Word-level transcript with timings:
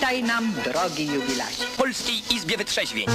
Witaj 0.00 0.22
nam, 0.22 0.52
drogi 0.64 1.06
jubilacie. 1.06 1.64
W 1.72 1.76
Polskiej 1.76 2.14
Izbie 2.36 2.56
Wytrzeźwień. 2.56 3.06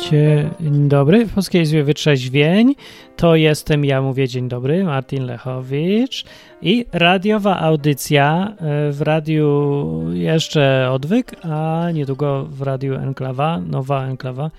Dzień 0.00 0.88
dobry, 0.88 1.26
w 1.26 1.34
Polskiej 1.34 1.62
Izbie 1.62 1.84
Wytrzeźwień. 1.84 2.74
To 3.16 3.36
jestem 3.36 3.84
ja, 3.84 4.02
mówię 4.02 4.28
dzień 4.28 4.48
dobry, 4.48 4.84
Martin 4.84 5.24
Lechowicz 5.26 6.24
i 6.62 6.86
radiowa 6.92 7.60
audycja 7.60 8.56
e, 8.56 8.92
w 8.92 9.02
radiu 9.02 10.04
jeszcze 10.12 10.90
odwyk, 10.90 11.36
a 11.42 11.86
niedługo 11.94 12.44
w 12.44 12.62
radiu 12.62 12.94
Enklawa, 12.94 13.60
nowa 13.60 14.04
Enklawa 14.04 14.50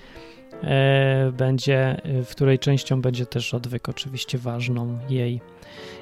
będzie, 1.38 2.02
w 2.26 2.32
której 2.32 2.60
częścią 2.60 3.02
będzie 3.02 3.26
też 3.26 3.54
odwyk, 3.54 3.90
oczywiście 3.90 4.38
ważną 4.38 4.98
jej. 5.10 5.42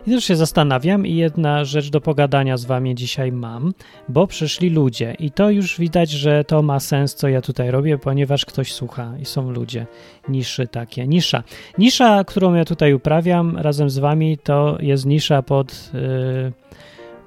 I 0.08 0.12
też 0.12 0.24
się 0.24 0.36
zastanawiam 0.36 1.08
i 1.08 1.16
jedna 1.16 1.66
rzecz 1.66 1.90
do 1.90 2.02
pogadania 2.02 2.58
z 2.58 2.66
wami 2.66 2.96
dzisiaj 2.96 3.32
mam, 3.32 3.74
bo 4.10 4.28
przyszli 4.28 4.70
ludzie 4.70 5.16
i 5.20 5.32
to 5.32 5.50
już 5.50 5.80
widać, 5.80 6.10
że 6.12 6.44
to 6.44 6.62
ma 6.62 6.80
sens, 6.80 7.16
co 7.16 7.28
ja 7.28 7.42
tutaj 7.42 7.72
robię, 7.72 7.98
ponieważ 7.98 8.46
ktoś 8.46 8.74
słucha 8.74 9.14
i 9.22 9.26
są 9.26 9.52
ludzie. 9.52 9.86
Niszy 10.30 10.68
takie. 10.68 11.08
Nisza. 11.08 11.44
Nisza, 11.78 12.24
którą 12.24 12.54
ja 12.54 12.66
tutaj 12.66 12.94
uprawiam 12.94 13.58
razem 13.58 13.90
z 13.90 13.98
wami, 13.98 14.38
to 14.38 14.78
jest 14.80 15.06
nisza 15.06 15.42
pod, 15.42 15.92
yy, 15.94 16.52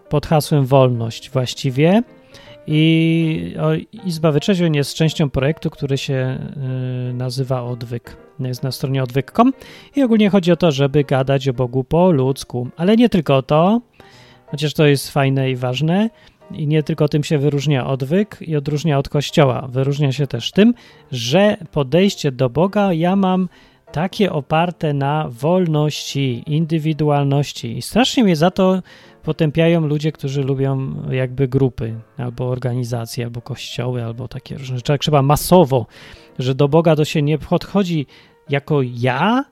pod 0.08 0.26
hasłem 0.26 0.66
wolność 0.66 1.30
właściwie. 1.30 2.02
I 2.66 3.54
o, 3.60 3.70
Izba 4.06 4.32
Wyczeźwień 4.32 4.76
jest 4.76 4.94
częścią 4.94 5.30
projektu, 5.30 5.70
który 5.70 5.98
się 5.98 6.38
y, 7.10 7.12
nazywa 7.12 7.62
Odwyk. 7.62 8.16
Jest 8.40 8.62
na 8.62 8.72
stronie 8.72 9.02
odwyk.com 9.02 9.52
i 9.96 10.02
ogólnie 10.02 10.30
chodzi 10.30 10.52
o 10.52 10.56
to, 10.56 10.72
żeby 10.72 11.04
gadać 11.04 11.48
o 11.48 11.52
Bogu 11.52 11.84
po 11.84 12.12
ludzku. 12.12 12.68
Ale 12.76 12.96
nie 12.96 13.08
tylko 13.08 13.42
to, 13.42 13.80
chociaż 14.46 14.74
to 14.74 14.86
jest 14.86 15.10
fajne 15.10 15.50
i 15.50 15.56
ważne, 15.56 16.10
i 16.50 16.66
nie 16.66 16.82
tylko 16.82 17.08
tym 17.08 17.24
się 17.24 17.38
wyróżnia 17.38 17.86
odwyk 17.86 18.38
i 18.40 18.56
odróżnia 18.56 18.98
od 18.98 19.08
Kościoła. 19.08 19.68
Wyróżnia 19.68 20.12
się 20.12 20.26
też 20.26 20.50
tym, 20.50 20.74
że 21.12 21.56
podejście 21.70 22.32
do 22.32 22.50
Boga 22.50 22.92
ja 22.92 23.16
mam 23.16 23.48
takie 23.92 24.32
oparte 24.32 24.94
na 24.94 25.28
wolności, 25.28 26.42
indywidualności. 26.46 27.78
I 27.78 27.82
strasznie 27.82 28.24
mnie 28.24 28.36
za 28.36 28.50
to 28.50 28.82
potępiają 29.22 29.86
ludzie, 29.86 30.12
którzy 30.12 30.42
lubią 30.42 30.94
jakby 31.10 31.48
grupy, 31.48 31.94
albo 32.18 32.48
organizacje, 32.48 33.24
albo 33.24 33.40
kościoły, 33.40 34.04
albo 34.04 34.28
takie 34.28 34.58
różne 34.58 34.76
rzeczy. 34.76 34.98
Trzeba 34.98 35.22
masowo, 35.22 35.86
że 36.38 36.54
do 36.54 36.68
Boga 36.68 36.96
to 36.96 37.04
się 37.04 37.22
nie 37.22 37.38
podchodzi 37.38 38.06
jako 38.48 38.82
ja, 38.82 39.44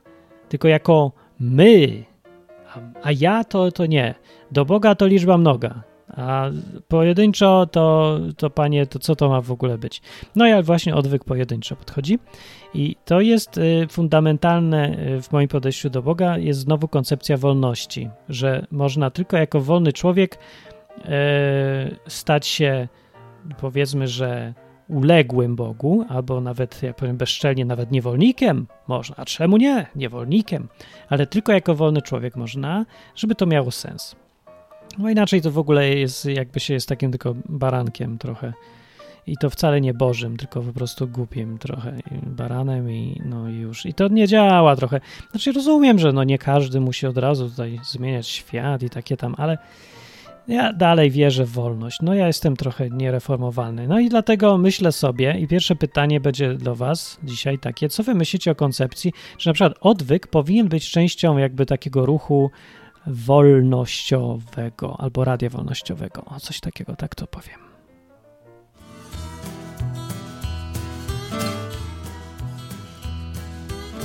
tylko 0.49 0.69
jako 0.69 1.13
my. 1.41 2.05
A, 2.75 2.81
a 3.03 3.13
ja 3.13 3.45
to, 3.45 3.73
to 3.73 3.87
nie. 3.87 4.15
Do 4.53 4.65
Boga 4.65 4.95
to 4.95 5.07
liczba 5.07 5.39
mnoga. 5.39 5.83
A 6.17 6.51
pojedynczo 6.89 7.67
to, 7.67 8.19
to 8.37 8.51
panie, 8.51 8.87
to 8.87 8.99
co 8.99 9.17
to 9.17 9.29
ma 9.29 9.41
w 9.41 9.53
ogóle 9.53 9.79
być? 9.79 10.03
No 10.37 10.47
ja 10.47 10.63
właśnie 10.63 10.95
odwyk 10.95 11.25
pojedynczo 11.25 11.77
podchodzi 11.77 12.19
i 12.75 12.97
to 13.05 13.21
jest 13.21 13.59
y, 13.59 13.87
fundamentalne 13.91 14.99
y, 14.99 15.23
w 15.23 15.33
moim 15.33 15.49
podejściu 15.49 15.91
do 15.91 16.03
Boga, 16.03 16.39
jest 16.39 16.61
znowu 16.61 16.89
koncepcja 16.89 17.37
wolności, 17.37 18.11
że 18.29 18.67
można 18.71 19.11
tylko 19.11 19.37
jako 19.37 19.61
wolny 19.61 19.93
człowiek 19.93 20.35
y, 20.35 21.01
stać 22.09 22.47
się 22.47 22.89
powiedzmy, 23.61 24.09
że 24.09 24.55
uległym 24.89 25.57
Bogu, 25.57 26.05
albo 26.09 26.41
nawet, 26.41 26.83
jak 26.83 26.97
powiem 26.97 27.17
bezczelnie, 27.17 27.65
nawet 27.65 27.91
niewolnikiem 27.91 28.67
można. 28.89 29.17
A 29.17 29.25
czemu 29.25 29.57
nie? 29.57 29.87
Niewolnikiem. 29.97 30.69
Ale 31.09 31.27
tylko 31.27 31.53
jako 31.53 31.75
wolny 31.75 32.03
człowiek 32.03 32.37
można, 32.37 32.87
żeby 33.17 33.35
to 33.35 33.47
miało 33.47 33.71
sens. 33.71 34.17
No 34.99 35.11
inaczej 35.11 35.43
to 35.43 35.51
w 35.51 35.59
ogóle 35.59 35.89
jest, 35.89 36.25
jakby 36.25 36.61
się 36.61 36.75
jest 36.75 36.89
takim 36.89 37.11
tylko 37.11 37.35
barankiem 37.49 38.19
trochę. 38.19 38.53
I 39.31 39.37
to 39.37 39.51
wcale 39.51 39.81
nie 39.81 39.95
bożym, 39.95 40.37
tylko 40.37 40.63
po 40.63 40.73
prostu 40.73 41.09
głupim 41.09 41.59
trochę 41.59 41.99
baranem 42.27 42.91
i 42.91 43.23
no 43.25 43.49
już. 43.49 43.87
I 43.87 43.95
to 43.95 44.09
nie 44.09 44.29
działa 44.29 44.77
trochę. 44.77 45.01
Znaczy 45.31 45.53
rozumiem, 45.53 45.99
że 45.99 46.13
no 46.13 46.25
nie 46.25 46.39
każdy 46.39 46.81
musi 46.81 47.07
od 47.07 47.19
razu 47.19 47.51
tutaj 47.51 47.81
zmieniać 47.85 48.29
świat 48.29 48.83
i 48.83 48.91
takie 48.91 49.17
tam, 49.17 49.35
ale 49.39 49.59
ja 50.49 50.73
dalej 50.73 51.11
wierzę 51.11 51.45
w 51.45 51.51
wolność. 51.51 51.99
No 52.03 52.15
ja 52.15 52.27
jestem 52.27 52.57
trochę 52.57 52.91
niereformowalny. 52.91 53.89
No 53.89 54.01
i 54.01 54.09
dlatego 54.09 54.59
myślę 54.59 54.93
sobie 54.93 55.39
i 55.39 55.49
pierwsze 55.49 55.77
pytanie 55.77 56.21
będzie 56.21 56.55
do 56.55 56.75
was 56.75 57.19
dzisiaj 57.25 57.59
takie, 57.59 57.89
co 57.89 58.03
wy 58.03 58.15
myślicie 58.15 58.51
o 58.51 58.55
koncepcji, 58.55 59.13
że 59.39 59.51
na 59.51 59.55
przykład 59.55 59.75
odwyk 59.81 60.27
powinien 60.27 60.69
być 60.69 60.91
częścią 60.91 61.39
jakby 61.39 61.67
takiego 61.67 62.07
ruchu 62.07 62.51
wolnościowego 63.07 64.97
albo 65.01 65.25
radia 65.25 65.49
wolnościowego. 65.49 66.25
O 66.25 66.41
coś 66.41 66.61
takiego, 66.61 66.97
tak 66.97 67.15
to 67.15 67.27
powiem. 67.27 67.70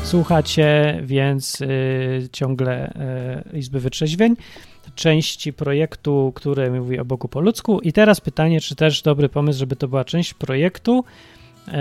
Słuchacie 0.06 1.00
więc 1.04 1.62
y, 1.62 2.30
ciągle 2.32 2.94
y, 3.54 3.58
Izby 3.58 3.80
Wytrzeźwień, 3.80 4.36
części 4.96 5.54
projektu, 5.54 6.32
który 6.36 6.72
mówi 6.72 7.00
o 7.00 7.06
Bogu 7.06 7.28
po 7.28 7.40
ludzku. 7.40 7.80
I 7.80 7.94
teraz 7.94 8.22
pytanie, 8.22 8.62
czy 8.62 8.76
też 8.76 9.02
dobry 9.02 9.30
pomysł, 9.30 9.60
żeby 9.60 9.76
to 9.76 9.88
była 9.88 10.06
część 10.06 10.34
projektu, 10.34 11.04
y, 11.68 11.72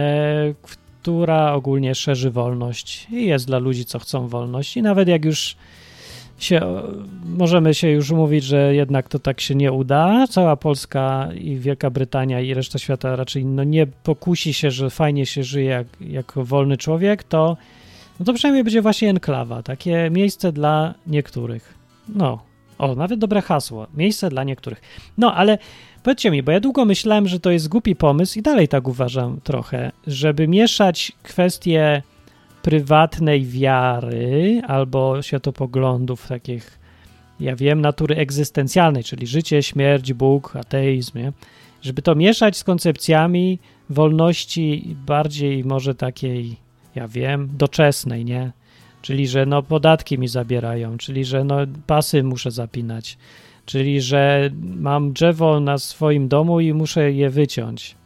która 0.62 1.52
ogólnie 1.52 1.94
szerzy 1.94 2.30
wolność 2.30 3.06
i 3.10 3.26
jest 3.26 3.46
dla 3.46 3.58
ludzi, 3.58 3.84
co 3.84 3.98
chcą 3.98 4.28
wolność. 4.28 4.76
I 4.76 4.82
nawet 4.82 5.08
jak 5.08 5.24
już 5.24 5.56
się, 6.38 6.60
możemy 7.24 7.74
się 7.74 7.88
już 7.88 8.10
mówić, 8.10 8.44
że 8.44 8.74
jednak 8.74 9.08
to 9.08 9.18
tak 9.18 9.40
się 9.40 9.54
nie 9.54 9.72
uda. 9.72 10.26
Cała 10.30 10.56
Polska 10.56 11.28
i 11.40 11.56
Wielka 11.56 11.90
Brytania 11.90 12.40
i 12.40 12.54
reszta 12.54 12.78
świata 12.78 13.16
raczej 13.16 13.44
no, 13.44 13.64
nie 13.64 13.86
pokusi 13.86 14.54
się, 14.54 14.70
że 14.70 14.90
fajnie 14.90 15.26
się 15.26 15.44
żyje 15.44 15.70
jak, 15.70 15.86
jako 16.00 16.44
wolny 16.44 16.76
człowiek, 16.76 17.24
to, 17.24 17.56
no 18.20 18.24
to 18.24 18.32
przynajmniej 18.32 18.64
będzie 18.64 18.82
właśnie 18.82 19.10
enklawa, 19.10 19.62
takie 19.62 20.10
miejsce 20.10 20.52
dla 20.52 20.94
niektórych. 21.06 21.74
No, 22.08 22.42
o, 22.78 22.94
nawet 22.94 23.20
dobre 23.20 23.42
hasło. 23.42 23.86
Miejsce 23.94 24.28
dla 24.30 24.44
niektórych. 24.44 24.80
No, 25.18 25.34
ale 25.34 25.58
powiedzcie 26.02 26.30
mi, 26.30 26.42
bo 26.42 26.52
ja 26.52 26.60
długo 26.60 26.84
myślałem, 26.84 27.28
że 27.28 27.40
to 27.40 27.50
jest 27.50 27.68
głupi 27.68 27.96
pomysł 27.96 28.38
i 28.38 28.42
dalej 28.42 28.68
tak 28.68 28.88
uważam 28.88 29.40
trochę, 29.44 29.92
żeby 30.06 30.48
mieszać 30.48 31.12
kwestie 31.22 32.02
prywatnej 32.62 33.44
wiary 33.46 34.62
albo 34.66 35.22
światopoglądów 35.22 36.28
takich, 36.28 36.78
ja 37.40 37.56
wiem, 37.56 37.80
natury 37.80 38.16
egzystencjalnej, 38.16 39.04
czyli 39.04 39.26
życie, 39.26 39.62
śmierć, 39.62 40.12
Bóg, 40.12 40.56
ateizm, 40.56 41.18
nie? 41.18 41.32
żeby 41.82 42.02
to 42.02 42.14
mieszać 42.14 42.56
z 42.56 42.64
koncepcjami 42.64 43.58
wolności 43.90 44.96
bardziej 45.06 45.64
może 45.64 45.94
takiej, 45.94 46.56
ja 46.94 47.08
wiem, 47.08 47.48
doczesnej, 47.52 48.24
nie? 48.24 48.52
Czyli, 49.02 49.28
że 49.28 49.46
no 49.46 49.62
podatki 49.62 50.18
mi 50.18 50.28
zabierają, 50.28 50.98
czyli, 50.98 51.24
że 51.24 51.44
no 51.44 51.56
pasy 51.86 52.22
muszę 52.22 52.50
zapinać, 52.50 53.18
czyli, 53.66 54.00
że 54.00 54.50
mam 54.76 55.12
drzewo 55.12 55.60
na 55.60 55.78
swoim 55.78 56.28
domu 56.28 56.60
i 56.60 56.72
muszę 56.72 57.12
je 57.12 57.30
wyciąć 57.30 57.96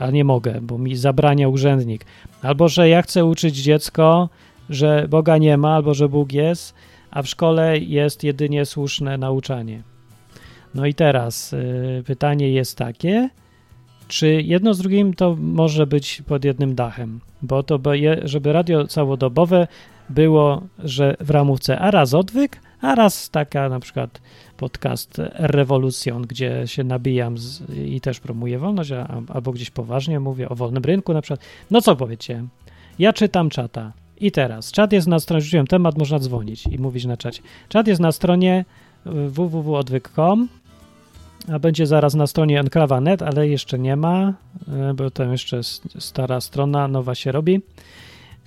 a 0.00 0.10
nie 0.10 0.24
mogę, 0.24 0.60
bo 0.62 0.78
mi 0.78 0.96
zabrania 0.96 1.48
urzędnik. 1.48 2.04
Albo 2.42 2.68
że 2.68 2.88
ja 2.88 3.02
chcę 3.02 3.24
uczyć 3.24 3.56
dziecko, 3.56 4.28
że 4.70 5.06
Boga 5.08 5.38
nie 5.38 5.56
ma, 5.56 5.74
albo 5.74 5.94
że 5.94 6.08
Bóg 6.08 6.32
jest, 6.32 6.74
a 7.10 7.22
w 7.22 7.28
szkole 7.28 7.78
jest 7.78 8.24
jedynie 8.24 8.66
słuszne 8.66 9.18
nauczanie. 9.18 9.82
No 10.74 10.86
i 10.86 10.94
teraz 10.94 11.52
y, 11.52 12.02
pytanie 12.06 12.50
jest 12.50 12.78
takie, 12.78 13.30
czy 14.08 14.42
jedno 14.42 14.74
z 14.74 14.78
drugim 14.78 15.14
to 15.14 15.36
może 15.40 15.86
być 15.86 16.22
pod 16.26 16.44
jednym 16.44 16.74
dachem? 16.74 17.20
Bo 17.42 17.62
to, 17.62 17.78
żeby 18.24 18.52
radio 18.52 18.86
całodobowe 18.86 19.66
było, 20.10 20.62
że 20.78 21.16
w 21.20 21.30
ramówce 21.30 21.78
a 21.78 21.90
raz 21.90 22.14
odwyk, 22.14 22.60
a 22.80 22.94
raz 22.94 23.30
taka 23.30 23.68
na 23.68 23.80
przykład 23.80 24.20
podcast 24.56 25.20
Rewolucjon, 25.34 26.22
gdzie 26.22 26.62
się 26.66 26.84
nabijam 26.84 27.38
z, 27.38 27.70
i 27.70 28.00
też 28.00 28.20
promuję 28.20 28.58
wolność, 28.58 28.92
a, 28.92 29.20
albo 29.28 29.52
gdzieś 29.52 29.70
poważnie 29.70 30.20
mówię 30.20 30.48
o 30.48 30.54
wolnym 30.54 30.82
rynku 30.82 31.12
na 31.12 31.22
przykład. 31.22 31.40
No 31.70 31.80
co 31.80 31.96
powiecie? 31.96 32.44
Ja 32.98 33.12
czytam 33.12 33.50
czata 33.50 33.92
i 34.20 34.32
teraz. 34.32 34.72
Czat 34.72 34.92
jest 34.92 35.06
na 35.06 35.20
stronie, 35.20 35.40
rzuciłem 35.40 35.66
temat, 35.66 35.98
można 35.98 36.18
dzwonić 36.18 36.66
i 36.66 36.78
mówić 36.78 37.04
na 37.04 37.16
czacie. 37.16 37.42
Czat 37.68 37.86
jest 37.86 38.00
na 38.00 38.12
stronie 38.12 38.64
www.odwyk.com, 39.04 40.48
a 41.48 41.58
będzie 41.58 41.86
zaraz 41.86 42.14
na 42.14 42.26
stronie 42.26 42.60
enklawa.net, 42.60 43.22
ale 43.22 43.48
jeszcze 43.48 43.78
nie 43.78 43.96
ma, 43.96 44.34
e, 44.68 44.94
bo 44.94 45.10
tam 45.10 45.32
jeszcze 45.32 45.60
stara 45.98 46.40
strona, 46.40 46.88
nowa 46.88 47.14
się 47.14 47.32
robi. 47.32 47.60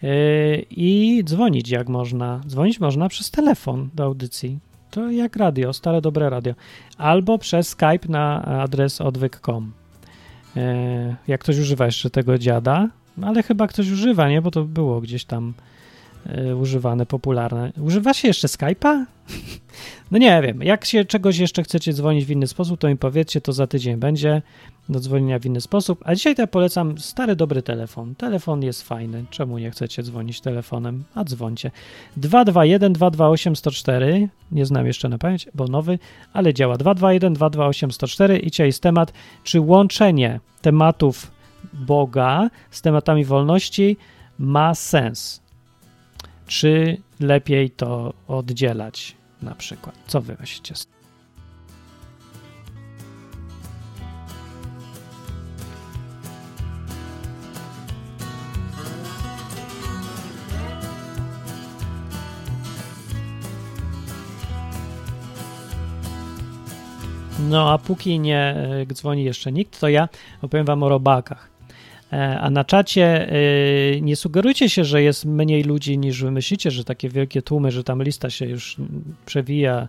E, 0.04 0.56
I 0.60 1.22
dzwonić 1.24 1.70
jak 1.70 1.90
można. 1.90 2.42
Dzwonić 2.48 2.80
można 2.80 3.10
przez 3.10 3.32
telefon 3.32 3.90
do 3.94 4.04
audycji. 4.04 4.60
To 4.92 5.12
jak 5.12 5.36
radio, 5.36 5.74
stare 5.74 6.02
dobre 6.02 6.30
radio. 6.30 6.54
Albo 6.98 7.38
przez 7.38 7.68
Skype 7.68 8.10
na 8.10 8.42
adres 8.46 9.02
odwyk.com. 9.02 9.72
E, 10.58 11.16
jak 11.28 11.42
ktoś 11.42 11.60
używa 11.60 11.86
jeszcze 11.86 12.10
tego 12.10 12.38
dziada, 12.38 12.90
ale 13.22 13.44
chyba 13.44 13.68
ktoś 13.68 13.92
używa, 13.92 14.30
nie? 14.30 14.42
Bo 14.42 14.52
to 14.52 14.64
było 14.64 15.02
gdzieś 15.02 15.26
tam 15.26 15.54
używane, 16.62 17.06
popularne. 17.06 17.72
Używa 17.82 18.14
się 18.14 18.28
jeszcze 18.28 18.48
Skype'a? 18.48 19.06
No 20.12 20.18
nie 20.18 20.42
wiem, 20.42 20.64
jak 20.64 20.86
się 20.86 21.06
czegoś 21.06 21.38
jeszcze 21.38 21.64
chcecie 21.64 21.94
dzwonić 21.94 22.26
w 22.26 22.32
inny 22.32 22.48
sposób, 22.48 22.80
to 22.80 22.88
mi 22.88 22.98
powiedzcie, 22.98 23.42
to 23.42 23.54
za 23.54 23.68
tydzień 23.68 23.98
będzie 23.98 24.42
do 24.90 25.00
dzwonienia 25.00 25.40
w 25.40 25.46
inny 25.46 25.62
sposób. 25.62 26.00
A 26.06 26.16
dzisiaj 26.16 26.36
to 26.36 26.42
ja 26.42 26.48
polecam 26.48 26.98
stary, 26.98 27.36
dobry 27.36 27.62
telefon. 27.62 28.16
Telefon 28.16 28.64
jest 28.64 28.84
fajny. 28.84 29.26
Czemu 29.30 29.58
nie 29.58 29.72
chcecie 29.72 30.04
dzwonić 30.04 30.42
telefonem? 30.42 31.04
A 31.16 31.24
dzwońcie. 31.24 31.72
221 32.18 32.94
228 32.94 33.56
104. 33.56 34.30
Nie 34.52 34.66
znam 34.66 34.88
jeszcze 34.88 35.10
na 35.10 35.18
pamięć, 35.18 35.48
bo 35.54 35.68
nowy, 35.68 36.00
ale 36.34 36.54
działa. 36.54 36.78
221 36.78 37.34
228 37.34 37.92
104 37.92 38.38
i 38.38 38.52
dzisiaj 38.52 38.68
jest 38.68 38.84
temat, 38.84 39.14
czy 39.44 39.62
łączenie 39.62 40.40
tematów 40.62 41.32
Boga 41.74 42.50
z 42.72 42.82
tematami 42.82 43.26
wolności 43.26 43.98
ma 44.40 44.76
sens? 44.76 45.45
Czy 46.48 46.98
lepiej 47.20 47.70
to 47.70 48.14
oddzielać 48.28 49.16
na 49.42 49.56
przykład? 49.56 49.96
Co 50.08 50.22
wy 50.22 50.38
myślicie? 50.40 50.74
No, 67.50 67.72
a 67.72 67.78
póki 67.78 68.20
nie 68.20 68.56
e, 68.90 68.94
dzwoni 68.94 69.24
jeszcze 69.24 69.52
nikt, 69.52 69.80
to 69.80 69.90
ja 69.90 70.10
opowiem 70.42 70.66
wam 70.66 70.84
o 70.84 70.90
robakach. 70.90 71.55
E, 72.14 72.40
a 72.40 72.50
na 72.50 72.64
czacie 72.64 73.30
e, 73.30 74.02
nie 74.02 74.16
sugerujcie 74.16 74.70
się, 74.70 74.86
że 74.86 75.02
jest 75.02 75.26
mniej 75.26 75.64
ludzi 75.64 75.98
niż 75.98 76.24
wy 76.24 76.32
myślicie, 76.32 76.72
że 76.72 76.84
takie 76.84 77.10
wielkie 77.10 77.42
tłumy, 77.42 77.72
że 77.72 77.84
tam 77.84 78.04
lista 78.04 78.30
się 78.30 78.46
już 78.46 78.78
przewija 79.26 79.88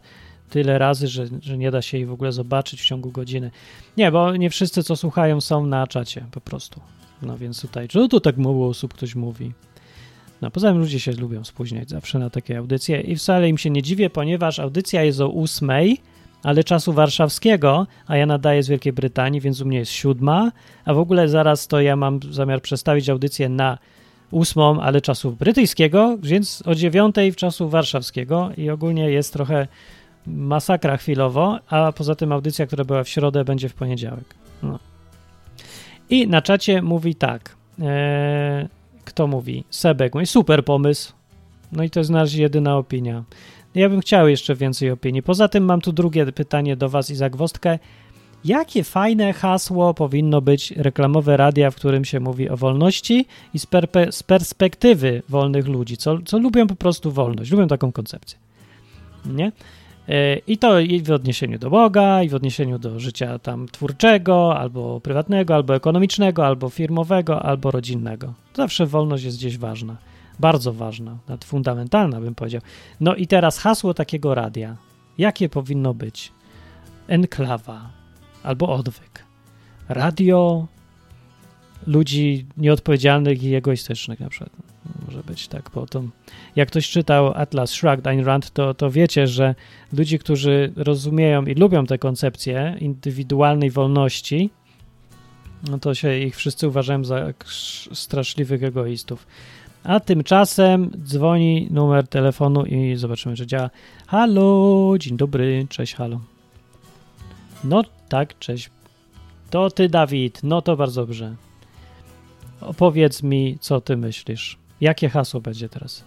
tyle 0.50 0.78
razy, 0.78 1.08
że, 1.08 1.26
że 1.42 1.58
nie 1.58 1.70
da 1.70 1.82
się 1.82 1.98
jej 1.98 2.06
w 2.06 2.12
ogóle 2.12 2.32
zobaczyć 2.32 2.80
w 2.80 2.84
ciągu 2.84 3.10
godziny. 3.10 3.50
Nie, 3.96 4.12
bo 4.12 4.36
nie 4.36 4.50
wszyscy, 4.50 4.82
co 4.82 4.96
słuchają, 4.96 5.40
są 5.40 5.66
na 5.66 5.86
czacie 5.86 6.24
po 6.30 6.40
prostu. 6.40 6.80
No 7.22 7.38
więc 7.38 7.60
tutaj, 7.60 7.88
czy 7.88 8.08
tu 8.08 8.20
tak 8.20 8.36
mało 8.36 8.68
osób 8.68 8.94
ktoś 8.94 9.14
mówi. 9.14 9.52
No 10.42 10.50
poza 10.50 10.68
tym 10.68 10.78
ludzie 10.78 11.00
się 11.00 11.12
lubią 11.12 11.44
spóźniać 11.44 11.90
zawsze 11.90 12.18
na 12.18 12.30
takie 12.30 12.58
audycje 12.58 13.00
i 13.00 13.16
wcale 13.16 13.48
im 13.48 13.58
się 13.58 13.70
nie 13.70 13.82
dziwię, 13.82 14.10
ponieważ 14.10 14.58
audycja 14.58 15.02
jest 15.02 15.20
o 15.20 15.28
ósmej, 15.28 16.00
ale 16.46 16.64
czasu 16.64 16.92
warszawskiego, 16.92 17.86
a 18.06 18.16
ja 18.16 18.26
nadaję 18.26 18.62
z 18.62 18.68
Wielkiej 18.68 18.92
Brytanii, 18.92 19.40
więc 19.40 19.60
u 19.60 19.66
mnie 19.66 19.78
jest 19.78 19.92
siódma, 19.92 20.52
a 20.84 20.94
w 20.94 20.98
ogóle 20.98 21.28
zaraz 21.28 21.66
to 21.66 21.80
ja 21.80 21.96
mam 21.96 22.20
zamiar 22.30 22.62
przestawić 22.62 23.08
audycję 23.08 23.48
na 23.48 23.78
ósmą, 24.30 24.80
ale 24.80 25.00
czasu 25.00 25.32
brytyjskiego, 25.32 26.18
więc 26.22 26.62
o 26.66 26.74
dziewiątej 26.74 27.32
w 27.32 27.36
czasu 27.36 27.68
warszawskiego 27.68 28.50
i 28.56 28.70
ogólnie 28.70 29.10
jest 29.10 29.32
trochę 29.32 29.66
masakra 30.26 30.96
chwilowo, 30.96 31.58
a 31.68 31.92
poza 31.92 32.14
tym 32.14 32.32
audycja, 32.32 32.66
która 32.66 32.84
była 32.84 33.04
w 33.04 33.08
środę, 33.08 33.44
będzie 33.44 33.68
w 33.68 33.74
poniedziałek. 33.74 34.34
No. 34.62 34.78
I 36.10 36.28
na 36.28 36.42
czacie 36.42 36.82
mówi 36.82 37.14
tak. 37.14 37.56
Eee, 37.82 38.68
kto 39.04 39.26
mówi? 39.26 39.64
Sebek 39.70 40.14
mówi, 40.14 40.26
super 40.26 40.64
pomysł. 40.64 41.12
No 41.72 41.82
i 41.82 41.90
to 41.90 42.00
jest 42.00 42.10
nasza 42.10 42.38
jedyna 42.38 42.76
opinia. 42.76 43.24
Ja 43.76 43.88
bym 43.88 44.00
chciał 44.00 44.28
jeszcze 44.28 44.54
więcej 44.54 44.90
opinii. 44.90 45.22
Poza 45.22 45.48
tym 45.48 45.64
mam 45.64 45.80
tu 45.80 45.92
drugie 45.92 46.32
pytanie 46.32 46.76
do 46.76 46.88
Was 46.88 47.10
i 47.10 47.14
zagwostkę. 47.14 47.78
Jakie 48.44 48.84
fajne 48.84 49.32
hasło 49.32 49.94
powinno 49.94 50.40
być 50.40 50.70
reklamowe 50.70 51.36
radia, 51.36 51.70
w 51.70 51.76
którym 51.76 52.04
się 52.04 52.20
mówi 52.20 52.48
o 52.48 52.56
wolności 52.56 53.26
i 53.54 53.58
z, 53.58 53.66
perpe- 53.66 54.12
z 54.12 54.22
perspektywy 54.22 55.22
wolnych 55.28 55.66
ludzi, 55.68 55.96
co, 55.96 56.18
co 56.24 56.38
lubią 56.38 56.66
po 56.66 56.76
prostu 56.76 57.12
wolność, 57.12 57.50
lubią 57.50 57.68
taką 57.68 57.92
koncepcję. 57.92 58.38
Nie? 59.26 59.52
E, 60.08 60.36
I 60.36 60.58
to 60.58 60.74
w 61.02 61.10
odniesieniu 61.10 61.58
do 61.58 61.70
Boga, 61.70 62.22
i 62.22 62.28
w 62.28 62.34
odniesieniu 62.34 62.78
do 62.78 63.00
życia 63.00 63.38
tam 63.38 63.68
twórczego, 63.68 64.58
albo 64.58 65.00
prywatnego, 65.00 65.54
albo 65.54 65.74
ekonomicznego, 65.74 66.46
albo 66.46 66.68
firmowego, 66.68 67.42
albo 67.42 67.70
rodzinnego. 67.70 68.34
Zawsze 68.54 68.86
wolność 68.86 69.24
jest 69.24 69.36
gdzieś 69.36 69.58
ważna 69.58 69.96
bardzo 70.38 70.72
ważna, 70.72 71.18
nawet 71.28 71.44
fundamentalna 71.44 72.20
bym 72.20 72.34
powiedział. 72.34 72.60
No 73.00 73.14
i 73.14 73.26
teraz 73.26 73.58
hasło 73.58 73.94
takiego 73.94 74.34
radia. 74.34 74.76
Jakie 75.18 75.48
powinno 75.48 75.94
być? 75.94 76.32
Enklawa 77.08 77.90
albo 78.42 78.68
odwyk. 78.68 79.24
Radio 79.88 80.66
ludzi 81.86 82.46
nieodpowiedzialnych 82.56 83.42
i 83.42 83.54
egoistycznych 83.54 84.20
na 84.20 84.28
przykład. 84.28 84.50
Może 85.06 85.22
być 85.22 85.48
tak, 85.48 85.70
bo 85.74 85.86
to 85.86 86.02
jak 86.56 86.68
ktoś 86.68 86.90
czytał 86.90 87.32
Atlas 87.34 87.70
Shrugged 87.70 88.06
Ayn 88.06 88.24
Rand, 88.24 88.50
to, 88.50 88.74
to 88.74 88.90
wiecie, 88.90 89.26
że 89.26 89.54
ludzi, 89.92 90.18
którzy 90.18 90.72
rozumieją 90.76 91.46
i 91.46 91.54
lubią 91.54 91.86
tę 91.86 91.98
koncepcję 91.98 92.76
indywidualnej 92.80 93.70
wolności, 93.70 94.50
no 95.70 95.78
to 95.78 95.94
się 95.94 96.18
ich 96.18 96.36
wszyscy 96.36 96.68
uważają 96.68 97.04
za 97.04 97.32
straszliwych 97.92 98.62
egoistów. 98.62 99.26
A 99.86 100.00
tymczasem 100.00 100.90
dzwoni 101.04 101.68
numer 101.70 102.08
telefonu 102.08 102.64
i 102.64 102.96
zobaczymy, 102.96 103.36
czy 103.36 103.46
działa. 103.46 103.70
Halo, 104.06 104.94
dzień 104.98 105.16
dobry, 105.16 105.66
cześć, 105.68 105.94
halo. 105.94 106.20
No 107.64 107.82
tak, 108.08 108.38
cześć. 108.38 108.70
To 109.50 109.70
ty, 109.70 109.88
Dawid. 109.88 110.40
No 110.42 110.62
to 110.62 110.76
bardzo 110.76 111.06
dobrze. 111.06 111.34
Opowiedz 112.60 113.22
mi, 113.22 113.58
co 113.60 113.80
ty 113.80 113.96
myślisz. 113.96 114.58
Jakie 114.80 115.08
hasło 115.08 115.40
będzie 115.40 115.68
teraz? 115.68 116.04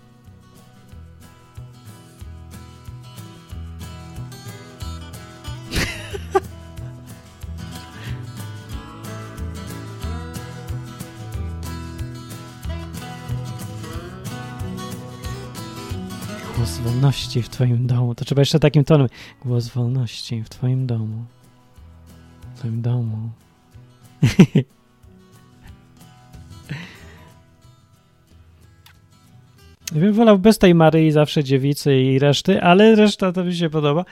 Wolności 16.79 17.41
w 17.41 17.49
twoim 17.49 17.87
domu. 17.87 18.15
To 18.15 18.25
trzeba 18.25 18.41
jeszcze 18.41 18.59
takim 18.59 18.83
tonem. 18.83 19.07
Głos 19.45 19.67
wolności 19.67 20.43
w 20.43 20.49
twoim 20.49 20.87
domu. 20.87 21.25
W 22.55 22.59
twoim 22.59 22.81
domu. 22.81 23.29
Ja 29.95 30.01
bym 30.01 30.13
wolał 30.13 30.39
bez 30.39 30.57
tej 30.57 30.75
Maryi 30.75 31.11
zawsze 31.11 31.43
dziewicy 31.43 32.01
i 32.01 32.19
reszty, 32.19 32.61
ale 32.61 32.95
reszta 32.95 33.31
to 33.31 33.43
mi 33.43 33.55
się 33.55 33.69
podoba. 33.69 34.05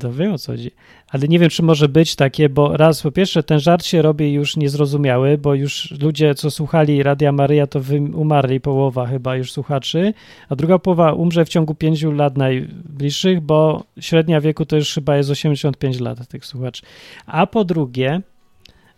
To 0.00 0.12
wiem 0.12 0.32
o 0.32 0.38
co 0.38 0.52
chodzi. 0.52 0.70
Ale 1.08 1.28
nie 1.28 1.38
wiem, 1.38 1.50
czy 1.50 1.62
może 1.62 1.88
być 1.88 2.16
takie, 2.16 2.48
bo 2.48 2.76
raz 2.76 3.02
po 3.02 3.10
pierwsze 3.10 3.42
ten 3.42 3.60
żart 3.60 3.84
się 3.84 4.02
robi 4.02 4.32
już 4.32 4.56
niezrozumiały, 4.56 5.38
bo 5.38 5.54
już 5.54 5.94
ludzie, 6.02 6.34
co 6.34 6.50
słuchali 6.50 7.02
Radia 7.02 7.32
Maryja, 7.32 7.66
to 7.66 7.80
umarli 8.14 8.60
połowa 8.60 9.06
chyba 9.06 9.36
już 9.36 9.52
słuchaczy, 9.52 10.14
a 10.48 10.56
druga 10.56 10.78
połowa 10.78 11.12
umrze 11.12 11.44
w 11.44 11.48
ciągu 11.48 11.74
pięciu 11.74 12.12
lat 12.12 12.36
najbliższych, 12.36 13.40
bo 13.40 13.84
średnia 14.00 14.40
wieku 14.40 14.66
to 14.66 14.76
już 14.76 14.94
chyba 14.94 15.16
jest 15.16 15.30
85 15.30 16.00
lat 16.00 16.28
tych 16.28 16.46
słuchaczy. 16.46 16.82
A 17.26 17.46
po 17.46 17.64
drugie, 17.64 18.20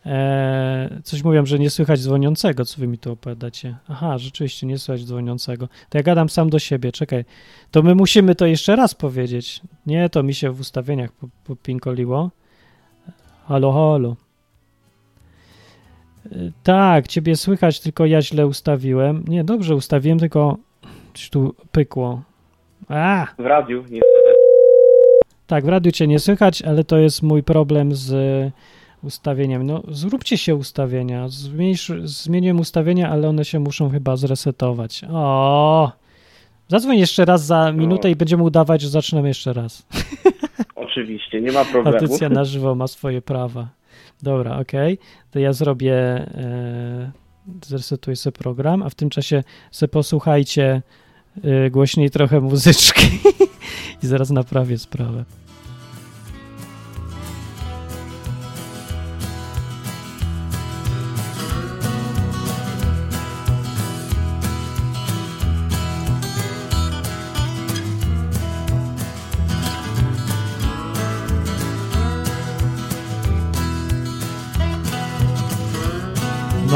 E, 0.07 1.01
coś 1.05 1.25
mówią, 1.25 1.47
że 1.47 1.59
nie 1.59 1.71
słychać 1.71 2.01
dzwoniącego, 2.01 2.65
co 2.65 2.81
wy 2.81 2.87
mi 2.87 2.99
tu 2.99 3.13
opowiadacie. 3.13 3.77
Aha, 3.89 4.19
rzeczywiście 4.19 4.67
nie 4.67 4.79
słychać 4.79 5.05
dzwoniącego. 5.05 5.69
To 5.89 5.99
ja 5.99 6.03
gadam 6.03 6.29
sam 6.29 6.51
do 6.51 6.59
siebie, 6.59 6.93
czekaj. 6.93 7.25
To 7.71 7.83
my 7.83 7.95
musimy 7.95 8.35
to 8.35 8.47
jeszcze 8.47 8.77
raz 8.77 8.95
powiedzieć. 8.95 9.61
Nie, 9.87 10.09
to 10.09 10.23
mi 10.23 10.35
się 10.35 10.51
w 10.51 10.61
ustawieniach 10.61 11.11
popinkoliło. 11.45 12.31
Halo, 13.47 13.73
halo. 13.73 14.17
E, 16.27 16.53
tak, 16.63 17.09
ciebie 17.09 17.37
słychać, 17.37 17.81
tylko 17.81 18.07
ja 18.07 18.23
źle 18.23 18.47
ustawiłem. 18.47 19.25
Nie, 19.29 19.45
dobrze 19.45 19.75
ustawiłem, 19.75 20.19
tylko 20.19 20.57
coś 21.15 21.31
tu 21.31 21.55
pykło. 21.73 22.23
A! 22.89 23.27
W 23.39 23.47
radiu 23.47 23.85
nie 23.91 24.01
Tak, 25.47 25.65
w 25.65 25.69
radiu 25.69 25.93
cię 25.93 26.07
nie 26.07 26.19
słychać, 26.19 26.63
ale 26.63 26.85
to 26.85 26.99
jest 26.99 27.23
mój 27.23 27.43
problem 27.43 27.95
z 27.95 28.13
ustawieniem. 29.03 29.67
No, 29.67 29.83
zróbcie 29.89 30.39
się 30.39 30.55
ustawienia. 30.55 31.29
Zmienisz, 31.29 31.93
zmieniłem 32.05 32.61
ustawienia, 32.61 33.11
ale 33.11 33.29
one 33.29 33.45
się 33.45 33.59
muszą 33.61 33.91
chyba 33.91 34.17
zresetować. 34.17 35.05
O! 35.13 35.93
Zadzwoń 36.69 36.99
jeszcze 36.99 37.25
raz 37.25 37.47
za 37.47 37.73
minutę 37.73 38.09
no. 38.09 38.13
i 38.13 38.17
będziemy 38.17 38.43
udawać, 38.43 38.81
że 38.81 38.89
zaczynamy 38.89 39.29
jeszcze 39.29 39.53
raz. 39.53 39.87
Oczywiście, 40.75 41.41
nie 41.41 41.53
ma 41.53 41.65
problemu. 41.65 41.97
Audycja 41.97 42.29
na 42.29 42.45
żywo 42.45 42.75
ma 42.75 42.87
swoje 42.87 43.23
prawa. 43.23 43.69
Dobra, 44.23 44.59
okej. 44.59 44.95
Okay. 44.95 45.07
To 45.31 45.39
ja 45.39 45.53
zrobię, 45.53 45.95
e, 45.95 47.11
zresetuję 47.65 48.17
sobie 48.17 48.33
program, 48.33 48.83
a 48.83 48.89
w 48.91 48.95
tym 48.95 49.11
czasie 49.11 49.43
sobie 49.71 49.89
posłuchajcie 49.89 50.83
e, 51.45 51.71
głośniej 51.71 52.11
trochę 52.11 52.41
muzyczki 52.41 53.07
i 54.03 54.07
zaraz 54.07 54.31
naprawię 54.31 54.79
sprawę. 54.79 55.25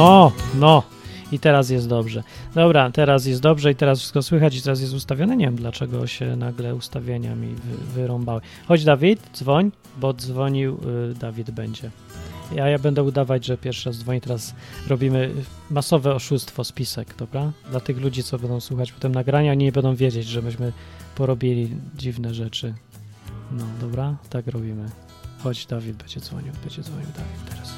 No, 0.05 0.33
no. 0.55 0.83
I 1.33 1.39
teraz 1.39 1.71
jest 1.71 1.89
dobrze. 1.89 2.23
Dobra, 2.55 2.91
teraz 2.91 3.27
jest 3.27 3.41
dobrze 3.41 3.73
i 3.73 3.75
teraz 3.75 3.99
wszystko 3.99 4.23
słychać 4.23 4.57
i 4.57 4.63
teraz 4.63 4.81
jest 4.81 4.95
ustawione. 4.95 5.37
Nie 5.37 5.45
wiem, 5.45 5.57
dlaczego 5.57 6.07
się 6.07 6.37
nagle 6.37 6.75
ustawienia 6.75 7.35
mi 7.35 7.49
wy, 7.49 7.77
wyrąbały. 7.95 8.41
Chodź, 8.69 8.85
Dawid, 8.85 9.21
dzwoń, 9.35 9.71
bo 10.01 10.15
dzwonił 10.15 10.79
y, 11.11 11.15
Dawid 11.15 11.51
będzie. 11.51 11.91
Ja, 12.55 12.69
ja 12.69 12.79
będę 12.79 13.03
udawać, 13.03 13.47
że 13.47 13.59
pierwszy 13.59 13.89
raz 13.89 13.99
dzwoni. 13.99 14.21
Teraz 14.21 14.55
robimy 14.89 15.31
masowe 15.71 16.15
oszustwo, 16.15 16.65
spisek, 16.65 17.15
dobra? 17.17 17.53
Dla 17.71 17.81
tych 17.81 17.99
ludzi, 18.01 18.23
co 18.23 18.39
będą 18.39 18.61
słuchać 18.61 18.93
potem 18.93 19.13
nagrania, 19.13 19.53
oni 19.53 19.65
nie 19.65 19.73
będą 19.73 19.95
wiedzieć, 19.95 20.27
że 20.27 20.43
myśmy 20.43 20.73
porobili 21.17 21.69
dziwne 21.97 22.35
rzeczy. 22.35 22.75
No, 23.53 23.65
dobra? 23.81 24.17
Tak 24.31 24.47
robimy. 24.47 24.91
Chodź, 25.43 25.67
Dawid 25.67 25.97
będzie 25.97 26.21
dzwonił, 26.21 26.53
będzie 26.63 26.83
dzwonił 26.83 27.07
Dawid 27.17 27.51
teraz. 27.51 27.75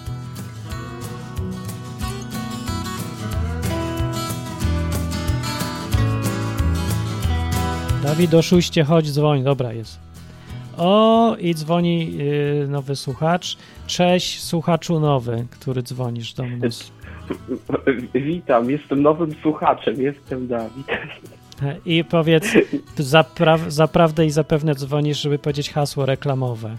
Dawid, 8.07 8.35
oszuście, 8.35 8.85
chodź, 8.85 9.11
dzwoń. 9.11 9.43
Dobra, 9.43 9.73
jest. 9.73 9.99
O, 10.79 11.37
i 11.39 11.55
dzwoni 11.55 12.17
yy, 12.17 12.67
nowy 12.69 12.97
słuchacz. 12.97 13.57
Cześć, 13.87 14.43
słuchaczu 14.43 15.01
nowy, 15.01 15.47
który 15.51 15.83
dzwonisz 15.83 16.35
do 16.35 16.43
nas. 16.47 16.93
Witam, 18.15 18.71
jestem 18.71 19.03
nowym 19.03 19.35
słuchaczem, 19.43 19.95
jestem 20.03 20.47
Dawid. 20.49 20.87
I 21.87 22.05
powiedz, 22.05 22.45
zapra 22.99 23.59
zaprawdę 23.69 24.27
i 24.27 24.31
zapewne 24.31 24.75
dzwonisz, 24.75 25.21
żeby 25.23 25.39
powiedzieć 25.39 25.71
hasło 25.73 26.07
reklamowe. 26.07 26.77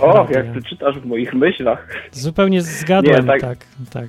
O, 0.00 0.12
Prawda. 0.12 0.38
jak 0.38 0.54
ty 0.54 0.62
czytasz 0.62 0.98
w 0.98 1.06
moich 1.06 1.34
myślach. 1.34 1.88
Zupełnie 2.12 2.62
zgadłem, 2.62 3.20
Nie, 3.26 3.32
tak- 3.32 3.40
tak, 3.40 3.66
tak. 3.92 4.08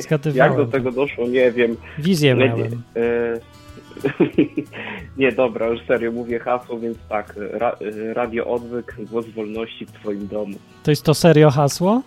Zgadywałem. 0.00 0.52
jak 0.52 0.56
do 0.56 0.72
tego 0.72 0.92
doszło, 0.92 1.28
nie 1.28 1.52
wiem. 1.52 1.76
Wizję 1.98 2.34
miałem. 2.34 2.82
e, 2.96 3.56
nie, 5.18 5.32
dobra, 5.32 5.66
już 5.66 5.80
serio 5.86 6.12
mówię 6.12 6.38
hasło, 6.38 6.78
więc 6.78 6.98
tak. 7.08 7.34
Ra, 7.52 7.76
radio 8.12 8.46
Odwyk, 8.46 8.96
głos 9.10 9.26
wolności 9.26 9.86
w 9.86 9.92
twoim 9.92 10.28
domu. 10.28 10.54
To 10.82 10.90
jest 10.90 11.04
to 11.04 11.14
serio 11.14 11.50
hasło? 11.50 12.02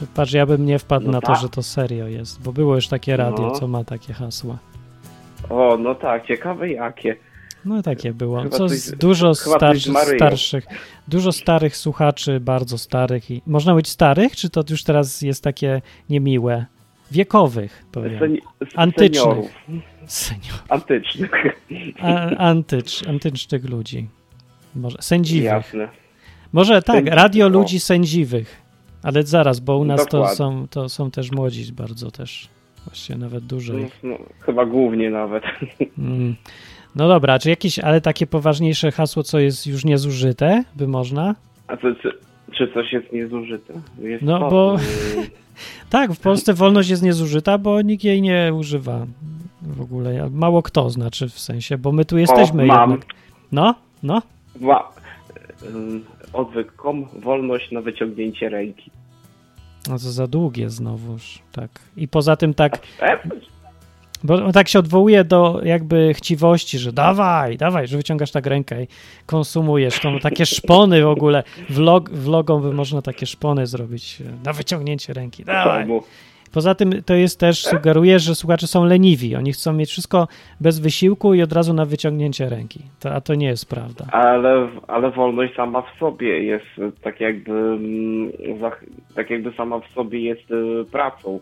To 0.00 0.06
patrz, 0.14 0.32
ja 0.32 0.46
bym 0.46 0.66
nie 0.66 0.78
wpadł 0.78 1.06
No 1.06 1.12
na 1.12 1.20
to, 1.20 1.26
tak. 1.26 1.40
że 1.40 1.48
to 1.48 1.62
serio 1.62 2.06
jest, 2.08 2.42
bo 2.42 2.52
było 2.52 2.74
już 2.74 2.88
takie 2.88 3.16
radio, 3.16 3.46
No. 3.46 3.50
co 3.50 3.68
ma 3.68 3.84
takie 3.84 4.12
hasła. 4.12 4.58
O, 5.50 5.76
no 5.80 5.94
tak, 5.94 6.26
ciekawe 6.26 6.70
jakie. 6.70 7.16
No 7.64 7.82
takie 7.82 8.12
było. 8.14 8.42
Chyba 8.42 8.56
Co 8.58 8.68
coś- 8.68 8.90
dużo 8.90 9.32
Maryją. 9.92 10.16
starszych, 10.18 10.66
dużo 11.08 11.32
starych 11.32 11.76
słuchaczy, 11.76 12.40
bardzo 12.40 12.78
starych 12.78 13.30
i 13.30 13.42
można 13.46 13.74
być 13.74 13.88
starych, 13.88 14.36
czy 14.36 14.50
to 14.50 14.64
już 14.70 14.84
teraz 14.84 15.22
jest 15.22 15.44
takie 15.44 15.82
niemiłe? 16.10 16.66
Wiekowych, 17.10 17.84
powiem. 17.92 18.18
Seni- 18.18 18.40
Antycznych. 18.76 19.22
Seniorów. 19.22 19.50
Senior. 20.06 20.54
Antycznych. 20.68 21.32
A, 22.00 22.36
antycz, 22.36 23.08
antycznych 23.08 23.64
ludzi. 23.70 24.06
Może 24.74 24.98
sędziwych. 25.00 25.44
Jasne. 25.44 25.88
Może 26.52 26.82
tak, 26.82 27.06
radio 27.06 27.46
o. 27.46 27.48
ludzi 27.48 27.80
sędziwych. 27.80 28.62
Ale 29.02 29.22
zaraz, 29.22 29.60
bo 29.60 29.78
u 29.78 29.84
nas 29.84 30.06
to 30.06 30.28
są, 30.28 30.68
to 30.68 30.88
są 30.88 31.10
też 31.10 31.32
młodzi 31.32 31.72
bardzo 31.72 32.10
też. 32.10 32.48
Właściwie 32.84 33.18
nawet 33.18 33.44
dużo 33.44 33.72
No, 33.72 33.86
no, 34.02 34.16
chyba 34.40 34.66
głównie 34.66 35.10
nawet. 35.10 35.44
Mm. 35.98 36.36
No 36.96 37.08
dobra, 37.08 37.38
czy 37.38 37.50
jakieś, 37.50 37.78
ale 37.78 38.00
takie 38.00 38.26
poważniejsze 38.26 38.92
hasło, 38.92 39.22
co 39.22 39.38
jest 39.38 39.66
już 39.66 39.84
niezużyte, 39.84 40.64
by 40.76 40.88
można? 40.88 41.34
A 41.66 41.76
to, 41.76 41.94
czy, 42.02 42.12
czy 42.52 42.68
coś 42.74 42.92
jest 42.92 43.12
niezużyte? 43.12 43.74
Jest 43.98 44.22
No, 44.22 44.38
to, 44.38 44.50
bo- 44.50 44.76
Tak, 45.90 46.12
w 46.12 46.20
Polsce 46.20 46.54
wolność 46.54 46.88
jest 46.88 47.02
niezużyta, 47.02 47.58
bo 47.58 47.82
nikt 47.82 48.04
jej 48.04 48.22
nie 48.22 48.54
używa 48.54 49.06
w 49.66 49.80
ogóle. 49.80 50.30
Mało 50.30 50.62
kto 50.62 50.90
znaczy 50.90 51.28
w 51.28 51.38
sensie, 51.38 51.78
bo 51.78 51.92
my 51.92 52.04
tu 52.04 52.18
jesteśmy 52.18 52.66
mam. 52.66 52.90
jednak. 52.90 53.08
No, 53.52 53.74
no. 54.02 54.22
Wa- 54.60 54.92
ym, 55.62 56.04
Odwyk.com, 56.32 57.06
wolność 57.22 57.70
na 57.72 57.80
wyciągnięcie 57.80 58.48
ręki. 58.48 58.90
No 59.88 59.92
to 59.92 59.98
za 59.98 60.26
długie 60.26 60.70
znowuż, 60.70 61.38
tak. 61.52 61.70
I 61.96 62.08
poza 62.08 62.36
tym 62.36 62.54
tak, 62.54 62.78
E, 63.00 63.18
bo 64.24 64.52
tak 64.52 64.68
się 64.68 64.78
odwołuje 64.78 65.24
do 65.24 65.60
jakby 65.64 66.14
chciwości, 66.14 66.78
że 66.78 66.92
dawaj, 66.92 67.56
dawaj, 67.56 67.86
że 67.88 67.96
wyciągasz 67.96 68.30
tak 68.30 68.46
rękę 68.46 68.82
i 68.82 68.86
konsumujesz 69.26 70.00
tą, 70.00 70.18
takie 70.18 70.46
szpony 70.56 71.02
w 71.02 71.08
ogóle. 71.08 71.42
Vlog, 71.70 72.10
vlogą 72.10 72.60
by 72.60 72.72
można 72.72 73.02
takie 73.02 73.26
szpony 73.26 73.66
zrobić 73.66 74.22
na 74.44 74.52
wyciągnięcie 74.52 75.12
ręki. 75.12 75.44
Dawaj. 75.44 75.86
Poza 76.56 76.74
tym 76.74 77.02
to 77.02 77.14
jest 77.14 77.40
też, 77.40 77.64
sugeruje, 77.64 78.18
że 78.18 78.34
słuchacze 78.34 78.66
są 78.66 78.84
leniwi. 78.84 79.36
Oni 79.36 79.52
chcą 79.52 79.72
mieć 79.72 79.90
wszystko 79.90 80.28
bez 80.60 80.78
wysiłku 80.80 81.34
i 81.34 81.42
od 81.42 81.52
razu 81.52 81.74
na 81.74 81.84
wyciągnięcie 81.84 82.48
ręki. 82.48 82.80
To, 83.00 83.14
a 83.14 83.20
to 83.20 83.34
nie 83.34 83.46
jest 83.46 83.68
prawda. 83.68 84.04
Ale, 84.12 84.68
ale 84.88 85.10
wolność 85.10 85.54
sama 85.54 85.82
w 85.82 85.98
sobie 85.98 86.44
jest 86.44 86.66
y, 86.78 86.92
tak 87.02 87.20
jakby, 87.20 87.52
mm, 87.52 88.32
tak 89.14 89.30
jakby 89.30 89.52
sama 89.52 89.78
w 89.80 89.88
sobie 89.94 90.20
jest 90.20 90.50
y, 90.50 90.84
pracą. 90.92 91.40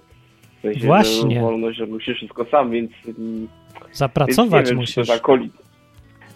W 0.59 0.62
sensie, 0.62 0.87
Właśnie. 0.87 1.40
Wolność, 1.40 1.78
że 1.78 1.87
musisz 1.87 2.16
wszystko 2.16 2.44
sam, 2.44 2.71
więc... 2.71 2.90
mm, 3.18 3.49
Zapracować 3.92 4.52
więc 4.52 4.68
wiem, 4.68 4.78
musisz. 4.78 5.09
tak 5.09 5.23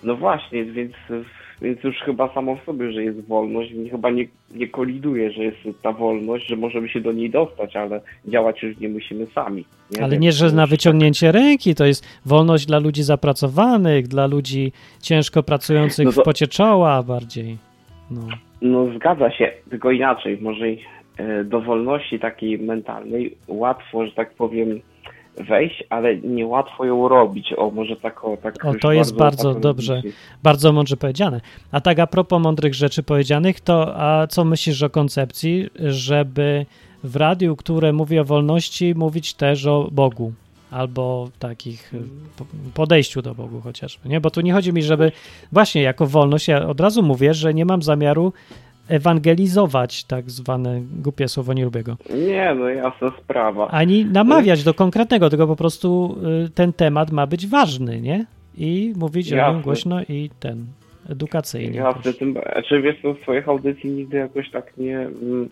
No 0.02 0.16
właśnie, 0.16 0.64
więc, 0.64 0.94
więc 1.62 1.84
już 1.84 1.96
chyba 1.96 2.34
samo 2.34 2.56
w 2.56 2.64
sobie, 2.64 2.92
że 2.92 3.02
jest 3.02 3.20
wolność, 3.20 3.72
chyba 3.90 4.10
nie, 4.10 4.24
nie 4.54 4.68
koliduje, 4.68 5.32
że 5.32 5.44
jest 5.44 5.56
ta 5.82 5.92
wolność, 5.92 6.46
że 6.46 6.56
możemy 6.56 6.88
się 6.88 7.00
do 7.00 7.12
niej 7.12 7.30
dostać, 7.30 7.76
ale 7.76 8.00
działać 8.26 8.62
już 8.62 8.78
nie 8.78 8.88
musimy 8.88 9.26
sami. 9.26 9.64
Nie? 9.90 10.04
Ale 10.04 10.18
nie, 10.18 10.32
że 10.32 10.52
na 10.52 10.66
wyciągnięcie 10.66 11.32
ręki, 11.32 11.74
to 11.74 11.86
jest 11.86 12.06
wolność 12.26 12.66
dla 12.66 12.78
ludzi 12.78 13.02
zapracowanych, 13.02 14.08
dla 14.08 14.26
ludzi 14.26 14.72
ciężko 15.02 15.42
pracujących 15.42 16.04
No 16.04 16.12
to- 16.12 16.22
w 16.22 16.24
pocie 16.24 16.46
czoła 16.46 17.02
bardziej. 17.02 17.56
No. 18.10 18.20
No 18.62 18.86
zgadza 18.96 19.30
się, 19.30 19.52
tylko 19.70 19.90
inaczej. 19.90 20.38
Może 20.40 20.66
e, 21.16 21.44
do 21.44 21.60
wolności 21.60 22.18
takiej 22.18 22.58
mentalnej 22.58 23.36
łatwo, 23.48 24.06
że 24.06 24.12
tak 24.12 24.34
powiem, 24.34 24.80
wejść, 25.48 25.84
ale 25.90 26.16
niełatwo 26.16 26.84
ją 26.84 27.08
robić. 27.08 27.52
O, 27.56 27.70
może 27.70 27.96
tak 27.96 28.24
o, 28.24 28.36
tak 28.36 28.64
O, 28.64 28.74
to 28.80 28.92
jest 28.92 29.16
bardzo 29.16 29.36
patologicznie. 29.54 29.60
dobrze. 29.62 30.02
Bardzo 30.42 30.72
mądrze 30.72 30.96
powiedziane. 30.96 31.40
A 31.72 31.80
tak 31.80 31.98
a 31.98 32.06
propos 32.06 32.42
mądrych 32.42 32.74
rzeczy 32.74 33.02
powiedzianych, 33.02 33.60
to 33.60 33.96
a 33.96 34.26
co 34.26 34.44
myślisz 34.44 34.82
o 34.82 34.90
koncepcji, 34.90 35.70
żeby 35.76 36.66
w 37.04 37.16
radiu, 37.16 37.56
które 37.56 37.92
mówi 37.92 38.18
o 38.18 38.24
wolności, 38.24 38.94
mówić 38.94 39.34
też 39.34 39.66
o 39.66 39.88
Bogu? 39.92 40.32
Albo 40.70 41.28
takich 41.38 41.92
po- 42.36 42.44
podejściu 42.74 43.22
do 43.22 43.34
Bogu 43.34 43.60
chociażby, 43.60 44.08
nie? 44.08 44.20
Bo 44.20 44.30
tu 44.30 44.40
nie 44.40 44.52
chodzi 44.52 44.72
mi, 44.72 44.82
żeby 44.82 45.12
właśnie 45.52 45.82
jako 45.82 46.06
wolność, 46.06 46.48
ja 46.48 46.66
od 46.66 46.80
razu 46.80 47.02
mówię, 47.02 47.34
że 47.34 47.54
nie 47.54 47.64
mam 47.64 47.82
zamiaru 47.82 48.32
ewangelizować, 48.88 50.04
tak 50.04 50.30
zwane 50.30 50.80
głupie 51.02 51.28
słowo, 51.28 51.52
nie 51.52 51.64
lubię 51.64 51.82
go, 51.82 51.96
Nie, 52.28 52.54
no 52.58 52.68
jasna 52.68 53.12
sprawa. 53.24 53.68
ani 53.68 54.04
namawiać 54.04 54.64
do 54.64 54.74
konkretnego, 54.74 55.30
tylko 55.30 55.46
po 55.46 55.56
prostu 55.56 56.18
y, 56.46 56.50
ten 56.50 56.72
temat 56.72 57.10
ma 57.10 57.26
być 57.26 57.46
ważny, 57.46 58.00
nie? 58.00 58.26
I 58.56 58.92
mówić 58.96 59.32
o 59.32 59.36
nim 59.36 59.44
Jasne. 59.44 59.62
głośno 59.62 60.02
i 60.02 60.30
ten, 60.40 60.66
edukacyjnie. 61.10 61.76
Jasne, 61.76 62.02
też. 62.02 62.18
tym, 62.18 62.34
czy 62.68 62.82
wiesz, 62.82 62.96
to 63.02 63.14
w 63.14 63.18
swoich 63.20 63.48
audycji 63.48 63.90
nigdy 63.90 64.16
jakoś 64.16 64.50
tak 64.50 64.76
nie 64.76 64.98
mm, 64.98 65.48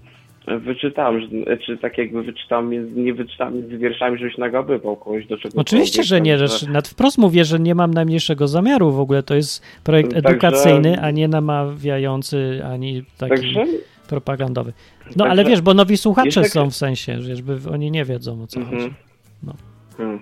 wyczytałem, 0.46 1.20
że, 1.20 1.56
czy 1.56 1.78
tak 1.78 1.98
jakby 1.98 2.22
wyczytałem, 2.22 3.04
nie 3.04 3.14
wyczytałem 3.14 3.54
między 3.54 3.78
wierszami, 3.78 4.18
żebyś 4.18 4.38
nagabywał 4.38 4.96
kogoś 4.96 5.26
do 5.26 5.36
czegoś. 5.38 5.56
Oczywiście, 5.56 6.02
że 6.02 6.20
nie, 6.20 6.38
że 6.38 6.70
nad 6.70 6.88
wprost 6.88 7.18
mówię, 7.18 7.44
że 7.44 7.58
nie 7.58 7.74
mam 7.74 7.94
najmniejszego 7.94 8.48
zamiaru 8.48 8.92
w 8.92 9.00
ogóle, 9.00 9.22
to 9.22 9.34
jest 9.34 9.62
projekt 9.84 10.14
Także- 10.14 10.28
edukacyjny, 10.28 11.00
a 11.00 11.10
nie 11.10 11.28
namawiający, 11.28 12.60
ani 12.72 13.02
taki 13.18 13.30
Także 13.30 13.64
propagandowy. 14.08 14.72
No 15.06 15.10
Także- 15.12 15.30
ale 15.30 15.44
wiesz, 15.44 15.60
bo 15.60 15.74
nowi 15.74 15.96
słuchacze 15.96 16.26
Jest 16.26 16.40
tak- 16.42 16.48
są 16.50 16.70
w 16.70 16.74
sensie, 16.76 17.18
by 17.42 17.70
oni 17.70 17.90
nie 17.90 18.04
wiedzą 18.04 18.42
o 18.42 18.46
co 18.46 18.60
Mhm. 18.60 18.80
chodzi. 18.82 18.94
No. 19.42 19.52
Hmm. 19.96 20.18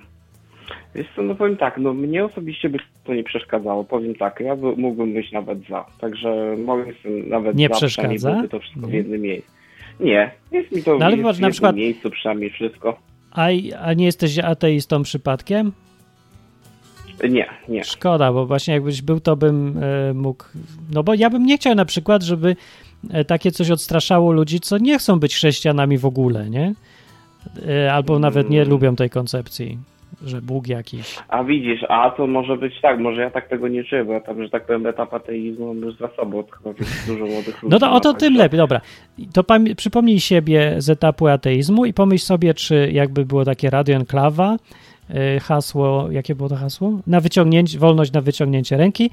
Wiesz 0.95 1.07
co, 1.17 1.23
no 1.23 1.35
powiem 1.35 1.57
tak, 1.57 1.79
no 1.79 1.95
mnie 1.95 2.25
osobiście 2.25 2.69
by 2.69 2.79
to 3.05 3.15
nie 3.15 3.25
przeszkadzało. 3.25 3.85
Powiem 3.85 4.15
tak, 4.15 4.41
ja 4.41 4.57
by, 4.57 4.77
mógłbym 4.77 5.15
być 5.15 5.33
nawet 5.33 5.59
za. 5.71 5.85
Także 6.01 6.57
mogę 6.65 6.87
jestem 6.87 7.29
nawet 7.29 7.57
Nie 7.57 7.69
za, 7.69 7.75
przeszkadza? 7.75 8.43
to 8.51 8.61
wszystko 8.61 8.87
w 8.87 8.91
Nie. 8.91 8.97
jednym 8.97 9.21
miejscu. 9.21 9.51
Nie, 10.01 10.31
jest 10.53 10.73
mi 10.73 10.83
to 10.83 10.99
No 10.99 11.05
ale 11.07 11.17
jest 11.17 11.41
na 11.41 11.51
przykład- 11.51 11.77
miejscu 11.77 12.11
przynajmniej 12.11 12.51
wszystko. 12.51 12.99
A, 13.31 13.49
a 13.83 13.93
nie 13.93 14.05
jesteś 14.05 14.39
ateistą 14.39 15.03
przypadkiem? 15.03 15.73
Nie, 17.31 17.47
nie. 17.69 17.85
Szkoda, 17.85 18.33
bo 18.33 18.47
właśnie 18.47 18.75
jakbyś 18.75 19.03
był, 19.03 19.21
to 19.21 19.37
bym 19.37 19.79
e, 20.11 20.15
mógł. 20.15 20.45
No 20.93 21.03
bo 21.03 21.15
ja 21.15 21.31
bym 21.31 21.47
nie 21.47 21.57
chciał 21.57 21.75
na 21.75 21.85
przykład, 21.85 22.23
żeby 22.23 22.57
e, 23.11 23.25
takie 23.25 23.51
coś 23.53 23.71
odstraszało 23.71 24.33
ludzi, 24.33 24.61
co 24.61 24.79
nie 24.79 24.99
chcą 24.99 25.21
być 25.21 25.35
chrześcijanami 25.35 25.99
w 25.99 26.07
ogóle, 26.07 26.51
nie? 26.51 26.75
E, 27.69 27.93
albo 27.93 28.19
nawet 28.19 28.51
nie 28.51 28.59
Mm. 28.61 28.71
lubią 28.71 28.97
tej 28.97 29.11
koncepcji. 29.11 29.79
Że 30.25 30.43
Bóg 30.43 30.69
jakiś. 30.69 31.19
A 31.29 31.45
widzisz, 31.45 31.81
a 31.89 32.11
to 32.11 32.27
może 32.27 32.57
być 32.57 32.81
tak, 32.81 32.99
może 32.99 33.21
ja 33.21 33.31
tak 33.31 33.49
tego 33.49 33.69
nie 33.69 33.85
czuję, 33.85 34.05
bo 34.05 34.13
ja 34.13 34.21
tam, 34.21 34.43
że 34.43 34.51
tak 34.51 34.67
powiem, 34.67 34.87
etap 34.87 35.15
ateizmu 35.15 35.67
mam 35.67 35.77
już 35.77 35.97
za 35.97 36.09
sobą, 36.09 36.39
od 36.39 36.51
chyba 36.53 36.71
dużo 37.07 37.25
młodych 37.27 37.63
ludzi. 37.63 37.73
No 37.73 37.79
to 37.79 37.93
o 37.93 38.01
to 38.01 38.13
ma, 38.13 38.19
tym 38.19 38.29
także- 38.29 38.43
lepiej, 38.43 38.59
dobra. 38.59 38.81
To 39.35 39.45
przypomnij 39.77 40.21
siebie 40.21 40.75
z 40.79 40.91
etapu 40.91 41.29
ateizmu 41.29 41.85
i 41.85 41.93
pomyśl 41.93 42.25
sobie, 42.25 42.55
czy 42.55 42.91
jakby 42.93 43.25
było 43.25 43.45
takie 43.45 43.71
radio 43.71 43.97
enklawa, 43.97 44.57
y, 45.37 45.41
hasło, 45.41 46.09
jakie 46.11 46.35
było 46.35 46.49
to 46.49 46.57
hasło? 46.57 47.01
Na 47.07 47.21
wyciągnięcie, 47.21 47.79
wolność 47.79 48.13
na 48.13 48.21
wyciągnięcie 48.21 48.77
ręki, 48.77 49.11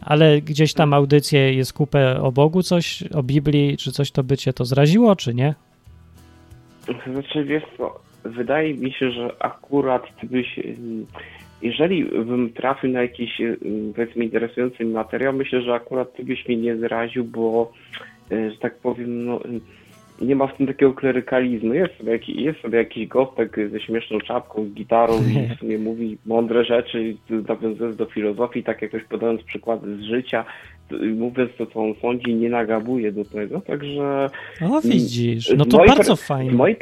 ale 0.00 0.40
gdzieś 0.40 0.74
tam 0.74 0.94
audycje 0.94 1.54
jest 1.54 1.72
kupę 1.72 2.20
o 2.22 2.32
Bogu, 2.32 2.62
coś 2.62 3.04
o 3.14 3.22
Biblii, 3.22 3.76
czy 3.76 3.92
coś 3.92 4.10
to 4.10 4.24
by 4.24 4.36
cię 4.36 4.52
to 4.52 4.64
zraziło, 4.64 5.16
czy 5.16 5.34
nie? 5.34 5.54
Znaczy, 7.12 7.44
wiesz 7.44 7.62
co, 7.78 8.00
wydaje 8.24 8.74
mi 8.74 8.92
się, 8.92 9.10
że 9.10 9.36
akurat 9.38 10.16
ty 10.20 10.26
byś, 10.26 10.58
ym, 10.58 11.06
jeżeli 11.62 12.04
bym 12.04 12.52
trafił 12.52 12.90
na 12.90 13.02
jakiś, 13.02 13.40
ym, 13.40 13.92
powiedzmy, 13.96 14.24
interesujący 14.24 14.84
materiał, 14.84 15.32
myślę, 15.32 15.62
że 15.62 15.74
akurat 15.74 16.16
ty 16.16 16.24
byś 16.24 16.48
mnie 16.48 16.56
nie 16.56 16.76
zraził, 16.76 17.24
bo, 17.24 17.72
y, 18.32 18.50
że 18.50 18.58
tak 18.58 18.78
powiem, 18.78 19.24
no, 19.24 19.44
ym, 19.44 19.60
nie 20.20 20.36
ma 20.36 20.46
w 20.46 20.56
tym 20.56 20.66
takiego 20.66 20.92
klerykalizmu. 20.92 21.74
Jest 21.74 21.98
sobie, 21.98 22.12
jaki, 22.12 22.42
jest 22.42 22.60
sobie 22.60 22.78
jakiś 22.78 23.08
gostek 23.08 23.56
ze 23.70 23.80
śmieszną 23.80 24.18
czapką, 24.18 24.64
z 24.64 24.68
gitarą 24.68 25.14
i 25.14 25.54
w 25.54 25.58
sumie 25.58 25.78
mówi 25.88 26.18
mądre 26.26 26.64
rzeczy, 26.64 27.16
nawiązując 27.48 27.96
do 27.96 28.06
filozofii, 28.06 28.62
tak 28.62 28.82
jakoś 28.82 29.04
podając 29.04 29.42
przykłady 29.42 29.96
z 29.96 30.00
życia, 30.00 30.44
mówiąc 31.16 31.50
to, 31.58 31.66
co 31.66 31.80
on 31.80 31.94
sądzi, 32.02 32.34
nie 32.34 32.48
nagabuje 32.48 33.12
do 33.12 33.24
tego, 33.24 33.60
także... 33.60 34.30
O, 34.62 34.80
widzisz, 34.80 35.52
no 35.56 35.64
to 35.64 35.78
bardzo 35.86 36.16
fajnie. 36.16 36.50
Z 36.50 36.54
mojej, 36.54 36.76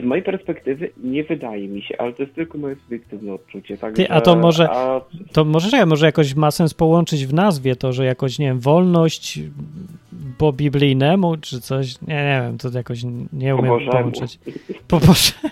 z 0.00 0.04
mojej 0.04 0.24
perspektywy 0.24 0.90
nie 1.04 1.24
wydaje 1.24 1.68
mi 1.68 1.82
się, 1.82 1.98
ale 1.98 2.12
to 2.12 2.22
jest 2.22 2.34
tylko 2.34 2.58
moje 2.58 2.76
subiektywne 2.76 3.32
odczucie. 3.32 3.78
Także, 3.78 4.02
Ty, 4.06 4.10
a 4.10 4.20
to 4.20 4.36
może- 4.36 4.70
A, 4.70 5.00
To 5.32 5.44
może, 5.44 5.86
może 5.86 6.06
jakoś 6.06 6.34
ma 6.34 6.50
sens 6.50 6.74
połączyć 6.74 7.26
w 7.26 7.34
nazwie 7.34 7.76
to, 7.76 7.92
że 7.92 8.04
jakoś, 8.04 8.38
nie 8.38 8.46
wiem, 8.46 8.60
wolność 8.60 9.40
po 10.38 10.52
biblijnemu, 10.52 11.36
czy 11.36 11.60
coś, 11.60 12.00
nie, 12.02 12.14
nie 12.14 12.40
wiem, 12.46 12.58
to 12.58 12.68
jakoś 12.78 13.02
nie 13.32 13.50
Po 13.52 13.58
umiem 13.58 13.68
Bożemu. 13.70 13.90
połączyć. 13.92 14.38
Po 14.88 15.00
Bożemu. 15.00 15.38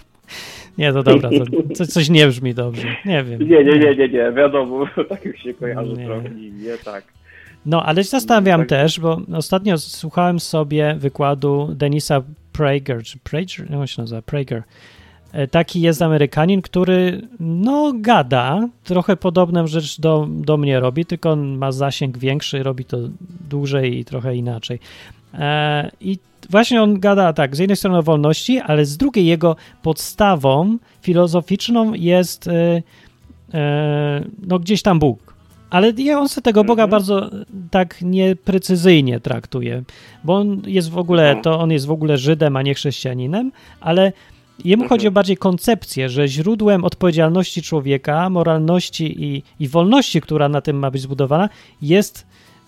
Nie, 0.79 0.93
to 0.93 1.03
dobra, 1.03 1.31
to 1.31 1.75
coś, 1.75 1.87
coś 1.87 2.11
nie 2.11 2.27
brzmi 2.27 2.55
dobrze, 2.55 2.89
nie 3.05 3.25
wiem. 3.25 3.41
nie, 3.49 3.65
nie, 3.65 3.79
nie, 3.79 3.95
nie, 3.97 4.09
nie, 4.09 4.33
wiadomo, 4.33 4.87
tak 5.09 5.25
jak 5.25 5.39
się 5.39 5.55
kojarzy 5.55 5.93
Nie. 5.93 6.05
trochę, 6.07 6.31
nie 6.35 6.77
tak. 6.85 7.05
No, 7.67 7.83
ale 7.83 8.05
się 8.05 8.11
zastanawiam 8.11 8.61
Tak. 8.61 8.69
też, 8.69 9.01
bo 9.01 9.21
ostatnio 9.35 9.79
słuchałem 9.79 10.41
sobie 10.41 10.95
wykładu 10.99 11.69
Denisa 11.75 12.23
Prager, 12.53 13.03
czy 13.03 13.19
Prager? 13.19 13.71
Jak 13.71 13.81
on 13.81 13.87
się 13.87 14.03
nazywa? 14.03 14.23
Prager. 14.23 14.63
E, 15.33 15.49
Taki 15.49 15.81
jest 15.81 16.03
Amerykanin, 16.03 16.63
który 16.63 17.29
no 17.41 17.93
gada, 17.97 18.69
trochę 18.85 19.17
podobną 19.17 19.67
rzecz 19.67 20.01
do, 20.01 20.29
do 20.31 20.57
mnie 20.57 20.81
robi, 20.81 21.07
tylko 21.07 21.31
on 21.31 21.57
ma 21.57 21.73
zasięg 21.73 22.19
większy, 22.19 22.63
robi 22.63 22.85
to 22.85 22.99
dłużej 23.51 23.99
i 23.99 24.05
trochę 24.05 24.37
inaczej. 24.37 24.79
E, 25.35 25.91
I 26.01 26.19
właśnie 26.51 26.83
on 26.83 27.01
gada 27.01 27.33
tak, 27.33 27.57
z 27.57 27.59
jednej 27.59 27.77
strony 27.77 27.99
o 27.99 28.03
wolności, 28.03 28.59
ale 28.61 28.85
z 28.85 28.97
drugiej 28.97 29.27
jego 29.27 29.57
podstawą 29.83 30.79
filozoficzną 31.03 31.95
jest 31.95 32.49
e, 32.49 32.83
no 34.47 34.59
gdzieś 34.59 34.83
tam 34.83 34.99
Bóg. 34.99 35.34
Ale 35.75 35.93
ja- 35.99 36.19
on 36.21 36.29
tego 36.43 36.65
Boga 36.65 36.83
Mhm. 36.85 36.91
bardzo 36.91 37.27
e, 37.27 37.45
tak 37.71 38.03
nieprecyzyjnie 38.03 39.21
traktuje, 39.21 39.83
bo 40.25 40.35
on 40.37 40.63
jest 40.67 40.91
w 40.91 40.99
ogóle, 40.99 41.23
Mhm. 41.29 41.43
to 41.45 41.61
on 41.61 41.71
jest 41.71 41.87
w 41.87 41.91
ogóle 41.91 42.19
Żydem, 42.19 42.57
a 42.57 42.63
nie 42.63 42.75
chrześcijaninem, 42.75 43.53
ale 43.81 44.13
jemu 44.65 44.83
Mhm. 44.83 44.89
chodzi 44.89 45.09
o 45.09 45.11
bardziej 45.11 45.37
koncepcję, 45.37 46.09
że 46.09 46.29
źródłem 46.29 46.85
odpowiedzialności 46.85 47.63
człowieka, 47.63 48.31
moralności 48.31 49.25
i, 49.25 49.43
i 49.61 49.69
wolności, 49.69 50.21
która 50.21 50.49
na 50.49 50.61
tym 50.61 50.77
ma 50.79 50.91
być 50.91 51.03
zbudowana, 51.03 51.49
jest 51.83 52.27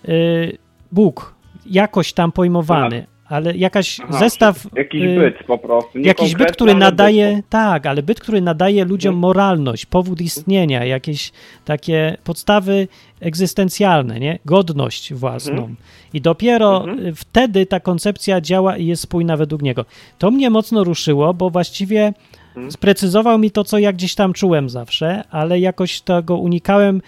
y, 0.09 0.57
Bóg, 0.91 1.35
jakoś 1.65 2.13
tam 2.13 2.31
pojmowany, 2.31 3.05
ale 3.29 3.57
jakaś 3.57 3.99
Aha, 4.03 4.19
zestaw 4.19 4.67
Jakiś 4.75 5.01
y, 5.03 5.15
byt 5.19 5.43
po 5.47 5.57
prostu. 5.57 5.99
nie 5.99 6.07
Jakiś 6.07 6.35
byt, 6.35 6.51
który 6.51 6.75
nadaje, 6.75 7.35
byt. 7.35 7.49
tak, 7.49 7.85
ale 7.85 8.03
byt, 8.03 8.19
który 8.19 8.41
nadaje 8.41 8.85
ludziom 8.85 9.15
moralność, 9.15 9.85
powód 9.85 10.21
istnienia, 10.21 10.85
jakieś 10.85 11.31
takie 11.65 12.17
podstawy 12.23 12.87
egzystencjalne, 13.19 14.19
nie? 14.19 14.39
Godność 14.45 15.13
własną. 15.13 15.51
Mhm. 15.53 15.75
I 16.13 16.21
dopiero 16.21 16.83
Mhm. 16.89 17.15
wtedy 17.15 17.65
ta 17.65 17.79
koncepcja 17.79 18.41
działa 18.41 18.77
i 18.77 18.85
jest 18.85 19.01
spójna 19.01 19.37
według 19.37 19.61
niego. 19.61 19.85
To 20.17 20.31
mnie 20.31 20.49
mocno 20.49 20.83
ruszyło, 20.83 21.33
bo 21.33 21.49
właściwie 21.49 22.13
Mhm. 22.47 22.71
sprecyzował 22.71 23.39
mi 23.39 23.51
to, 23.51 23.63
co 23.63 23.79
ja 23.79 23.93
gdzieś 23.93 24.15
tam 24.15 24.33
czułem 24.33 24.69
zawsze, 24.69 25.23
ale 25.31 25.59
jakoś 25.59 26.01
tego 26.01 26.37
unikałem 26.37 27.01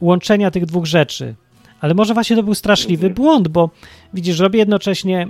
łączenia 0.00 0.50
tych 0.50 0.66
dwóch 0.66 0.86
rzeczy. 0.86 1.34
Ale 1.80 1.94
może 1.94 2.14
właśnie 2.14 2.36
to 2.36 2.42
był 2.42 2.54
straszliwy 2.54 3.06
Mhm. 3.06 3.14
błąd, 3.14 3.48
bo 3.48 3.70
widzisz, 4.14 4.38
robię 4.38 4.58
jednocześnie 4.58 5.28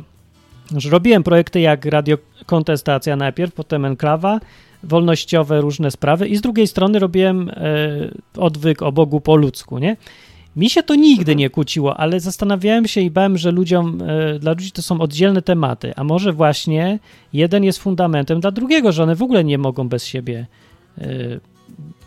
że 0.77 0.91
robiłem 0.91 1.23
projekty 1.23 1.61
jak 1.61 1.85
radiokontestacja 1.85 3.17
najpierw, 3.17 3.55
potem 3.55 3.85
enklawa, 3.85 4.41
wolnościowe 4.83 5.61
różne 5.61 5.91
sprawy 5.91 6.29
i 6.29 6.37
z 6.37 6.41
drugiej 6.41 6.67
strony 6.67 6.99
robiłem 6.99 7.51
e, 7.51 7.55
odwyk 8.37 8.83
o 8.83 8.93
Bogu 8.93 9.21
po 9.21 9.37
ludzku, 9.37 9.79
nie? 9.79 9.97
Mi 10.57 10.71
się 10.71 10.83
to 10.83 10.95
nigdy 10.95 11.37
nie 11.37 11.51
kłóciło, 11.51 11.97
ale 11.97 12.21
zastanawiałem 12.21 12.89
się 12.89 13.01
i 13.01 13.11
bałem, 13.11 13.39
że 13.39 13.51
ludziom, 13.51 14.03
e, 14.03 14.39
dla 14.39 14.53
ludzi 14.53 14.73
to 14.73 14.83
są 14.83 15.01
oddzielne 15.01 15.43
tematy, 15.43 15.93
a 15.97 16.05
może 16.05 16.33
właśnie 16.33 16.99
jeden 17.33 17.65
jest 17.65 17.79
fundamentem 17.79 18.41
dla 18.41 18.51
drugiego, 18.51 18.93
że 18.93 19.03
one 19.03 19.15
w 19.15 19.23
ogóle 19.23 19.45
nie 19.45 19.59
mogą 19.59 19.89
bez 19.89 20.07
siebie 20.07 20.47
e, 20.99 21.07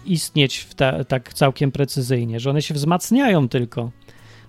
istnieć 0.06 0.68
ta, 0.76 1.04
tak 1.04 1.34
całkiem 1.34 1.72
precyzyjnie, 1.72 2.40
że 2.40 2.50
one 2.50 2.62
się 2.62 2.74
wzmacniają 2.74 3.50
tylko. 3.50 3.92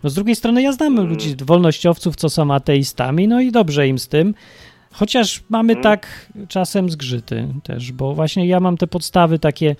No 0.05 0.11
z 0.11 0.15
drugiej 0.15 0.37
strony 0.37 0.63
ja 0.63 0.73
znam 0.73 0.99
Mm. 0.99 1.11
ludzi, 1.11 1.35
wolnościowców, 1.43 2.17
co 2.17 2.31
są 2.31 2.55
ateistami, 2.55 3.29
no 3.29 3.41
i 3.41 3.53
dobrze 3.53 3.89
im 3.89 3.99
z 3.99 4.09
tym, 4.09 4.35
chociaż 4.93 5.43
mamy 5.49 5.73
Mm. 5.73 5.83
tak 5.83 6.33
czasem 6.49 6.91
zgrzyty 6.91 7.49
też, 7.63 7.93
bo 7.93 8.15
właśnie 8.15 8.47
ja 8.47 8.61
mam 8.61 8.77
te 8.77 8.87
podstawy 8.87 9.39
takie 9.39 9.77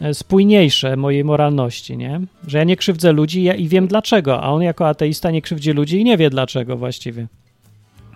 e, 0.00 0.14
spójniejsze 0.14 0.96
mojej 0.96 1.24
moralności, 1.24 1.96
nie? 1.96 2.20
Że 2.46 2.58
ja 2.58 2.64
nie 2.64 2.76
krzywdzę 2.76 3.12
ludzi 3.12 3.42
ja, 3.42 3.54
i 3.54 3.68
wiem 3.68 3.86
dlaczego, 3.86 4.42
a 4.42 4.48
on 4.50 4.62
jako 4.62 4.88
ateista 4.88 5.30
nie 5.30 5.42
krzywdzi 5.42 5.72
ludzi 5.72 6.00
i 6.00 6.04
nie 6.04 6.16
wie 6.16 6.30
dlaczego 6.30 6.76
właściwie. 6.76 7.26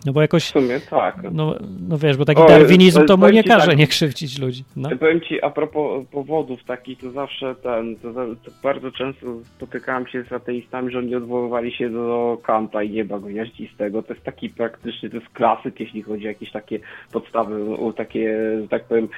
No 0.06 0.12
bo 0.12 0.20
W 0.20 0.22
jakoś, 0.22 0.44
sumie 0.44 0.80
tak. 0.90 1.16
no, 1.32 1.54
no 1.88 1.98
wiesz, 1.98 2.16
bo 2.16 2.24
taki 2.24 2.42
O, 2.42 2.46
darwinizm 2.48 3.06
to 3.06 3.16
mu 3.16 3.28
nie 3.28 3.44
każe 3.44 3.66
tak. 3.66 3.78
nie 3.78 3.86
krzywdzić 3.86 4.38
ludzi. 4.38 4.64
No. 4.76 4.88
Powiem 5.00 5.20
ci, 5.20 5.42
a 5.42 5.50
propos 5.50 6.06
powodów 6.10 6.64
takich, 6.64 6.98
to 6.98 7.10
zawsze 7.10 7.54
ten, 7.54 7.96
to, 7.96 8.12
to 8.14 8.50
bardzo 8.62 8.92
często 8.92 9.26
spotykałem 9.56 10.06
się 10.06 10.24
z 10.24 10.32
ateistami, 10.32 10.92
że 10.92 10.98
oni 10.98 11.14
odwoływali 11.14 11.72
się 11.72 11.90
do 11.90 12.38
Kanta 12.42 12.82
i 12.82 12.90
nieba 12.90 13.18
gniaździstego. 13.18 14.02
To 14.02 14.12
jest 14.12 14.24
taki 14.26 14.48
praktyczny, 14.50 15.10
to 15.10 15.16
jest 15.16 15.28
klasyk, 15.28 15.80
jeśli 15.80 16.02
chodzi 16.02 16.24
o 16.24 16.28
jakieś 16.28 16.52
takie 16.52 16.78
podstawy, 17.12 17.60
takie, 17.96 18.38
że 18.62 18.68
tak 18.68 18.84
powiem, 18.84 19.08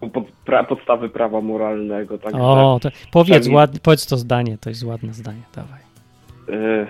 po, 0.00 0.08
po, 0.08 0.24
pra, 0.44 0.64
podstawy 0.64 1.08
prawa 1.08 1.40
moralnego. 1.40 2.18
Także, 2.18 2.38
O, 2.40 2.78
to 2.82 2.88
powiedz, 3.12 3.24
przynajmniej- 3.30 3.56
ład, 3.56 3.78
powiedz 3.82 4.06
to 4.06 4.16
zdanie, 4.16 4.58
to 4.60 4.68
jest 4.70 4.84
ładne 4.84 5.12
zdanie, 5.14 5.42
dawaj. 5.54 5.80
e, 6.48 6.86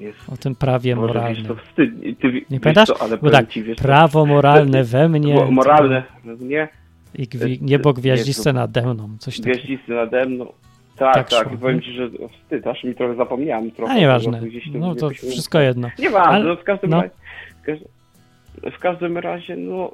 jest, 0.00 0.18
O 0.32 0.36
tym 0.36 0.54
prawie 0.54 0.96
moralnym. 0.96 1.46
to 1.46 1.54
wstyd, 1.56 1.90
ty, 2.20 2.42
Nie 2.50 2.60
pamiętasz? 2.60 2.88
Ale 3.00 3.18
Bo 3.18 3.30
tak, 3.30 3.48
ci, 3.48 3.62
wiesz, 3.62 3.78
prawo 3.78 4.26
moralne 4.26 4.84
we 4.84 5.08
mnie. 5.08 5.34
bo 5.34 5.50
moralne, 5.50 6.02
nie? 6.40 6.68
I 7.14 7.26
gwi, 7.26 7.58
niebo 7.62 7.92
gwiaździste 7.92 8.52
nade 8.52 8.82
mną. 8.94 9.08
Coś 9.18 9.36
takiego. 9.40 9.54
Gwieździsty 9.58 9.92
nade 9.94 10.26
mną. 10.26 10.52
Tak, 10.96 11.14
Tak 11.14 11.28
tak, 11.30 11.48
szło, 11.48 11.58
powiem 11.58 11.80
ci, 11.82 11.92
że 11.92 12.08
wstyd, 12.42 12.66
aż 12.66 12.84
mi 12.84 12.94
trochę 12.94 13.14
zapomniałem 13.14 13.70
trochę. 13.70 13.92
A 13.92 13.96
nieważne. 13.96 14.40
tego, 14.40 14.78
No 14.78 14.94
to 14.94 15.10
wszystko 15.10 15.60
jedno. 15.60 15.90
Nieważne, 15.98 16.30
Ale- 16.32 16.44
no 16.44 16.56
w 16.56 16.64
każdym 16.64 16.90
no. 16.90 16.96
razie. 17.02 17.10
W 18.62 18.78
każ- 18.78 18.80
W 18.80 19.00
każdym 19.00 19.18
razie, 19.18 19.56
no 19.56 19.92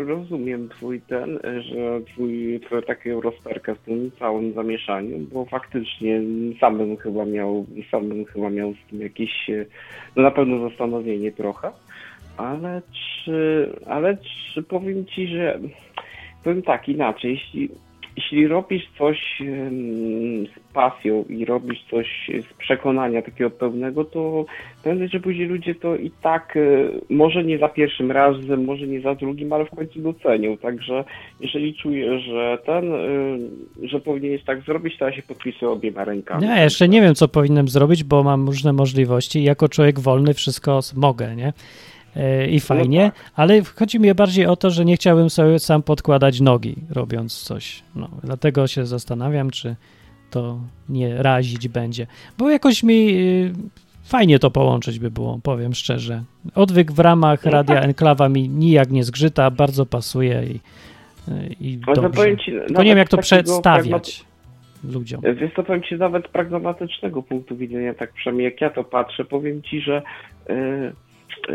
y, 0.00 0.04
rozumiem 0.04 0.68
twój 0.68 1.00
ten, 1.00 1.38
że 1.60 2.00
twój, 2.12 2.60
twoja 2.66 2.82
taka 2.82 3.10
rozterka 3.22 3.74
w 3.74 3.78
tym 3.78 4.10
całym 4.18 4.52
zamieszaniu, 4.52 5.18
bo 5.32 5.44
faktycznie 5.44 6.20
sam 6.60 6.78
bym 6.78 6.96
chyba 6.96 7.24
miał, 7.24 7.66
sam 7.90 8.08
bym 8.08 8.24
chyba 8.24 8.50
miał 8.50 8.74
z 8.74 8.90
tym 8.90 9.00
jakieś, 9.00 9.50
y, 9.50 9.66
no 10.16 10.22
na 10.22 10.30
pewno 10.30 10.68
zastanowienie 10.68 11.32
trochę, 11.32 11.70
ale 12.36 12.82
czy, 12.92 13.70
ale 13.86 14.16
czy 14.54 14.62
powiem 14.62 15.06
ci, 15.06 15.26
że 15.28 15.58
powiem 16.44 16.62
tak 16.62 16.88
inaczej, 16.88 17.30
jeśli, 17.30 17.68
jeśli 18.18 18.46
robisz 18.46 18.88
coś 18.98 19.42
z 20.54 20.72
pasją 20.72 21.24
i 21.28 21.44
robisz 21.44 21.84
coś 21.90 22.30
z 22.50 22.58
przekonania 22.58 23.22
takiego 23.22 23.50
pełnego, 23.50 24.04
to 24.04 24.44
prędzej 24.82 25.10
czy 25.10 25.20
później 25.20 25.46
ludzie 25.46 25.74
to 25.74 25.96
i 25.96 26.10
tak, 26.22 26.56
e, 26.56 26.60
może 27.10 27.44
nie 27.44 27.58
za 27.58 27.68
pierwszym 27.68 28.12
razem, 28.12 28.64
może 28.64 28.86
nie 28.86 29.00
za 29.00 29.14
drugim, 29.14 29.52
ale 29.52 29.64
w 29.64 29.70
końcu 29.70 30.00
docenią. 30.00 30.56
Także 30.56 31.04
jeżeli 31.40 31.74
czujesz, 31.74 32.22
że 32.22 32.58
ten, 32.66 32.92
e, 32.92 33.88
że 33.88 34.00
powinieneś 34.00 34.44
tak 34.44 34.62
zrobić, 34.62 34.98
to 34.98 35.04
ja 35.04 35.12
się 35.12 35.22
podpisuję 35.22 35.70
obiema 35.70 36.04
rękami. 36.04 36.46
Ja 36.46 36.62
jeszcze 36.62 36.88
nie 36.88 37.00
wiem, 37.00 37.14
co 37.14 37.28
powinienem 37.28 37.68
zrobić, 37.68 38.04
bo 38.04 38.22
mam 38.22 38.46
różne 38.46 38.72
możliwości. 38.72 39.42
Jako 39.42 39.68
człowiek 39.68 40.00
wolny 40.00 40.34
wszystko 40.34 40.80
mogę, 40.96 41.36
nie? 41.36 41.52
E, 42.16 42.46
i 42.46 42.60
fajnie, 42.60 43.12
tak. 43.14 43.30
ale 43.34 43.62
chodzi 43.62 44.00
mi 44.00 44.14
bardziej 44.14 44.46
o 44.46 44.56
to, 44.56 44.70
że 44.70 44.84
nie 44.84 44.96
chciałbym 44.96 45.30
sobie 45.30 45.58
sam 45.58 45.82
podkładać 45.82 46.40
nogi, 46.40 46.76
robiąc 46.90 47.42
coś. 47.42 47.82
No, 47.94 48.08
dlatego 48.24 48.66
się 48.66 48.86
zastanawiam, 48.86 49.50
czy 49.50 49.76
to 50.30 50.60
nie 50.88 51.22
razić 51.22 51.68
będzie. 51.68 52.06
Bo 52.38 52.50
jakoś 52.50 52.82
mi 52.82 53.10
y, 53.10 53.52
fajnie 54.04 54.38
to 54.38 54.50
połączyć 54.50 54.98
by 54.98 55.10
było, 55.10 55.40
powiem 55.42 55.74
szczerze. 55.74 56.22
Odwyk 56.54 56.92
w 56.92 56.98
ramach 56.98 57.44
No 57.44 57.50
Radia 57.50 57.74
tak. 57.74 57.84
Enklawa 57.84 58.28
mi 58.28 58.48
nijak 58.48 58.90
nie 58.90 59.04
zgrzyta, 59.04 59.50
bardzo 59.50 59.86
pasuje 59.86 60.42
i, 60.44 60.60
y, 61.28 61.54
i 61.60 61.80
to 61.94 62.02
dobrze. 62.02 62.36
ci, 62.36 62.52
Tylko 62.66 62.82
nie 62.82 62.88
wiem, 62.88 62.98
jak 62.98 63.08
to 63.08 63.18
przedstawiać 63.18 64.24
ludziom. 64.84 65.20
Wiesz 65.34 65.54
co, 65.56 65.62
powiem 65.62 65.82
Ci 65.82 65.94
nawet 65.94 66.28
pragmatycznego 66.28 67.22
punktu 67.22 67.56
widzenia, 67.56 67.94
tak 67.94 68.12
przynajmniej 68.12 68.44
jak 68.44 68.60
ja 68.60 68.70
to 68.70 68.84
patrzę, 68.84 69.24
powiem 69.24 69.62
Ci, 69.62 69.80
że 69.80 70.02
y, 70.50 70.92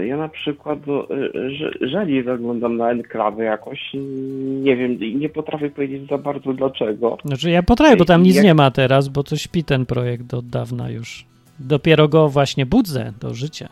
ja 0.01 0.17
na 0.17 0.29
przykład 0.29 0.79
no, 0.87 1.07
y, 1.35 1.51
że, 1.55 1.71
rzadziej 1.81 2.23
zaglądam 2.23 2.77
na 2.77 2.91
enklawę 2.91 3.43
jakoś, 3.43 3.79
nie 4.63 4.75
wiem, 4.75 4.99
i 4.99 5.15
nie 5.15 5.29
potrafię 5.29 5.69
powiedzieć 5.69 6.09
za 6.09 6.17
bardzo 6.17 6.53
dlaczego. 6.53 7.17
Znaczy 7.25 7.49
ja 7.49 7.63
potrafię, 7.63 7.97
bo 7.97 8.05
tam 8.05 8.23
nic 8.23 8.35
Jak- 8.35 8.45
nie 8.45 8.53
ma 8.53 8.71
teraz, 8.71 9.07
bo 9.07 9.23
to 9.23 9.35
śpi 9.37 9.63
ten 9.63 9.85
projekt 9.85 10.33
od 10.33 10.47
dawna 10.47 10.89
już. 10.89 11.25
Dopiero 11.59 12.07
go 12.07 12.29
właśnie 12.29 12.65
budzę 12.65 13.13
do 13.21 13.33
życia. 13.33 13.69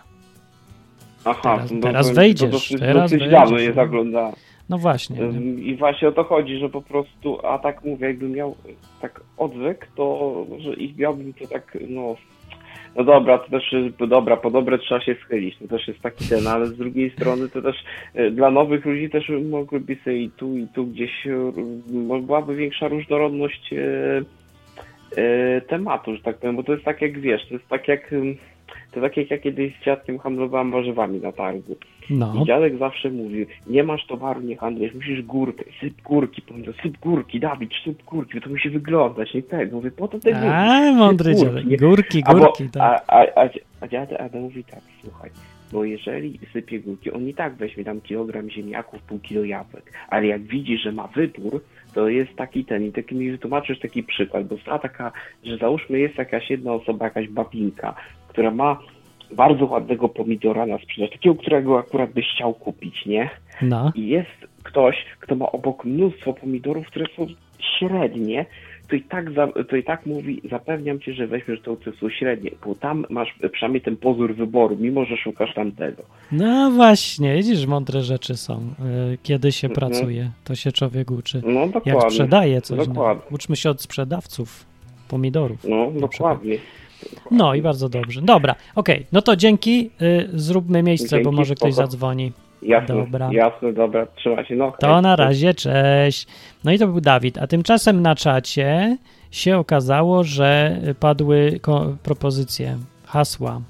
Aha, 1.25 1.39
Teraz- 1.43 1.71
no, 1.71 1.81
teraz 1.81 2.11
wejdziesz, 2.11 2.49
To 2.49 2.51
dosyć, 2.55 2.79
teraz 2.79 3.03
dosyć 3.03 3.19
wejdziesz, 3.19 3.39
dawno 3.39 3.57
je 3.59 3.69
no. 3.69 3.75
zaglądałem. 3.75 4.33
No 4.69 4.77
właśnie. 4.77 5.15
nie? 5.15 5.23
Ym, 5.23 5.63
I 5.63 5.75
właśnie 5.75 6.07
o 6.07 6.11
to 6.11 6.23
chodzi, 6.23 6.57
że 6.57 6.69
po 6.69 6.81
prostu, 6.81 7.45
a 7.45 7.59
tak 7.59 7.83
mówię, 7.85 8.07
jakbym 8.07 8.31
miał 8.31 8.55
tak 9.01 9.21
odwyk, 9.37 9.87
to 9.95 10.45
że 10.59 10.73
ich 10.73 10.97
miałbym 10.97 11.33
to 11.33 11.47
tak, 11.47 11.77
no, 11.89 12.15
no 12.95 13.03
dobra, 13.03 13.37
to 13.37 13.49
też 13.49 13.75
dobra, 14.07 14.37
po 14.37 14.51
dobre 14.51 14.77
trzeba 14.79 15.01
się 15.01 15.15
schylić, 15.15 15.57
to 15.57 15.67
też 15.67 15.87
jest 15.87 16.01
taki 16.01 16.25
ten, 16.29 16.47
ale 16.47 16.65
z 16.65 16.77
drugiej 16.77 17.09
strony 17.09 17.49
to 17.49 17.61
też 17.61 17.75
e, 18.13 18.31
dla 18.31 18.51
nowych 18.51 18.85
ludzi 18.85 19.09
też 19.09 19.31
mogłyby 19.49 19.95
sobie 19.95 20.17
i 20.17 20.29
tu, 20.29 20.57
i 20.57 20.67
tu 20.67 20.85
gdzieś 20.85 21.27
e, 21.27 21.51
byłaby 22.21 22.55
większa 22.55 22.87
różnorodność 22.87 23.73
e, 23.73 25.61
tematu, 25.61 26.15
że 26.15 26.21
tak 26.21 26.37
powiem, 26.37 26.55
bo 26.55 26.63
to 26.63 26.71
jest 26.71 26.85
tak 26.85 27.01
jak 27.01 27.19
wiesz, 27.19 27.47
to 27.47 27.53
jest 27.53 27.67
tak 27.67 27.87
jak 27.87 28.13
ym, 28.13 28.37
to 28.91 29.01
tak 29.01 29.17
jak 29.17 29.31
ja 29.31 29.37
kiedyś 29.37 29.73
z 29.79 29.85
dziadkiem 29.85 30.19
handlowałem 30.19 30.71
warzywami 30.71 31.19
na 31.19 31.31
targu. 31.31 31.75
No, 32.09 32.33
I 32.41 32.45
dziadek 32.45 32.77
zawsze 32.77 33.09
mówił, 33.09 33.45
nie 33.67 33.83
masz 33.83 34.07
towaru, 34.07 34.41
nie 34.41 34.57
handlujesz, 34.57 34.93
musisz 34.93 35.21
górkę, 35.21 35.63
syp 35.81 36.01
górki, 36.01 36.41
powiedział, 36.41 36.73
syp 36.83 36.97
górki, 37.01 37.39
Dawid, 37.39 37.71
syp 37.85 38.03
górki, 38.03 38.35
bo 38.35 38.41
to 38.41 38.49
musi 38.49 38.69
wyglądać, 38.69 39.33
nie 39.33 39.43
tego, 39.43 39.75
mówię, 39.75 39.91
po 39.91 40.07
to 40.07 40.19
te 40.19 40.31
górki. 40.31 40.47
a 40.47 40.91
mądry 40.91 41.33
górki, 41.33 41.45
dziadek. 41.45 41.79
Górki, 41.79 42.23
bo, 42.27 42.33
górki, 42.33 42.69
tak. 42.69 43.03
a, 43.07 43.15
a, 43.19 43.43
a, 43.43 43.49
a 43.81 43.87
dziadek 43.87 44.21
Adam 44.21 44.41
mówi 44.41 44.63
tak, 44.63 44.81
słuchaj, 45.01 45.29
bo 45.71 45.83
jeżeli 45.83 46.39
sypie 46.53 46.79
górki, 46.79 47.11
on 47.11 47.27
i 47.27 47.33
tak 47.33 47.55
weźmie 47.55 47.83
tam 47.83 48.01
kilogram 48.01 48.49
ziemniaków, 48.49 49.01
pół 49.01 49.19
kilo 49.19 49.43
jabłek, 49.43 49.93
ale 50.09 50.27
jak 50.27 50.41
widzi, 50.41 50.77
że 50.77 50.91
ma 50.91 51.07
wybór, 51.07 51.61
to 51.93 52.09
jest 52.09 52.35
taki 52.35 52.65
ten, 52.65 52.85
i 52.85 52.91
taki 52.91 53.15
mi 53.15 53.31
wytłumaczysz 53.31 53.79
taki 53.79 54.03
przykład, 54.03 54.47
bo 54.47 54.57
stała 54.57 54.79
taka, 54.79 55.11
że 55.43 55.57
załóżmy 55.57 55.99
jest 55.99 56.17
jakaś 56.17 56.49
jedna 56.49 56.73
osoba, 56.73 57.05
jakaś 57.05 57.27
babinka, 57.27 57.95
która 58.31 58.51
ma 58.51 58.79
bardzo 59.35 59.65
ładnego 59.65 60.09
pomidora 60.09 60.65
na 60.65 60.77
sprzedaż, 60.77 61.11
takiego, 61.11 61.35
którego 61.35 61.79
akurat 61.79 62.11
byś 62.11 62.25
chciał 62.35 62.53
kupić, 62.53 63.05
nie? 63.05 63.29
No, 63.61 63.91
i 63.95 64.07
jest 64.07 64.29
ktoś, 64.63 64.95
kto 65.19 65.35
ma 65.35 65.51
obok 65.51 65.85
mnóstwo 65.85 66.33
pomidorów, 66.33 66.87
które 66.87 67.05
są 67.17 67.27
średnie, 67.79 68.45
to 68.89 68.95
i 68.95 69.01
tak, 69.01 69.31
za, 69.31 69.47
to 69.69 69.75
i 69.75 69.83
tak 69.83 70.05
mówi, 70.05 70.41
zapewniam 70.49 70.99
cię, 70.99 71.13
że 71.13 71.27
weźmiesz 71.27 71.61
to, 71.61 71.75
co 71.85 71.91
są 71.91 72.09
średnie, 72.09 72.51
bo 72.65 72.75
tam 72.75 73.05
masz 73.09 73.35
przynajmniej 73.51 73.81
ten 73.81 73.97
pozór 73.97 74.35
wyboru, 74.35 74.77
mimo 74.79 75.05
że 75.05 75.17
szukasz 75.17 75.53
tamtego. 75.53 76.03
no 76.31 76.71
właśnie, 76.71 77.35
widzisz, 77.35 77.65
mądre 77.65 78.01
rzeczy 78.01 78.37
są. 78.37 78.53
Y, 79.13 79.17
Kiedy 79.23 79.51
się 79.51 79.67
Mhm. 79.67 79.89
pracuje, 79.89 80.31
to 80.43 80.55
się 80.55 80.71
człowiek 80.71 81.11
uczy. 81.11 81.41
No 81.45 81.65
dokładnie. 81.67 81.91
Jak 81.93 82.01
sprzedaje 82.11 82.61
coś. 82.61 82.77
No. 82.77 82.85
Dokładnie. 82.85 83.23
Uczmy 83.31 83.55
się 83.55 83.69
od 83.69 83.81
sprzedawców 83.81 84.65
pomidorów. 85.07 85.65
No, 85.69 85.91
Na 86.01 86.07
przykład. 86.07 86.39
No 87.31 87.55
i 87.55 87.61
bardzo 87.61 87.89
dobrze. 87.89 88.21
Dobra, 88.21 88.55
okej, 88.75 89.05
no 89.11 89.21
to 89.21 89.35
dzięki. 89.35 89.89
Y, 90.01 90.29
zróbmy 90.33 90.83
miejsce, 90.83 91.17
bo 91.17 91.23
Dzięki, 91.23 91.35
może 91.35 91.55
ktoś 91.55 91.73
spoko. 91.73 91.87
zadzwoni. 91.87 92.31
Jasne, 92.61 92.95
Dobra. 92.95 93.29
jasne, 93.33 93.73
dobra, 93.73 94.07
trzymaj 94.15 94.45
się. 94.45 94.55
No, 94.55 94.73
To 94.79 94.93
hej. 94.93 95.01
na 95.01 95.15
razie, 95.15 95.53
cześć. 95.53 96.27
No 96.63 96.71
i 96.71 96.79
to 96.79 96.87
był 96.87 97.01
Dawid. 97.01 97.37
A 97.37 97.47
tymczasem 97.47 98.01
na 98.01 98.15
czacie 98.15 98.97
się 99.31 99.57
okazało, 99.57 100.23
że 100.23 100.79
padły 100.99 101.59
propozycje 102.03 102.77
hasła 103.05 103.61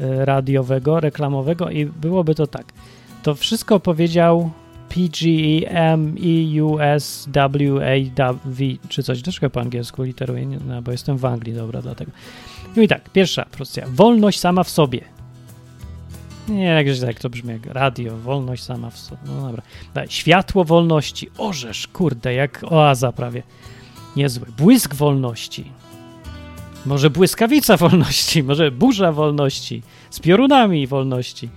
y, 0.00 0.24
radiowego, 0.24 1.00
reklamowego 1.00 1.70
i 1.70 1.86
byłoby 1.86 2.34
to 2.34 2.46
tak. 2.46 2.64
To 3.22 3.34
wszystko 3.34 3.80
powiedział 3.80 4.50
PGEMEUSWAW, 4.88 7.58
czy 8.88 9.02
coś, 9.02 9.22
troszkę 9.22 9.50
po 9.50 9.60
angielsku 9.60 10.02
literuję, 10.02 10.46
no, 10.66 10.82
bo 10.82 10.92
jestem 10.92 11.16
w 11.16 11.24
Anglii, 11.24 11.54
dobra, 11.54 11.82
dlatego. 11.82 12.10
No 12.76 12.82
i 12.82 12.88
tak, 12.88 13.10
pierwsza 13.10 13.44
propozycja. 13.44 13.86
Wolność 13.88 14.40
sama 14.40 14.62
w 14.62 14.70
sobie. 14.70 15.00
Nie, 16.48 16.64
jakże 16.64 17.06
tak 17.06 17.20
to 17.20 17.30
brzmi 17.30 17.52
jak 17.52 17.66
radio, 17.66 18.16
wolność 18.16 18.62
sama 18.62 18.90
w 18.90 18.98
sobie. 18.98 19.20
No 19.26 19.46
dobra. 19.46 19.62
Daj, 19.94 20.06
Światło 20.10 20.64
wolności. 20.64 21.30
Orzesz, 21.38 21.86
kurde, 21.86 22.34
jak 22.34 22.64
oaza 22.70 23.12
prawie. 23.12 23.42
Niezłe. 24.16 24.46
Błysk 24.58 24.94
wolności. 24.94 25.64
Może 26.86 27.10
błyskawica 27.10 27.76
wolności, 27.76 28.42
może 28.48 28.70
burza 28.70 29.12
wolności. 29.12 29.82
Z 30.10 30.20
piorunami 30.20 30.86
wolności. 30.86 31.48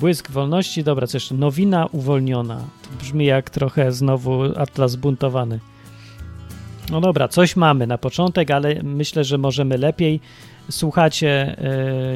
Błysk 0.00 0.30
wolności, 0.30 0.84
dobra, 0.84 1.06
co 1.06 1.16
jeszcze? 1.16 1.34
Nowina 1.34 1.86
uwolniona. 1.86 2.56
To 2.56 3.04
brzmi 3.04 3.24
jak 3.24 3.50
trochę 3.50 3.92
znowu 3.92 4.42
Atlas 4.56 4.96
buntowany. 4.96 5.60
No 6.90 7.00
dobra, 7.00 7.28
coś 7.28 7.56
mamy 7.56 7.86
na 7.86 7.98
początek, 7.98 8.50
ale 8.50 8.82
myślę, 8.82 9.24
że 9.24 9.38
możemy 9.38 9.78
lepiej. 9.78 10.20
Słuchacie 10.70 11.56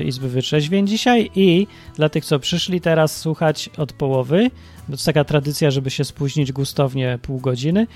y, 0.00 0.04
Izby 0.04 0.28
Wytrzeźwień 0.28 0.86
dzisiaj 0.86 1.30
i 1.34 1.66
dla 1.94 2.08
tych, 2.08 2.24
co 2.24 2.38
przyszli 2.38 2.80
teraz 2.80 3.20
słuchać 3.20 3.70
od 3.78 3.92
połowy, 3.92 4.50
bo 4.88 4.96
to 4.96 5.04
taka 5.04 5.24
tradycja, 5.24 5.70
żeby 5.70 5.90
się 5.90 6.04
spóźnić 6.04 6.52
gustownie 6.52 7.18
pół 7.22 7.40
godziny, 7.40 7.86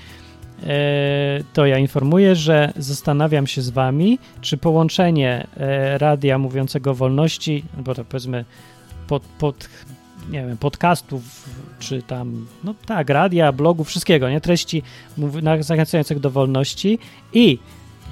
e, 0.63 1.43
to 1.53 1.65
ja 1.65 1.77
informuję, 1.77 2.35
że 2.35 2.73
zastanawiam 2.77 3.47
się 3.47 3.61
z 3.61 3.69
wami, 3.69 4.19
czy 4.41 4.57
połączenie 4.57 5.47
e, 5.57 5.97
radia 5.97 6.37
mówiącego 6.37 6.93
wolności, 6.93 7.63
bo 7.77 7.95
to 7.95 8.05
powiedzmy 8.05 8.45
pod, 9.07 9.23
pod 9.23 9.69
nie 10.29 10.45
wiem, 10.45 10.57
podcastów, 10.57 11.49
czy 11.79 12.01
tam, 12.01 12.47
no 12.63 12.73
tak, 12.85 13.09
radia, 13.09 13.51
blogu, 13.51 13.83
wszystkiego, 13.83 14.29
nie? 14.29 14.41
Treści 14.41 14.83
zachęcających 15.59 16.19
do 16.19 16.31
wolności 16.31 16.99
i 17.33 17.59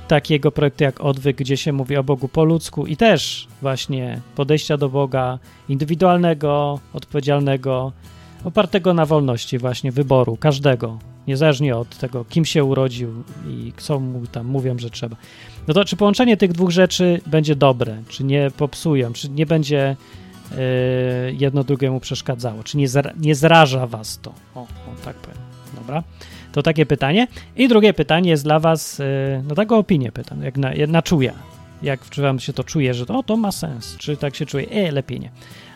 takiego 0.08 0.51
projektu 0.51 0.84
jak 0.84 1.01
Odwyk, 1.01 1.38
gdzie 1.38 1.58
się 1.58 1.73
mówi 1.73 1.97
o 1.97 2.04
Bogu 2.04 2.28
po 2.28 2.43
ludzku 2.43 2.86
i 2.86 2.97
też 2.97 3.47
właśnie 3.62 4.21
podejścia 4.36 4.78
do 4.78 4.89
Boga 4.89 5.39
indywidualnego, 5.69 6.80
odpowiedzialnego, 6.93 7.91
opartego 8.43 8.93
na 8.93 9.06
wolności 9.06 9.58
właśnie 9.58 9.91
wyboru 9.91 10.38
każdego, 10.38 10.99
niezależnie 11.28 11.78
od 11.78 11.97
tego, 11.97 12.25
kim 12.25 12.45
się 12.45 12.63
urodził 12.63 13.23
i 13.49 13.73
co 13.78 13.99
mu 13.99 14.28
tam 14.28 14.45
mówią, 14.45 14.80
że 14.80 14.89
trzeba. 14.89 15.15
No 15.67 15.73
to 15.73 15.86
czy 15.86 15.95
połączenie 15.95 16.38
tych 16.38 16.51
dwóch 16.51 16.71
rzeczy 16.71 17.21
będzie 17.28 17.56
dobre, 17.56 18.04
czy 18.10 18.23
nie 18.23 18.51
popsują, 18.58 19.13
czy 19.13 19.30
nie 19.30 19.45
będzie 19.45 19.95
jedno 21.38 21.63
drugiemu 21.63 21.99
przeszkadzało, 21.99 22.63
czy 22.63 22.77
nie, 22.77 22.88
zra, 22.88 23.12
nie 23.19 23.36
zraża 23.36 23.88
was 23.88 24.19
to? 24.21 24.34
O, 24.55 24.62
o, 24.62 24.67
tak 25.05 25.15
powiem. 25.15 25.38
Dobra. 25.75 26.03
To 26.51 26.63
takie 26.63 26.86
pytanie. 26.86 27.27
I 27.55 27.67
drugie 27.67 27.93
pytanie 27.93 28.29
jest 28.29 28.43
dla 28.43 28.60
was, 28.60 28.99
yy, 28.99 29.05
no 29.47 29.55
taką 29.55 29.77
opinię 29.77 30.12
pytam, 30.12 30.43
jak 30.43 30.58
na, 30.58 30.71
na. 30.88 31.01
Jak 31.81 32.10
czy 32.10 32.21
wam 32.21 32.39
się 32.39 32.53
to 32.53 32.63
czuje, 32.63 32.93
że 32.93 33.05
to, 33.05 33.17
o, 33.17 33.23
to 33.23 33.38
ma 33.38 33.51
sens, 33.51 33.95
czy 33.97 34.17
tak 34.17 34.36
się 34.36 34.45
czuje, 34.45 34.69
e, 34.69 34.91
lepiej 34.91 35.19
nie. 35.19 35.29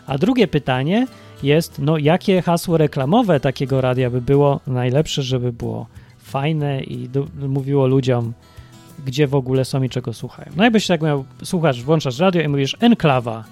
A 0.06 0.18
drugie 0.18 0.48
pytanie 0.48 1.06
jest, 1.42 1.78
no 1.78 1.98
jakie 1.98 2.42
hasło 2.42 2.76
reklamowe 2.76 3.40
takiego 3.40 3.80
radia 3.80 4.10
by 4.10 4.20
było 4.20 4.60
najlepsze, 4.66 5.22
żeby 5.22 5.52
było 5.52 5.86
fajne 6.18 6.82
i 6.82 7.08
mówiło 7.48 7.86
ludziom, 7.86 8.32
gdzie 9.06 9.26
w 9.26 9.34
ogóle 9.34 9.64
są 9.64 9.82
i 9.82 9.88
czego 9.88 10.12
słuchają. 10.12 10.52
No 10.56 10.64
jakbyś 10.64 10.86
tak 10.86 11.02
miał, 11.02 11.24
słuchasz, 11.44 11.82
włączasz 11.82 12.18
radio 12.18 12.42
i 12.42 12.48
mówisz 12.48 12.76
enklawa, 12.80 13.44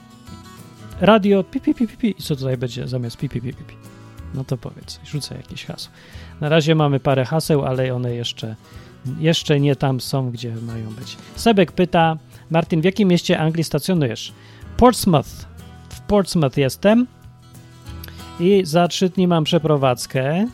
radio, 1.01 1.45
pi, 1.45 1.61
pi, 1.61 1.75
pi, 1.75 1.87
pi, 1.87 1.97
pi. 1.97 2.15
I 2.19 2.23
co 2.23 2.37
tutaj 2.37 2.57
będzie 2.57 2.89
zamiast 2.89 3.17
pi, 3.17 3.29
pi, 3.29 3.41
pi, 3.41 3.53
pi, 3.53 3.65
pi? 3.65 3.75
No 4.35 4.45
to 4.45 4.57
powiedz, 4.57 5.01
rzucę 5.05 5.37
jakieś 5.37 5.65
hasło. 5.65 5.93
Na 6.41 6.49
razie 6.49 6.75
mamy 6.75 7.01
parę 7.01 7.25
haseł, 7.25 7.65
ale 7.65 7.95
one 7.95 8.15
jeszcze, 8.15 8.57
jeszcze 9.19 9.61
nie 9.61 9.77
tam 9.77 10.01
są, 10.01 10.31
gdzie 10.31 10.55
mają 10.55 10.91
być. 10.95 11.17
Sebek 11.37 11.73
pyta, 11.73 12.17
Martin, 12.51 12.81
w 12.81 12.85
jakim 12.85 13.09
mieście 13.09 13.39
Anglii 13.39 13.65
stacjonujesz? 13.65 14.33
Portsmouth. 14.77 15.47
W 15.89 16.01
Portsmouth 16.01 16.57
jestem 16.57 17.07
i 18.41 18.61
za 18.65 18.89
trzy 18.89 19.09
dni 19.09 19.29
mam 19.29 19.45
przeprowadzkę 19.45 20.47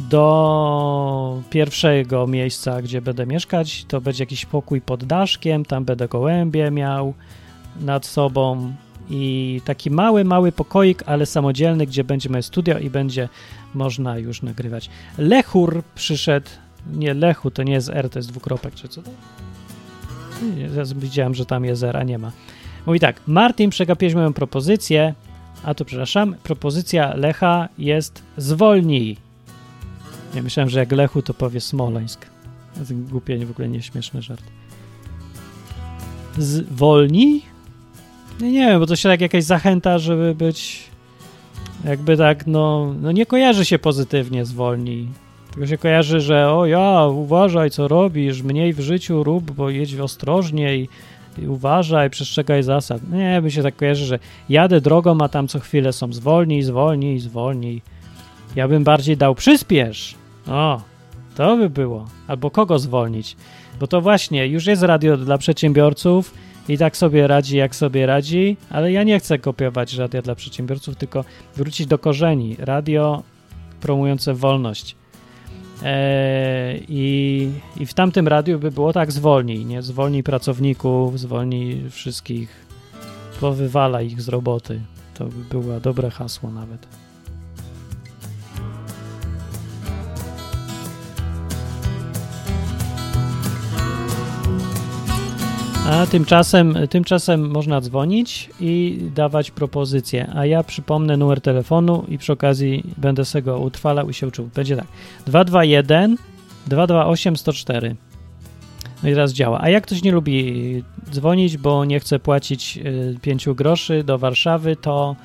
do 0.00 1.42
pierwszego 1.50 2.26
miejsca, 2.26 2.82
gdzie 2.82 3.02
będę 3.02 3.26
mieszkać. 3.26 3.84
To 3.88 4.00
będzie 4.00 4.22
jakiś 4.22 4.46
pokój 4.46 4.80
pod 4.80 5.04
daszkiem, 5.04 5.64
tam 5.64 5.84
będę 5.84 6.08
gołębie 6.08 6.70
miał 6.70 7.14
nad 7.80 8.06
sobą 8.06 8.72
i 9.10 9.60
taki 9.64 9.90
mały, 9.90 10.24
mały 10.24 10.52
pokoik, 10.52 11.02
ale 11.06 11.26
samodzielny, 11.26 11.86
gdzie 11.86 12.04
będzie 12.04 12.28
moje 12.30 12.42
studio 12.42 12.78
i 12.78 12.90
będzie 12.90 13.28
można 13.74 14.18
już 14.18 14.42
nagrywać. 14.42 14.90
Lechur 15.18 15.82
przyszedł, 15.94 16.50
nie 16.92 17.14
Lechu, 17.14 17.50
to 17.50 17.62
nie 17.62 17.72
jest 17.72 17.88
R, 17.88 18.10
to 18.10 18.18
jest 18.18 18.28
dwukropek, 18.28 18.74
czy 18.74 18.88
co 18.88 19.02
to? 19.02 19.10
Widziałem, 20.96 21.34
że 21.34 21.46
tam 21.46 21.64
jest 21.64 21.82
R, 21.82 21.96
a 21.96 22.02
nie 22.02 22.18
ma. 22.18 22.32
Mówi 22.86 23.00
tak, 23.00 23.20
Martin, 23.26 23.70
przegapiłeś 23.70 24.14
moją 24.14 24.32
propozycję, 24.32 25.14
a 25.64 25.74
tu 25.74 25.84
przepraszam, 25.84 26.34
propozycja 26.42 27.14
Lecha 27.14 27.68
jest 27.78 28.22
zwolnij. 28.36 29.16
Ja 30.34 30.42
myślałem, 30.42 30.70
że 30.70 30.78
jak 30.78 30.92
Lechu, 30.92 31.22
to 31.22 31.34
powie 31.34 31.60
Smoleńsk. 31.60 32.26
Głupie, 32.90 33.46
w 33.46 33.50
ogóle 33.50 33.68
nieśmieszny 33.68 34.22
żart. 34.22 34.42
Zwolnij? 36.38 37.42
Nie, 38.40 38.52
nie 38.52 38.66
wiem, 38.66 38.80
bo 38.80 38.86
to 38.86 38.96
się 38.96 39.08
tak 39.08 39.20
jakaś 39.20 39.44
zachęta, 39.44 39.98
żeby 39.98 40.34
być 40.34 40.84
jakby 41.84 42.16
tak, 42.16 42.46
no, 42.46 42.94
no 43.00 43.12
nie 43.12 43.26
kojarzy 43.26 43.64
się 43.64 43.78
pozytywnie 43.78 44.44
zwolnij. 44.44 45.08
Tylko 45.50 45.66
się 45.66 45.78
kojarzy, 45.78 46.20
że 46.20 46.52
o 46.52 46.66
ja, 46.66 47.06
uważaj 47.06 47.70
co 47.70 47.88
robisz, 47.88 48.42
mniej 48.42 48.72
w 48.72 48.80
życiu 48.80 49.24
rób, 49.24 49.50
bo 49.50 49.70
jedź 49.70 49.94
ostrożnie 49.94 50.76
i, 50.76 50.88
i 51.38 51.46
uważaj, 51.46 52.10
przestrzegaj 52.10 52.62
zasad. 52.62 53.02
Nie, 53.12 53.40
mi 53.40 53.52
się 53.52 53.62
tak 53.62 53.76
kojarzy, 53.76 54.04
że 54.04 54.18
jadę 54.48 54.80
drogą, 54.80 55.18
a 55.20 55.28
tam 55.28 55.48
co 55.48 55.60
chwilę 55.60 55.92
są 55.92 56.12
zwolnij, 56.12 56.62
zwolnij, 56.62 57.18
zwolnij. 57.18 57.82
Ja 58.56 58.68
bym 58.68 58.84
bardziej 58.84 59.16
dał 59.16 59.34
przyspiesz. 59.34 60.14
O, 60.48 60.80
to 61.36 61.56
by 61.56 61.70
było. 61.70 62.06
Albo 62.28 62.50
kogo 62.50 62.78
zwolnić? 62.78 63.36
Bo 63.80 63.86
to 63.86 64.00
właśnie, 64.00 64.46
już 64.46 64.66
jest 64.66 64.82
radio 64.82 65.16
dla 65.16 65.38
przedsiębiorców 65.38 66.34
i 66.68 66.78
tak 66.78 66.96
sobie 66.96 67.26
radzi, 67.26 67.56
jak 67.56 67.76
sobie 67.76 68.06
radzi, 68.06 68.56
ale 68.70 68.92
ja 68.92 69.02
nie 69.02 69.18
chcę 69.18 69.38
kopiować 69.38 69.94
radia 69.94 70.22
dla 70.22 70.34
przedsiębiorców, 70.34 70.96
tylko 70.96 71.24
wrócić 71.56 71.86
do 71.86 71.98
korzeni. 71.98 72.56
Radio 72.58 73.22
promujące 73.80 74.34
wolność. 74.34 74.96
Eee, 75.84 76.84
i, 76.88 77.50
I 77.76 77.86
w 77.86 77.94
tamtym 77.94 78.28
radiu 78.28 78.58
by 78.58 78.70
było 78.70 78.92
tak 78.92 79.12
zwolnij, 79.12 79.64
nie? 79.64 79.82
Zwolnij 79.82 80.22
pracowników, 80.22 81.20
zwolnij 81.20 81.90
wszystkich, 81.90 82.66
powywala 83.40 84.02
ich 84.02 84.22
z 84.22 84.28
roboty. 84.28 84.80
To 85.14 85.24
by 85.24 85.44
było 85.50 85.80
dobre 85.80 86.10
hasło 86.10 86.50
nawet. 86.50 87.05
A 95.90 96.06
tymczasem, 96.06 96.74
tymczasem 96.90 97.50
można 97.50 97.80
dzwonić 97.80 98.50
i 98.60 98.98
dawać 99.14 99.50
propozycje. 99.50 100.32
A 100.34 100.46
ja 100.46 100.62
przypomnę 100.62 101.16
numer 101.16 101.40
telefonu 101.40 102.04
i 102.08 102.18
przy 102.18 102.32
okazji 102.32 102.84
będę 102.96 103.24
sobie 103.24 103.42
go 103.42 103.58
utrwalał 103.58 104.10
i 104.10 104.14
się 104.14 104.26
uczył. 104.26 104.50
Będzie 104.54 104.76
tak. 104.76 104.86
221 105.26 106.16
228 106.66 107.36
104. 107.36 107.96
No 109.02 109.08
i 109.08 109.12
teraz 109.12 109.32
działa. 109.32 109.60
A 109.60 109.68
jak 109.68 109.86
ktoś 109.86 110.02
nie 110.02 110.12
lubi 110.12 110.84
dzwonić, 111.10 111.56
bo 111.56 111.84
nie 111.84 112.00
chce 112.00 112.18
płacić 112.18 112.78
5 113.22 113.48
groszy 113.48 114.04
do 114.04 114.18
Warszawy, 114.18 114.76
to 114.76 115.16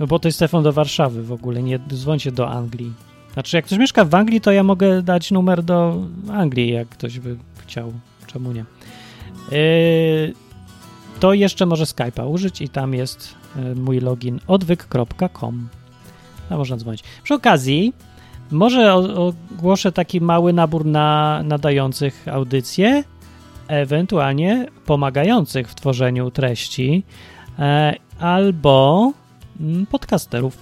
yy, 0.00 0.06
bo 0.06 0.18
to 0.18 0.28
jest 0.28 0.38
telefon 0.38 0.62
do 0.62 0.72
Warszawy 0.72 1.22
w 1.22 1.32
ogóle, 1.32 1.62
nie 1.62 1.78
dzwońcie 1.78 2.32
do 2.32 2.50
Anglii. 2.50 2.92
Znaczy, 3.32 3.56
jak 3.56 3.64
ktoś 3.64 3.78
mieszka 3.78 4.04
w 4.04 4.14
Anglii, 4.14 4.40
to 4.40 4.52
ja 4.52 4.62
mogę 4.62 5.02
dać 5.02 5.30
numer 5.30 5.62
do 5.62 5.96
Anglii, 6.32 6.72
jak 6.72 6.88
ktoś 6.88 7.18
by 7.18 7.36
chciał. 7.66 7.92
Czemu 8.26 8.52
nie? 8.52 8.64
Yy, 9.52 10.34
to 11.20 11.32
jeszcze 11.32 11.66
może 11.66 11.84
Skype'a 11.84 12.30
użyć 12.30 12.60
i 12.60 12.68
tam 12.68 12.94
jest 12.94 13.34
yy, 13.56 13.74
mój 13.74 14.00
login 14.00 14.40
odwyk.com. 14.46 15.68
Tam 16.48 16.58
można 16.58 16.76
dzwonić. 16.76 17.02
Przy 17.22 17.34
okazji, 17.34 17.92
może 18.50 18.94
ogłoszę 18.94 19.92
taki 19.92 20.20
mały 20.20 20.52
nabór 20.52 20.84
na 20.84 21.40
nadających 21.44 22.28
audycje, 22.28 23.04
ewentualnie 23.68 24.66
pomagających 24.86 25.68
w 25.68 25.74
tworzeniu 25.74 26.30
treści, 26.30 27.02
e, 27.58 27.94
albo 28.18 29.12
mm, 29.60 29.86
podcasterów, 29.86 30.58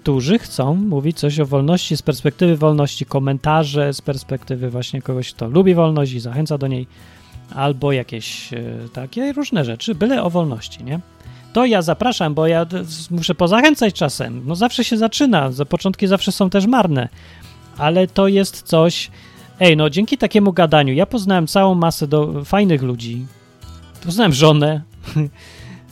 którzy 0.00 0.38
chcą 0.38 0.74
mówić 0.74 1.18
coś 1.18 1.40
o 1.40 1.46
wolności 1.46 1.96
z 1.96 2.02
perspektywy 2.02 2.56
wolności, 2.56 3.06
komentarze 3.06 3.94
z 3.94 4.00
perspektywy 4.00 4.70
właśnie 4.70 5.02
kogoś, 5.02 5.32
kto 5.32 5.48
lubi 5.48 5.74
wolność 5.74 6.12
i 6.12 6.20
zachęca 6.20 6.58
do 6.58 6.66
niej 6.66 6.86
albo 7.54 7.92
jakieś 7.92 8.52
e, 8.52 8.58
takie 8.92 9.32
różne 9.32 9.64
rzeczy, 9.64 9.94
byle 9.94 10.22
o 10.22 10.30
wolności, 10.30 10.84
nie? 10.84 11.00
To 11.52 11.64
ja 11.64 11.82
zapraszam, 11.82 12.34
bo 12.34 12.46
ja 12.46 12.66
muszę 13.10 13.34
pozachęcać 13.34 13.94
czasem. 13.94 14.42
No 14.46 14.54
zawsze 14.54 14.84
się 14.84 14.96
zaczyna, 14.96 15.52
za 15.52 15.64
początki 15.64 16.06
zawsze 16.06 16.32
są 16.32 16.50
też 16.50 16.66
marne, 16.66 17.08
ale 17.78 18.06
to 18.06 18.28
jest 18.28 18.62
coś. 18.62 19.10
Ej, 19.60 19.76
no 19.76 19.90
dzięki 19.90 20.18
takiemu 20.18 20.52
gadaniu 20.52 20.94
ja 20.94 21.06
poznałem 21.06 21.46
całą 21.46 21.74
masę 21.74 22.06
do 22.06 22.44
fajnych 22.44 22.82
ludzi. 22.82 23.26
Poznałem 24.04 24.32
żonę, 24.32 24.82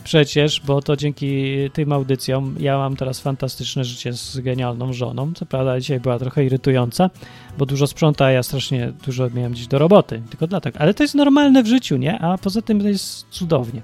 przecież, 0.04 0.60
bo 0.60 0.82
to 0.82 0.96
dzięki 0.96 1.54
tym 1.72 1.92
audycjom 1.92 2.54
ja 2.58 2.78
mam 2.78 2.96
teraz 2.96 3.20
fantastyczne 3.20 3.84
życie 3.84 4.12
z 4.12 4.40
genialną 4.40 4.92
żoną. 4.92 5.32
Co 5.34 5.46
prawda 5.46 5.80
dzisiaj 5.80 6.00
była 6.00 6.18
trochę 6.18 6.44
irytująca, 6.44 7.10
bo 7.58 7.66
dużo 7.66 7.86
sprząta, 7.86 8.24
a 8.24 8.30
ja 8.30 8.42
strasznie 8.42 8.92
dużo 9.06 9.30
miałem 9.30 9.54
dziś 9.54 9.66
do 9.66 9.78
roboty, 9.78 10.22
tylko 10.30 10.46
dlatego. 10.46 10.80
Ale 10.80 10.94
to 10.94 11.04
jest 11.04 11.14
normalne 11.14 11.62
w 11.62 11.66
życiu, 11.66 11.96
nie? 11.96 12.18
A 12.18 12.38
poza 12.38 12.62
tym 12.62 12.80
to 12.80 12.88
jest 12.88 13.26
cudownie. 13.30 13.82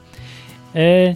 E, 0.75 1.15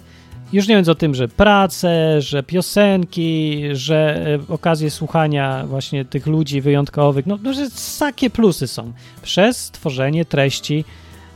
już 0.53 0.69
nie 0.69 0.75
mówiąc 0.75 0.89
o 0.89 0.95
tym, 0.95 1.15
że 1.15 1.29
prace, 1.29 2.21
że 2.23 2.43
piosenki, 2.43 3.63
że 3.73 4.27
e, 4.49 4.53
okazje 4.55 4.91
słuchania 4.91 5.67
właśnie 5.67 6.05
tych 6.05 6.27
ludzi 6.27 6.61
wyjątkowych, 6.61 7.27
no, 7.27 7.39
no 7.43 7.53
że 7.53 7.67
takie 7.99 8.31
plusy 8.31 8.67
są 8.67 8.93
przez 9.23 9.71
tworzenie 9.71 10.25
treści 10.25 10.85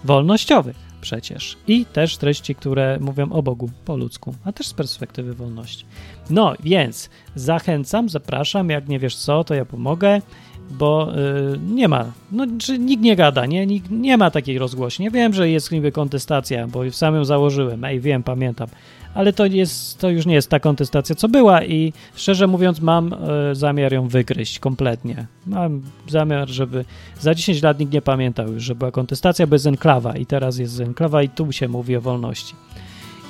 wolnościowych 0.04 0.85
przecież. 1.00 1.56
I 1.68 1.86
też 1.86 2.16
treści, 2.16 2.54
które 2.54 2.98
mówią 3.00 3.32
o 3.32 3.42
Bogu 3.42 3.70
po 3.84 3.96
ludzku, 3.96 4.34
a 4.44 4.52
też 4.52 4.66
z 4.66 4.74
perspektywy 4.74 5.34
wolności. 5.34 5.84
No 6.30 6.54
więc 6.60 7.10
zachęcam, 7.34 8.08
zapraszam, 8.08 8.70
jak 8.70 8.88
nie 8.88 8.98
wiesz 8.98 9.16
co, 9.16 9.44
to 9.44 9.54
ja 9.54 9.64
pomogę, 9.64 10.20
bo 10.70 11.12
yy, 11.50 11.58
nie 11.74 11.88
ma, 11.88 12.12
no 12.32 12.46
czy 12.58 12.78
nikt 12.78 13.02
nie 13.02 13.16
gada, 13.16 13.46
nie, 13.46 13.66
nikt, 13.66 13.90
nie 13.90 14.16
ma 14.16 14.30
takiej 14.30 14.58
rozgłośni. 14.58 15.10
Wiem, 15.10 15.32
że 15.32 15.50
jest 15.50 15.72
niby 15.72 15.92
kontestacja, 15.92 16.66
bo 16.66 16.90
sam 16.90 17.14
ją 17.14 17.24
założyłem, 17.24 17.84
ej, 17.84 18.00
wiem, 18.00 18.22
pamiętam, 18.22 18.68
ale 19.16 19.32
to, 19.32 19.46
jest, 19.46 19.98
to 19.98 20.10
już 20.10 20.26
nie 20.26 20.34
jest 20.34 20.50
ta 20.50 20.60
kontestacja, 20.60 21.14
co 21.14 21.28
była 21.28 21.64
i 21.64 21.92
szczerze 22.14 22.46
mówiąc 22.46 22.80
mam 22.80 23.12
e, 23.12 23.54
zamiar 23.54 23.92
ją 23.92 24.08
wygryźć 24.08 24.58
kompletnie. 24.58 25.26
Mam 25.46 25.82
zamiar, 26.08 26.48
żeby 26.48 26.84
za 27.20 27.34
10 27.34 27.62
lat 27.62 27.78
nikt 27.78 27.92
nie 27.92 28.02
pamiętał 28.02 28.52
już, 28.52 28.62
że 28.62 28.74
była 28.74 28.90
kontestacja 28.90 29.46
bez 29.46 29.66
enklawa 29.66 30.16
i 30.16 30.26
teraz 30.26 30.58
jest 30.58 30.80
enklawa 30.80 31.22
i 31.22 31.28
tu 31.28 31.52
się 31.52 31.68
mówi 31.68 31.96
o 31.96 32.00
wolności. 32.00 32.54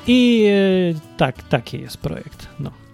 I 0.07 0.46
e, 0.46 1.16
tak, 1.16 1.42
taki 1.42 1.81
jest 1.81 1.96
projekt. 1.96 2.49
No. 2.61 2.86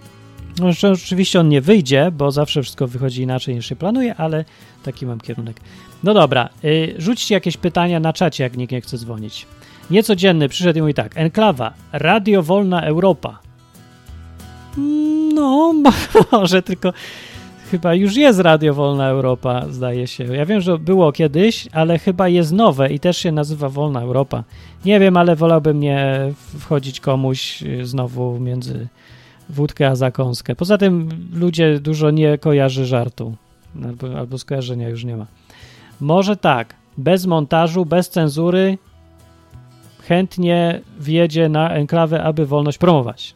No. 0.58 0.90
Oczywiście 0.92 1.40
on 1.40 1.48
nie 1.48 1.60
wyjdzie, 1.60 2.10
bo 2.12 2.30
zawsze 2.30 2.62
wszystko 2.62 2.86
wychodzi 2.86 3.22
inaczej 3.22 3.54
niż 3.54 3.66
się 3.66 3.76
planuje, 3.76 4.14
ale 4.14 4.44
taki 4.82 5.06
mam 5.06 5.20
kierunek. 5.20 5.60
No 6.04 6.14
dobra, 6.14 6.48
y, 6.64 6.94
rzućcie 6.98 7.34
jakieś 7.34 7.56
pytania 7.56 8.00
na 8.00 8.12
czacie, 8.12 8.44
jak 8.44 8.56
nikt 8.56 8.72
nie 8.72 8.80
chce 8.80 8.98
dzwonić. 8.98 9.46
Niecodzienny 9.90 10.48
przyszedł 10.48 10.78
i 10.78 10.82
mówi 10.82 10.94
tak, 10.94 11.12
enklawa, 11.16 11.72
Radio 11.92 12.42
Wolna 12.42 12.82
Europa. 12.82 13.38
No, 15.34 15.74
może 16.32 16.62
tylko 16.62 16.92
chyba 17.70 17.94
już 17.94 18.16
jest 18.16 18.40
Radio 18.40 18.74
Wolna 18.74 19.08
Europa, 19.08 19.66
zdaje 19.70 20.06
się. 20.06 20.24
Ja 20.24 20.46
wiem, 20.46 20.60
że 20.60 20.78
było 20.78 21.12
kiedyś, 21.12 21.68
ale 21.72 21.98
chyba 21.98 22.28
jest 22.28 22.52
nowe 22.52 22.92
i 22.92 23.00
też 23.00 23.16
się 23.16 23.32
nazywa 23.32 23.68
Wolna 23.68 24.00
Europa. 24.00 24.44
Nie 24.84 25.00
wiem, 25.00 25.16
ale 25.16 25.36
wolałbym 25.36 25.80
nie 25.80 26.32
wchodzić 26.58 27.00
komuś 27.00 27.62
znowu 27.82 28.40
między 28.40 28.88
wódkę 29.52 29.88
a 29.88 29.96
zakąskę. 29.96 30.56
Poza 30.56 30.78
tym 30.78 31.08
ludzie 31.32 31.80
dużo 31.80 32.10
nie 32.10 32.38
kojarzy 32.38 32.86
żartu. 32.86 33.36
Albo, 33.84 34.18
albo 34.18 34.38
skojarzenia 34.38 34.88
już 34.88 35.04
nie 35.04 35.16
ma. 35.16 35.26
Może 36.00 36.36
tak, 36.36 36.74
bez 36.98 37.26
montażu, 37.26 37.84
bez 37.86 38.10
cenzury, 38.10 38.78
chętnie 40.02 40.80
wjedzie 41.00 41.48
na 41.48 41.70
enklawę, 41.70 42.22
aby 42.22 42.46
wolność 42.46 42.78
promować. 42.78 43.34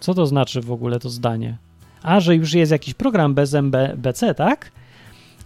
Co 0.00 0.14
to 0.14 0.26
znaczy 0.26 0.60
w 0.60 0.72
ogóle 0.72 1.00
to 1.00 1.08
zdanie? 1.08 1.56
A, 2.02 2.20
że 2.20 2.36
już 2.36 2.54
jest 2.54 2.72
jakiś 2.72 2.94
program 2.94 3.34
bez 3.34 3.54
MBC, 3.54 4.34
tak? 4.34 4.72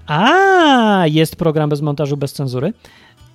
A, 0.07 1.03
jest 1.07 1.37
program 1.37 1.71
bez 1.71 1.81
montażu, 1.81 2.17
bez 2.17 2.33
cenzury. 2.33 2.73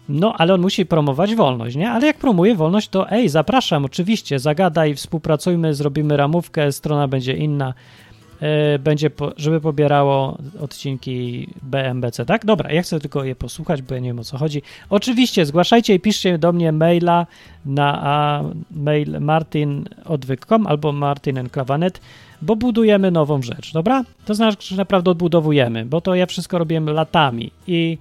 No, 0.09 0.33
ale 0.37 0.53
on 0.53 0.61
musi 0.61 0.85
promować 0.85 1.35
wolność, 1.35 1.75
nie? 1.75 1.91
Ale 1.91 2.07
jak 2.07 2.17
promuje 2.17 2.55
wolność, 2.55 2.89
to 2.89 3.09
ej, 3.11 3.29
zapraszam, 3.29 3.85
oczywiście, 3.85 4.39
zagadaj, 4.39 4.95
współpracujmy, 4.95 5.73
zrobimy 5.73 6.17
ramówkę, 6.17 6.71
strona 6.71 7.07
będzie 7.07 7.33
inna. 7.33 7.73
e, 8.41 8.79
będzie, 8.79 9.09
po, 9.09 9.31
żeby 9.37 9.61
pobierało 9.61 10.37
odcinki 10.61 11.47
BMBC, 11.61 12.25
tak? 12.25 12.45
Dobra, 12.45 12.71
ja 12.71 12.81
chcę 12.81 12.99
tylko 12.99 13.23
je 13.23 13.35
posłuchać, 13.35 13.81
bo 13.81 13.93
ja 13.93 13.99
nie 13.99 14.09
wiem 14.09 14.19
o 14.19 14.23
co 14.23 14.37
chodzi. 14.37 14.61
Oczywiście 14.89 15.45
zgłaszajcie 15.45 15.93
i 15.93 15.99
piszcie 15.99 16.37
do 16.37 16.51
mnie 16.51 16.71
maila 16.71 17.27
na 17.65 18.01
a, 18.03 18.43
mail 18.71 19.19
martinodwyk.com 19.19 20.67
albo 20.67 20.91
martinenklawanet, 20.91 22.01
bo 22.41 22.55
budujemy 22.55 23.11
nową 23.11 23.41
rzecz, 23.41 23.73
dobra? 23.73 24.03
To 24.25 24.35
znaczy, 24.35 24.67
że 24.69 24.75
naprawdę 24.75 25.11
odbudowujemy, 25.11 25.85
bo 25.85 26.01
to 26.01 26.15
ja 26.15 26.25
wszystko 26.25 26.57
robiłem 26.57 26.89
latami 26.89 27.51
i 27.67 27.97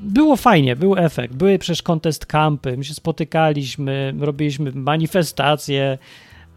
było 0.00 0.36
fajnie, 0.36 0.76
był 0.76 0.96
efekt. 0.96 1.34
Były 1.34 1.58
przecież 1.58 1.82
contest 1.82 2.26
campy, 2.26 2.76
my 2.76 2.84
się 2.84 2.94
spotykaliśmy, 2.94 4.14
robiliśmy 4.20 4.72
manifestacje, 4.72 5.98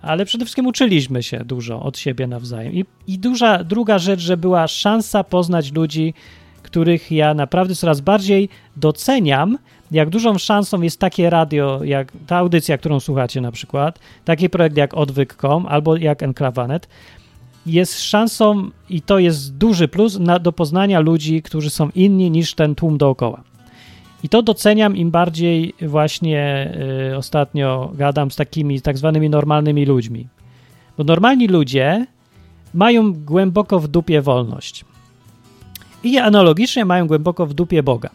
ale 0.02 0.26
przede 0.26 0.46
wszystkim 0.46 0.68
uczyliśmy 0.68 1.24
się 1.24 1.40
dużo 1.46 1.82
od 1.82 1.98
siebie 1.98 2.28
nawzajem. 2.28 2.74
I, 2.74 2.86
i 3.08 3.20
duża, 3.20 3.64
druga 3.64 4.00
rzecz, 4.00 4.20
że 4.20 4.38
była 4.38 4.68
szansa 4.68 5.24
poznać 5.24 5.72
ludzi, 5.72 6.14
których 6.64 7.12
ja 7.12 7.34
naprawdę 7.34 7.76
coraz 7.76 8.02
bardziej 8.02 8.50
doceniam, 8.78 9.58
jak 9.92 10.10
dużą 10.10 10.38
szansą 10.38 10.82
jest 10.82 11.00
takie 11.00 11.30
radio, 11.30 11.84
jak 11.84 12.12
ta 12.28 12.38
audycja, 12.38 12.78
którą 12.78 13.00
słuchacie 13.00 13.42
na 13.42 13.52
przykład, 13.52 14.00
taki 14.26 14.50
projekt 14.50 14.78
jak 14.78 14.94
odwyk.com 14.94 15.66
albo 15.66 15.96
jak 15.96 16.24
Enklawanet, 16.24 16.88
jest 17.66 18.02
szansą, 18.02 18.70
i 18.90 19.02
to 19.02 19.20
jest 19.20 19.58
duży 19.58 19.88
plus, 19.88 20.20
na, 20.20 20.40
do 20.40 20.52
poznania 20.52 21.00
ludzi, 21.00 21.42
którzy 21.42 21.70
są 21.70 21.90
inni 21.96 22.32
niż 22.32 22.54
ten 22.54 22.76
tłum 22.76 22.98
dookoła. 22.98 23.44
I 24.24 24.30
to 24.30 24.42
doceniam 24.42 24.98
im 24.98 25.12
bardziej 25.12 25.74
właśnie 25.82 26.72
y, 27.12 27.18
ostatnio 27.18 27.92
gadam 27.96 28.32
z 28.32 28.36
takimi 28.36 28.82
tak 28.82 28.98
zwanymi 28.98 29.30
normalnymi 29.30 29.86
ludźmi. 29.86 30.28
Bo 30.98 31.04
normalni 31.04 31.48
ludzie 31.48 32.08
mają 32.74 33.14
głęboko 33.14 33.80
w 33.80 33.88
dupie 33.88 34.22
wolność. 34.22 34.86
I 36.04 36.18
analogicznie 36.18 36.86
mają 36.86 37.08
głęboko 37.08 37.46
w 37.46 37.54
dupie 37.54 37.84
Boga. 37.84 38.10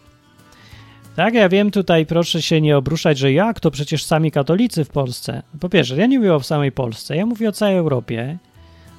Tak, 1.16 1.34
ja 1.34 1.48
wiem 1.48 1.70
tutaj, 1.70 2.06
proszę 2.06 2.42
się 2.42 2.60
nie 2.60 2.76
obruszać, 2.76 3.18
że 3.18 3.32
jak 3.32 3.60
to 3.60 3.70
przecież 3.70 4.04
sami 4.04 4.30
katolicy 4.30 4.84
w 4.84 4.88
Polsce. 4.88 5.42
Po 5.60 5.68
pierwsze, 5.68 5.96
ja 5.96 6.06
nie 6.06 6.18
mówię 6.18 6.34
o 6.34 6.40
samej 6.40 6.72
Polsce, 6.72 7.16
ja 7.16 7.26
mówię 7.26 7.48
o 7.48 7.52
całej 7.52 7.76
Europie. 7.76 8.38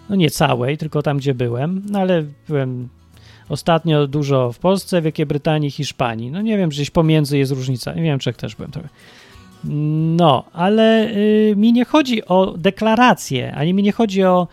No 0.09 0.15
nie 0.15 0.29
całej, 0.29 0.77
tylko 0.77 1.01
tam, 1.01 1.17
gdzie 1.17 1.33
byłem, 1.33 1.81
no 1.89 1.99
ale 1.99 2.23
byłem 2.47 2.89
ostatnio 3.49 4.07
dużo 4.07 4.51
w 4.51 4.59
Polsce, 4.59 5.01
Wielkiej 5.01 5.25
Brytanii, 5.25 5.71
Hiszpanii. 5.71 6.31
No 6.31 6.41
nie 6.41 6.57
wiem, 6.57 6.69
gdzieś 6.69 6.89
pomiędzy 6.89 7.37
jest 7.37 7.51
różnica. 7.51 7.93
Nie 7.93 8.03
wiem, 8.03 8.19
Czech 8.19 8.37
też 8.37 8.55
byłem 8.55 8.71
trochę. 8.71 8.89
No, 9.63 10.43
ale 10.53 11.09
y, 11.09 11.53
mi 11.57 11.73
nie 11.73 11.85
chodzi 11.85 12.25
o 12.25 12.53
deklaracje, 12.57 13.55
ani 13.55 13.73
mi 13.73 13.83
nie 13.83 13.91
chodzi 13.91 14.23
o 14.23 14.47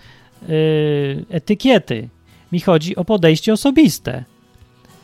y, 0.48 1.24
etykiety. 1.30 2.08
Mi 2.52 2.60
chodzi 2.60 2.96
o 2.96 3.04
podejście 3.04 3.52
osobiste. 3.52 4.24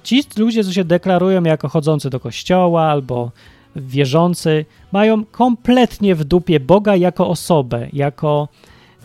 Ci 0.02 0.22
ludzie, 0.36 0.64
co 0.64 0.72
się 0.72 0.84
deklarują 0.84 1.42
jako 1.42 1.68
chodzący 1.68 2.10
do 2.10 2.20
kościoła 2.20 2.82
albo 2.82 3.30
wierzący, 3.76 4.64
mają 4.92 5.24
kompletnie 5.24 6.14
w 6.14 6.24
dupie 6.24 6.60
Boga 6.60 6.96
jako 6.96 7.28
osobę, 7.28 7.88
jako 7.92 8.48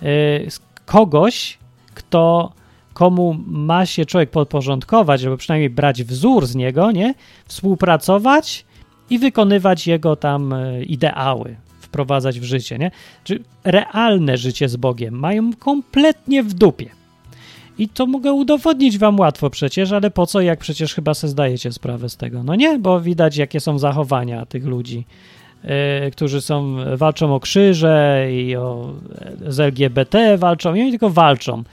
y, 0.04 0.48
kogoś, 0.88 1.58
kto 1.94 2.52
komu 2.94 3.38
ma 3.48 3.86
się 3.86 4.06
człowiek 4.06 4.30
podporządkować, 4.30 5.22
żeby 5.22 5.38
przynajmniej 5.38 5.70
brać 5.70 6.04
wzór 6.04 6.46
z 6.46 6.56
niego, 6.56 6.92
nie? 6.92 7.14
Współpracować 7.46 8.66
i 9.10 9.20
wykonywać 9.20 9.88
jego 9.88 10.16
tam 10.16 10.54
e, 10.54 10.84
ideały, 10.84 11.56
wprowadzać 11.80 12.40
w 12.40 12.44
życie, 12.44 12.78
nie? 12.78 12.92
Czy 13.24 13.44
realne 13.64 14.38
życie 14.38 14.70
z 14.70 14.76
Bogiem 14.76 15.14
mają 15.20 15.54
kompletnie 15.54 16.44
w 16.44 16.54
dupie. 16.54 16.90
I 17.78 17.90
to 17.90 18.06
mogę 18.06 18.34
udowodnić 18.34 18.98
wam 18.98 19.20
łatwo 19.20 19.50
przecież, 19.50 19.92
ale 19.92 20.12
po 20.12 20.26
co, 20.26 20.42
jak 20.42 20.60
przecież 20.60 20.94
chyba 20.94 21.14
sobie 21.14 21.32
zdajecie 21.32 21.72
sprawę 21.72 22.10
z 22.10 22.18
tego. 22.18 22.44
No 22.44 22.56
nie, 22.56 22.80
bo 22.80 23.02
widać, 23.02 23.38
jakie 23.38 23.60
są 23.60 23.80
zachowania 23.80 24.46
tych 24.46 24.66
ludzi, 24.66 25.06
którzy 26.12 26.42
są, 26.42 26.76
walczą 26.96 27.36
o 27.36 27.40
krzyże 27.40 28.28
i 28.32 28.56
o 28.56 28.94
z 29.48 29.60
LGBT 29.60 30.38
walczą, 30.38 30.76
i 30.76 30.82
oni 30.82 30.90
tylko 30.90 31.10
walczą. 31.10 31.64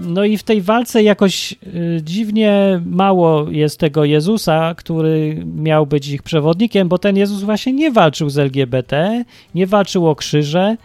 No 0.00 0.24
i 0.24 0.38
w 0.38 0.42
tej 0.42 0.62
walce 0.62 1.02
jakoś 1.02 1.52
y, 1.52 2.00
dziwnie 2.02 2.80
mało 2.86 3.50
jest 3.50 3.80
tego 3.80 4.04
Jezusa, 4.04 4.74
który 4.74 5.42
miał 5.46 5.86
być 5.86 6.08
ich 6.08 6.22
przewodnikiem, 6.22 6.88
bo 6.88 6.98
ten 6.98 7.16
Jezus 7.16 7.42
właśnie 7.42 7.72
nie 7.72 7.90
walczył 7.90 8.30
z 8.30 8.38
LGBT, 8.38 9.24
nie 9.54 9.66
walczył 9.66 10.08
o 10.08 10.14
krzyże 10.14 10.76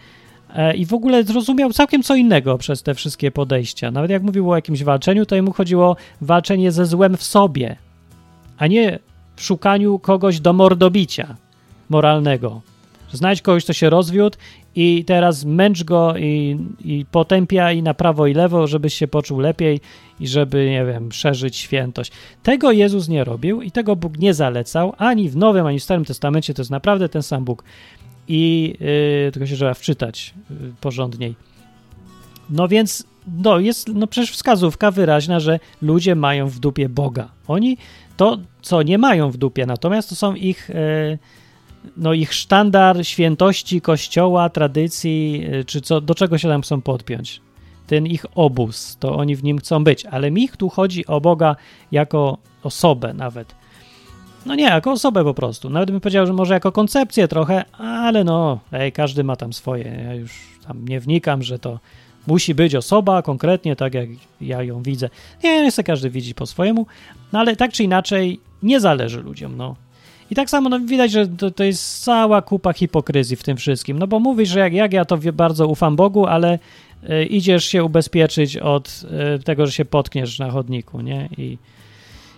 e, 0.54 0.76
i 0.76 0.86
w 0.86 0.94
ogóle 0.94 1.24
zrozumiał 1.24 1.72
całkiem 1.72 2.02
co 2.02 2.14
innego 2.14 2.58
przez 2.58 2.82
te 2.82 2.94
wszystkie 2.94 3.30
podejścia. 3.30 3.90
Nawet 3.90 4.10
jak 4.10 4.22
mówił 4.22 4.50
o 4.50 4.56
jakimś 4.56 4.82
walczeniu, 4.82 5.26
to 5.26 5.36
jemu 5.36 5.52
chodziło 5.52 5.86
o 5.86 5.96
walczenie 6.20 6.72
ze 6.72 6.86
złem 6.86 7.16
w 7.16 7.22
sobie, 7.22 7.76
a 8.58 8.66
nie 8.66 8.98
w 9.36 9.42
szukaniu 9.42 9.98
kogoś 9.98 10.40
do 10.40 10.52
mordobicia 10.52 11.36
moralnego. 11.88 12.60
Znajdź 13.12 13.42
kogoś, 13.42 13.64
kto 13.64 13.72
się 13.72 13.90
rozwiódł 13.90 14.36
i 14.76 15.04
teraz 15.04 15.44
męcz 15.44 15.84
go 15.84 16.16
i, 16.16 16.58
i 16.84 17.06
potępia 17.10 17.72
i 17.72 17.82
na 17.82 17.94
prawo 17.94 18.26
i 18.26 18.34
lewo, 18.34 18.66
żebyś 18.66 18.94
się 18.94 19.08
poczuł 19.08 19.40
lepiej 19.40 19.80
i 20.20 20.28
żeby, 20.28 20.70
nie 20.70 20.84
wiem, 20.84 21.12
szerzyć 21.12 21.56
świętość. 21.56 22.12
Tego 22.42 22.72
Jezus 22.72 23.08
nie 23.08 23.24
robił 23.24 23.62
i 23.62 23.70
tego 23.70 23.96
Bóg 23.96 24.18
nie 24.18 24.34
zalecał 24.34 24.94
ani 24.98 25.30
w 25.30 25.36
Nowym, 25.36 25.66
ani 25.66 25.80
w 25.80 25.82
Starym 25.82 26.04
Testamencie. 26.04 26.54
To 26.54 26.62
jest 26.62 26.70
naprawdę 26.70 27.08
ten 27.08 27.22
sam 27.22 27.44
Bóg. 27.44 27.64
I 28.28 28.74
yy, 28.80 29.32
tylko 29.32 29.46
się 29.46 29.56
trzeba 29.56 29.74
wczytać 29.74 30.34
yy, 30.50 30.56
porządniej. 30.80 31.34
No 32.50 32.68
więc, 32.68 33.04
no 33.42 33.58
jest, 33.58 33.88
no 33.94 34.06
przecież 34.06 34.30
wskazówka 34.30 34.90
wyraźna, 34.90 35.40
że 35.40 35.60
ludzie 35.82 36.14
mają 36.14 36.48
w 36.48 36.58
dupie 36.58 36.88
Boga. 36.88 37.28
Oni 37.48 37.76
to, 38.16 38.38
co 38.62 38.82
nie 38.82 38.98
mają 38.98 39.30
w 39.30 39.36
dupie, 39.36 39.66
natomiast 39.66 40.08
to 40.08 40.14
są 40.14 40.34
ich... 40.34 40.70
Yy, 41.10 41.18
no 41.96 42.12
ich 42.12 42.34
sztandar 42.34 43.06
świętości 43.06 43.80
kościoła, 43.80 44.48
tradycji, 44.48 45.46
y, 45.54 45.64
czy 45.64 45.80
co, 45.80 46.00
do 46.00 46.14
czego 46.14 46.38
się 46.38 46.48
tam 46.48 46.62
chcą 46.62 46.80
podpiąć. 46.80 47.40
Ten 47.86 48.06
ich 48.06 48.26
obóz, 48.34 48.96
to 49.00 49.16
oni 49.16 49.36
w 49.36 49.44
nim 49.44 49.58
chcą 49.58 49.84
być, 49.84 50.06
ale 50.06 50.30
mi 50.30 50.48
tu 50.48 50.68
chodzi 50.68 51.06
o 51.06 51.20
Boga 51.20 51.56
jako 51.92 52.38
osobę 52.62 53.14
nawet. 53.14 53.54
No 54.46 54.54
nie, 54.54 54.64
jako 54.64 54.92
osobę 54.92 55.24
po 55.24 55.34
prostu. 55.34 55.70
Nawet 55.70 55.90
bym 55.90 56.00
powiedział, 56.00 56.26
że 56.26 56.32
może 56.32 56.54
jako 56.54 56.72
koncepcję 56.72 57.28
trochę, 57.28 57.64
ale 57.72 58.24
no, 58.24 58.58
ej, 58.72 58.92
każdy 58.92 59.24
ma 59.24 59.36
tam 59.36 59.52
swoje. 59.52 59.84
Ja 60.04 60.14
już 60.14 60.32
tam 60.66 60.88
nie 60.88 61.00
wnikam, 61.00 61.42
że 61.42 61.58
to 61.58 61.78
musi 62.26 62.54
być 62.54 62.74
osoba 62.74 63.22
konkretnie, 63.22 63.76
tak 63.76 63.94
jak 63.94 64.08
ja 64.40 64.62
ją 64.62 64.82
widzę. 64.82 65.10
Nie, 65.44 65.62
nie 65.62 65.84
każdy 65.84 66.10
widzi 66.10 66.34
po 66.34 66.46
swojemu, 66.46 66.86
no 67.32 67.38
ale 67.38 67.56
tak 67.56 67.72
czy 67.72 67.84
inaczej 67.84 68.40
nie 68.62 68.80
zależy 68.80 69.22
ludziom, 69.22 69.56
no. 69.56 69.76
I 70.30 70.34
tak 70.34 70.50
samo 70.50 70.68
no, 70.68 70.80
widać, 70.80 71.12
że 71.12 71.26
to, 71.26 71.50
to, 71.50 71.64
jest 71.64 72.04
cała 72.04 72.42
kupa 72.42 72.72
hipokryzji 72.72 73.36
w 73.36 73.42
tym 73.42 73.56
wszystkim. 73.56 73.98
No 73.98 74.06
bo 74.06 74.20
mówisz, 74.20 74.48
że 74.48 74.60
jak, 74.60 74.72
jak 74.72 74.92
ja 74.92 75.04
to 75.04 75.18
bardzo 75.32 75.68
ufam 75.68 75.96
Bogu, 75.96 76.26
ale 76.26 76.58
y, 77.10 77.24
idziesz 77.24 77.64
się 77.64 77.84
ubezpieczyć 77.84 78.56
od 78.56 79.04
y, 79.38 79.42
tego, 79.42 79.66
że 79.66 79.72
się 79.72 79.84
potkniesz 79.84 80.38
na 80.38 80.50
chodniku, 80.50 81.00
nie? 81.00 81.28
I, 81.38 81.58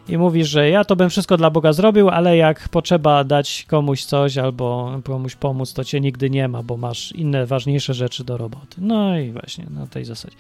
i 0.08 0.18
mówisz, 0.18 0.48
że 0.48 0.70
ja 0.70 0.84
to 0.84 0.96
bym 0.96 1.10
wszystko 1.10 1.36
dla 1.36 1.50
Boga 1.50 1.72
zrobił, 1.72 2.08
ale 2.08 2.36
jak 2.36 2.68
potrzeba 2.68 3.24
dać 3.24 3.64
komuś 3.68 4.04
coś 4.04 4.38
albo 4.38 4.92
komuś 5.04 5.34
pomóc, 5.34 5.72
to 5.72 5.84
cię 5.84 6.00
nigdy 6.00 6.30
nie 6.30 6.48
ma, 6.48 6.62
bo 6.62 6.76
masz 6.76 7.12
inne 7.12 7.46
ważniejsze 7.46 7.94
rzeczy 7.94 8.24
do 8.24 8.36
roboty. 8.36 8.76
No 8.78 9.18
i 9.18 9.30
właśnie 9.30 9.66
na 9.70 9.86
tej 9.86 10.04
zasadzie. 10.04 10.36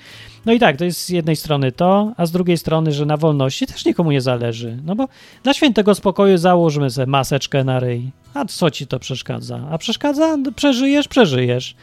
No 0.46 0.52
i 0.52 0.58
tak, 0.58 0.76
to 0.76 0.84
jest 0.84 1.04
z 1.04 1.08
jednej 1.08 1.36
strony 1.36 1.72
to, 1.72 2.12
a 2.16 2.26
z 2.26 2.32
drugiej 2.32 2.58
strony, 2.58 2.92
że 2.92 3.06
na 3.06 3.16
wolności 3.16 3.66
też 3.66 3.84
nikomu 3.84 4.12
nie 4.12 4.20
zależy. 4.20 4.78
No 4.84 4.96
bo 4.96 5.08
dla 5.42 5.54
świętego 5.54 5.94
spokoju 5.94 6.38
założmy 6.38 6.90
sobie 6.90 7.06
maseczkę 7.06 7.64
na 7.64 7.80
ryj. 7.80 8.10
A 8.34 8.44
co 8.44 8.70
ci 8.70 8.86
to 8.86 8.98
przeszkadza? 8.98 9.60
A 9.70 9.78
przeszkadza? 9.78 10.36
No, 10.36 10.52
przeżyjesz? 10.52 11.08
Przeżyjesz. 11.08 11.74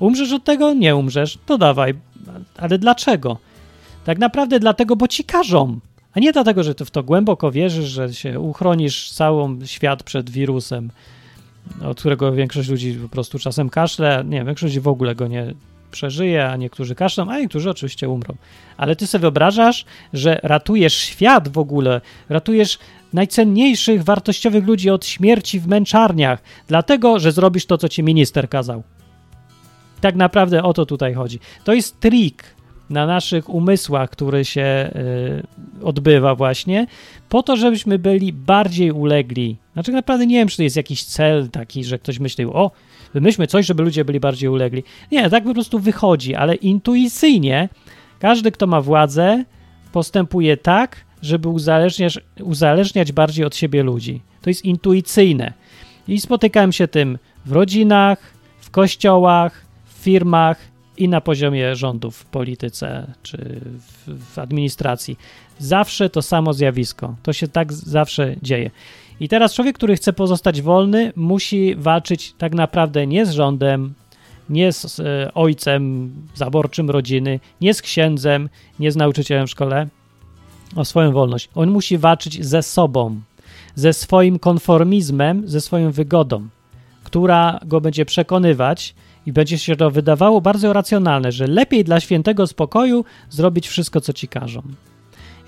Umrzesz 0.00 0.32
od 0.32 0.44
tego? 0.44 0.74
Nie 0.74 0.96
umrzesz. 0.96 1.38
To 1.46 1.58
dawaj. 1.58 1.94
Ale 2.58 2.78
dlaczego? 2.78 3.38
Tak 4.04 4.18
naprawdę 4.18 4.60
dlatego, 4.60 4.96
bo 4.96 5.08
ci 5.08 5.24
każą. 5.24 5.80
A 6.14 6.20
nie 6.20 6.32
dlatego, 6.32 6.62
że 6.62 6.74
ty 6.74 6.84
w 6.84 6.90
to 6.90 7.02
głęboko 7.02 7.50
wierzysz, 7.50 7.88
że 7.88 8.14
się 8.14 8.40
uchronisz 8.40 9.10
cały 9.10 9.66
świat 9.66 10.02
przed 10.02 10.30
wirusem, 10.30 10.90
od 11.82 11.98
którego 11.98 12.32
większość 12.32 12.68
ludzi 12.68 12.98
po 13.02 13.08
prostu 13.08 13.38
czasem 13.38 13.70
kaszle. 13.70 14.24
Nie, 14.26 14.44
większość 14.44 14.78
w 14.78 14.88
ogóle 14.88 15.14
go 15.14 15.26
nie 15.26 15.54
przeżyje, 15.90 16.48
a 16.48 16.56
niektórzy 16.56 16.94
kaszlą, 16.94 17.30
a 17.30 17.38
niektórzy 17.38 17.70
oczywiście 17.70 18.08
umrą. 18.08 18.34
Ale 18.76 18.96
ty 18.96 19.06
sobie 19.06 19.20
wyobrażasz, 19.20 19.84
że 20.12 20.40
ratujesz 20.42 20.94
świat 20.94 21.48
w 21.48 21.58
ogóle, 21.58 22.00
ratujesz 22.28 22.78
najcenniejszych, 23.12 24.04
wartościowych 24.04 24.66
ludzi 24.66 24.90
od 24.90 25.06
śmierci 25.06 25.60
w 25.60 25.66
męczarniach, 25.66 26.42
dlatego, 26.68 27.18
że 27.18 27.32
zrobisz 27.32 27.66
to, 27.66 27.78
co 27.78 27.88
ci 27.88 28.02
minister 28.02 28.48
kazał. 28.48 28.82
Tak 30.00 30.14
naprawdę 30.14 30.62
o 30.62 30.72
to 30.72 30.86
tutaj 30.86 31.14
chodzi. 31.14 31.38
To 31.64 31.72
jest 31.72 32.00
trik 32.00 32.44
na 32.90 33.06
naszych 33.06 33.48
umysłach, 33.48 34.10
który 34.10 34.44
się 34.44 34.90
y, 35.80 35.84
odbywa 35.84 36.34
właśnie, 36.34 36.86
po 37.28 37.42
to, 37.42 37.56
żebyśmy 37.56 37.98
byli 37.98 38.32
bardziej 38.32 38.90
ulegli. 38.90 39.56
Znaczy 39.72 39.92
naprawdę 39.92 40.26
nie 40.26 40.36
wiem, 40.36 40.48
czy 40.48 40.56
to 40.56 40.62
jest 40.62 40.76
jakiś 40.76 41.04
cel 41.04 41.48
taki, 41.50 41.84
że 41.84 41.98
ktoś 41.98 42.18
myślił, 42.18 42.52
o, 42.52 42.70
wymyślmy 43.14 43.46
coś, 43.46 43.66
żeby 43.66 43.82
ludzie 43.82 44.04
byli 44.04 44.20
bardziej 44.20 44.48
ulegli. 44.48 44.82
Nie, 45.12 45.30
tak 45.30 45.44
po 45.44 45.54
prostu 45.54 45.78
wychodzi, 45.78 46.34
ale 46.34 46.54
intuicyjnie 46.54 47.68
Każdy, 48.20 48.52
kto 48.52 48.66
ma 48.66 48.80
władzę, 48.80 49.44
postępuje 49.92 50.56
tak, 50.56 51.04
żeby 51.22 51.48
uzależniać, 51.48 52.18
uzależniać 52.42 53.12
bardziej 53.12 53.44
od 53.44 53.56
siebie 53.56 53.82
ludzi. 53.82 54.20
To 54.42 54.50
jest 54.50 54.64
intuicyjne. 54.64 55.52
I 56.08 56.20
spotykałem 56.20 56.72
się 56.72 56.88
tym 56.88 57.18
w 57.46 57.52
rodzinach, 57.52 58.18
w 58.60 58.70
kościołach, 58.70 59.64
w 59.84 59.92
firmach 60.02 60.69
i 61.00 61.08
na 61.08 61.20
poziomie 61.20 61.76
rządów 61.76 62.16
w 62.16 62.24
polityce 62.24 63.14
czy 63.22 63.60
w, 64.06 64.34
w 64.34 64.38
administracji. 64.38 65.18
Zawsze 65.58 66.10
to 66.10 66.22
samo 66.22 66.52
zjawisko. 66.52 67.14
To 67.22 67.32
się 67.32 67.48
tak 67.48 67.72
zawsze 67.72 68.36
dzieje. 68.42 68.70
I 69.20 69.28
teraz 69.28 69.54
człowiek, 69.54 69.76
który 69.76 69.96
chce 69.96 70.12
pozostać 70.12 70.62
wolny, 70.62 71.12
musi 71.16 71.74
walczyć 71.74 72.32
tak 72.38 72.54
naprawdę 72.54 73.06
nie 73.06 73.26
z 73.26 73.30
rządem, 73.30 73.94
nie 74.50 74.72
z 74.72 75.00
e, 75.00 75.34
ojcem 75.34 76.12
zaborczym 76.34 76.90
rodziny, 76.90 77.40
nie 77.60 77.74
z 77.74 77.82
księdzem, 77.82 78.48
nie 78.78 78.92
z 78.92 78.96
nauczycielem 78.96 79.46
w 79.46 79.50
szkole 79.50 79.86
o 80.76 80.84
swoją 80.84 81.12
wolność. 81.12 81.48
On 81.54 81.70
musi 81.70 81.98
walczyć 81.98 82.46
ze 82.46 82.62
sobą, 82.62 83.20
ze 83.74 83.92
swoim 83.92 84.38
konformizmem, 84.38 85.48
ze 85.48 85.60
swoją 85.60 85.92
wygodą, 85.92 86.48
która 87.04 87.60
go 87.64 87.80
będzie 87.80 88.04
przekonywać 88.04 88.94
i 89.26 89.32
będzie 89.32 89.58
się 89.58 89.76
to 89.76 89.90
wydawało 89.90 90.40
bardzo 90.40 90.72
racjonalne, 90.72 91.32
że 91.32 91.46
lepiej 91.46 91.84
dla 91.84 92.00
świętego 92.00 92.46
spokoju 92.46 93.04
zrobić 93.30 93.68
wszystko, 93.68 94.00
co 94.00 94.12
ci 94.12 94.28
każą. 94.28 94.62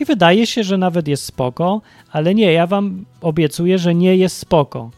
I 0.00 0.04
wydaje 0.04 0.46
się, 0.46 0.64
że 0.64 0.78
nawet 0.78 1.08
jest 1.08 1.24
spoko, 1.24 1.80
ale 2.12 2.34
nie, 2.34 2.52
ja 2.52 2.66
wam 2.66 3.04
obiecuję, 3.20 3.78
że 3.78 3.94
nie 3.94 4.16
jest 4.16 4.36
spoko. 4.36 4.90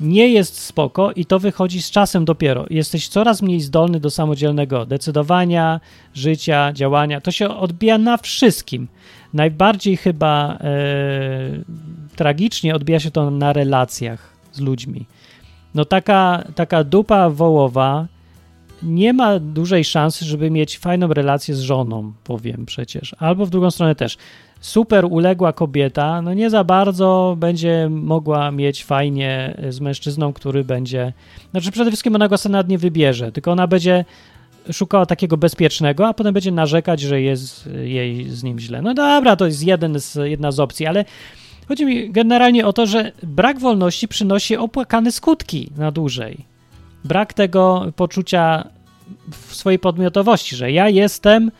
Nie 0.00 0.28
jest 0.28 0.58
spoko 0.58 1.12
i 1.12 1.24
to 1.24 1.38
wychodzi 1.38 1.82
z 1.82 1.90
czasem 1.90 2.24
dopiero. 2.24 2.66
Jesteś 2.70 3.08
coraz 3.08 3.42
mniej 3.42 3.60
zdolny 3.60 4.00
do 4.00 4.10
samodzielnego 4.10 4.86
decydowania, 4.86 5.80
życia, 6.14 6.72
działania. 6.72 7.20
To 7.20 7.30
się 7.30 7.48
odbija 7.48 7.98
na 7.98 8.16
wszystkim. 8.16 8.88
Najbardziej 9.34 9.96
chyba 9.96 10.58
e, 10.60 10.68
tragicznie 12.16 12.74
odbija 12.74 13.00
się 13.00 13.10
to 13.10 13.30
na 13.30 13.52
relacjach 13.52 14.32
z 14.52 14.60
ludźmi. 14.60 15.06
No 15.76 15.84
taka, 15.84 16.44
taka 16.54 16.84
dupa 16.84 17.30
wołowa 17.30 18.06
nie 18.82 19.12
ma 19.12 19.38
dużej 19.38 19.84
szansy, 19.84 20.24
żeby 20.24 20.50
mieć 20.50 20.78
fajną 20.78 21.08
relację 21.08 21.54
z 21.54 21.60
żoną, 21.60 22.12
powiem 22.24 22.66
przecież. 22.66 23.16
Albo 23.18 23.46
w 23.46 23.50
drugą 23.50 23.70
stronę 23.70 23.94
też. 23.94 24.16
Super 24.60 25.04
uległa 25.04 25.52
kobieta, 25.52 26.22
no 26.22 26.34
nie 26.34 26.50
za 26.50 26.64
bardzo 26.64 27.36
będzie 27.38 27.88
mogła 27.90 28.50
mieć 28.50 28.84
fajnie 28.84 29.56
z 29.68 29.80
mężczyzną, 29.80 30.32
który 30.32 30.64
będzie. 30.64 31.12
Znaczy, 31.50 31.70
przede 31.70 31.90
wszystkim 31.90 32.14
ona 32.14 32.28
go 32.28 32.38
sobie 32.38 32.62
nie 32.68 32.78
wybierze, 32.78 33.32
tylko 33.32 33.52
ona 33.52 33.66
będzie 33.66 34.04
szukała 34.72 35.06
takiego 35.06 35.36
bezpiecznego, 35.36 36.08
a 36.08 36.14
potem 36.14 36.34
będzie 36.34 36.52
narzekać, 36.52 37.00
że 37.00 37.20
jest 37.20 37.68
jej 37.84 38.30
z 38.30 38.42
nim 38.42 38.58
źle. 38.58 38.82
No 38.82 38.94
dobra, 38.94 39.36
to 39.36 39.46
jest 39.46 39.66
jeden 39.66 40.00
z, 40.00 40.18
jedna 40.24 40.52
z 40.52 40.60
opcji, 40.60 40.86
ale 40.86 41.04
chodzi 41.68 41.86
mi 41.86 42.10
generalnie 42.10 42.66
o 42.66 42.72
to, 42.72 42.86
że 42.86 43.12
brak 43.22 43.58
wolności 43.58 44.08
przynosi 44.08 44.56
opłakane 44.56 45.12
skutki 45.12 45.70
na 45.76 45.90
dłużej. 45.90 46.44
Brak 47.04 47.34
tego 47.34 47.92
poczucia 47.96 48.68
w 49.30 49.54
swojej 49.54 49.78
podmiotowości, 49.78 50.56
że 50.56 50.72
ja 50.72 50.88
jestem 50.88 51.50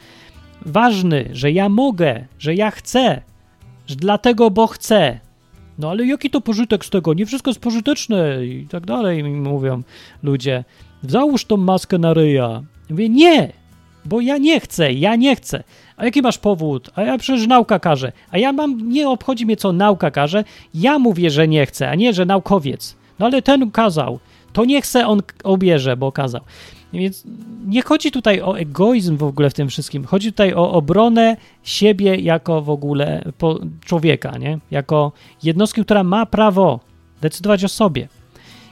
ważny, 0.66 1.28
że 1.32 1.52
ja 1.52 1.68
mogę, 1.68 2.24
że 2.38 2.54
ja 2.54 2.70
chcę, 2.70 3.22
że 3.86 3.96
dlatego, 3.96 4.50
bo 4.50 4.66
chcę. 4.66 5.20
No 5.78 5.90
ale 5.90 6.06
jaki 6.06 6.30
to 6.30 6.40
pożytek 6.40 6.84
z 6.84 6.90
tego? 6.90 7.14
Nie 7.14 7.26
wszystko 7.26 7.50
jest 7.50 7.60
pożyteczne 7.60 8.46
i 8.46 8.66
tak 8.66 8.86
dalej, 8.86 9.22
mi 9.22 9.30
mówią 9.30 9.82
ludzie. 10.22 10.64
Załóż 11.02 11.44
tą 11.44 11.56
maskę 11.56 11.98
na 11.98 12.14
ryja. 12.14 12.62
Mówię, 12.90 13.08
nie, 13.08 13.52
bo 14.06 14.20
ja 14.20 14.38
nie 14.38 14.60
chcę, 14.60 14.92
ja 14.92 15.16
nie 15.16 15.36
chcę. 15.36 15.64
A 15.96 16.04
jaki 16.04 16.22
masz 16.22 16.38
powód? 16.38 16.90
A 16.94 17.02
ja 17.02 17.18
przecież 17.18 17.46
nauka 17.46 17.78
każe. 17.78 18.12
A 18.30 18.38
ja 18.38 18.52
mam, 18.52 18.92
nie 18.92 19.08
obchodzi 19.08 19.46
mnie 19.46 19.56
co 19.56 19.72
nauka 19.72 20.10
każe, 20.10 20.44
ja 20.74 20.98
mówię, 20.98 21.30
że 21.30 21.48
nie 21.48 21.66
chcę, 21.66 21.90
a 21.90 21.94
nie, 21.94 22.12
że 22.12 22.24
naukowiec. 22.24 22.96
No 23.18 23.26
ale 23.26 23.42
ten 23.42 23.70
kazał, 23.70 24.18
to 24.52 24.64
nie 24.64 24.82
chcę, 24.82 25.06
on 25.06 25.22
obierze, 25.44 25.96
bo 25.96 26.12
kazał. 26.12 26.40
Więc 26.92 27.24
nie 27.66 27.82
chodzi 27.82 28.10
tutaj 28.10 28.40
o 28.40 28.58
egoizm 28.58 29.16
w 29.16 29.22
ogóle 29.22 29.50
w 29.50 29.54
tym 29.54 29.68
wszystkim. 29.68 30.04
Chodzi 30.04 30.32
tutaj 30.32 30.54
o 30.54 30.72
obronę 30.72 31.36
siebie 31.62 32.16
jako 32.16 32.62
w 32.62 32.70
ogóle 32.70 33.24
człowieka, 33.84 34.38
nie? 34.38 34.58
Jako 34.70 35.12
jednostki, 35.42 35.84
która 35.84 36.04
ma 36.04 36.26
prawo 36.26 36.80
decydować 37.20 37.64
o 37.64 37.68
sobie. 37.68 38.08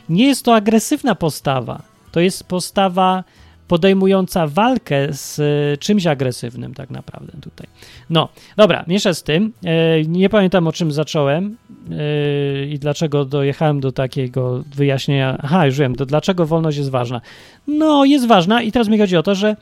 Nie 0.09 0.27
jest 0.27 0.45
to 0.45 0.55
agresywna 0.55 1.15
postawa. 1.15 1.83
To 2.13 2.21
jest 2.21 2.45
postawa 2.45 3.25
podejmująca 3.69 4.47
walkę 4.47 5.13
z 5.13 5.41
e, 5.41 5.77
czymś 5.77 6.07
agresywnym, 6.07 6.75
tak 6.75 6.91
naprawdę 6.91 7.33
tutaj. 7.41 7.67
No, 8.11 8.29
dobra, 8.57 8.85
miesza 8.87 9.15
z 9.15 9.23
tym. 9.23 9.53
E, 9.65 10.03
nie 10.03 10.29
pamiętam 10.29 10.67
o 10.67 10.73
czym 10.73 10.93
zacząłem 10.93 11.57
e, 11.91 12.67
i 12.67 12.79
dlaczego 12.79 13.25
dojechałem 13.25 13.81
do 13.81 13.93
takiego 13.93 14.65
wyjaśnienia. 14.75 15.39
Aha, 15.43 15.67
już 15.67 15.79
wiem, 15.79 15.97
to 15.97 16.07
dlaczego 16.07 16.47
wolność 16.47 16.79
jest 16.79 16.91
ważna. 16.91 17.21
No, 17.67 18.05
jest 18.05 18.27
ważna 18.27 18.63
i 18.63 18.73
teraz 18.73 18.89
mi 18.89 18.99
chodzi 18.99 19.17
o 19.17 19.23
to, 19.23 19.35
że 19.35 19.57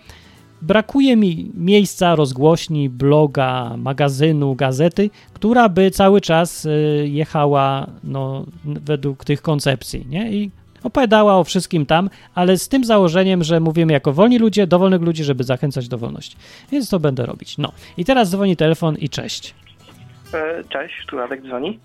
brakuje 0.63 1.17
mi 1.17 1.51
miejsca, 1.55 2.15
rozgłośni, 2.15 2.89
bloga, 2.89 3.75
magazynu, 3.77 4.55
gazety, 4.55 5.11
która 5.35 5.69
by 5.69 5.91
cały 5.91 6.21
czas 6.21 6.69
jechała 7.05 7.87
no, 8.05 8.47
według 8.65 9.25
tych 9.25 9.43
koncepcji, 9.43 10.07
nie? 10.09 10.33
I 10.33 10.51
opowiadała 10.83 11.39
o 11.39 11.45
wszystkim 11.45 11.87
tam, 11.87 12.11
ale 12.35 12.59
z 12.59 12.69
tym 12.69 12.85
założeniem, 12.85 13.43
że 13.43 13.61
mówimy 13.61 13.93
jako 13.93 14.13
wolni 14.13 14.39
ludzie, 14.39 14.67
dowolnych 14.67 15.03
ludzi, 15.03 15.25
żeby 15.25 15.45
zachęcać 15.45 15.89
do 15.89 15.99
wolności. 15.99 16.37
Więc 16.73 16.91
to 16.91 17.01
będę 17.01 17.27
robić. 17.27 17.59
No 17.59 17.73
i 17.97 18.05
teraz 18.05 18.31
dzwoni 18.31 18.57
telefon 18.57 18.97
i 18.97 19.09
cześć. 19.09 19.55
E, 20.35 20.65
cześć, 20.65 21.07
tu 21.07 21.17
Radek 21.17 21.43
dzwoni. 21.43 21.79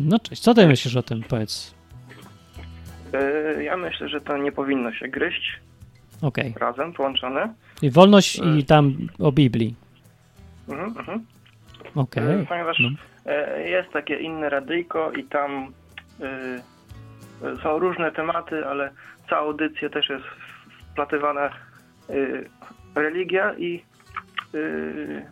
No 0.00 0.18
cześć, 0.18 0.42
co 0.42 0.54
ty 0.54 0.66
myślisz 0.66 0.96
o 0.96 1.02
tym, 1.02 1.22
powiedz? 1.28 1.74
E, 3.12 3.62
ja 3.62 3.76
myślę, 3.76 4.08
że 4.08 4.20
to 4.20 4.36
nie 4.36 4.52
powinno 4.52 4.92
się 4.92 5.08
gryźć. 5.08 5.60
Okej. 6.22 6.50
Okay. 6.50 6.68
Razem, 6.68 6.92
połączone. 6.92 7.54
I 7.82 7.90
wolność 7.90 8.40
i 8.58 8.64
tam 8.64 9.08
o 9.18 9.32
Biblii. 9.32 9.74
Mhm, 10.68 10.98
mhm. 10.98 11.26
Okej. 11.94 12.24
Okay. 12.24 12.46
Ponieważ 12.48 12.76
no. 12.80 12.88
jest 13.58 13.90
takie 13.92 14.16
inne 14.16 14.48
radyjko 14.48 15.12
i 15.12 15.24
tam 15.24 15.72
są 17.62 17.78
różne 17.78 18.12
tematy, 18.12 18.66
ale 18.66 18.90
cała 19.30 19.42
audycja 19.42 19.88
też 19.88 20.08
jest 20.08 20.24
wplatywana 20.92 21.50
y, 22.10 22.48
religia 22.94 23.54
i 23.54 23.84
y, 24.54 25.26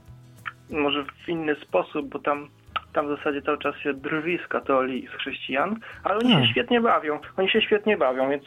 może 0.70 1.04
w 1.04 1.28
inny 1.28 1.54
sposób, 1.54 2.08
bo 2.08 2.18
tam, 2.18 2.48
tam 2.92 3.06
w 3.06 3.16
zasadzie 3.16 3.42
cały 3.42 3.58
czas 3.58 3.76
się 3.76 3.94
drwi 3.94 4.38
z 4.44 4.48
katoli 4.48 5.04
i 5.04 5.08
z 5.08 5.10
chrześcijan, 5.10 5.76
ale 6.04 6.18
oni 6.18 6.32
się 6.32 6.52
świetnie 6.52 6.80
bawią. 6.80 7.20
Oni 7.36 7.50
się 7.50 7.62
świetnie 7.62 7.96
bawią, 7.96 8.30
więc 8.30 8.44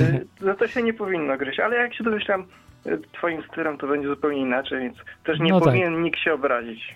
y, 0.00 0.26
za 0.40 0.54
to 0.58 0.68
się 0.68 0.82
nie 0.82 0.94
powinno 0.94 1.36
gryźć. 1.36 1.60
Ale 1.60 1.76
jak 1.76 1.94
się 1.94 2.04
domyślam, 2.04 2.46
twoim 3.12 3.42
stylem 3.52 3.78
to 3.78 3.86
będzie 3.86 4.08
zupełnie 4.08 4.40
inaczej, 4.40 4.80
więc 4.80 4.96
też 5.24 5.38
nie 5.40 5.50
no 5.50 5.60
tak. 5.60 5.68
powinien 5.68 5.94
tak. 5.94 6.02
nikt 6.02 6.20
się 6.20 6.32
obrazić. 6.32 6.94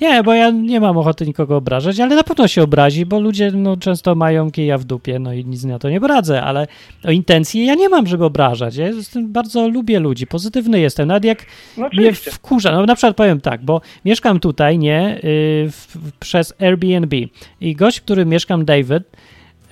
Nie, 0.00 0.22
bo 0.22 0.34
ja 0.34 0.50
nie 0.50 0.80
mam 0.80 0.98
ochoty 0.98 1.26
nikogo 1.26 1.56
obrażać, 1.56 2.00
ale 2.00 2.16
na 2.16 2.22
pewno 2.22 2.48
się 2.48 2.62
obrazi, 2.62 3.06
bo 3.06 3.20
ludzie 3.20 3.50
no, 3.50 3.76
często 3.76 4.14
mają 4.14 4.50
kija 4.50 4.78
w 4.78 4.84
dupie, 4.84 5.18
no 5.18 5.32
i 5.32 5.44
nic 5.44 5.64
na 5.64 5.78
to 5.78 5.90
nie 5.90 6.00
poradzę, 6.00 6.42
ale 6.42 6.66
o 7.04 7.10
intencji 7.10 7.66
ja 7.66 7.74
nie 7.74 7.88
mam, 7.88 8.06
żeby 8.06 8.24
obrażać. 8.24 8.76
Ja 8.76 8.86
jestem, 8.86 9.32
bardzo 9.32 9.68
lubię 9.68 10.00
ludzi, 10.00 10.26
pozytywny 10.26 10.80
jestem, 10.80 11.08
nawet 11.08 11.24
jak 11.24 11.46
no, 11.76 11.88
mnie 11.92 12.12
wkurza. 12.12 12.72
No 12.72 12.86
na 12.86 12.94
przykład 12.94 13.16
powiem 13.16 13.40
tak, 13.40 13.64
bo 13.64 13.80
mieszkam 14.04 14.40
tutaj, 14.40 14.78
nie, 14.78 15.20
yy, 15.22 15.70
w, 15.70 16.12
przez 16.20 16.54
Airbnb 16.60 17.16
i 17.60 17.76
gość, 17.76 18.00
który 18.00 18.26
mieszkam, 18.26 18.64
David, 18.64 19.02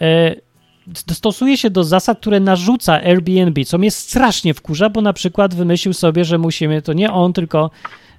yy, 0.00 0.06
stosuje 1.12 1.56
się 1.56 1.70
do 1.70 1.84
zasad, 1.84 2.18
które 2.18 2.40
narzuca 2.40 2.92
Airbnb, 2.92 3.64
co 3.64 3.78
mnie 3.78 3.90
strasznie 3.90 4.54
wkurza, 4.54 4.90
bo 4.90 5.00
na 5.00 5.12
przykład 5.12 5.54
wymyślił 5.54 5.94
sobie, 5.94 6.24
że 6.24 6.38
musimy, 6.38 6.82
to 6.82 6.92
nie 6.92 7.12
on, 7.12 7.32
tylko 7.32 7.70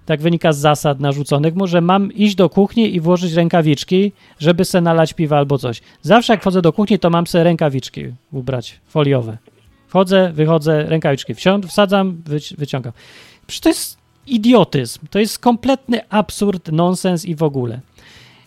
tak 0.05 0.21
wynika 0.21 0.53
z 0.53 0.57
zasad 0.57 0.99
narzuconych, 0.99 1.55
może 1.55 1.81
mam 1.81 2.11
iść 2.11 2.35
do 2.35 2.49
kuchni 2.49 2.95
i 2.95 2.99
włożyć 2.99 3.33
rękawiczki, 3.33 4.11
żeby 4.39 4.65
se 4.65 4.81
nalać 4.81 5.13
piwa 5.13 5.37
albo 5.37 5.57
coś. 5.57 5.81
Zawsze 6.01 6.33
jak 6.33 6.41
wchodzę 6.41 6.61
do 6.61 6.73
kuchni, 6.73 6.99
to 6.99 7.09
mam 7.09 7.27
se 7.27 7.43
rękawiczki 7.43 8.05
ubrać, 8.31 8.79
foliowe. 8.87 9.37
Wchodzę, 9.87 10.31
wychodzę, 10.33 10.83
rękawiczki 10.83 11.33
wsiąd, 11.33 11.65
wsadzam, 11.65 12.21
wyci 12.25 12.55
wyciągam. 12.55 12.93
Przecież 13.47 13.61
to 13.61 13.69
jest 13.69 13.97
idiotyzm, 14.27 14.99
to 15.09 15.19
jest 15.19 15.39
kompletny 15.39 16.09
absurd, 16.09 16.71
nonsens 16.71 17.25
i 17.25 17.35
w 17.35 17.43
ogóle 17.43 17.79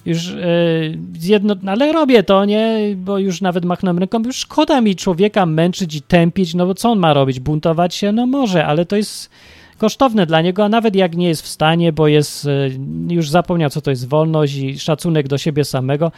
już 0.07 0.27
yy, 0.29 0.99
jedno, 1.23 1.55
ale 1.67 1.93
robię 1.93 2.23
to, 2.23 2.45
nie, 2.45 2.79
bo 2.97 3.19
już 3.19 3.41
nawet 3.41 3.65
machnąłem 3.65 3.99
ręką, 3.99 4.23
już 4.23 4.37
szkoda 4.37 4.81
mi 4.81 4.97
człowieka 4.97 5.47
męczyć 5.47 5.95
i 5.95 6.03
tępić, 6.03 6.55
no 6.55 6.67
bo 6.67 6.75
co 6.75 6.91
on 6.91 6.99
ma 6.99 7.15
robić, 7.15 7.41
buntować 7.41 7.95
się? 7.95 8.13
No 8.13 8.27
może, 8.27 8.67
ale 8.67 8.85
to 8.85 8.97
jest 8.97 9.31
kosztowne 9.79 10.27
dla 10.27 10.41
niego, 10.41 10.65
a 10.65 10.69
nawet 10.69 10.97
jak 10.97 11.17
nie 11.17 11.29
jest 11.29 11.43
w 11.43 11.49
stanie, 11.49 11.93
bo 11.93 12.09
jest, 12.09 12.45
yy, 12.45 13.15
już 13.15 13.31
zapomniał, 13.31 13.71
co 13.71 13.81
to 13.81 13.91
jest 13.91 14.09
wolność 14.09 14.55
i 14.55 14.79
szacunek 14.79 15.29
do 15.29 15.39
siebie 15.39 15.65
samego, 15.65 16.13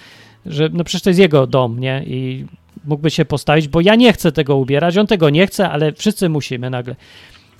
że 0.46 0.68
no 0.72 0.84
przecież 0.84 1.02
to 1.02 1.10
jest 1.10 1.20
jego 1.20 1.46
dom, 1.46 1.78
nie, 1.78 2.04
i 2.06 2.46
mógłby 2.84 3.10
się 3.10 3.24
postawić, 3.24 3.68
bo 3.68 3.80
ja 3.80 3.94
nie 3.94 4.12
chcę 4.12 4.32
tego 4.32 4.56
ubierać, 4.56 4.96
on 4.96 5.06
tego 5.06 5.30
nie 5.30 5.46
chce, 5.46 5.70
ale 5.70 5.92
wszyscy 5.92 6.28
musimy 6.28 6.70
nagle. 6.70 6.96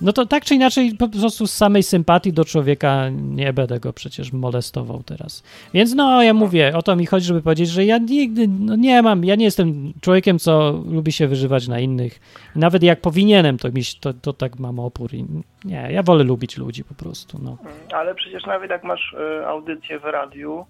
No 0.01 0.13
to 0.13 0.25
tak 0.25 0.45
czy 0.45 0.55
inaczej, 0.55 0.95
po 0.99 1.07
prostu 1.07 1.47
z 1.47 1.53
samej 1.53 1.83
sympatii 1.83 2.33
do 2.33 2.45
człowieka 2.45 3.09
nie 3.09 3.53
będę 3.53 3.79
go 3.79 3.93
przecież 3.93 4.33
molestował 4.33 5.03
teraz. 5.03 5.43
Więc 5.73 5.95
no, 5.95 6.23
ja 6.23 6.33
mówię, 6.33 6.71
o 6.75 6.81
to 6.81 6.95
mi 6.95 7.05
chodzi, 7.05 7.25
żeby 7.25 7.41
powiedzieć, 7.41 7.69
że 7.69 7.85
ja 7.85 7.97
nigdy 7.97 8.47
no 8.47 8.75
nie 8.75 9.01
mam, 9.01 9.25
ja 9.25 9.35
nie 9.35 9.45
jestem 9.45 9.93
człowiekiem, 10.01 10.39
co 10.39 10.83
lubi 10.91 11.11
się 11.11 11.27
wyżywać 11.27 11.67
na 11.67 11.79
innych. 11.79 12.19
Nawet 12.55 12.83
jak 12.83 13.01
powinienem, 13.01 13.57
to, 13.57 13.71
mi, 13.71 13.81
to, 13.99 14.13
to 14.13 14.33
tak 14.33 14.59
mam 14.59 14.79
opór. 14.79 15.13
I 15.13 15.25
nie, 15.65 15.87
ja 15.91 16.03
wolę 16.03 16.23
lubić 16.23 16.57
ludzi 16.57 16.83
po 16.83 16.93
prostu, 16.93 17.39
no. 17.43 17.57
Ale 17.93 18.15
przecież 18.15 18.45
nawet 18.45 18.69
jak 18.69 18.83
masz 18.83 19.13
y, 19.13 19.47
audycję 19.47 19.99
w 19.99 20.03
radiu, 20.03 20.65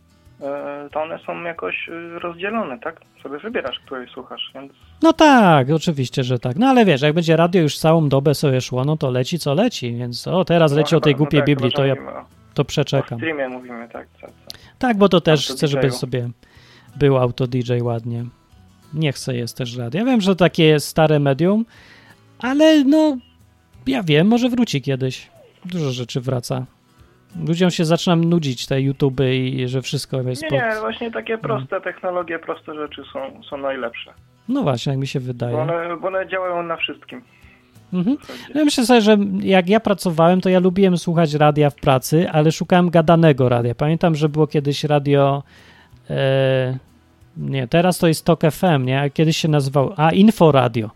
to 0.92 1.02
one 1.02 1.20
są 1.26 1.42
jakoś 1.42 1.90
y, 1.90 2.20
rozdzielone, 2.20 2.80
tak? 2.80 3.02
Sobie 3.24 3.40
wybierasz, 3.40 3.80
której 3.86 4.10
słuchasz, 4.10 4.52
więc... 4.56 4.74
No 5.04 5.14
tak, 5.14 5.70
oczywiście, 5.70 6.24
że 6.24 6.40
tak. 6.40 6.58
No 6.58 6.68
ale 6.68 6.86
wiesz, 6.86 7.02
jak 7.02 7.14
będzie 7.14 7.36
radio 7.36 7.62
już 7.62 7.78
całą 7.78 8.10
dobę 8.10 8.36
sobie 8.36 8.62
szło, 8.62 8.86
no 8.86 8.98
to 8.98 9.12
leci 9.12 9.40
co 9.40 9.54
leci, 9.54 9.96
więc 9.96 10.28
o, 10.28 10.46
teraz 10.46 10.72
leci 10.74 10.94
no, 10.94 10.98
o 10.98 11.02
tej 11.02 11.14
chyba- 11.14 11.18
głupiej 11.18 11.40
no 11.40 11.46
tak, 11.46 11.48
Biblii, 11.48 11.72
to 11.72 11.86
ja 11.86 11.94
o, 11.94 12.26
to 12.54 12.62
o 12.62 12.66
przeczekam. 12.66 13.20
streamie 13.20 13.50
mówimy, 13.50 13.88
tak, 13.94 14.08
tak, 14.22 14.32
tak. 14.32 14.60
Tak, 14.80 14.98
bo 14.98 15.10
to 15.10 15.22
też 15.22 15.48
chcę, 15.48 15.68
żeby 15.68 15.92
sobie 15.92 16.30
był 16.96 17.18
auto 17.18 17.48
DJ 17.48 17.82
ładnie. 17.82 18.26
Nie 18.94 19.12
chcę 19.12 19.36
jest 19.36 19.58
też 19.58 19.78
radio. 19.78 20.00
Ja 20.00 20.06
wiem, 20.06 20.22
że 20.22 20.36
takie 20.36 20.64
jest 20.64 20.88
stare 20.88 21.20
medium, 21.20 21.66
ale 22.40 22.84
no, 22.84 23.18
ja 23.88 24.04
wiem, 24.04 24.28
może 24.28 24.50
wróci 24.50 24.82
kiedyś. 24.82 25.30
Dużo 25.66 25.92
rzeczy 25.92 26.22
wraca. 26.22 26.66
Ludziom 27.47 27.71
się 27.71 27.86
zaczynam 27.86 28.23
nudzić 28.23 28.65
te 28.65 28.82
YouTube 28.82 29.19
i 29.34 29.63
że 29.67 29.82
wszystko 29.82 30.21
jest 30.21 30.41
Nie, 30.41 30.49
pod... 30.49 30.59
nie, 30.59 30.80
właśnie 30.80 31.11
takie 31.11 31.34
Mhm. 31.34 31.39
proste 31.57 31.82
technologie, 31.82 32.39
proste 32.39 32.75
rzeczy 32.75 33.03
są, 33.13 33.43
są 33.49 33.57
najlepsze. 33.57 34.13
No 34.47 34.63
właśnie, 34.63 34.91
jak 34.91 34.99
mi 34.99 35.07
się 35.07 35.19
Bo 35.19 35.25
wydaje. 35.25 35.57
one, 35.57 35.97
bo 36.01 36.07
one 36.07 36.27
działają 36.27 36.63
na 36.63 36.77
wszystkim. 36.77 37.21
Mhm. 37.93 38.17
Ja 38.55 38.65
myślę 38.65 38.86
sobie, 38.86 39.01
że 39.01 39.17
jak 39.41 39.69
ja 39.69 39.80
pracowałem, 39.80 40.41
to 40.41 40.49
ja 40.49 40.59
lubiłem 40.59 40.97
słuchać 40.97 41.34
radia 41.34 41.69
w 41.69 41.75
pracy, 41.75 42.30
ale 42.32 42.51
szukałem 42.51 42.89
gadanego 42.89 43.49
radia. 43.49 43.75
Pamiętam, 43.75 44.15
że 44.15 44.30
było 44.30 44.47
kiedyś 44.47 44.84
radio. 44.84 45.43
E, 46.09 46.77
nie, 47.38 47.67
teraz 47.67 47.97
to 47.97 48.07
jest 48.07 48.25
Tok 48.25 48.41
FM, 48.51 48.86
nie? 48.86 49.01
A 49.01 49.09
kiedyś 49.09 49.38
się 49.38 49.47
nazywał. 49.47 49.93
A, 49.97 50.11
Inforadio. 50.11 50.89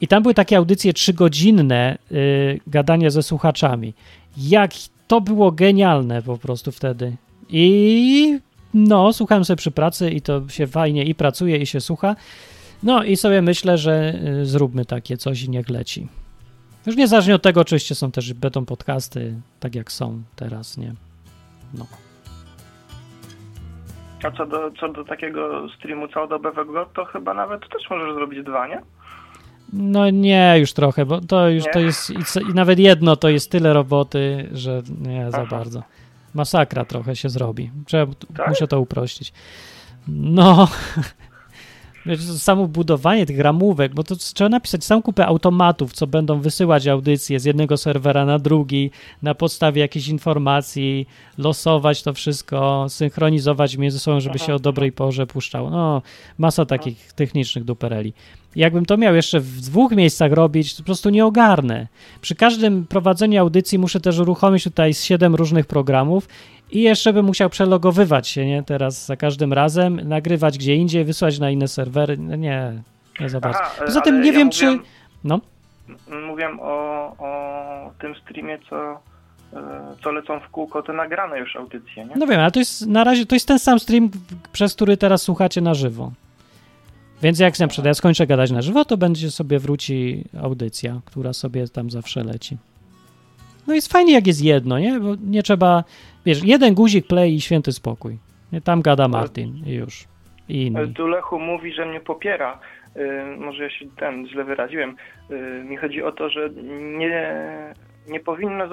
I 0.00 0.08
tam 0.08 0.22
były 0.22 0.34
takie 0.34 0.56
audycje 0.56 0.92
trzygodzinne 0.92 1.98
y, 2.12 2.60
gadania 2.66 3.10
ze 3.10 3.22
słuchaczami. 3.22 3.94
Jak 4.36 4.70
to 5.10 5.20
było 5.20 5.52
genialne 5.52 6.22
po 6.22 6.38
prostu 6.38 6.72
wtedy. 6.72 7.16
I 7.48 8.38
no, 8.74 9.12
słuchałem 9.12 9.44
sobie 9.44 9.56
przy 9.56 9.70
pracy 9.70 10.10
i 10.10 10.20
to 10.20 10.48
się 10.48 10.66
fajnie 10.66 11.04
i 11.04 11.14
pracuje, 11.14 11.56
i 11.56 11.66
się 11.66 11.80
słucha. 11.80 12.16
No 12.82 13.04
i 13.04 13.16
sobie 13.16 13.42
myślę, 13.42 13.78
że 13.78 14.14
y, 14.42 14.46
zróbmy 14.46 14.84
takie 14.84 15.16
coś 15.16 15.42
i 15.42 15.50
niech 15.50 15.68
leci. 15.68 16.08
Już 16.86 16.96
niezależnie 16.96 17.34
od 17.34 17.42
tego, 17.42 17.60
oczywiście 17.60 17.94
są 17.94 18.10
też 18.10 18.34
będą 18.34 18.64
podcasty, 18.64 19.34
tak 19.60 19.74
jak 19.74 19.92
są 19.92 20.22
teraz, 20.36 20.78
nie? 20.78 20.94
No. 21.74 21.86
A 24.24 24.30
co 24.30 24.46
do, 24.46 24.70
co 24.80 24.88
do 24.88 25.04
takiego 25.04 25.68
streamu 25.78 26.08
całodobowego, 26.08 26.86
to 26.94 27.04
chyba 27.04 27.34
nawet 27.34 27.60
też 27.60 27.90
możesz 27.90 28.14
zrobić 28.14 28.44
dwa, 28.44 28.66
nie? 28.66 28.82
No 29.72 30.10
nie, 30.10 30.54
już 30.58 30.72
trochę, 30.72 31.06
bo 31.06 31.20
to 31.20 31.48
już 31.48 31.64
Nie? 31.64 31.72
to 31.72 31.80
jest, 31.80 32.10
i, 32.10 32.54
nawet 32.54 32.78
jedno 32.78 33.16
to 33.16 33.28
jest 33.28 33.50
tyle 33.50 33.72
roboty, 33.72 34.48
że 34.52 34.82
nie 35.00 35.30
za 35.30 35.36
Aha. 35.38 35.46
bardzo. 35.50 35.82
Masakra 36.34 36.84
trochę 36.84 37.16
się 37.16 37.28
zrobi. 37.28 37.70
Trzeba, 37.86 38.12
Tak? 38.36 38.48
Muszę 38.48 38.68
to 38.68 38.80
uprościć. 38.80 39.32
No, 40.08 40.68
samo 42.38 42.68
budowanie 42.68 43.26
tych 43.26 43.38
ramówek, 43.38 43.94
bo 43.94 44.04
to 44.04 44.16
trzeba 44.16 44.48
napisać 44.48 44.84
samą 44.84 45.02
kupę 45.02 45.26
automatów, 45.26 45.92
co 45.92 46.06
będą 46.06 46.40
wysyłać 46.40 46.86
audycje 46.86 47.40
z 47.40 47.44
jednego 47.44 47.76
serwera 47.76 48.24
na 48.24 48.38
drugi, 48.38 48.90
na 49.22 49.34
podstawie 49.34 49.80
jakichś 49.80 50.08
informacji, 50.08 51.06
losować 51.38 52.02
to 52.02 52.14
wszystko, 52.14 52.86
synchronizować 52.88 53.76
między 53.76 53.98
sobą, 53.98 54.20
żeby 54.20 54.38
się 54.38 54.54
o 54.54 54.58
dobrej 54.58 54.92
porze 54.92 55.26
puszczało. 55.26 55.70
No, 55.70 56.02
masa 56.38 56.66
takich 56.66 57.12
technicznych 57.12 57.64
dupereli. 57.64 58.12
Jakbym 58.56 58.86
to 58.86 58.96
miał 58.96 59.14
jeszcze 59.14 59.40
w 59.40 59.60
dwóch 59.60 59.92
miejscach 59.92 60.32
robić, 60.32 60.74
to 60.74 60.82
po 60.82 60.86
prostu 60.86 61.10
nie 61.10 61.26
ogarnę. 61.26 61.86
Przy 62.20 62.34
każdym 62.34 62.86
prowadzeniu 62.86 63.40
audycji 63.40 63.78
muszę 63.78 64.00
też 64.00 64.18
uruchomić 64.18 64.64
tutaj 64.64 64.94
z 64.94 65.04
siedem 65.04 65.34
różnych 65.34 65.66
programów 65.66 66.28
i 66.72 66.80
jeszcze 66.82 67.12
bym 67.12 67.26
musiał 67.26 67.50
przelogowywać 67.50 68.28
się, 68.28 68.46
nie? 68.46 68.62
Teraz 68.62 69.06
za 69.06 69.16
każdym 69.16 69.52
razem, 69.52 70.00
nagrywać 70.08 70.58
gdzie 70.58 70.74
indziej, 70.76 71.04
wysłać 71.04 71.38
na 71.38 71.50
inne 71.50 71.68
serwery. 71.68 72.16
No 72.18 72.36
nie, 72.36 72.82
nie 73.20 73.28
za 73.28 73.40
bardzo. 73.40 73.58
Aha, 73.62 73.82
Poza 73.86 74.00
tym 74.00 74.20
nie 74.20 74.26
ja 74.32 74.38
wiem, 74.38 74.50
czy... 74.50 74.64
mówiłem- 74.66 74.84
No, 75.24 75.40
Mówiłem 76.28 76.58
o, 76.60 76.66
o 77.18 77.90
tym 78.00 78.14
streamie, 78.14 78.58
co, 78.70 78.92
e, 79.52 79.60
co 80.04 80.12
lecą 80.12 80.40
w 80.40 80.48
kółko 80.48 80.82
te 80.82 80.92
nagrane 80.92 81.38
już 81.38 81.56
audycje, 81.56 82.04
nie? 82.04 82.16
no 82.16 82.26
wiem, 82.26 82.40
ale 82.40 82.50
to 82.50 82.58
jest 82.58 82.86
na 82.86 83.04
razie, 83.04 83.26
to 83.26 83.34
jest 83.36 83.48
ten 83.48 83.58
sam 83.58 83.80
stream, 83.80 84.10
przez 84.52 84.74
który 84.74 84.96
teraz 84.96 85.22
słuchacie 85.22 85.60
na 85.60 85.74
żywo. 85.74 86.12
Więc 87.22 87.38
jak 87.38 87.58
na 87.58 87.68
przykład 87.68 87.86
ja 87.86 87.94
skończę 87.94 88.26
gadać 88.26 88.50
na 88.50 88.62
żywo, 88.62 88.84
to 88.84 88.96
będzie 88.96 89.30
sobie 89.30 89.58
wróci 89.58 90.24
audycja, 90.42 91.00
która 91.04 91.32
sobie 91.32 91.68
tam 91.68 91.90
zawsze 91.90 92.24
leci. 92.24 92.56
No 93.66 93.74
jest 93.74 93.92
fajnie, 93.92 94.12
jak 94.12 94.26
jest 94.26 94.44
jedno, 94.44 94.78
nie? 94.78 95.00
Bo 95.00 95.14
nie 95.26 95.42
trzeba, 95.42 95.84
wiesz, 96.26 96.44
jeden 96.44 96.74
guzik 96.74 97.06
play 97.06 97.34
i 97.34 97.40
święty 97.40 97.72
spokój. 97.72 98.18
Tam 98.64 98.82
gada 98.82 99.08
Martin 99.08 99.62
i 99.66 99.72
już. 99.72 100.04
I 100.48 100.66
inni. 100.66 100.94
Tu 100.94 101.06
Lechu 101.06 101.38
mówi, 101.38 101.72
że 101.72 101.86
mnie 101.86 102.00
popiera. 102.00 102.58
Y, 102.96 103.36
może 103.36 103.62
ja 103.62 103.70
się 103.70 103.86
ten 103.96 104.28
źle 104.28 104.44
wyraziłem. 104.44 104.96
Y, 105.30 105.64
mi 105.64 105.76
chodzi 105.76 106.02
o 106.02 106.12
to, 106.12 106.30
że 106.30 106.50
nie, 106.98 107.34
nie 108.08 108.20
powinno 108.20 108.64
y, 108.64 108.68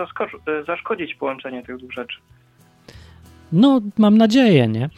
zaszkodzić 0.68 1.16
połączenie 1.16 1.64
tych 1.64 1.78
dwóch 1.78 1.92
rzeczy. 1.92 2.18
No, 3.52 3.82
mam 3.98 4.18
nadzieję, 4.18 4.68
nie? 4.68 4.90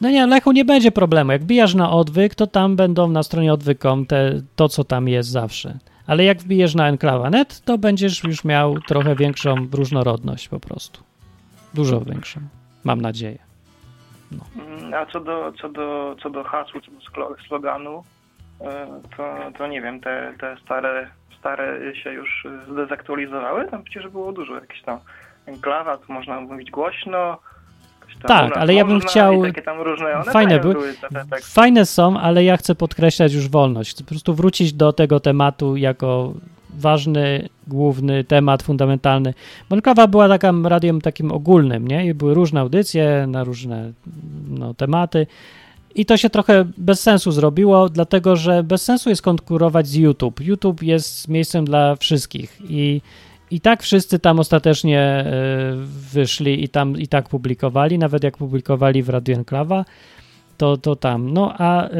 No 0.00 0.10
nie, 0.10 0.26
Lechu, 0.26 0.52
nie 0.52 0.64
będzie 0.64 0.92
problemu. 0.92 1.32
Jak 1.32 1.42
wbijasz 1.42 1.74
na 1.74 1.90
odwyk, 1.90 2.34
to 2.34 2.46
tam 2.46 2.76
będą 2.76 3.08
na 3.08 3.22
stronie 3.22 3.52
odwykom 3.52 4.06
te, 4.06 4.42
to, 4.56 4.68
co 4.68 4.84
tam 4.84 5.08
jest 5.08 5.28
zawsze. 5.28 5.78
Ale 6.06 6.24
jak 6.24 6.38
wbijesz 6.38 6.74
na 6.74 6.88
enklawa.net, 6.88 7.60
to 7.60 7.78
będziesz 7.78 8.24
już 8.24 8.44
miał 8.44 8.80
trochę 8.80 9.14
większą 9.14 9.54
różnorodność 9.72 10.48
po 10.48 10.60
prostu. 10.60 11.02
Dużo 11.74 12.00
większą. 12.00 12.40
Mam 12.84 13.00
nadzieję. 13.00 13.38
Mm, 14.56 14.94
A 14.94 15.06
co 15.06 15.20
do, 15.20 15.52
co 15.60 15.68
do, 15.68 16.16
co 16.22 16.30
do 16.30 16.44
hasłu, 16.44 16.80
co 16.80 16.90
do 16.90 17.36
sloganu, 17.48 18.04
y, 18.60 18.64
to, 19.16 19.36
to 19.58 19.66
nie 19.66 19.82
wiem, 19.82 20.00
te, 20.00 20.34
te 20.40 20.56
stare, 20.64 21.10
stare 21.38 21.96
się 21.96 22.12
już 22.12 22.46
zdezaktualizowały. 22.72 23.68
Tam 23.70 23.82
przecież 23.82 24.10
było 24.10 24.32
dużo 24.32 24.54
jakichś 24.54 24.82
tam 24.82 24.98
enklawa, 25.46 25.96
tu 25.96 26.12
można 26.12 26.40
mówić 26.40 26.70
głośno. 26.70 27.38
Tak, 28.28 28.56
ale 28.56 28.74
ja 28.74 28.84
bym 28.84 29.00
chciał- 29.00 29.42
różne, 29.78 30.24
Fajne 30.32 30.60
były. 30.60 30.74
te, 30.74 31.08
te, 31.08 31.24
Fajne 31.42 31.86
są, 31.86 32.18
ale 32.20 32.44
ja 32.44 32.56
chcę 32.56 32.74
podkreślać 32.74 33.32
już 33.32 33.48
wolność. 33.48 33.90
Chcę 33.90 34.04
po 34.04 34.08
prostu 34.08 34.34
wrócić 34.34 34.72
do 34.72 34.92
tego 34.92 35.20
tematu 35.20 35.76
jako 35.76 36.34
ważny, 36.78 37.48
główny 37.66 38.24
temat 38.24 38.62
fundamentalny. 38.62 39.34
Bo 39.70 39.76
enklawa 39.76 40.06
była 40.06 40.28
takim 40.28 40.66
radiem 40.66 41.00
takim 41.00 41.32
ogólnym, 41.32 41.88
nie? 41.88 42.06
I 42.06 42.14
były 42.14 42.34
różne 42.34 42.60
audycje 42.60 43.26
na 43.28 43.44
różne 43.44 43.92
no, 44.48 44.74
tematy. 44.74 45.26
I 45.94 46.06
to 46.06 46.16
się 46.16 46.30
trochę 46.30 46.64
bez 46.78 47.00
sensu 47.00 47.32
zrobiło, 47.32 47.88
dlatego 47.88 48.36
że 48.36 48.62
bez 48.62 48.82
sensu 48.82 49.10
jest 49.10 49.22
konkurować 49.22 49.86
z 49.86 49.94
YouTube. 49.94 50.40
YouTube 50.40 50.82
jest 50.82 51.28
miejscem 51.28 51.64
dla 51.64 51.96
wszystkich 51.96 52.58
i, 52.68 53.00
i 53.54 53.60
tak 53.60 53.82
wszyscy 53.82 54.18
tam 54.18 54.38
ostatecznie 54.38 55.00
e, 55.00 55.24
wyszli 56.12 56.64
i 56.64 56.68
tam 56.68 56.96
i 56.96 57.08
tak 57.08 57.28
publikowali, 57.28 57.98
nawet 57.98 58.24
jak 58.24 58.36
publikowali 58.36 59.02
w 59.02 59.08
Radio 59.08 59.36
Enklawa, 59.36 59.84
to, 60.56 60.76
to 60.76 60.96
tam. 60.96 61.32
No 61.32 61.54
a 61.58 61.88
e, 61.88 61.90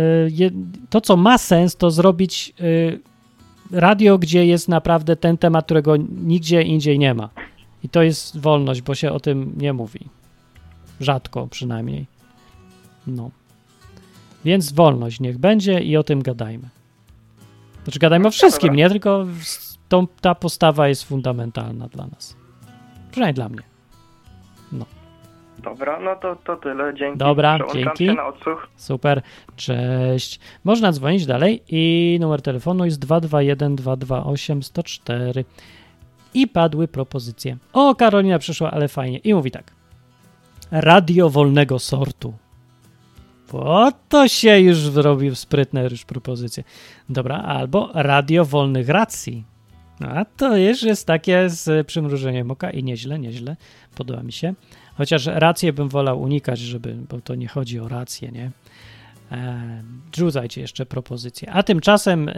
to, 0.91 1.01
co 1.01 1.17
ma 1.17 1.39
sens, 1.39 1.77
to 1.77 1.91
zrobić 1.91 2.55
e, 2.61 2.65
radio, 3.79 4.19
gdzie 4.19 4.47
jest 4.47 4.69
naprawdę 4.69 5.17
ten 5.17 5.39
temat, 5.39 5.65
którego 5.65 5.97
nigdzie 6.23 6.63
indziej 6.63 6.99
nie 6.99 7.15
ma. 7.15 7.31
I 7.83 7.89
to 7.89 8.03
jest 8.03 8.39
wolność, 8.39 8.83
bo 8.83 8.95
się 8.95 9.13
o 9.13 9.21
tym 9.21 9.53
nie 9.57 9.73
mówi. 9.73 10.01
Rzadko 11.01 11.47
przynajmniej. 11.47 12.07
No. 13.07 13.31
Więc 14.45 14.73
wolność 14.73 15.21
niech 15.21 15.39
będzie 15.39 15.81
i 15.81 15.97
o 15.97 16.03
tym 16.03 16.23
gadajmy. 16.23 16.69
Znaczy 17.85 17.99
gadajmy 17.99 18.29
o 18.29 18.31
wszystkim, 18.31 18.69
dobra. 18.69 18.85
nie? 18.85 18.91
Tylko 18.91 19.27
tą, 19.89 20.07
ta 20.07 20.35
postawa 20.35 20.89
jest 20.89 21.05
fundamentalna 21.05 21.89
dla 21.89 22.07
nas. 22.07 22.37
Przynajmniej 23.11 23.35
dla 23.35 23.49
mnie. 23.49 23.75
Dobra, 25.65 26.01
no 26.01 26.17
to, 26.17 26.37
to 26.37 26.57
tyle. 26.57 26.95
Dzięki. 26.95 27.19
Dobra, 27.19 27.59
dzięki. 27.75 28.07
się 28.07 28.15
na 28.15 28.27
odsłuch. 28.27 28.69
Super. 28.77 29.23
Cześć. 29.57 30.41
Można 30.65 30.93
dzwonić 30.93 31.27
dalej 31.27 31.63
i 31.69 32.17
numer 32.21 32.43
telefonu 32.43 32.85
jest 32.85 32.99
221 32.99 33.77
228 33.77 34.63
104. 34.63 35.45
I 36.35 36.49
padły 36.49 36.89
propozycje. 36.89 37.57
O, 37.73 37.95
Karolina 37.95 38.39
przyszła, 38.39 38.71
ale 38.71 38.89
fajnie. 38.89 39.19
I 39.19 39.35
mówi 39.35 39.51
tak. 39.51 39.73
Radio 40.71 41.31
wolnego 41.31 41.79
sortu. 41.79 42.35
O, 43.53 43.93
to 44.09 44.29
się 44.29 44.61
już 44.61 44.77
zrobił 44.77 45.35
sprytne 45.35 45.85
już 45.85 46.05
propozycje. 46.05 46.65
Dobra, 47.09 47.37
albo 47.37 47.91
radio 47.95 48.45
wolnych 48.45 48.89
racji. 48.89 49.45
A 50.01 50.25
to 50.25 50.57
już 50.57 50.83
jest 50.83 51.07
takie 51.07 51.51
z 51.51 51.87
przymrużeniem 51.87 52.51
oka 52.51 52.71
i 52.71 52.85
nieźle, 52.85 53.19
nieźle. 53.19 53.57
Podoba 53.95 54.23
mi 54.23 54.33
się. 54.33 54.55
Chociaż 54.95 55.27
rację 55.27 55.73
bym 55.73 55.89
wolał 55.89 56.23
unikać, 56.23 56.59
żeby, 56.59 56.97
bo 57.11 57.21
to 57.21 57.35
nie 57.35 57.49
chodzi 57.49 57.81
o 57.81 57.89
rację, 57.89 58.31
nie? 58.33 58.51
E, 59.33 59.83
rzucajcie 60.17 60.61
jeszcze 60.61 60.87
propozycje. 60.87 61.51
A 61.51 61.63
tymczasem, 61.63 62.29
e, 62.29 62.35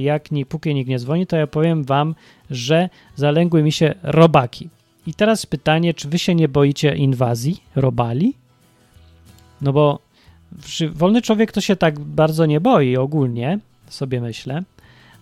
jak 0.00 0.30
ni, 0.30 0.46
póki 0.46 0.74
nikt 0.74 0.90
nie 0.90 0.98
dzwoni, 0.98 1.26
to 1.26 1.36
ja 1.36 1.46
powiem 1.46 1.84
wam, 1.84 2.14
że 2.50 2.88
zalęgły 3.16 3.62
mi 3.62 3.72
się 3.72 3.94
robaki. 4.02 4.68
I 5.06 5.14
teraz 5.14 5.46
pytanie, 5.46 5.94
czy 5.94 6.08
wy 6.08 6.18
się 6.18 6.34
nie 6.34 6.48
boicie 6.48 6.96
inwazji 6.96 7.62
robali? 7.76 8.34
No 9.60 9.72
bo 9.72 9.98
wolny 10.92 11.22
człowiek 11.22 11.52
to 11.52 11.60
się 11.60 11.76
tak 11.76 12.00
bardzo 12.00 12.46
nie 12.46 12.60
boi 12.60 12.96
ogólnie, 12.96 13.58
sobie 13.88 14.20
myślę. 14.20 14.62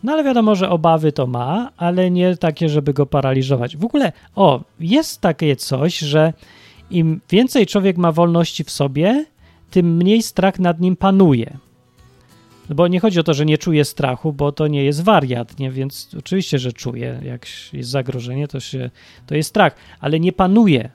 No 0.03 0.13
ale 0.13 0.25
wiadomo, 0.25 0.55
że 0.55 0.71
obawy 0.71 1.13
to 1.13 1.27
ma, 1.27 1.71
ale 1.77 2.11
nie 2.11 2.37
takie, 2.37 2.69
żeby 2.69 2.93
go 2.93 3.07
paraliżować. 3.07 3.77
W 3.77 3.85
ogóle, 3.85 4.13
o, 4.35 4.61
jest 4.81 5.21
takie 5.21 5.57
coś, 5.57 5.99
że 5.99 6.33
im 6.91 7.21
więcej 7.31 7.67
człowiek 7.67 7.97
ma 7.97 8.13
wolności 8.13 8.65
w 8.65 8.71
sobie, 8.71 9.25
tym 9.71 9.97
mniej 9.97 10.23
strach 10.23 10.59
nad 10.59 10.81
nim 10.81 10.97
panuje. 10.97 11.57
Bo 12.71 12.89
nie 12.89 13.01
chodzi 13.01 13.21
o 13.21 13.23
to, 13.23 13.35
że 13.35 13.47
nie 13.47 13.59
czuje 13.59 13.85
strachu, 13.85 14.33
bo 14.33 14.53
to 14.53 14.67
nie 14.67 14.85
jest 14.85 15.03
wariat, 15.03 15.59
nie? 15.59 15.71
więc 15.71 16.11
oczywiście, 16.19 16.59
że 16.59 16.73
czuje, 16.73 17.21
jak 17.25 17.47
jest 17.73 17.91
zagrożenie, 17.91 18.49
to, 18.49 18.61
się, 18.61 18.91
to 19.27 19.35
jest 19.35 19.49
strach, 19.49 19.75
ale 20.01 20.21
nie 20.21 20.33
panuje 20.33 20.91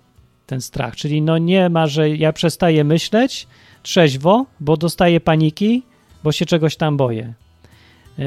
ten 0.46 0.62
strach, 0.62 0.96
czyli 0.96 1.22
no 1.22 1.38
nie 1.38 1.70
ma, 1.70 1.88
że 1.88 2.10
ja 2.10 2.34
przestaję 2.34 2.84
myśleć 2.84 3.48
trzeźwo, 3.84 4.46
bo 4.60 4.78
dostaję 4.78 5.20
paniki, 5.20 5.84
bo 6.24 6.32
się 6.32 6.46
czegoś 6.46 6.76
tam 6.76 6.98
boję. 6.98 7.34
Yy, 8.18 8.26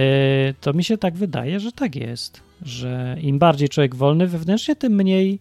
to 0.61 0.72
mi 0.72 0.84
się 0.84 0.99
tak 0.99 1.14
wydaje, 1.14 1.61
że 1.61 1.72
tak 1.72 1.97
jest, 1.97 2.43
że 2.62 3.16
im 3.20 3.39
bardziej 3.39 3.68
człowiek 3.68 3.95
wolny 3.95 4.26
wewnętrznie, 4.26 4.76
tym 4.76 4.93
mniej 4.93 5.39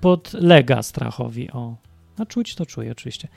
podlega 0.00 0.82
strachowi. 0.82 1.50
O, 1.50 1.76
a 2.18 2.26
czuć 2.26 2.54
to 2.54 2.66
czuje 2.66 2.92
oczywiście. 2.92 3.28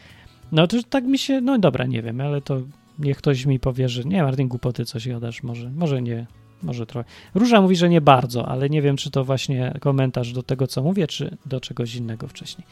No 0.52 0.68
to 0.68 0.78
tak 0.90 1.04
mi 1.04 1.18
się, 1.18 1.42
no 1.42 1.60
dobra, 1.60 1.86
nie 1.86 2.02
wiem, 2.02 2.22
ale 2.22 2.42
to 2.42 2.62
niech 3.00 3.18
ktoś 3.18 3.46
mi 3.46 3.60
powie, 3.60 3.90
że 3.90 4.04
nie, 4.04 4.24
Martin, 4.24 4.48
głupoty 4.48 4.86
coś 4.86 5.08
gadasz, 5.08 5.44
może, 5.44 5.70
może 5.70 6.02
nie, 6.02 6.26
może 6.64 6.86
trochę. 6.86 7.10
Róża 7.36 7.62
mówi, 7.62 7.76
że 7.76 7.90
nie 7.90 8.02
bardzo, 8.02 8.48
ale 8.48 8.70
nie 8.70 8.82
wiem, 8.82 8.98
czy 8.98 9.12
to 9.12 9.24
właśnie 9.26 9.74
komentarz 9.80 10.34
do 10.34 10.44
tego, 10.44 10.68
co 10.68 10.84
mówię, 10.84 11.08
czy 11.08 11.38
do 11.46 11.62
czegoś 11.62 11.96
innego 11.96 12.28
wcześniej. 12.28 12.68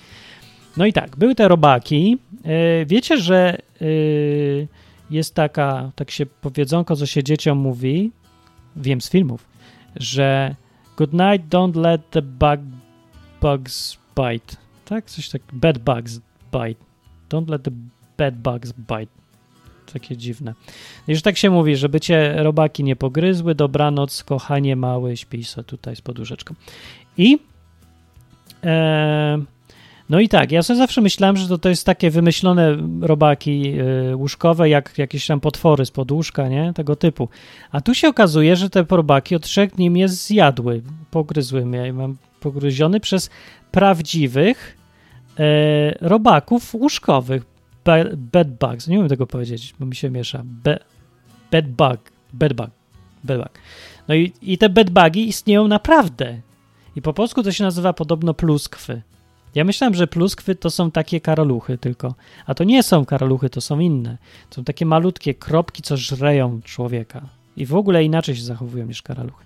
No 0.77 0.85
i 0.85 0.93
tak, 0.93 1.15
były 1.15 1.35
te 1.35 1.47
robaki. 1.47 2.17
Yy, 2.45 2.85
wiecie, 2.85 3.17
że 3.17 3.57
yy, 3.81 4.67
jest 5.09 5.35
taka, 5.35 5.91
tak 5.95 6.11
się 6.11 6.25
powiedzonko, 6.25 6.95
co 6.95 7.05
się 7.05 7.23
dzieciom 7.23 7.57
mówi, 7.57 8.11
wiem 8.75 9.01
z 9.01 9.09
filmów, 9.09 9.45
że 9.95 10.55
good 10.97 11.13
night, 11.13 11.47
don't 11.49 11.75
let 11.75 12.01
the 12.09 12.21
bug, 12.21 12.59
bugs 13.41 13.97
bite. 14.15 14.55
Tak? 14.85 15.05
Coś 15.05 15.29
tak, 15.29 15.41
bad 15.53 15.77
bugs 15.77 16.19
bite. 16.51 16.85
Don't 17.29 17.49
let 17.49 17.63
the 17.63 17.71
bad 18.17 18.35
bugs 18.35 18.71
bite. 18.71 19.11
Takie 19.93 20.17
dziwne. 20.17 20.53
I 21.07 21.15
że 21.15 21.21
tak 21.21 21.37
się 21.37 21.49
mówi, 21.49 21.75
żeby 21.75 21.99
cię 21.99 22.33
robaki 22.37 22.83
nie 22.83 22.95
pogryzły, 22.95 23.55
dobranoc, 23.55 24.23
kochanie 24.23 24.75
mały, 24.75 25.17
śpij 25.17 25.43
sobie 25.43 25.65
tutaj 25.65 25.95
z 25.95 26.01
poduszeczką. 26.01 26.55
I 27.17 27.39
e, 28.63 29.37
no 30.09 30.19
i 30.19 30.29
tak, 30.29 30.51
ja 30.51 30.63
sobie 30.63 30.77
zawsze 30.77 31.01
myślałem, 31.01 31.37
że 31.37 31.47
to, 31.47 31.57
to 31.57 31.69
jest 31.69 31.85
takie 31.85 32.09
wymyślone 32.09 32.77
robaki 33.01 33.79
y, 34.11 34.15
łóżkowe, 34.15 34.69
jak 34.69 34.97
jakieś 34.97 35.27
tam 35.27 35.39
potwory 35.39 35.85
z 35.85 35.91
podłóżka, 35.91 36.47
nie? 36.47 36.73
Tego 36.73 36.95
typu. 36.95 37.29
A 37.71 37.81
tu 37.81 37.93
się 37.93 38.07
okazuje, 38.07 38.55
że 38.55 38.69
te 38.69 38.85
robaki 38.89 39.35
od 39.35 39.43
trzech 39.43 39.75
dni 39.75 39.89
mnie 39.89 40.09
zjadły, 40.09 40.81
pogryzły 41.11 41.65
mnie. 41.65 41.93
Mam 41.93 42.17
pogryziony 42.39 42.99
przez 42.99 43.29
prawdziwych 43.71 44.77
y, 45.39 45.43
robaków 46.01 46.73
łóżkowych. 46.73 47.43
Bed 48.15 48.49
bugs, 48.49 48.87
nie 48.87 48.97
umiem 48.97 49.09
tego 49.09 49.27
powiedzieć, 49.27 49.75
bo 49.79 49.85
mi 49.85 49.95
się 49.95 50.09
miesza. 50.09 50.41
Be, 50.45 50.79
bed 51.51 51.67
bug, 51.67 51.97
bed 52.33 52.53
bug, 52.53 52.69
bed 53.23 53.37
bug. 53.37 53.51
No 54.07 54.15
i, 54.15 54.33
i 54.41 54.57
te 54.57 54.69
bedbugi 54.69 55.27
istnieją 55.27 55.67
naprawdę. 55.67 56.41
I 56.95 57.01
po 57.01 57.13
polsku 57.13 57.43
to 57.43 57.51
się 57.51 57.63
nazywa 57.63 57.93
podobno 57.93 58.33
pluskwy. 58.33 59.01
Ja 59.55 59.63
myślałem, 59.63 59.93
że 59.93 60.07
pluskwy 60.07 60.55
to 60.55 60.69
są 60.69 60.91
takie 60.91 61.21
karoluchy 61.21 61.77
tylko, 61.77 62.15
a 62.45 62.53
to 62.53 62.63
nie 62.63 62.83
są 62.83 63.05
karoluchy, 63.05 63.49
to 63.49 63.61
są 63.61 63.79
inne. 63.79 64.17
To 64.49 64.55
są 64.55 64.63
takie 64.63 64.85
malutkie 64.85 65.33
kropki, 65.33 65.81
co 65.81 65.97
żreją 65.97 66.61
człowieka 66.63 67.21
i 67.57 67.65
w 67.65 67.75
ogóle 67.75 68.03
inaczej 68.03 68.35
się 68.35 68.43
zachowują 68.43 68.85
niż 68.85 69.01
karaluchy. 69.01 69.45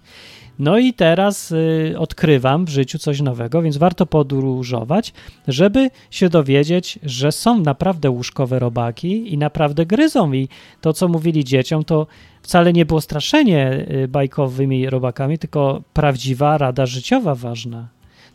No 0.60 0.78
i 0.78 0.94
teraz 0.94 1.52
y, 1.52 1.96
odkrywam 1.98 2.66
w 2.66 2.70
życiu 2.70 3.00
coś 3.00 3.22
nowego, 3.22 3.62
więc 3.62 3.78
warto 3.78 4.06
podróżować, 4.06 5.14
żeby 5.48 5.90
się 6.12 6.30
dowiedzieć, 6.30 7.00
że 7.04 7.32
są 7.32 7.60
naprawdę 7.60 8.10
łóżkowe 8.10 8.60
robaki 8.60 9.34
i 9.34 9.38
naprawdę 9.38 9.86
gryzą. 9.86 10.34
I 10.34 10.48
to, 10.82 10.94
co 10.94 11.08
mówili 11.08 11.44
dzieciom, 11.44 11.84
to 11.84 12.08
wcale 12.42 12.74
nie 12.74 12.86
było 12.86 13.02
straszenie 13.02 13.88
y, 14.04 14.08
bajkowymi 14.08 14.90
robakami, 14.90 15.38
tylko 15.38 15.82
prawdziwa 15.94 16.58
rada 16.58 16.86
życiowa 16.86 17.36
ważna. 17.36 17.88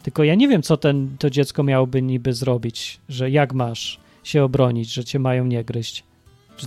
Tylko 0.07 0.24
ja 0.24 0.34
nie 0.34 0.48
wiem, 0.48 0.62
co 0.62 0.76
ten, 0.76 1.16
to 1.18 1.30
dziecko 1.30 1.62
miałoby 1.62 2.02
niby 2.02 2.32
zrobić, 2.32 3.00
że 3.09 3.30
jak 3.30 3.54
masz 3.54 4.00
się 4.24 4.44
obronić, 4.44 4.92
że 4.92 5.04
cię 5.04 5.18
mają 5.18 5.46
nie 5.46 5.64
gryźć. 5.64 6.04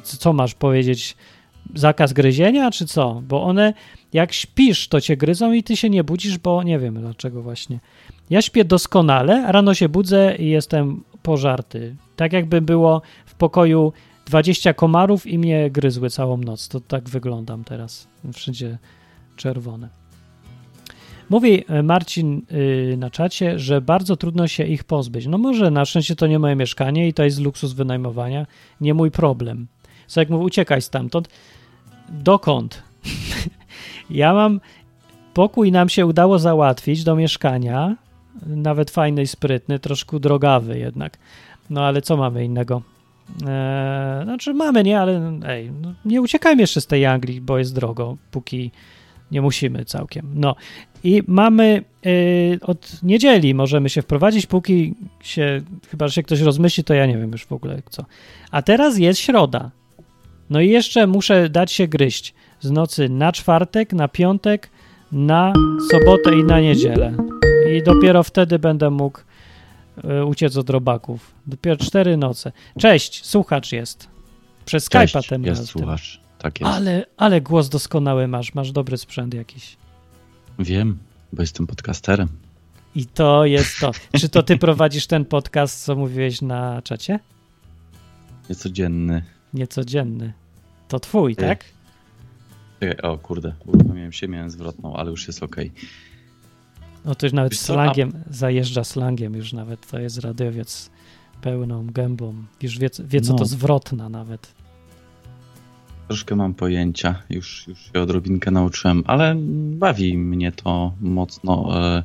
Co 0.03 0.33
masz 0.33 0.53
powiedzieć? 0.53 1.15
Zakaz 1.75 2.13
gryzienia, 2.13 2.71
czy 2.71 2.85
co? 2.85 3.21
Bo 3.27 3.43
one, 3.43 3.73
jak 4.13 4.33
śpisz, 4.33 4.87
to 4.87 5.01
cię 5.01 5.17
gryzą 5.17 5.51
i 5.51 5.63
ty 5.63 5.77
się 5.77 5.89
nie 5.89 6.03
budzisz, 6.03 6.37
bo 6.37 6.63
nie 6.63 6.79
wiem 6.79 6.99
dlaczego 6.99 7.41
właśnie. 7.41 7.79
Ja 8.29 8.41
śpię 8.41 8.65
doskonale, 8.65 9.51
rano 9.51 9.73
się 9.73 9.89
budzę 9.89 10.35
i 10.35 10.49
jestem 10.49 11.03
pożarty. 11.23 11.95
Tak 12.15 12.33
jakby 12.33 12.61
było 12.61 13.01
w 13.25 13.33
pokoju 13.33 13.93
20 14.25 14.73
komarów 14.73 15.27
i 15.27 15.37
mnie 15.37 15.71
gryzły 15.71 16.09
całą 16.09 16.37
noc. 16.37 16.67
To 16.67 16.79
tak 16.79 17.09
wyglądam 17.09 17.63
teraz. 17.63 18.07
Wszędzie 18.33 18.77
czerwone. 19.35 19.99
Mówi 21.29 21.65
e, 21.67 21.83
Marcin 21.83 22.41
y, 22.51 22.95
na 22.97 23.09
czacie, 23.09 23.59
że 23.59 23.81
bardzo 23.81 24.17
trudno 24.17 24.47
się 24.47 24.63
ich 24.63 24.83
pozbyć. 24.83 25.27
No 25.27 25.37
może 25.37 25.71
na 25.71 25.85
szczęście 25.85 26.15
to 26.15 26.27
nie 26.27 26.39
moje 26.39 26.55
mieszkanie 26.55 27.07
i 27.07 27.13
to 27.13 27.23
jest 27.23 27.39
luksus 27.39 27.73
wynajmowania, 27.73 28.45
nie 28.81 28.93
mój 28.93 29.11
problem. 29.11 29.67
Co 30.07 30.21
jak 30.21 30.29
mówię, 30.29 30.43
uciekaj 30.43 30.81
stamtąd. 30.81 31.29
Dokąd? 32.09 32.83
ja 34.09 34.33
mam 34.33 34.59
pokój 35.33 35.71
nam 35.71 35.89
się 35.89 36.05
udało 36.05 36.39
załatwić 36.39 37.03
do 37.03 37.15
mieszkania, 37.15 37.95
nawet 38.45 38.91
fajny 38.91 39.21
i 39.21 39.27
sprytny, 39.27 39.79
troszkę 39.79 40.19
drogawy 40.19 40.79
jednak. 40.79 41.17
No 41.69 41.85
ale 41.85 42.01
co 42.01 42.17
mamy 42.17 42.45
innego? 42.45 42.81
Eee, 43.47 44.23
znaczy 44.23 44.53
mamy, 44.53 44.83
nie, 44.83 44.99
ale 44.99 45.39
ej, 45.45 45.71
no, 45.81 45.93
nie 46.05 46.21
uciekajmy 46.21 46.61
jeszcze 46.61 46.81
z 46.81 46.87
tej 46.87 47.05
Anglii, 47.05 47.41
bo 47.41 47.57
jest 47.57 47.75
drogo, 47.75 48.17
póki 48.31 48.71
nie 49.31 49.41
musimy 49.41 49.85
całkiem. 49.85 50.31
No 50.35 50.55
i 51.03 51.23
mamy 51.27 51.83
yy, 52.05 52.59
od 52.61 53.03
niedzieli 53.03 53.53
możemy 53.53 53.89
się 53.89 54.01
wprowadzić, 54.01 54.45
póki 54.45 54.95
się, 55.21 55.61
chyba 55.91 56.07
że 56.07 56.13
się 56.13 56.23
ktoś 56.23 56.41
rozmyśli, 56.41 56.83
to 56.83 56.93
ja 56.93 57.05
nie 57.05 57.17
wiem 57.17 57.31
już 57.31 57.45
w 57.45 57.53
ogóle 57.53 57.81
co. 57.89 58.05
A 58.51 58.61
teraz 58.61 58.97
jest 58.97 59.19
środa. 59.19 59.71
No 60.49 60.61
i 60.61 60.69
jeszcze 60.69 61.07
muszę 61.07 61.49
dać 61.49 61.71
się 61.71 61.87
gryźć 61.87 62.33
z 62.59 62.71
nocy 62.71 63.09
na 63.09 63.31
czwartek, 63.31 63.93
na 63.93 64.07
piątek, 64.07 64.69
na 65.11 65.53
sobotę 65.91 66.39
i 66.39 66.43
na 66.43 66.59
niedzielę. 66.59 67.13
I 67.75 67.83
dopiero 67.83 68.23
wtedy 68.23 68.59
będę 68.59 68.89
mógł 68.89 69.19
y, 70.19 70.25
uciec 70.25 70.57
od 70.57 70.69
robaków. 70.69 71.31
Dopiero 71.47 71.77
cztery 71.77 72.17
noce. 72.17 72.51
Cześć, 72.79 73.25
słuchacz 73.25 73.71
jest. 73.71 74.07
Przez 74.65 74.89
Skype'a 74.89 75.29
ten 75.29 75.43
jest 75.43 75.65
słuchacz. 75.65 76.28
Tak 76.39 76.61
jest. 76.61 76.73
Ale, 76.73 77.05
ale 77.17 77.41
głos 77.41 77.69
doskonały 77.69 78.27
masz, 78.27 78.53
masz 78.53 78.71
dobry 78.71 78.97
sprzęt 78.97 79.33
jakiś. 79.33 79.77
Wiem, 80.59 80.97
bo 81.33 81.41
jestem 81.41 81.67
podcasterem. 81.67 82.27
I 82.95 83.05
to 83.05 83.45
jest 83.45 83.79
to. 83.79 83.91
Czy 84.19 84.29
to 84.29 84.43
ty 84.43 84.57
prowadzisz 84.57 85.07
ten 85.07 85.25
podcast, 85.25 85.83
co 85.83 85.95
mówiłeś 85.95 86.41
na 86.41 86.81
czacie? 86.81 87.19
Niecodzienny. 88.49 89.23
Niecodzienny. 89.53 90.33
To 90.87 90.99
twój, 90.99 91.35
ty. 91.35 91.41
tak? 91.41 91.65
Czekaj, 92.79 93.11
o 93.11 93.17
kurde, 93.17 93.53
uruchomiłem 93.65 94.11
się, 94.11 94.27
miałem 94.27 94.49
zwrotną, 94.49 94.95
ale 94.95 95.11
już 95.11 95.27
jest 95.27 95.43
ok. 95.43 95.55
No 97.05 97.15
to 97.15 97.25
już 97.25 97.33
nawet 97.33 97.51
Wiesz 97.51 97.59
slangiem, 97.59 98.11
A... 98.29 98.33
zajeżdża 98.33 98.83
slangiem 98.83 99.35
już 99.35 99.53
nawet, 99.53 99.91
to 99.91 99.99
jest 99.99 100.17
radiowiec 100.17 100.89
pełną 101.41 101.87
gębą. 101.87 102.33
Już 102.61 102.79
wie, 102.79 102.89
wie 102.99 103.21
co 103.21 103.31
no. 103.31 103.39
to 103.39 103.45
zwrotna 103.45 104.09
nawet. 104.09 104.58
Troszkę 106.09 106.35
mam 106.35 106.53
pojęcia, 106.53 107.15
już, 107.29 107.67
już 107.67 107.79
się 107.79 108.01
odrobinkę 108.01 108.51
nauczyłem, 108.51 109.03
ale 109.07 109.35
bawi 109.71 110.17
mnie 110.17 110.51
to 110.51 110.93
mocno 111.01 111.79
e, 111.97 112.03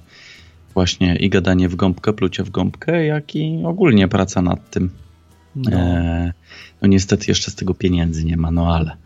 właśnie 0.74 1.16
i 1.16 1.30
gadanie 1.30 1.68
w 1.68 1.76
gąbkę, 1.76 2.12
plucie 2.12 2.42
w 2.42 2.50
gąbkę, 2.50 3.06
jak 3.06 3.36
i 3.36 3.62
ogólnie 3.66 4.08
praca 4.08 4.42
nad 4.42 4.70
tym. 4.70 4.90
No. 5.56 5.70
E, 5.72 6.32
no 6.82 6.88
niestety 6.88 7.24
jeszcze 7.28 7.50
z 7.50 7.54
tego 7.54 7.74
pieniędzy 7.74 8.24
nie 8.24 8.36
ma, 8.36 8.50
no 8.50 8.74
ale. 8.74 8.96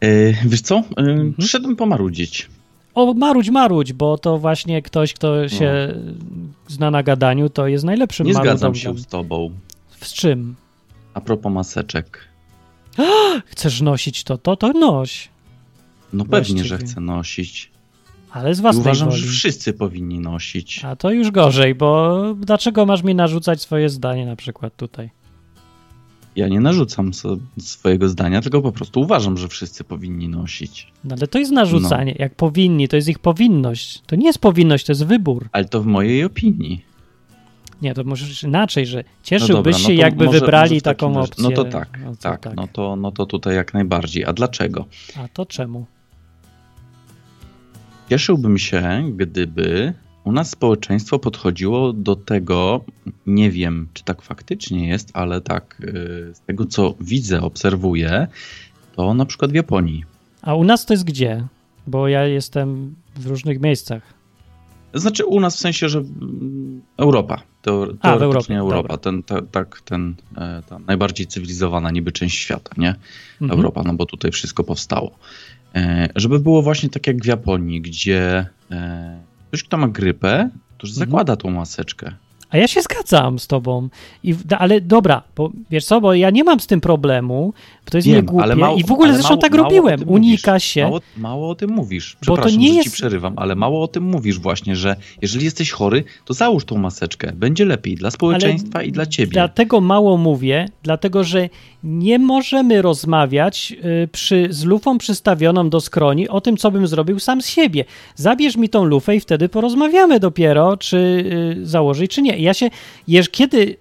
E, 0.00 0.32
wiesz 0.48 0.60
co? 0.60 0.76
E, 0.76 0.82
mhm. 0.96 1.34
Przyszedłem 1.38 1.76
pomarudzić. 1.76 2.48
o 2.94 3.14
marudź, 3.14 3.50
marudź, 3.50 3.92
bo 3.92 4.18
to 4.18 4.38
właśnie 4.38 4.82
ktoś, 4.82 5.14
kto 5.14 5.48
się 5.48 5.94
zna 6.68 6.90
na 6.90 7.02
gadaniu, 7.02 7.48
to 7.48 7.66
jest 7.66 7.84
najlepszym 7.84 8.26
Nie 8.26 8.34
zgadzam 8.34 8.74
się 8.74 8.98
z 8.98 9.06
tobą. 9.06 9.50
Z 10.00 10.12
czym? 10.12 10.54
A 11.14 11.20
propos 11.20 11.52
maseczek. 11.52 12.29
Chcesz 13.46 13.80
nosić 13.80 14.24
to, 14.24 14.38
to, 14.38 14.56
to 14.56 14.72
noś. 14.72 15.28
No 16.12 16.24
pewnie, 16.24 16.64
że 16.64 16.68
Właściwie. 16.68 16.92
chcę 16.92 17.00
nosić. 17.00 17.70
Ale 18.30 18.54
z 18.54 18.58
I 18.58 18.62
własnej 18.62 18.80
uważam, 18.82 19.08
woli. 19.10 19.20
że 19.22 19.28
wszyscy 19.28 19.72
powinni 19.72 20.18
nosić. 20.20 20.84
A 20.84 20.96
to 20.96 21.10
już 21.10 21.30
gorzej, 21.30 21.74
bo 21.74 22.20
dlaczego 22.40 22.86
masz 22.86 23.02
mi 23.02 23.14
narzucać 23.14 23.60
swoje 23.62 23.88
zdanie 23.88 24.26
na 24.26 24.36
przykład 24.36 24.76
tutaj? 24.76 25.10
Ja 26.36 26.48
nie 26.48 26.60
narzucam 26.60 27.14
so- 27.14 27.36
swojego 27.58 28.08
zdania, 28.08 28.40
tylko 28.40 28.62
po 28.62 28.72
prostu 28.72 29.00
uważam, 29.00 29.36
że 29.38 29.48
wszyscy 29.48 29.84
powinni 29.84 30.28
nosić. 30.28 30.92
No 31.04 31.14
ale 31.18 31.26
to 31.28 31.38
jest 31.38 31.52
narzucanie. 31.52 32.14
Jak 32.18 32.34
powinni, 32.34 32.88
to 32.88 32.96
jest 32.96 33.08
ich 33.08 33.18
powinność. 33.18 34.02
To 34.06 34.16
nie 34.16 34.26
jest 34.26 34.38
powinność, 34.38 34.86
to 34.86 34.92
jest 34.92 35.04
wybór. 35.06 35.48
Ale 35.52 35.64
to 35.64 35.82
w 35.82 35.86
mojej 35.86 36.24
opinii. 36.24 36.84
Nie, 37.82 37.94
to 37.94 38.04
możesz 38.04 38.42
inaczej, 38.42 38.86
że 38.86 38.98
No 38.98 39.04
cieszyłbyś 39.22 39.74
dobra, 39.74 39.88
się, 39.88 39.94
no 39.94 40.00
jakby 40.00 40.24
może- 40.24 40.40
wybrali 40.40 40.70
może 40.74 40.80
taką 40.80 41.20
opcję. 41.20 41.44
No 41.44 41.50
to 41.50 41.64
tak, 41.64 41.98
No 42.04 42.10
to 42.10 42.22
tak, 42.22 42.46
No, 42.56 42.68
to, 42.72 42.96
no 42.96 43.12
to 43.12 43.26
tutaj 43.26 43.54
jak 43.56 43.74
najbardziej. 43.74 44.24
A 44.24 44.32
dlaczego? 44.32 44.84
A 45.16 45.28
to 45.28 45.46
czemu? 45.46 45.86
Cieszyłbym 48.10 48.58
się, 48.58 49.04
gdyby 49.16 49.94
u 50.24 50.32
nas 50.32 50.50
społeczeństwo 50.50 51.18
podchodziło 51.18 51.92
do 51.92 52.16
tego, 52.16 52.84
nie 53.26 53.50
wiem, 53.50 53.88
czy 53.94 54.04
tak 54.04 54.22
faktycznie 54.22 54.88
jest, 54.88 55.10
ale 55.14 55.40
tak 55.40 55.76
y, 55.80 56.34
z 56.34 56.40
tego, 56.40 56.66
co 56.66 56.94
widzę, 57.00 57.40
obserwuję, 57.42 58.26
to 58.96 59.14
na 59.14 59.24
przykład 59.26 59.50
w 59.50 59.54
Japonii. 59.54 60.04
A 60.42 60.54
u 60.54 60.64
nas 60.64 60.86
to 60.86 60.92
jest 60.94 61.04
gdzie? 61.04 61.46
Bo 61.86 62.08
ja 62.08 62.24
jestem 62.24 62.94
w 63.16 63.26
różnych 63.26 63.60
miejscach. 63.60 64.02
Znaczy 64.94 65.26
u 65.26 65.40
nas 65.40 65.56
w 65.56 65.58
sensie, 65.58 65.88
że 65.88 66.02
Europa. 66.96 67.42
Teo, 67.62 67.86
A, 68.00 68.16
teoretycznie 68.18 68.58
Europa. 68.58 68.82
dobra. 68.82 68.96
Ten, 68.98 69.22
ta, 69.22 69.42
tak, 69.42 69.80
ten, 69.80 70.14
e, 70.36 70.62
ta 70.68 70.78
najbardziej 70.78 71.26
cywilizowana 71.26 71.90
niby 71.90 72.12
część 72.12 72.38
świata, 72.38 72.70
nie? 72.76 72.94
Mhm. 73.40 73.58
Europa, 73.60 73.82
no 73.82 73.94
bo 73.94 74.06
tutaj 74.06 74.30
wszystko 74.30 74.64
powstało. 74.64 75.10
E, 75.74 76.08
żeby 76.16 76.38
było 76.40 76.62
właśnie 76.62 76.88
tak 76.88 77.06
jak 77.06 77.16
w 77.22 77.26
Japonii, 77.26 77.80
gdzie 77.80 78.46
e, 78.70 79.20
ktoś, 79.48 79.64
kto 79.64 79.76
ma 79.76 79.88
grypę, 79.88 80.50
to 80.78 80.86
już 80.86 80.90
Mhm. 80.96 81.08
zakłada 81.10 81.36
tą 81.36 81.50
maseczkę. 81.50 82.12
A 82.50 82.56
ja 82.56 82.68
się 82.68 82.82
zgadzam 82.82 83.38
z 83.38 83.46
tobą. 83.46 83.88
I, 84.24 84.34
ale 84.58 84.80
dobra, 84.80 85.22
bo 85.36 85.50
wiesz 85.70 85.84
co, 85.84 86.00
bo 86.00 86.14
ja 86.14 86.30
nie 86.30 86.44
mam 86.44 86.60
z 86.60 86.66
tym 86.66 86.80
problemu, 86.80 87.52
bo 87.90 87.92
to 87.92 87.98
jest 87.98 88.08
Wiem, 88.08 88.16
niegłupie 88.16 88.42
ale 88.44 88.56
mało- 88.56 88.76
i 88.78 88.84
w 88.84 88.92
ogóle 88.92 89.08
ale 89.08 89.16
zresztą 89.18 89.34
mało- 89.34 89.40
tak 89.42 89.52
mało 89.52 89.64
robiłem. 89.64 90.00
Unika 90.08 90.50
mówisz. 90.52 90.64
się. 90.64 90.82
Mało, 90.84 91.00
mało 91.16 91.50
o 91.50 91.54
tym 91.54 91.70
mówisz. 91.70 92.16
Bo 92.20 92.26
to 92.26 92.32
Przepraszam, 92.32 92.60
nie 92.60 92.74
jest- 92.74 92.84
ci 92.84 92.90
przerywam, 92.90 93.32
ale 93.36 93.54
mało 93.54 93.82
o 93.82 93.88
tym 93.88 94.04
mówisz 94.04 94.38
właśnie, 94.38 94.76
że 94.76 94.96
jeżeli 95.22 95.44
jesteś 95.44 95.70
chory, 95.70 96.04
to 96.24 96.34
załóż 96.34 96.64
tą 96.64 96.78
maseczkę. 96.78 97.32
Będzie 97.32 97.64
lepiej 97.64 97.94
dla 97.94 98.10
społeczeństwa 98.10 98.82
i 98.82 98.92
dla 98.92 99.06
ciebie. 99.06 99.32
Dlatego 99.32 99.80
mało 99.80 100.16
mówię, 100.16 100.68
dlatego 100.82 101.24
że 101.24 101.48
nie 101.84 102.18
możemy 102.18 102.82
rozmawiać 102.82 103.72
y, 104.04 104.08
przy, 104.12 104.46
z 104.50 104.64
lufą 104.64 104.98
przystawioną 104.98 105.70
do 105.70 105.80
skroni 105.80 106.28
o 106.28 106.40
tym, 106.40 106.56
co 106.56 106.70
bym 106.70 106.86
zrobił 106.86 107.18
sam 107.18 107.42
z 107.42 107.46
siebie. 107.48 107.84
Zabierz 108.14 108.56
mi 108.56 108.68
tą 108.68 108.84
lufę 108.84 109.16
i 109.16 109.20
wtedy 109.20 109.48
porozmawiamy 109.48 110.20
dopiero, 110.20 110.76
czy 110.76 110.96
y, 111.60 111.66
założyć, 111.66 112.10
czy 112.10 112.22
nie. 112.22 112.38
Ja 112.38 112.54
się, 112.54 112.70
jeż, 113.08 113.28
kiedy, 113.28 113.76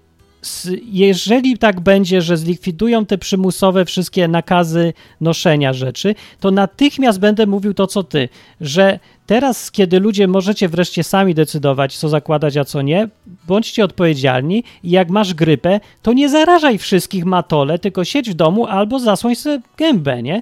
jeżeli 0.84 1.58
tak 1.58 1.80
będzie, 1.80 2.22
że 2.22 2.38
zlikwidują 2.38 3.06
te 3.06 3.18
przymusowe 3.18 3.86
wszystkie 3.86 4.28
nakazy 4.28 4.94
noszenia 5.22 5.74
rzeczy, 5.74 6.16
to 6.40 6.52
natychmiast 6.52 7.20
będę 7.20 7.46
mówił 7.46 7.74
to, 7.74 7.88
co 7.88 8.04
ty, 8.04 8.30
że 8.62 9.00
teraz, 9.28 9.72
kiedy 9.72 10.00
ludzie 10.00 10.28
możecie 10.28 10.70
wreszcie 10.70 11.04
sami 11.04 11.36
decydować, 11.36 11.98
co 11.98 12.10
zakładać, 12.10 12.58
a 12.58 12.66
co 12.66 12.82
nie, 12.82 13.08
bądźcie 13.48 13.84
odpowiedzialni 13.84 14.64
i 14.84 14.90
jak 14.90 15.10
masz 15.10 15.34
grypę, 15.34 15.80
to 16.02 16.14
nie 16.14 16.30
zarażaj 16.30 16.78
wszystkich 16.78 17.26
matole, 17.26 17.80
tylko 17.80 18.06
siedź 18.06 18.30
w 18.30 18.34
domu 18.34 18.66
albo 18.66 19.00
zasłoń 19.00 19.36
sobie 19.36 19.62
gębę, 19.78 20.24
nie? 20.24 20.42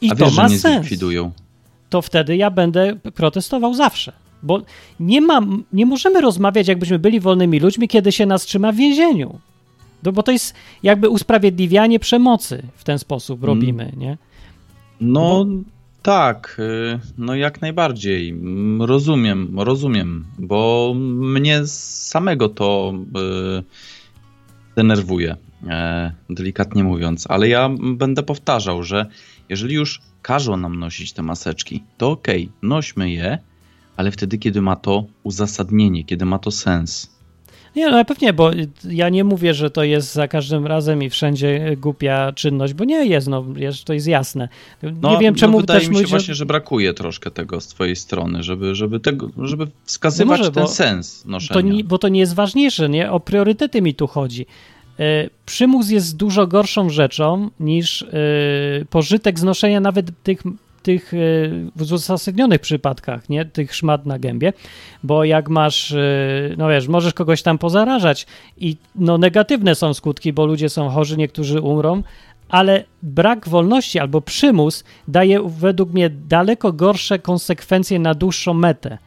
I 0.00 0.10
A 0.10 0.14
to 0.14 0.24
wiesz, 0.24 0.36
ma 0.36 0.48
że 0.48 0.54
nie 0.54 0.60
sens. 0.60 0.80
zlikwidują. 0.86 1.32
To 1.90 2.02
wtedy 2.02 2.36
ja 2.36 2.50
będę 2.50 2.96
protestował 3.14 3.74
zawsze. 3.74 4.12
Bo 4.42 4.62
nie, 5.00 5.20
mam, 5.20 5.64
nie 5.72 5.86
możemy 5.86 6.20
rozmawiać, 6.20 6.68
jakbyśmy 6.68 6.98
byli 6.98 7.20
wolnymi 7.20 7.60
ludźmi, 7.60 7.88
kiedy 7.88 8.12
się 8.12 8.26
nas 8.26 8.42
trzyma 8.44 8.72
w 8.72 8.76
więzieniu. 8.76 9.38
No 10.02 10.12
bo 10.12 10.22
to 10.22 10.32
jest 10.32 10.54
jakby 10.82 11.08
usprawiedliwianie 11.08 11.98
przemocy 11.98 12.62
w 12.76 12.84
ten 12.84 12.98
sposób 12.98 13.44
Mm. 13.44 13.46
robimy, 13.46 13.92
nie? 13.96 14.18
No 15.00 15.46
tak, 16.02 16.56
y, 16.58 16.98
no 17.18 17.34
jak 17.34 17.60
najbardziej. 17.60 18.28
Mm, 18.30 18.82
Rozumiem, 18.82 19.60
rozumiem, 19.60 20.24
bo 20.38 20.92
mnie 20.96 21.66
samego 21.66 22.48
to 22.48 22.94
y, 23.60 23.62
denerwuje, 24.76 25.36
e, 25.68 26.12
delikatnie 26.30 26.84
mówiąc, 26.84 27.26
ale 27.28 27.48
ja 27.48 27.70
będę 27.94 28.22
powtarzał, 28.22 28.82
że 28.82 29.06
jeżeli 29.48 29.74
już 29.74 30.00
każą 30.22 30.56
nam 30.56 30.78
nosić 30.78 31.12
te 31.12 31.22
maseczki, 31.22 31.82
to 31.98 32.10
okej, 32.10 32.50
nośmy 32.62 33.10
je, 33.10 33.38
ale 33.96 34.10
wtedy, 34.10 34.38
kiedy 34.38 34.62
ma 34.62 34.76
to 34.76 35.04
uzasadnienie, 35.22 36.04
kiedy 36.04 36.24
ma 36.24 36.38
to 36.38 36.50
sens. 36.50 37.16
Nie, 37.76 37.90
no 37.90 38.04
pewnie, 38.04 38.32
bo 38.32 38.50
ja 38.88 39.08
nie 39.08 39.24
mówię, 39.24 39.54
że 39.54 39.70
to 39.70 39.84
jest 39.84 40.12
za 40.12 40.28
każdym 40.28 40.66
razem 40.66 41.02
i 41.02 41.10
wszędzie 41.10 41.76
głupia 41.76 42.32
czynność, 42.32 42.74
bo 42.74 42.84
nie 42.84 43.06
jest, 43.06 43.28
no 43.28 43.44
jest, 43.56 43.84
to 43.84 43.92
jest 43.92 44.06
jasne. 44.06 44.48
No, 45.02 45.12
nie 45.12 45.18
wiem, 45.18 45.34
czemu 45.34 45.52
no, 45.52 45.60
wydaje 45.60 45.80
też 45.80 45.88
mi 45.88 45.94
się 45.94 45.98
mówić, 45.98 46.10
właśnie, 46.10 46.34
że 46.34 46.46
brakuje 46.46 46.94
troszkę 46.94 47.30
tego 47.30 47.60
z 47.60 47.66
twojej 47.68 47.96
strony, 47.96 48.42
żeby, 48.42 48.74
żeby, 48.74 49.00
tego, 49.00 49.30
żeby 49.42 49.66
wskazywać 49.84 50.38
No 50.38 50.44
może, 50.44 50.52
ten 50.52 50.68
sens 50.68 51.22
to 51.22 51.28
noszenia. 51.28 51.72
nie, 51.72 51.84
bo 51.84 51.98
to 51.98 52.08
nie 52.08 52.20
jest 52.20 52.34
ważniejsze, 52.34 52.88
nie? 52.88 53.12
O 53.12 53.20
priorytety 53.20 53.82
mi 53.82 53.94
tu 53.94 54.06
chodzi. 54.06 54.46
E, 54.98 55.30
Przymus 55.46 55.90
jest 55.90 56.16
dużo 56.16 56.46
gorszą 56.46 56.90
rzeczą 56.90 57.50
niż 57.60 58.02
e, 58.02 58.06
pożytek 58.90 59.38
znoszenia 59.38 59.80
nawet 59.80 60.22
tych, 60.22 60.42
tych 60.86 61.12
e, 61.14 61.82
uzasadnionych 61.94 62.60
przypadkach, 62.60 63.28
nie? 63.28 63.44
Tych 63.44 63.74
szmat 63.74 64.06
na 64.06 64.18
gębie, 64.18 64.52
bo 65.02 65.24
jak 65.24 65.48
masz, 65.48 65.92
e, 65.92 65.98
no 66.56 66.68
wiesz, 66.68 66.88
możesz 66.88 67.14
kogoś 67.14 67.42
tam 67.42 67.58
pozarażać 67.58 68.26
i 68.56 68.76
no 68.94 69.18
negatywne 69.18 69.74
są 69.74 69.94
skutki, 69.94 70.32
bo 70.32 70.46
ludzie 70.46 70.68
są 70.68 70.88
chorzy, 70.88 71.16
niektórzy 71.16 71.60
umrą, 71.60 72.02
ale 72.48 72.84
brak 73.02 73.48
wolności 73.48 73.98
albo 73.98 74.20
przymus 74.20 74.84
daje 75.08 75.40
według 75.46 75.92
mnie 75.92 76.10
daleko 76.10 76.72
gorsze 76.72 77.18
konsekwencje 77.18 77.98
na 77.98 78.14
dłuższą 78.14 78.54
metę. 78.54 78.98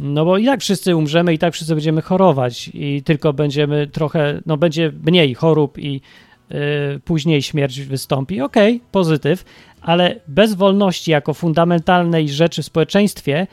No 0.00 0.24
bo 0.24 0.38
i 0.38 0.46
tak 0.46 0.60
wszyscy 0.60 0.96
umrzemy, 0.96 1.34
i 1.34 1.38
tak 1.38 1.54
wszyscy 1.54 1.74
będziemy 1.74 2.02
chorować, 2.02 2.70
i 2.74 3.02
tylko 3.02 3.32
będziemy 3.32 3.86
trochę, 3.86 4.40
no 4.46 4.56
będzie 4.56 4.92
mniej 5.04 5.34
chorób 5.34 5.78
i 5.78 6.00
później 7.04 7.42
śmierć 7.42 7.80
wystąpi. 7.80 8.40
Okej, 8.40 8.80
pozytyw, 8.92 9.44
ale 9.82 10.20
bez 10.28 10.54
wolności 10.54 11.10
jako 11.10 11.34
fundamentalnej 11.34 12.28
rzeczy 12.28 12.62
w 12.62 12.66
społeczeństwie, 12.66 13.46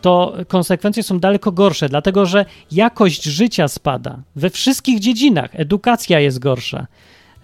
to 0.00 0.36
konsekwencje 0.48 1.02
są 1.02 1.20
daleko 1.20 1.52
gorsze, 1.52 1.88
dlatego 1.88 2.26
że 2.26 2.44
jakość 2.72 3.24
życia 3.24 3.68
spada 3.68 4.18
we 4.36 4.50
wszystkich 4.50 5.00
dziedzinach. 5.00 5.50
Edukacja 5.52 6.20
jest 6.20 6.38
gorsza, 6.38 6.86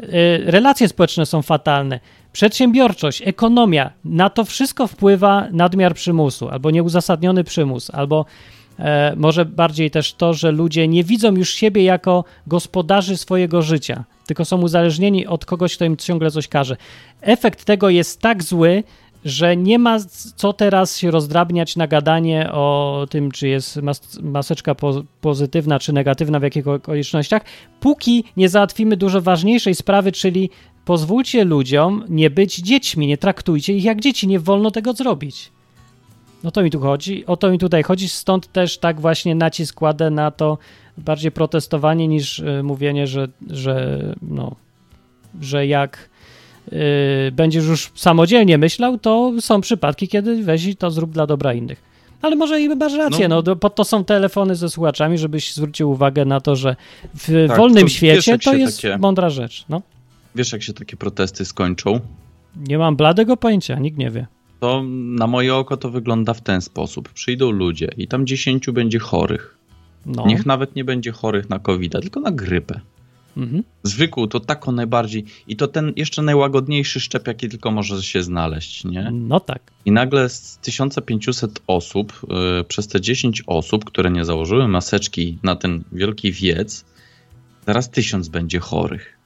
y, 0.03 0.07
relacje 0.45 0.89
społeczne 0.89 1.27
są 1.27 1.43
fatalne, 1.43 2.01
przedsiębiorczość, 2.33 3.23
ekonomia, 3.25 3.91
na 4.05 4.31
to 4.31 4.45
wszystko 4.45 4.87
wpływa 4.87 5.47
nadmiar 5.53 5.95
przymusu, 5.95 6.49
albo 6.49 6.71
nieuzasadniony 6.71 7.45
przymus, 7.45 7.91
albo 7.91 8.25
może 9.17 9.45
bardziej 9.45 9.91
też 9.91 10.15
to, 10.15 10.35
że 10.35 10.53
ludzie 10.53 10.89
nie 10.89 11.05
widzą 11.05 11.35
już 11.35 11.51
siebie 11.51 11.85
jako 11.85 12.25
gospodarzy 12.47 13.17
swojego 13.17 13.63
życia, 13.63 14.05
tylko 14.27 14.45
są 14.45 14.61
uzależnieni 14.61 15.27
od 15.27 15.45
kogoś, 15.45 15.77
kto 15.77 15.85
im 15.85 15.97
ciągle 15.97 16.31
coś 16.31 16.49
każe. 16.49 16.77
Efekt 17.21 17.65
tego 17.65 17.91
jest 17.91 18.21
tak 18.21 18.43
zły, 18.43 18.85
że 19.25 19.57
nie 19.57 19.79
ma 19.79 19.99
co 20.37 20.53
teraz 20.53 20.99
się 20.99 21.11
rozdrabniać 21.11 21.77
na 21.77 21.87
gadanie 21.87 22.53
o 22.53 23.07
tym, 23.11 23.31
czy 23.31 23.49
jest 23.49 23.77
mas 23.77 24.19
maseczka 24.23 24.75
po 24.75 25.03
pozytywna 25.21 25.79
czy 25.79 25.93
negatywna 25.93 26.41
w 26.41 26.43
jakich 26.43 26.69
okolicznościach, 26.69 27.43
póki 27.81 28.25
nie 28.37 28.49
załatwimy 28.49 28.97
dużo 28.97 29.21
ważniejszej 29.21 29.75
sprawy, 29.75 30.13
czyli 30.13 30.51
pozwólcie 30.85 31.45
ludziom 31.45 32.05
nie 32.09 32.31
być 32.31 32.57
dziećmi, 32.57 33.07
nie 33.07 33.19
traktujcie 33.19 33.75
ich 33.75 33.85
jak 33.85 34.01
dzieci, 34.01 34.29
nie 34.29 34.41
wolno 34.41 34.71
tego 34.71 34.93
zrobić. 34.93 35.53
No 36.45 36.51
to 36.51 36.63
mi 36.63 36.71
tu 36.71 36.81
chodzi, 36.81 37.27
o 37.27 37.37
to 37.37 37.51
mi 37.51 37.59
tutaj 37.59 37.83
chodzi, 37.83 38.09
stąd 38.09 38.53
też 38.53 38.79
tak 38.79 39.01
właśnie 39.01 39.35
nacisk 39.35 39.75
kładę 39.75 40.11
na 40.11 40.31
to 40.31 40.59
bardziej 40.99 41.33
protestowanie 41.33 42.09
niż 42.09 42.39
y, 42.39 42.63
mówienie, 42.63 43.07
że, 43.07 43.29
że 43.51 43.99
no, 44.23 44.57
że 45.41 45.67
jak 45.67 46.09
y, 46.73 47.33
będziesz 47.33 47.67
już 47.67 47.93
samodzielnie 47.95 48.59
myślał, 48.59 48.99
to 48.99 49.33
są 49.41 49.61
przypadki, 49.61 50.09
kiedy 50.09 50.43
weź 50.43 50.65
i 50.65 50.77
to 50.77 50.91
zrób 50.91 51.11
dla 51.11 51.27
dobra 51.27 51.55
innych. 51.55 51.91
Ale 52.23 52.37
może 52.37 52.61
i 52.61 52.69
masz 52.69 52.95
rację, 52.95 53.29
no, 53.29 53.43
No. 53.47 53.57
po 53.57 53.71
to 53.71 53.85
są 53.85 54.05
telefony 54.05 54.55
ze 54.57 54.71
słuchaczami, 54.71 55.19
żebyś 55.19 55.55
zwrócił 55.55 55.91
uwagę 55.91 56.25
na 56.25 56.41
to, 56.41 56.57
że 56.57 56.77
w 57.15 57.47
Tak, 57.49 57.57
wolnym 57.57 57.79
to 57.79 57.85
wiesz, 57.87 57.93
świecie 57.93 58.31
jak 58.33 58.43
to 58.43 58.55
jest 58.55 58.83
takie- 58.83 58.99
mądra 58.99 59.31
rzecz. 59.31 59.65
No. 59.69 59.83
Wiesz, 60.35 60.53
jak 60.53 60.63
się 60.63 60.73
takie 60.73 60.97
protesty 60.97 61.45
skończą? 61.45 62.01
Nie 62.57 62.79
mam 62.79 62.97
bladego 62.97 63.37
pojęcia, 63.37 63.79
nikt 63.79 63.99
nie 63.99 64.11
wie. 64.11 64.27
To 64.61 64.83
na 64.93 65.27
moje 65.27 65.55
oko 65.55 65.77
to 65.77 65.91
wygląda 65.91 66.35
w 66.35 66.41
ten 66.41 66.61
sposób. 66.61 67.09
Przyjdą 67.09 67.51
ludzie 67.51 67.89
i 67.97 68.09
tam 68.09 68.27
10 68.27 68.71
będzie 68.71 68.99
chorych. 68.99 69.57
No. 70.07 70.27
Niech 70.27 70.47
nawet 70.47 70.77
nie 70.77 70.85
będzie 70.85 71.13
chorych 71.13 71.51
na 71.51 71.59
covid 71.59 71.93
tylko 71.93 72.21
na 72.21 72.31
grypę. 72.31 72.81
Mhm. 73.37 73.63
Zwykłą 73.83 74.27
to 74.27 74.41
taką 74.41 74.73
najbardziej 74.73 75.25
i 75.49 75.57
to 75.57 75.69
ten 75.69 75.93
jeszcze 75.97 76.23
najłagodniejszy 76.23 77.01
szczep, 77.01 77.27
jaki 77.27 77.49
tylko 77.49 77.71
może 77.71 78.03
się 78.03 78.23
znaleźć, 78.23 78.85
nie? 78.85 79.11
No 79.13 79.41
tak. 79.41 79.63
I 79.85 79.93
nagle 79.93 80.29
z 80.29 80.59
1500 80.59 81.63
osób, 81.67 82.21
yy, 82.29 82.65
przez 82.65 82.89
te 82.89 83.01
10 83.01 83.43
osób, 83.47 83.85
które 83.85 84.11
nie 84.11 84.25
założyły 84.25 84.69
maseczki 84.69 85.39
na 85.43 85.57
ten 85.57 85.85
wielki 85.93 86.33
wiec, 86.33 86.85
zaraz 87.67 87.91
1000 87.91 88.29
będzie 88.29 88.59
chorych. 88.59 89.20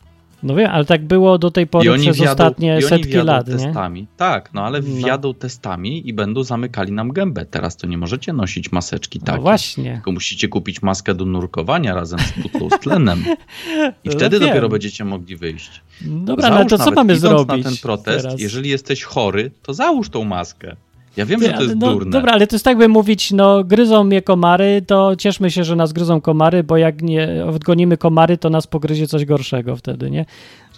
No 0.44 0.54
wiem, 0.54 0.70
ale 0.70 0.84
tak 0.84 1.04
było 1.04 1.38
do 1.38 1.50
tej 1.50 1.66
pory 1.66 1.98
przez 1.98 2.20
ostatnie 2.20 2.82
setki 2.82 3.12
lat, 3.12 3.48
nie? 3.48 3.54
testami. 3.54 4.06
Tak, 4.16 4.54
no 4.54 4.62
ale 4.62 4.80
No. 4.80 4.96
wjadą 4.96 5.34
testami 5.34 6.08
i 6.08 6.12
będą 6.12 6.42
zamykali 6.42 6.92
nam 6.92 7.12
gębę. 7.12 7.46
Teraz 7.46 7.76
to 7.76 7.86
nie 7.86 7.98
możecie 7.98 8.32
nosić 8.32 8.72
maseczki 8.72 9.18
No 9.18 9.26
takie. 9.26 9.40
właśnie. 9.40 9.92
Tylko 9.94 10.12
musicie 10.12 10.48
kupić 10.48 10.82
maskę 10.82 11.14
do 11.14 11.24
nurkowania 11.24 11.94
razem 11.94 12.18
z 12.18 12.42
butlą 12.42 12.70
z 12.70 12.80
tlenem. 12.80 13.24
I 14.04 14.08
No 14.08 14.12
wtedy 14.12 14.38
wiem. 14.38 14.48
dopiero 14.48 14.68
będziecie 14.68 15.04
mogli 15.04 15.36
wyjść. 15.36 15.80
Dobra, 16.02 16.48
no 16.50 16.54
Załóż 16.56 16.70
to 16.70 16.78
co 16.78 16.90
mamy 16.90 17.16
zrobić 17.16 17.64
na 17.64 17.70
ten 17.70 17.78
protest, 17.82 18.22
teraz? 18.24 18.40
jeżeli 18.40 18.70
jesteś 18.70 19.02
chory, 19.02 19.50
to 19.62 19.74
załóż 19.74 20.10
tą 20.10 20.24
maskę. 20.24 20.76
Ja 21.16 21.26
wiem, 21.26 21.40
Ty, 21.40 21.46
że 21.46 21.52
to 21.52 21.62
jest 21.62 21.76
no, 21.76 21.92
durne. 21.92 22.10
Dobra, 22.10 22.32
ale 22.32 22.46
to 22.46 22.54
jest 22.56 22.64
tak 22.64 22.78
by 22.78 22.88
mówić, 22.88 23.32
no 23.32 23.64
gryzą 23.64 24.04
mnie 24.04 24.22
komary, 24.22 24.82
to 24.86 25.16
cieszmy 25.16 25.50
się, 25.50 25.64
że 25.64 25.76
nas 25.76 25.92
gryzą 25.92 26.20
komary, 26.20 26.64
bo 26.64 26.76
jak 26.76 27.02
nie 27.02 27.44
odgonimy 27.48 27.96
komary, 27.96 28.38
to 28.38 28.50
nas 28.50 28.66
pogryzie 28.66 29.06
coś 29.06 29.24
gorszego 29.24 29.76
wtedy, 29.76 30.10
nie? 30.10 30.26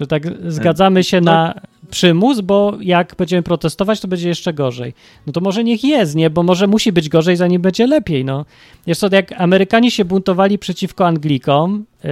Że 0.00 0.06
tak 0.06 0.22
zgadzamy 0.52 1.04
się 1.04 1.20
no- 1.20 1.32
na 1.32 1.54
przymus, 1.90 2.40
bo 2.40 2.76
jak 2.80 3.14
będziemy 3.18 3.42
protestować, 3.42 4.00
to 4.00 4.08
będzie 4.08 4.28
jeszcze 4.28 4.52
gorzej. 4.52 4.94
No 5.26 5.32
to 5.32 5.40
może 5.40 5.64
niech 5.64 5.84
jest, 5.84 6.14
nie? 6.14 6.30
Bo 6.30 6.42
może 6.42 6.66
musi 6.66 6.92
być 6.92 7.08
gorzej, 7.08 7.36
zanim 7.36 7.62
będzie 7.62 7.86
lepiej, 7.86 8.24
no. 8.24 8.44
Wiesz 8.86 8.98
co, 8.98 9.08
jak 9.12 9.32
Amerykanie 9.40 9.90
się 9.90 10.04
buntowali 10.04 10.58
przeciwko 10.58 11.06
Anglikom, 11.06 11.84
yy, 12.04 12.10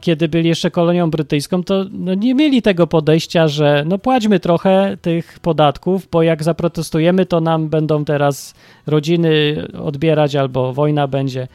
kiedy 0.00 0.28
byli 0.28 0.48
jeszcze 0.48 0.70
kolonią 0.70 1.10
brytyjską, 1.10 1.64
to 1.64 1.84
no 1.92 2.14
nie 2.14 2.34
mieli 2.34 2.62
tego 2.62 2.86
podejścia, 2.86 3.48
że 3.48 3.84
no 3.86 3.98
płaćmy 3.98 4.40
trochę 4.40 4.96
tych 5.02 5.38
podatków, 5.40 6.08
bo 6.12 6.22
jak 6.22 6.42
zaprotestujemy, 6.42 7.26
to 7.26 7.40
nam 7.40 7.68
będą 7.68 8.04
teraz 8.04 8.54
rodziny 8.86 9.56
odbierać 9.82 10.36
albo 10.36 10.72
wojna 10.72 11.08
będzie. 11.08 11.48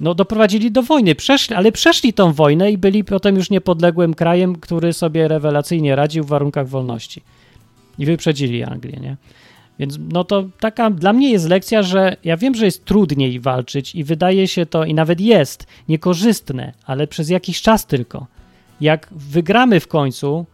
No 0.00 0.14
doprowadzili 0.14 0.70
do 0.70 0.82
wojny, 0.82 1.14
przeszli, 1.14 1.54
ale 1.54 1.72
przeszli 1.72 2.12
tą 2.12 2.32
wojnę 2.32 2.72
i 2.72 2.78
byli 2.78 3.04
potem 3.04 3.36
już 3.36 3.50
niepodległym 3.50 4.14
krajem, 4.14 4.56
który 4.56 4.92
sobie 4.92 5.28
rewelacyjnie 5.28 5.96
radził 5.96 6.24
w 6.24 6.28
warunkach 6.28 6.68
wolności. 6.68 7.22
I 7.98 8.06
wyprzedzili 8.06 8.62
Anglię, 8.62 8.98
nie? 9.00 9.16
Więc 9.80 9.98
no 10.12 10.24
to 10.24 10.44
taka 10.60 10.90
dla 10.90 11.12
mnie 11.12 11.30
jest 11.30 11.48
lekcja, 11.48 11.82
że 11.82 12.16
ja 12.24 12.36
wiem, 12.36 12.54
że 12.54 12.64
jest 12.64 12.84
trudniej 12.84 13.40
walczyć 13.40 13.94
i 13.94 14.04
wydaje 14.04 14.48
się 14.48 14.66
to, 14.66 14.84
i 14.84 14.94
nawet 14.94 15.20
jest, 15.20 15.66
niekorzystne, 15.88 16.72
ale 16.86 17.06
przez 17.06 17.30
jakiś 17.30 17.62
czas 17.62 17.86
tylko. 17.86 18.26
Jak 18.80 19.08
wygramy 19.10 19.80
w 19.80 19.88
końcu, 19.88 20.46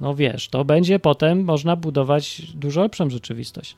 no 0.00 0.14
wiesz, 0.14 0.48
to 0.48 0.64
będzie 0.64 0.98
potem 0.98 1.44
można 1.44 1.76
budować 1.76 2.42
dużo 2.54 2.82
lepszą 2.82 3.10
rzeczywistość. 3.10 3.76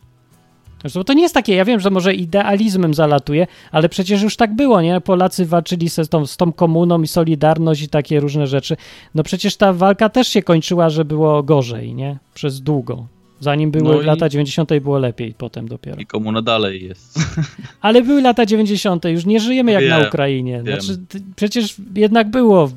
Zresztą 0.81 1.05
to 1.05 1.13
nie 1.13 1.23
jest 1.23 1.35
takie, 1.35 1.55
ja 1.55 1.65
wiem, 1.65 1.81
że 1.81 1.91
może 1.91 2.15
idealizmem 2.15 2.95
zalatuje, 2.95 3.47
ale 3.71 3.89
przecież 3.89 4.23
już 4.23 4.37
tak 4.37 4.55
było, 4.55 4.83
nie? 4.83 5.01
Polacy 5.01 5.47
walczyli 5.47 5.91
z 5.91 6.09
tą, 6.09 6.27
z 6.27 6.37
tą 6.37 6.53
komuną 6.53 7.03
i 7.03 7.07
Solidarność 7.07 7.83
i 7.83 7.89
takie 7.89 8.21
różne 8.21 8.47
rzeczy. 8.47 8.77
No 9.15 9.23
przecież 9.23 9.57
ta 9.57 9.73
walka 9.73 10.09
też 10.09 10.29
się 10.29 10.43
kończyła, 10.43 10.91
że 10.91 11.05
było 11.05 11.43
gorzej, 11.43 11.95
nie? 11.95 12.19
Przez 12.35 12.61
długo. 12.61 13.07
Zanim 13.43 13.71
były 13.71 13.95
No 13.95 14.03
i- 14.03 14.05
lata 14.05 14.29
90. 14.29 14.71
było 14.81 14.99
lepiej 14.99 15.35
potem 15.39 15.69
dopiero. 15.69 16.01
I 16.01 16.07
komuna 16.07 16.43
dalej 16.43 16.85
jest. 16.85 17.19
Ale 17.81 18.03
były 18.03 18.23
lata 18.23 18.47
90., 18.47 19.05
już 19.05 19.27
nie 19.27 19.41
żyjemy 19.41 19.73
jak 19.73 19.89
na 19.89 19.99
Wiem, 19.99 20.09
Ukrainie. 20.09 20.63
wiem. 20.65 20.81
Znaczy, 20.81 21.01
przecież 21.37 21.75
jednak 21.95 22.31
było 22.31 22.71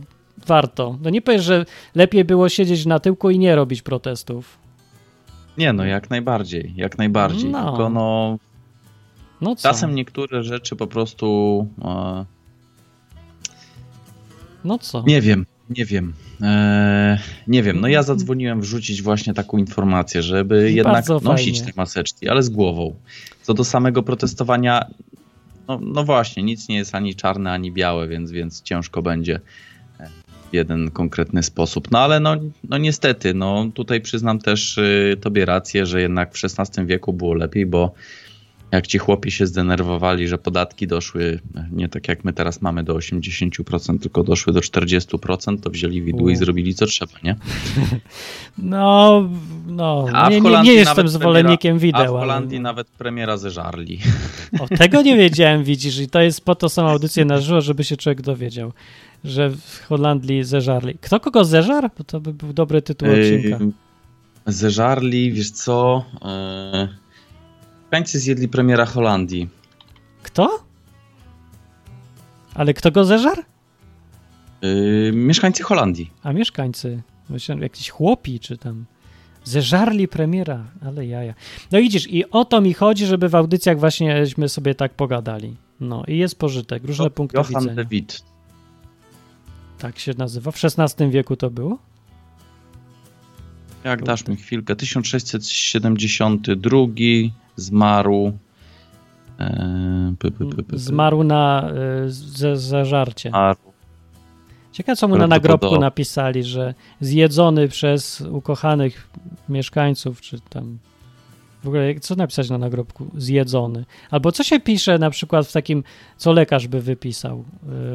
warto. 0.47 0.97
No 1.01 1.09
nie 1.09 1.22
powiesz, 1.22 1.43
że 1.43 1.66
lepiej 1.95 2.26
było 2.26 2.49
siedzieć 2.49 2.86
na 2.86 2.99
tyłku 2.99 3.30
i 3.30 3.39
nie 3.39 3.55
robić 3.55 3.82
protestów. 3.82 4.57
Nie 5.57 5.74
no, 5.74 5.86
jak 5.86 6.09
najbardziej, 6.09 6.74
jak 6.76 6.97
najbardziej. 6.97 7.49
No. 7.49 7.66
Tylko 7.70 7.89
no, 7.89 8.38
No 9.41 9.55
co? 9.55 9.70
czasem 9.70 9.95
niektóre 9.95 10.43
rzeczy 10.43 10.76
po 10.76 10.88
prostu 10.88 11.68
e, 11.86 12.26
No 14.63 14.78
co? 14.78 15.03
Nie 15.07 15.22
wiem, 15.22 15.45
nie 15.70 15.86
wiem. 15.86 16.13
Eee, 16.41 17.18
nie 17.47 17.63
wiem, 17.63 17.82
no 17.82 17.88
ja 17.88 18.03
zadzwoniłem 18.03 18.61
wrzucić 18.61 19.01
właśnie 19.01 19.34
taką 19.34 19.57
informację, 19.57 20.22
żeby 20.22 20.72
jednak 20.72 20.93
Bardzo 20.93 21.20
nosić 21.20 21.57
fajnie. 21.57 21.74
te 21.74 21.82
maseczki, 21.82 22.30
ale 22.30 22.43
z 22.43 22.49
głową. 22.49 22.95
Co 23.41 23.53
do 23.53 23.63
samego 23.63 24.03
protestowania, 24.03 24.86
no, 25.68 25.80
no 25.82 26.03
właśnie, 26.03 26.43
nic 26.43 26.70
nie 26.70 26.76
jest 26.76 26.95
ani 26.95 27.16
czarne, 27.16 27.51
ani 27.51 27.72
białe, 27.72 28.07
więc, 28.07 28.32
więc 28.32 28.61
ciężko 28.61 29.01
będzie 29.01 29.39
e, 29.99 30.09
w 30.51 30.53
jeden 30.53 30.91
konkretny 30.91 31.43
sposób. 31.43 31.91
No 31.91 31.99
ale 31.99 32.20
no, 32.20 32.36
no 32.70 32.78
niestety, 32.78 33.34
no 33.34 33.66
tutaj 33.74 34.01
przyznam 34.01 34.39
też 34.39 34.78
y, 34.78 35.18
tobie 35.22 35.45
rację, 35.45 35.86
że 35.86 36.01
jednak 36.01 36.36
w 36.36 36.41
XVI 36.43 36.86
wieku 36.86 37.13
było 37.13 37.34
lepiej, 37.34 37.66
bo 37.66 37.93
jak 38.76 38.88
ci 38.88 38.97
chłopi 38.97 39.32
się 39.32 39.47
zdenerwowali, 39.47 40.28
że 40.28 40.38
podatki 40.38 40.88
doszły 40.88 41.39
nie 41.71 41.89
tak 41.89 42.07
jak 42.07 42.23
my 42.26 42.34
teraz 42.34 42.61
mamy 42.61 42.84
do 42.84 42.95
80%, 42.95 43.99
tylko 43.99 44.23
doszły 44.23 44.53
do 44.53 44.59
40%, 44.59 45.59
to 45.59 45.69
wzięli 45.69 46.01
widły 46.01 46.32
i 46.32 46.36
zrobili 46.36 46.76
co 46.76 46.86
trzeba, 46.86 47.13
nie? 47.23 47.36
No, 48.57 49.30
no. 49.67 50.05
A 50.13 50.30
nie, 50.30 50.41
nie, 50.41 50.61
nie 50.61 50.73
jestem 50.73 51.07
zwolennikiem 51.07 51.76
A 51.76 51.80
wideo. 51.80 52.05
w 52.05 52.19
Holandii 52.19 52.57
ale... 52.57 52.63
nawet 52.63 52.88
premiera 52.88 53.38
zeżarli. 53.38 53.99
O, 54.59 54.67
tego 54.67 55.01
nie 55.01 55.17
wiedziałem, 55.17 55.63
widzisz, 55.63 55.99
i 55.99 56.07
to 56.07 56.21
jest 56.21 56.45
po 56.45 56.55
to 56.55 56.69
są 56.69 56.89
audycje 56.89 57.26
na 57.26 57.38
żywo, 57.38 57.61
żeby 57.61 57.84
się 57.84 57.97
człowiek 57.97 58.21
dowiedział, 58.21 58.73
że 59.23 59.49
w 59.49 59.84
Holandii 59.88 60.43
zeżarli. 60.43 60.97
Kto 61.01 61.19
kogo 61.19 61.45
zeżar? 61.45 61.89
Bo 61.97 62.03
to 62.03 62.19
by 62.19 62.34
był 62.34 62.53
dobry 62.53 62.82
tytuł 62.82 63.07
odcinka. 63.09 63.59
Zeżarli, 64.45 65.32
wiesz 65.32 65.51
co? 65.51 66.05
Yy, 66.13 67.05
Mieszkańcy 67.86 68.20
zjedli 68.20 68.48
premiera 68.48 68.86
Holandii. 68.86 69.50
Kto? 70.24 70.64
Ale 72.54 72.74
kto 72.74 72.92
go 72.92 73.06
zeżar? 73.06 73.46
Yy, 74.62 75.12
mieszkańcy 75.14 75.64
Holandii. 75.64 76.12
A 76.24 76.34
mieszkańcy, 76.34 77.02
myślałem, 77.30 77.64
jakiś 77.64 77.90
chłopi 77.90 78.40
czy 78.40 78.58
tam. 78.58 78.86
Zeżarli 79.44 80.08
premiera, 80.08 80.64
ale 80.86 81.06
jaja. 81.06 81.34
No 81.72 81.80
widzisz, 81.80 82.08
i 82.10 82.30
o 82.30 82.46
to 82.46 82.62
mi 82.62 82.74
chodzi, 82.74 83.06
żeby 83.06 83.30
w 83.30 83.36
audycjach 83.36 83.80
właśnieśmy 83.80 84.50
sobie 84.50 84.76
tak 84.76 84.94
pogadali. 84.94 85.56
No 85.80 86.04
i 86.08 86.18
jest 86.18 86.40
pożytek, 86.40 86.84
różne 86.84 87.10
punkty 87.10 87.38
Johan 87.38 87.54
widzenia. 87.54 87.76
de 87.76 87.86
Witt. 87.86 88.24
Tak 89.78 90.00
się 90.00 90.12
nazywa. 90.18 90.52
W 90.52 90.66
XVI 90.66 91.12
wieku 91.12 91.36
to 91.36 91.50
było? 91.50 91.78
Jak 93.84 94.04
dasz 94.04 94.28
mi 94.28 94.36
chwilkę. 94.36 94.76
1672 94.76 96.78
zmarł. 97.56 98.38
Py. 100.20 100.32
Zmarł 100.74 101.24
na 101.24 101.70
y, 102.06 102.12
ze, 102.12 102.58
zeżarcie. 102.58 103.30
Zmarł. 103.30 103.60
Ciekawe, 104.72 104.95
co 104.95 105.08
mu 105.08 105.18
na 105.18 105.28
nagrobku 105.28 105.80
napisali, 105.80 106.43
że 106.43 106.74
zjedzony 107.01 107.68
przez 107.68 108.22
ukochanych 108.22 109.10
mieszkańców, 109.49 110.22
czy 110.22 110.39
tam. 110.49 110.78
W 111.64 111.68
ogóle, 111.68 111.99
co 111.99 112.16
napisać 112.16 112.49
na 112.49 112.58
nagrobku? 112.58 113.08
Zjedzony. 113.18 113.86
Albo 114.12 114.32
co 114.32 114.43
się 114.43 114.60
pisze 114.60 114.99
na 114.99 115.10
przykład 115.10 115.47
w 115.47 115.51
takim, 115.51 115.84
co 116.18 116.34
lekarz 116.34 116.68
by 116.68 116.82
wypisał 116.82 117.39
y, 117.39 117.43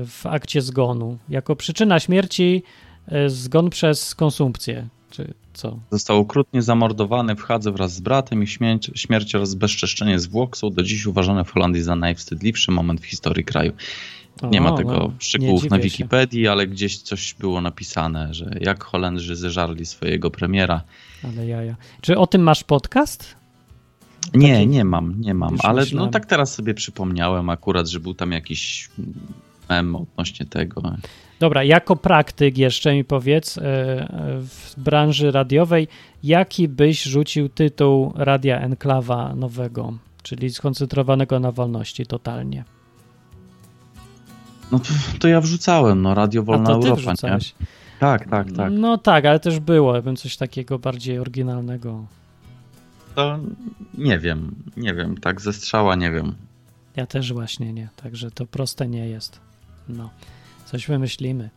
w 0.06 0.26
akcie 0.26 0.62
zgonu? 0.62 1.18
Jako 1.28 1.56
przyczyna 1.56 2.00
śmierci 2.00 2.62
zgon 3.26 3.70
przez 3.70 4.14
konsumpcję, 4.14 4.88
czy 5.10 5.34
co? 5.52 5.78
Został 5.90 6.18
okrutnie 6.18 6.62
zamordowany 6.62 7.36
w 7.36 7.42
Hadze 7.42 7.72
wraz 7.72 7.94
z 7.94 8.00
bratem. 8.00 8.42
Ich 8.42 8.50
śmierć, 8.50 8.90
śmierć 8.94 9.34
oraz 9.34 9.54
bezczeszczenie 9.54 10.18
zwłok 10.18 10.56
są 10.56 10.70
do 10.70 10.82
dziś 10.82 11.06
uważane 11.06 11.44
w 11.44 11.50
Holandii 11.50 11.82
za 11.82 11.96
najwstydliwszy 11.96 12.70
moment 12.70 13.00
w 13.00 13.04
historii 13.04 13.44
kraju. 13.44 13.72
Nie 14.50 14.60
ma 14.60 14.72
O, 14.72 14.76
tego 14.76 14.92
no, 14.92 15.12
szczegółów 15.18 15.62
nie 15.62 15.70
na 15.70 15.76
dziwię 15.76 15.90
się. 15.90 15.96
Wikipedii, 15.96 16.48
ale 16.48 16.66
gdzieś 16.66 16.98
coś 16.98 17.34
było 17.34 17.60
napisane, 17.60 18.34
że 18.34 18.56
jak 18.60 18.84
Holendrzy 18.84 19.36
zeżarli 19.36 19.86
swojego 19.86 20.30
premiera. 20.30 20.82
Ale 21.24 21.46
jaja. 21.46 21.76
Czy 22.00 22.18
o 22.18 22.26
tym 22.26 22.42
masz 22.42 22.64
podcast? 22.64 23.36
Nie, 24.34 24.54
Taki- 24.54 24.66
nie 24.66 24.84
mam, 24.84 25.20
nie 25.20 25.34
mam, 25.34 25.52
Już 25.52 25.64
ale 25.64 25.84
no 25.94 26.06
tak 26.06 26.26
teraz 26.26 26.54
sobie 26.54 26.74
przypomniałem 26.74 27.50
akurat, 27.50 27.88
że 27.88 28.00
był 28.00 28.14
tam 28.14 28.32
jakiś 28.32 28.90
mem 29.68 29.96
odnośnie 29.96 30.46
tego. 30.46 30.82
Dobra, 31.40 31.64
jako 31.64 31.96
praktyk 31.96 32.58
jeszcze 32.58 32.94
mi 32.94 33.04
powiedz 33.04 33.58
e, 33.58 33.60
w 34.40 34.74
branży 34.76 35.30
radiowej, 35.30 35.88
jaki 36.22 36.68
byś 36.68 37.02
rzucił 37.02 37.48
tytuł 37.48 38.12
Radia 38.16 38.60
Enklawa 38.60 39.34
nowego, 39.34 39.92
czyli 40.22 40.50
skoncentrowanego 40.50 41.40
na 41.40 41.52
wolności 41.52 42.06
totalnie. 42.06 42.64
No 44.72 44.78
to, 44.78 44.88
to 45.18 45.28
ja 45.28 45.40
wrzucałem, 45.40 46.02
no 46.02 46.14
Radio 46.14 46.42
Wolna 46.42 46.70
Europa, 46.70 46.88
nie? 46.88 46.96
wrzucałeś. 46.96 47.54
Tak, 48.00 48.28
tak, 48.28 48.52
tak. 48.52 48.72
No 48.72 48.98
tak, 48.98 49.24
ale 49.24 49.40
też 49.40 49.60
było, 49.60 49.96
ja 49.96 50.02
bym 50.02 50.16
coś 50.16 50.36
takiego 50.36 50.78
bardziej 50.78 51.18
oryginalnego. 51.18 52.04
To 53.14 53.38
nie 53.94 54.18
wiem, 54.18 54.54
nie 54.76 54.94
wiem, 54.94 55.16
tak 55.16 55.40
ze 55.40 55.52
strzała 55.52 55.96
nie 55.96 56.10
wiem. 56.10 56.34
Ja 56.96 57.06
też 57.06 57.32
właśnie 57.32 57.72
nie, 57.72 57.88
także 57.96 58.30
to 58.30 58.46
proste 58.46 58.88
nie 58.88 59.08
jest. 59.08 59.40
No, 59.88 60.10
coś 60.70 60.86
wymyślimy. 60.86 61.50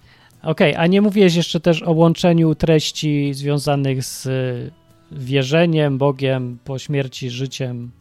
Okej, 0.44 0.72
okay, 0.72 0.84
a 0.84 0.88
nie 0.88 1.02
mówiłeś 1.02 1.36
jeszcze 1.36 1.60
też 1.60 1.84
o 1.84 1.92
łączeniu 1.92 2.56
treści 2.56 3.34
związanych 3.34 4.04
z 4.04 4.26
y, 4.26 4.72
wierzeniem, 5.12 5.98
Bogiem, 5.98 6.58
po 6.64 6.80
śmierci, 6.80 7.30
życiem, 7.30 7.92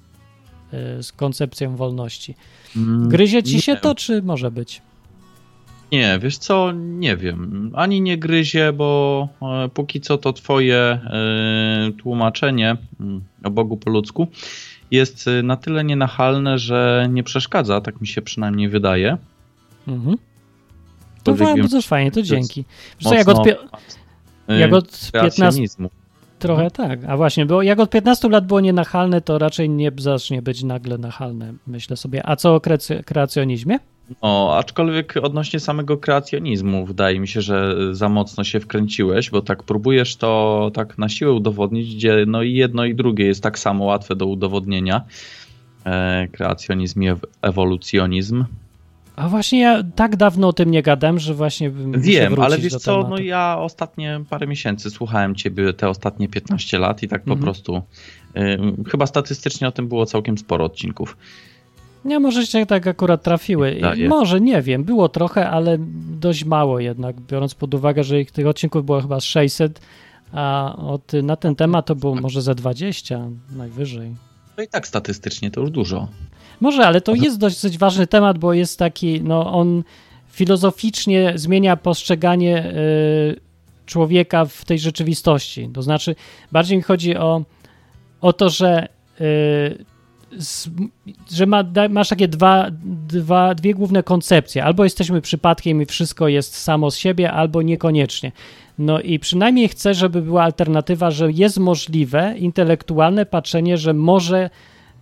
y, 0.98 1.02
z 1.02 1.12
koncepcją 1.12 1.76
wolności. 1.76 2.34
Mm, 2.76 3.08
Gryzie 3.08 3.42
ci 3.42 3.62
się 3.62 3.76
to, 3.76 3.94
czy 3.94 4.22
może 4.22 4.50
być? 4.50 4.82
Nie, 5.92 6.18
wiesz 6.22 6.38
co, 6.38 6.72
nie 6.74 7.16
wiem. 7.16 7.70
Ani 7.74 8.00
nie 8.00 8.18
gryzie, 8.18 8.72
bo 8.72 9.28
e, 9.42 9.68
póki 9.68 10.00
co 10.00 10.18
to 10.18 10.32
twoje 10.32 10.76
e, 10.76 11.00
tłumaczenie 11.98 12.76
mm, 13.00 13.20
o 13.44 13.50
Bogu 13.50 13.76
po 13.76 13.90
ludzku 13.90 14.28
jest 14.90 15.28
e, 15.28 15.42
na 15.42 15.56
tyle 15.56 15.84
nienachalne, 15.84 16.58
że 16.58 17.08
nie 17.10 17.22
przeszkadza, 17.22 17.80
tak 17.80 18.00
mi 18.00 18.06
się 18.06 18.22
przynajmniej 18.22 18.68
wydaje. 18.68 19.16
Mhm. 19.88 20.16
To 21.22 21.34
bardzo 21.34 21.82
fajnie, 21.82 22.10
to 22.10 22.22
dzięki. 22.22 22.64
Wiesz 23.00 23.12
jak 23.12 23.28
od, 23.28 23.46
jak 24.48 24.72
od 24.72 25.10
15... 25.12 25.62
Trochę 26.38 26.70
tak, 26.70 27.04
a 27.08 27.16
właśnie, 27.16 27.46
bo 27.46 27.62
jak 27.62 27.80
od 27.80 27.90
15 27.90 28.28
lat 28.28 28.46
było 28.46 28.60
nienachalne, 28.60 29.20
to 29.20 29.38
raczej 29.38 29.70
nie 29.70 29.92
zacznie 29.98 30.42
być 30.42 30.62
nagle 30.62 30.98
nachalne, 30.98 31.54
myślę 31.66 31.96
sobie. 31.96 32.26
A 32.26 32.36
co 32.36 32.54
o 32.54 32.60
kreacjonizmie? 33.04 33.78
No, 34.22 34.54
aczkolwiek 34.56 35.14
odnośnie 35.22 35.60
samego 35.60 35.98
kreacjonizmu, 35.98 36.86
wydaje 36.86 37.20
mi 37.20 37.28
się, 37.28 37.40
że 37.40 37.76
za 37.94 38.08
mocno 38.08 38.44
się 38.44 38.60
wkręciłeś, 38.60 39.30
bo 39.30 39.42
tak 39.42 39.62
próbujesz 39.62 40.16
to 40.16 40.70
tak 40.74 40.98
na 40.98 41.08
siłę 41.08 41.32
udowodnić, 41.32 41.94
gdzie 41.94 42.24
no 42.26 42.42
i 42.42 42.54
jedno 42.54 42.84
i 42.84 42.94
drugie 42.94 43.26
jest 43.26 43.42
tak 43.42 43.58
samo 43.58 43.84
łatwe 43.84 44.16
do 44.16 44.26
udowodnienia. 44.26 45.02
E, 45.86 46.28
kreacjonizm 46.32 47.02
i 47.02 47.08
ewolucjonizm. 47.42 48.44
A 49.16 49.28
właśnie 49.28 49.60
ja 49.60 49.82
tak 49.96 50.16
dawno 50.16 50.48
o 50.48 50.52
tym 50.52 50.70
nie 50.70 50.82
gadam, 50.82 51.18
że 51.18 51.34
właśnie 51.34 51.70
Wiem, 51.96 52.40
ale 52.40 52.58
wiesz 52.58 52.72
co, 52.72 52.92
tematu. 52.92 53.10
no 53.10 53.18
ja 53.18 53.58
ostatnie 53.58 54.24
parę 54.30 54.46
miesięcy 54.46 54.90
słuchałem 54.90 55.34
ciebie 55.34 55.72
te 55.72 55.88
ostatnie 55.88 56.28
15 56.28 56.78
lat 56.78 57.02
i 57.02 57.08
tak 57.08 57.22
po 57.22 57.32
mhm. 57.32 57.42
prostu 57.42 57.82
y, 58.36 58.90
chyba 58.90 59.06
statystycznie 59.06 59.68
o 59.68 59.72
tym 59.72 59.88
było 59.88 60.06
całkiem 60.06 60.38
sporo 60.38 60.64
odcinków. 60.64 61.16
Nie, 62.04 62.20
może 62.20 62.46
się 62.46 62.66
tak 62.66 62.86
akurat 62.86 63.22
trafiły. 63.22 63.78
Daje. 63.80 64.08
Może, 64.08 64.40
nie 64.40 64.62
wiem, 64.62 64.84
było 64.84 65.08
trochę, 65.08 65.50
ale 65.50 65.76
dość 66.20 66.44
mało 66.44 66.80
jednak, 66.80 67.20
biorąc 67.20 67.54
pod 67.54 67.74
uwagę, 67.74 68.04
że 68.04 68.24
tych 68.24 68.46
odcinków 68.46 68.86
było 68.86 69.00
chyba 69.00 69.20
600, 69.20 69.80
a 70.32 70.76
od, 70.78 71.12
na 71.22 71.36
ten 71.36 71.56
temat 71.56 71.86
to 71.86 71.94
było 71.94 72.14
może 72.14 72.42
ze 72.42 72.54
20 72.54 73.28
najwyżej. 73.56 74.14
No 74.56 74.64
i 74.64 74.68
tak 74.68 74.86
statystycznie 74.86 75.50
to 75.50 75.60
już 75.60 75.70
dużo. 75.70 76.08
Może, 76.62 76.86
ale 76.86 77.00
to 77.00 77.14
jest 77.14 77.38
dość 77.38 77.78
ważny 77.78 78.06
temat, 78.06 78.38
bo 78.38 78.52
jest 78.52 78.78
taki, 78.78 79.20
no 79.22 79.52
on 79.52 79.82
filozoficznie 80.28 81.32
zmienia 81.34 81.76
postrzeganie 81.76 82.72
y, 82.72 83.40
człowieka 83.86 84.44
w 84.44 84.64
tej 84.64 84.78
rzeczywistości. 84.78 85.68
To 85.74 85.82
znaczy, 85.82 86.14
bardziej 86.52 86.76
mi 86.76 86.82
chodzi 86.82 87.16
o, 87.16 87.44
o 88.20 88.32
to, 88.32 88.50
że 88.50 88.88
y, 89.20 89.84
że 91.32 91.46
ma, 91.46 91.64
masz 91.90 92.08
takie 92.08 92.28
dwa, 92.28 92.66
dwa, 93.08 93.54
dwie 93.54 93.74
główne 93.74 94.02
koncepcje. 94.02 94.64
Albo 94.64 94.84
jesteśmy 94.84 95.20
przypadkiem 95.20 95.82
i 95.82 95.86
wszystko 95.86 96.28
jest 96.28 96.56
samo 96.56 96.90
z 96.90 96.96
siebie, 96.96 97.32
albo 97.32 97.62
niekoniecznie. 97.62 98.32
No 98.78 99.00
i 99.00 99.18
przynajmniej 99.18 99.68
chcę, 99.68 99.94
żeby 99.94 100.22
była 100.22 100.42
alternatywa, 100.42 101.10
że 101.10 101.32
jest 101.32 101.58
możliwe 101.58 102.34
intelektualne 102.38 103.26
patrzenie, 103.26 103.76
że 103.76 103.94
może 103.94 104.50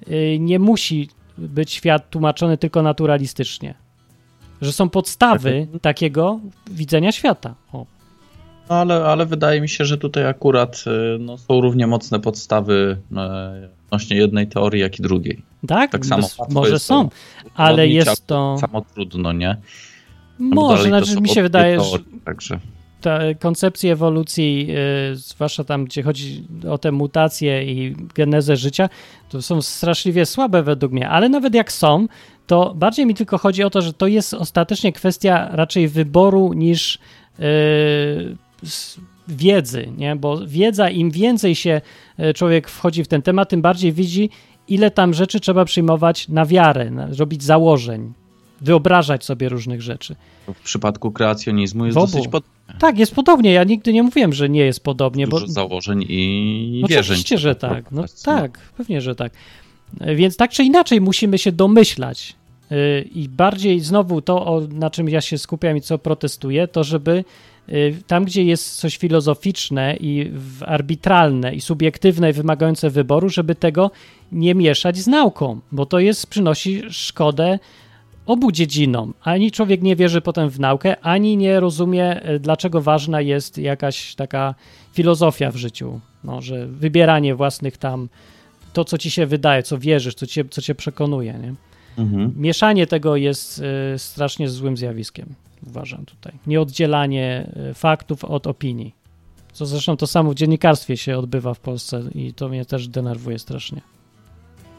y, 0.08 0.38
nie 0.40 0.58
musi 0.58 1.08
być 1.41 1.72
świat 1.72 2.11
tłumaczony 2.11 2.59
tylko 2.59 2.82
naturalistycznie. 2.82 3.74
Że 4.61 4.72
są 4.72 4.88
podstawy 4.88 5.66
takiego 5.82 6.41
widzenia 6.70 7.12
świata. 7.12 7.55
O. 7.72 7.86
No 8.68 8.76
ale, 8.76 9.05
ale 9.05 9.26
wydaje 9.26 9.61
mi 9.61 9.68
się, 9.68 9.84
że 9.84 9.99
tutaj 9.99 10.26
akurat 10.26 10.84
y, 10.86 11.18
no, 11.18 11.38
są 11.38 11.61
równie 11.61 11.86
mocne 11.86 12.20
podstawy 12.20 12.99
y, 13.12 13.16
odnośnie 13.86 14.16
jednej 14.16 14.49
teorii, 14.49 14.80
jak 14.80 14.99
i 14.99 15.03
drugiej. 15.03 15.43
Tak, 15.68 15.93
tak 15.93 16.07
samo 16.07 16.28
może 16.51 16.78
są, 16.78 17.09
ale 17.55 17.88
jest 17.88 18.26
to... 18.26 18.57
Samo 18.61 18.84
trudno, 18.95 19.32
nie? 19.32 19.57
może, 20.38 20.88
znaczy 20.88 21.20
mi 21.20 21.28
się 21.28 21.43
wydaje, 21.43 21.76
teorie, 21.76 21.91
że... 21.91 22.20
Także 22.24 22.61
ta 23.01 23.18
koncepcja 23.40 23.92
ewolucji, 23.92 24.66
yy, 24.66 24.74
zwłaszcza 25.16 25.64
tam, 25.64 25.84
gdzie 25.84 26.03
chodzi 26.03 26.44
o 26.70 26.78
te 26.78 26.92
mutacje 26.92 27.64
i 27.64 27.96
genezę 28.14 28.57
życia, 28.57 28.88
to 29.28 29.42
są 29.42 29.62
straszliwie 29.62 30.26
słabe 30.26 30.62
według 30.62 30.92
mnie, 30.92 31.09
ale 31.09 31.28
nawet 31.28 31.55
jak 31.55 31.72
są, 31.72 32.07
to 32.46 32.74
bardziej 32.74 33.07
mi 33.07 33.14
tylko 33.14 33.38
chodzi 33.38 33.64
o 33.64 33.70
to, 33.70 33.82
że 33.82 33.92
to 33.92 34.07
jest 34.07 34.34
ostatecznie 34.34 34.92
kwestia 34.92 35.48
raczej 35.53 35.88
wyboru 35.88 36.53
niż 36.53 36.98
yy, 37.38 37.46
wiedzy, 39.28 39.88
nie? 39.96 40.16
bo 40.16 40.46
wiedza, 40.46 40.90
im 40.90 41.11
więcej 41.11 41.55
się 41.55 41.80
e, 42.18 42.34
człowiek 42.34 42.68
wchodzi 42.68 43.05
w 43.05 43.09
ten 43.09 43.22
temat, 43.22 43.48
tym 43.48 43.62
bardziej 43.62 43.92
widzi, 43.92 44.30
ile 44.68 44.90
tam 44.90 45.14
rzeczy 45.14 45.40
trzeba 45.40 45.64
przyjmować 45.64 46.28
na 46.28 46.46
wiarę, 46.46 46.90
robić 47.18 47.42
założeń, 47.42 48.12
wyobrażać 48.61 49.24
sobie 49.24 49.48
różnych 49.48 49.82
rzeczy. 49.82 50.16
W 50.54 50.61
przypadku 50.61 51.12
kreacjonizmu 51.12 51.86
jest 51.86 51.98
dosyć 51.98 52.24
podobnie. 52.24 52.78
Tak, 52.78 52.98
jest 52.98 53.14
podobnie. 53.14 53.52
Ja 53.52 53.64
nigdy 53.64 53.92
nie 53.92 54.02
mówiłem, 54.02 54.32
że 54.32 54.48
nie 54.48 54.61
jest 54.61 54.84
podobnie. 54.84 55.26
Dużo 55.26 55.46
bo... 55.46 55.52
założeń 55.52 56.04
i 56.08 56.78
no 56.82 56.88
wierzeń. 56.88 57.14
Oczywiście, 57.14 57.38
że 57.38 57.54
tak. 57.54 57.92
No 57.92 58.04
tak, 58.24 58.58
pewnie, 58.76 59.00
że 59.00 59.14
tak. 59.14 59.32
Więc 60.16 60.36
tak 60.36 60.50
czy 60.50 60.64
inaczej 60.64 61.00
musimy 61.00 61.38
się 61.38 61.52
domyślać. 61.52 62.36
E, 62.70 63.00
I 63.00 63.28
bardziej 63.28 63.80
znowu 63.80 64.22
to, 64.22 64.62
na 64.72 64.90
czym 64.90 65.08
ja 65.08 65.20
się 65.20 65.38
skupiam 65.38 65.76
i 65.76 65.80
co 65.80 65.98
protestuję, 65.98 66.68
to 66.68 66.84
żeby 66.84 67.24
Y, 67.72 68.02
tam, 68.06 68.24
gdzie 68.24 68.44
jest 68.44 68.76
coś 68.76 68.96
filozoficzne 68.96 69.96
i 70.00 70.32
arbitralne 70.66 71.54
i 71.54 71.61
subiektywne 71.61 72.30
i 72.30 72.32
wymagające 72.32 72.90
wyboru, 72.90 73.28
żeby 73.28 73.54
tego 73.54 73.90
nie 74.32 74.54
mieszać 74.54 74.98
z 74.98 75.06
nauką, 75.06 75.61
bo 75.72 75.86
to 75.86 75.98
jest, 75.98 76.26
przynosi 76.26 76.82
szkodę 76.90 77.58
obu 78.31 78.53
dziedzinom. 78.53 79.14
Ani 79.22 79.51
człowiek 79.51 79.83
nie 79.83 79.97
wierzy 79.97 80.20
potem 80.20 80.51
w 80.51 80.61
naukę, 80.61 81.01
ani 81.01 81.37
nie 81.37 81.61
rozumie, 81.61 82.31
y, 82.31 82.41
dlaczego 82.41 82.81
ważna 82.81 83.20
jest 83.20 83.59
jakaś 83.59 84.14
taka 84.14 84.55
filozofia 84.93 85.51
w 85.51 85.57
życiu. 85.57 86.01
No, 86.24 86.43
że 86.43 86.66
wybieranie 86.66 87.35
własnych 87.35 87.76
tam, 87.76 88.09
to 88.72 88.85
co 88.85 88.99
ci 88.99 89.11
się 89.11 89.26
wydaje, 89.26 89.62
co 89.62 89.78
wierzysz, 89.78 90.14
co 90.14 90.26
cię, 90.26 90.45
co 90.51 90.62
cię 90.62 90.74
przekonuje. 90.74 91.33
Nie? 91.33 91.55
Mhm. 92.03 92.33
Mieszanie 92.37 92.87
tego 92.87 93.16
jest 93.16 93.62
y, 93.95 93.99
strasznie 93.99 94.49
złym 94.49 94.76
zjawiskiem 94.76 95.35
uważam 95.66 96.05
tutaj. 96.05 96.33
Nieoddzielanie 96.47 97.51
e, 97.70 97.74
faktów 97.74 98.24
od 98.24 98.47
opinii. 98.47 98.95
Co 99.53 99.66
zresztą 99.66 99.97
to 99.97 100.07
samo 100.07 100.31
w 100.31 100.35
dziennikarstwie 100.35 100.97
się 100.97 101.18
odbywa 101.18 101.55
w 101.55 101.61
Polsce 101.61 102.03
i 102.14 102.35
to 102.35 102.49
mnie 102.49 102.64
też 102.64 102.89
denerwuje 102.89 103.39
strasznie. 103.39 103.81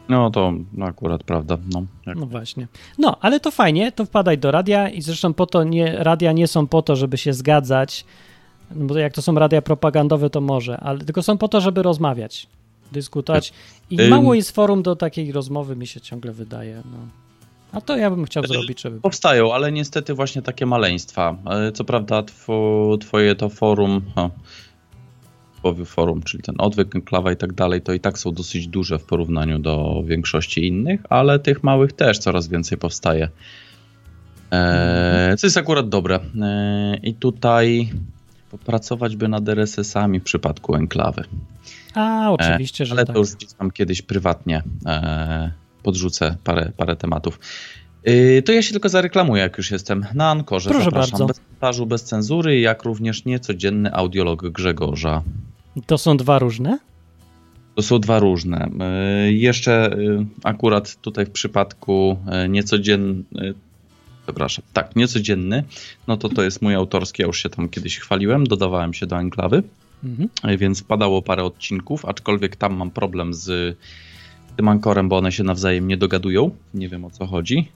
No 0.08 0.30
to 0.30 0.52
akurat 0.82 1.22
prawda. 1.22 1.58
No, 1.72 1.82
jak... 2.06 2.16
no 2.16 2.26
właśnie. 2.26 2.66
No, 2.98 3.16
ale 3.20 3.40
to 3.40 3.50
fajnie, 3.50 3.92
to 3.92 4.04
wpadaj 4.04 4.38
do 4.38 4.50
radia 4.50 4.88
i 4.88 5.02
zresztą 5.02 5.34
po 5.34 5.46
to 5.46 5.64
nie, 5.64 5.96
radia 5.96 6.32
nie 6.32 6.46
są 6.46 6.66
po 6.66 6.82
to, 6.82 6.96
żeby 6.96 7.18
się 7.18 7.32
zgadzać, 7.32 8.04
no 8.70 8.86
bo 8.86 8.98
jak 8.98 9.12
to 9.12 9.22
są 9.22 9.34
radia 9.34 9.62
propagandowe, 9.62 10.30
to 10.30 10.40
może, 10.40 10.76
ale 10.76 10.98
tylko 10.98 11.22
są 11.22 11.38
po 11.38 11.48
to, 11.48 11.60
żeby 11.60 11.82
rozmawiać, 11.82 12.46
dyskutować 12.92 13.52
i 13.90 14.08
mało 14.08 14.34
jest 14.34 14.50
forum 14.50 14.82
do 14.82 14.96
takiej 14.96 15.32
rozmowy, 15.32 15.76
mi 15.76 15.86
się 15.86 16.00
ciągle 16.00 16.32
wydaje. 16.32 16.82
No. 16.84 16.98
A 17.72 17.80
to 17.80 17.96
ja 17.96 18.10
bym 18.10 18.24
chciał 18.24 18.46
zrobić, 18.46 18.80
żeby... 18.80 19.00
Powstają, 19.00 19.54
ale 19.54 19.72
niestety 19.72 20.14
właśnie 20.14 20.42
takie 20.42 20.66
maleństwa. 20.66 21.36
E, 21.50 21.72
co 21.72 21.84
prawda 21.84 22.22
two, 22.22 22.98
twoje 23.00 23.34
to 23.34 23.48
forum, 23.48 24.02
no, 25.64 25.84
forum, 25.84 26.22
czyli 26.22 26.42
ten 26.42 26.54
odwyk, 26.58 27.04
klawa 27.04 27.32
i 27.32 27.36
tak 27.36 27.52
dalej, 27.52 27.82
to 27.82 27.92
i 27.92 28.00
tak 28.00 28.18
są 28.18 28.32
dosyć 28.32 28.68
duże 28.68 28.98
w 28.98 29.04
porównaniu 29.04 29.58
do 29.58 30.02
większości 30.06 30.66
innych, 30.66 31.00
ale 31.10 31.38
tych 31.38 31.62
małych 31.62 31.92
też 31.92 32.18
coraz 32.18 32.48
więcej 32.48 32.78
powstaje. 32.78 33.28
E, 34.52 35.34
co 35.38 35.46
jest 35.46 35.56
akurat 35.56 35.88
dobre. 35.88 36.20
E, 36.42 36.96
I 37.02 37.14
tutaj 37.14 37.92
popracować 38.50 39.16
by 39.16 39.28
nad 39.28 39.48
RSS-ami 39.48 40.20
w 40.20 40.22
przypadku 40.22 40.74
enklawy. 40.74 41.24
A, 41.94 42.30
oczywiście, 42.30 42.84
e, 42.84 42.86
że 42.86 42.92
ale 42.92 43.04
tak. 43.04 43.14
to 43.14 43.20
już 43.20 43.32
gdzieś 43.32 43.52
tam 43.52 43.70
kiedyś 43.70 44.02
prywatnie 44.02 44.62
e, 44.86 45.52
podrzucę 45.82 46.36
parę, 46.44 46.72
parę 46.76 46.96
tematów. 46.96 47.38
Yy, 48.04 48.42
to 48.42 48.52
ja 48.52 48.62
się 48.62 48.72
tylko 48.72 48.88
zareklamuję, 48.88 49.42
jak 49.42 49.58
już 49.58 49.70
jestem 49.70 50.06
na 50.14 50.30
Ankorze. 50.30 50.70
Proszę 50.70 50.84
Zapraszam 50.84 51.10
bardzo. 51.10 51.26
bez 51.26 51.40
montażu, 51.50 51.86
bez 51.86 52.04
cenzury, 52.04 52.60
jak 52.60 52.82
również 52.82 53.24
niecodzienny 53.24 53.94
audiolog 53.94 54.48
Grzegorza. 54.48 55.22
To 55.86 55.98
są 55.98 56.16
dwa 56.16 56.38
różne? 56.38 56.78
To 57.74 57.82
są 57.82 57.98
dwa 57.98 58.18
różne. 58.18 58.70
Yy, 59.24 59.32
jeszcze 59.32 59.96
yy, 59.98 60.26
akurat 60.44 60.96
tutaj 60.96 61.26
w 61.26 61.30
przypadku 61.30 62.18
yy, 62.26 62.48
niecodzienny, 62.48 63.54
przepraszam, 64.26 64.64
tak, 64.72 64.96
niecodzienny, 64.96 65.64
no 66.06 66.16
to 66.16 66.28
to 66.28 66.42
jest 66.42 66.62
mój 66.62 66.74
autorski, 66.74 67.22
ja 67.22 67.26
już 67.26 67.42
się 67.42 67.48
tam 67.48 67.68
kiedyś 67.68 67.98
chwaliłem, 67.98 68.46
dodawałem 68.46 68.94
się 68.94 69.06
do 69.06 69.18
enklawy. 69.18 69.62
Mhm. 70.04 70.28
e, 70.42 70.56
więc 70.56 70.80
wpadało 70.80 71.22
parę 71.22 71.44
odcinków, 71.44 72.04
aczkolwiek 72.04 72.56
tam 72.56 72.74
mam 72.74 72.90
problem 72.90 73.34
z 73.34 73.76
tym 74.56 74.68
ankorem, 74.68 75.08
bo 75.08 75.18
one 75.18 75.32
się 75.32 75.44
nawzajem 75.44 75.88
nie 75.88 75.96
dogadują. 75.96 76.50
Nie 76.74 76.88
wiem 76.88 77.04
o 77.04 77.10
co 77.10 77.26
chodzi. 77.26 77.68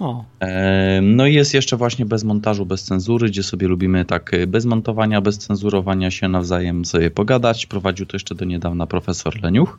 O, 0.00 0.24
E, 0.40 1.00
No 1.02 1.26
i 1.26 1.34
jest 1.34 1.54
jeszcze 1.54 1.76
właśnie 1.76 2.06
bez 2.06 2.24
montażu, 2.24 2.66
bez 2.66 2.84
cenzury, 2.84 3.28
gdzie 3.28 3.42
sobie 3.42 3.68
lubimy 3.68 4.04
tak 4.04 4.34
e, 4.34 4.46
bez 4.46 4.64
montowania, 4.64 5.20
bez 5.20 5.38
cenzurowania 5.38 6.10
się 6.10 6.28
nawzajem 6.28 6.84
sobie 6.84 7.10
pogadać. 7.10 7.66
Prowadził 7.66 8.06
to 8.06 8.16
jeszcze 8.16 8.34
do 8.34 8.44
niedawna 8.44 8.86
profesor 8.86 9.42
Leniuch. 9.42 9.78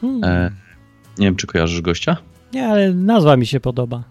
hmm. 0.00 0.24
E, 0.24 0.50
Nie 1.18 1.26
wiem, 1.26 1.36
czy 1.36 1.46
kojarzysz 1.46 1.80
gościa? 1.80 2.16
Nie, 2.52 2.68
ale 2.68 2.92
nazwa 2.94 3.36
mi 3.36 3.46
się 3.46 3.60
podoba. 3.60 4.02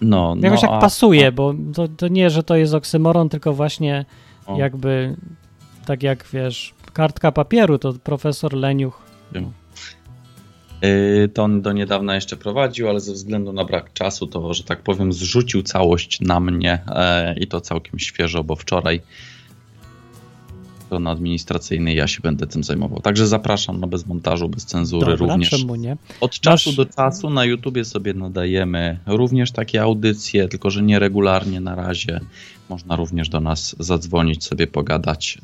No, 0.00 0.36
Jakoś 0.40 0.62
no, 0.62 0.68
tak 0.68 0.76
a- 0.76 0.80
pasuje, 0.80 1.32
bo 1.32 1.54
to, 1.74 1.88
to 1.88 2.08
nie, 2.08 2.30
że 2.30 2.42
to 2.42 2.56
jest 2.56 2.74
oksymoron, 2.74 3.28
tylko 3.28 3.52
właśnie 3.54 4.04
O. 4.46 4.58
jakby 4.58 5.16
tak 5.86 6.02
jak 6.02 6.24
wiesz, 6.32 6.74
kartka 6.92 7.32
papieru 7.32 7.78
to 7.78 7.92
profesor 7.92 8.52
Leniuch. 8.54 9.02
Yy, 9.34 9.42
To 11.34 11.42
on 11.42 11.62
do 11.62 11.72
niedawna 11.72 12.14
jeszcze 12.14 12.36
prowadził, 12.36 12.88
ale 12.88 13.00
ze 13.00 13.12
względu 13.12 13.52
na 13.52 13.64
brak 13.64 13.92
czasu, 13.92 14.26
to 14.26 14.54
że 14.54 14.64
tak 14.64 14.82
powiem, 14.82 15.12
zrzucił 15.12 15.62
całość 15.62 16.20
na 16.20 16.40
mnie 16.40 16.78
e, 16.88 17.34
i 17.38 17.46
to 17.46 17.60
całkiem 17.60 17.98
świeżo, 17.98 18.44
bo 18.44 18.56
wczoraj 18.56 19.00
strony 20.88 21.10
administracyjnej 21.10 21.96
ja 21.96 22.06
się 22.06 22.20
będę 22.20 22.46
tym 22.46 22.64
zajmował. 22.64 23.00
Także 23.00 23.26
zapraszam, 23.26 23.80
no 23.80 23.86
bez 23.86 24.06
montażu, 24.06 24.48
bez 24.48 24.64
cenzury 24.64 25.06
Dobra, 25.16 25.34
również. 25.34 25.50
czemu 25.50 25.74
nie? 25.74 25.96
Od 26.20 26.40
czasu 26.40 26.70
Masz- 26.70 26.76
do 26.76 26.86
czasu 26.86 27.30
na 27.30 27.44
YouTubie 27.44 27.84
sobie 27.84 28.14
nadajemy 28.14 28.98
również 29.06 29.52
takie 29.52 29.82
audycje, 29.82 30.48
tylko 30.48 30.70
że 30.70 30.82
nieregularnie 30.82 31.60
na 31.60 31.74
razie. 31.74 32.20
Można 32.68 32.96
również 32.96 33.28
do 33.28 33.40
nas 33.40 33.76
zadzwonić, 33.78 34.44
sobie 34.44 34.66
pogadać. 34.66 35.38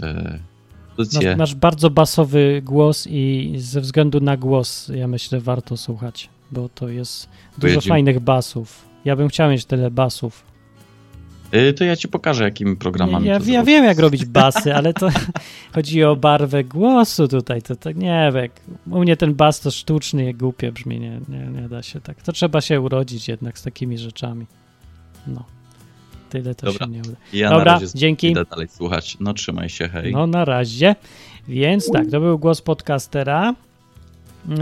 Masz, 0.99 1.37
masz 1.37 1.55
bardzo 1.55 1.91
basowy 1.91 2.63
głos 2.65 3.07
i 3.11 3.55
ze 3.59 3.81
względu 3.81 4.21
na 4.21 4.37
głos 4.37 4.91
ja 4.95 5.09
myślę 5.09 5.41
warto 5.41 5.77
słuchać, 5.77 6.29
bo 6.53 6.69
to 6.69 6.89
jest 6.89 7.29
dużo 7.59 7.73
Dziękuję. 7.73 7.89
fajnych 7.89 8.21
basów. 8.21 8.85
Ja 9.05 9.17
bym 9.17 9.29
chciał 9.29 9.51
mieć 9.51 9.65
tyle 9.65 9.91
basów. 9.91 10.43
Y, 11.55 11.73
To 11.73 11.85
ja 11.85 11.97
ci 11.97 12.09
pokażę, 12.09 12.45
jakimi 12.45 12.71
Nie, 12.71 12.77
programami. 12.77 13.27
ja, 13.27 13.39
ja 13.47 13.65
wiem 13.65 13.85
jak 13.85 13.99
robić 13.99 14.25
basy, 14.25 14.75
ale 14.75 14.95
to 14.95 15.09
chodzi 15.75 16.05
o 16.05 16.17
barwę 16.17 16.65
głosu 16.65 17.29
tutaj, 17.29 17.63
to, 17.63 17.77
to 17.77 17.93
nie 17.93 18.33
wiem. 18.35 18.49
U 18.91 19.01
mnie 19.01 19.17
ten 19.17 19.35
bas 19.35 19.61
to 19.61 19.71
sztuczny 19.71 20.31
i 20.31 20.35
głupie 20.35 20.73
brzmi, 20.73 21.01
nie, 21.01 21.21
nie, 21.29 21.47
nie 21.63 21.69
da 21.69 21.83
się 21.83 22.01
tak. 22.01 22.23
To 22.23 22.33
trzeba 22.33 22.61
się 22.61 22.81
urodzić 22.81 23.29
jednak 23.29 23.59
z 23.59 23.63
takimi 23.63 23.99
rzeczami. 23.99 24.47
No. 25.27 25.45
Tyle 26.35 26.55
to 26.55 26.67
Dobra. 26.67 26.87
się 26.87 26.93
nie 26.93 27.01
uda. 27.01 27.17
Ja 27.33 27.51
na 27.51 27.57
Dobra, 27.57 27.73
razie 27.73 27.87
dzięki. 27.95 28.31
idę 28.31 28.45
dalej 28.45 28.69
słuchać. 28.69 29.17
No 29.21 29.35
trzymaj 29.35 29.69
się, 29.69 29.89
hej. 29.89 30.13
No 30.13 30.27
na 30.27 30.45
razie. 30.45 30.97
Więc 31.49 31.91
tak, 31.91 32.11
to 32.11 32.21
był 32.21 32.39
głos 32.39 32.63
podcastera 32.63 33.55
yy, 34.49 34.57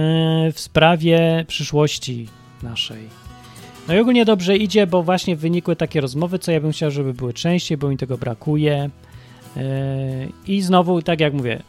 w 0.53 0.61
sprawie 0.61 1.45
przyszłości 1.49 2.29
naszej. 2.63 3.23
No 3.89 3.95
i 3.95 3.99
ogólnie 3.99 4.25
dobrze 4.25 4.57
idzie, 4.57 4.87
bo 4.87 5.03
właśnie 5.03 5.37
wynikły 5.37 5.77
takie 5.77 6.01
rozmowy, 6.01 6.39
co 6.39 6.53
ja 6.53 6.61
bym 6.61 6.73
chciał, 6.73 6.91
żeby 6.91 7.15
były 7.15 7.33
częściej, 7.33 7.79
bo 7.79 7.89
mi 7.89 7.97
tego 7.97 8.19
brakuje. 8.19 8.91
Yy, 9.57 9.63
I 10.47 10.63
znowu, 10.63 11.03
tak 11.03 11.21
jak 11.21 11.33
mówię, 11.33 11.63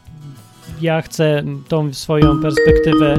ja 0.80 1.02
chcę 1.02 1.42
tą 1.68 1.94
swoją 1.94 2.42
perspektywę 2.42 3.16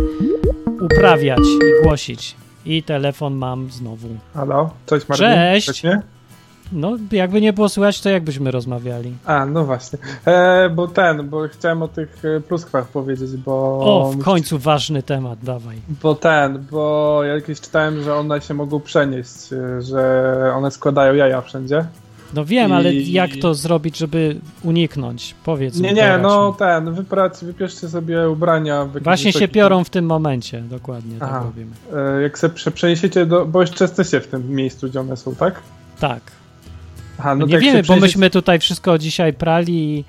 uprawiać 0.82 1.40
i 1.40 1.84
głosić. 1.84 2.36
I 2.66 2.84
telefon 2.84 3.36
mam 3.36 3.72
znowu. 3.72 4.08
Halo, 4.34 4.74
cześć 4.86 5.08
Martin. 5.08 5.28
Cześć. 5.28 5.68
Cześć? 5.68 5.84
No, 6.72 6.97
jakby 7.11 7.41
nie 7.41 7.53
było 7.53 7.70
słychać, 7.70 8.01
to 8.01 8.09
jakbyśmy 8.09 8.51
rozmawiali. 8.51 9.13
A, 9.26 9.45
no 9.45 9.66
właśnie. 9.66 9.99
E, 10.26 10.70
bo 10.70 10.88
ten, 10.88 11.30
bo 11.30 11.47
chciałem 11.47 11.82
o 11.82 11.88
tych 11.88 12.26
e, 12.26 12.39
pluskwach 12.41 12.88
powiedzieć, 12.88 13.32
bo... 13.38 13.53
O, 13.80 14.11
w 14.11 14.24
końcu 14.24 14.59
ważny 14.59 15.03
temat, 15.03 15.39
dawaj. 15.43 15.78
Bo 16.03 16.16
ten, 16.16 16.66
bo 16.72 17.20
ja 17.24 17.41
kiedyś 17.41 17.61
czytałem, 17.61 18.03
że 18.03 18.16
one 18.16 18.41
się 18.41 18.53
mogą 18.53 18.80
przenieść, 18.80 19.53
e, 19.53 19.82
że 19.82 20.51
one 20.55 20.72
składają 20.72 21.13
jaja 21.13 21.41
wszędzie. 21.41 21.86
No 22.34 22.45
wiem, 22.45 22.72
ale 22.72 22.93
I- 22.93 23.11
jak 23.11 23.30
to 23.41 23.53
zrobić, 23.53 23.97
żeby 23.97 24.36
uniknąć? 24.63 25.36
Powiedz 25.45 25.76
Nie, 25.80 25.89
mi. 25.89 25.95
nie, 25.95 26.01
dorać 26.01 26.22
no 26.22 26.51
mi. 26.51 26.57
ten, 26.57 26.93
wyprać, 26.93 27.34
wypieszcie 27.41 27.89
sobie 27.89 28.30
ubrania. 28.30 28.86
Właśnie 29.01 29.34
się 29.34 29.47
piorą 29.47 29.84
w 29.84 29.89
tym 29.89 30.05
momencie, 30.05 30.61
dokładnie 30.61 31.20
tak 31.20 31.30
Aha. 31.30 31.41
robimy. 31.45 31.72
E, 32.18 32.22
jak 32.22 32.34
prze- 32.53 32.72
przeniesiecie 32.72 33.26
do, 33.26 33.45
bo 33.45 33.61
jeszcze 33.61 33.84
jesteście 33.84 34.22
w 34.22 34.28
tym 34.28 34.49
miejscu, 34.51 34.89
gdzie 34.89 34.99
one 34.99 35.18
są, 35.18 35.36
tak? 35.36 35.55
Tak. 35.99 36.22
Aha, 37.20 37.36
No 37.36 37.45
nie 37.45 37.53
się 37.53 37.59
wiemy, 37.59 37.84
bo 37.84 37.95
myśmy 37.95 38.30
tutaj 38.30 38.59
wszystko 38.59 38.97
dzisiaj 38.97 39.34
prali 39.34 39.74
i 39.74 40.03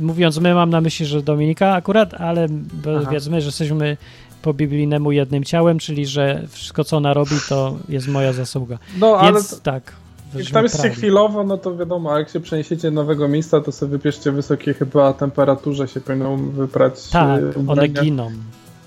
mówiąc 0.00 0.38
my, 0.38 0.54
mam 0.54 0.70
na 0.70 0.80
myśli, 0.80 1.06
że 1.06 1.22
Dominika 1.22 1.74
akurat, 1.74 2.14
ale 2.14 2.48
Aha. 2.96 3.00
powiedzmy, 3.04 3.40
że 3.40 3.46
jesteśmy 3.46 3.96
po 4.42 4.54
biblijnemu 4.54 5.12
jednym 5.12 5.44
ciałem, 5.44 5.78
czyli 5.78 6.06
że 6.06 6.42
wszystko, 6.48 6.84
co 6.84 6.96
ona 6.96 7.14
robi, 7.14 7.36
to 7.48 7.76
jest 7.88 8.08
moja 8.08 8.32
zasługa. 8.32 8.78
No, 8.98 9.16
ale 9.16 9.32
Więc 9.32 9.50
to, 9.50 9.56
tak. 9.56 9.92
jak 10.34 10.50
tam 10.50 10.62
jesteście 10.64 10.90
chwilowo, 10.90 11.44
no 11.44 11.58
to 11.58 11.76
wiadomo, 11.76 12.14
a 12.14 12.18
jak 12.18 12.28
się 12.28 12.40
przeniesiecie 12.40 12.90
do 12.90 12.94
nowego 12.94 13.28
miejsca, 13.28 13.60
to 13.60 13.72
sobie 13.72 13.90
wypieszcie 13.92 14.32
wysokie 14.32 14.74
chyba 14.74 15.12
temperaturze 15.12 15.88
się 15.88 16.00
powinno 16.00 16.36
wyprać 16.36 17.08
Tak, 17.08 17.40
e, 17.40 17.70
one 17.70 17.88
giną. 17.88 18.30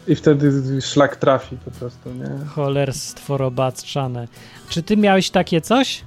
I 0.07 0.15
wtedy 0.15 0.82
szlak 0.82 1.15
trafi 1.15 1.57
po 1.65 1.71
prostu, 1.71 2.09
nie? 2.13 2.45
Cholerstwo 2.45 3.38
robaczane. 3.38 4.28
Czy 4.69 4.84
ty 4.84 4.97
miałeś 4.97 5.30
takie 5.30 5.61
coś? 5.61 6.01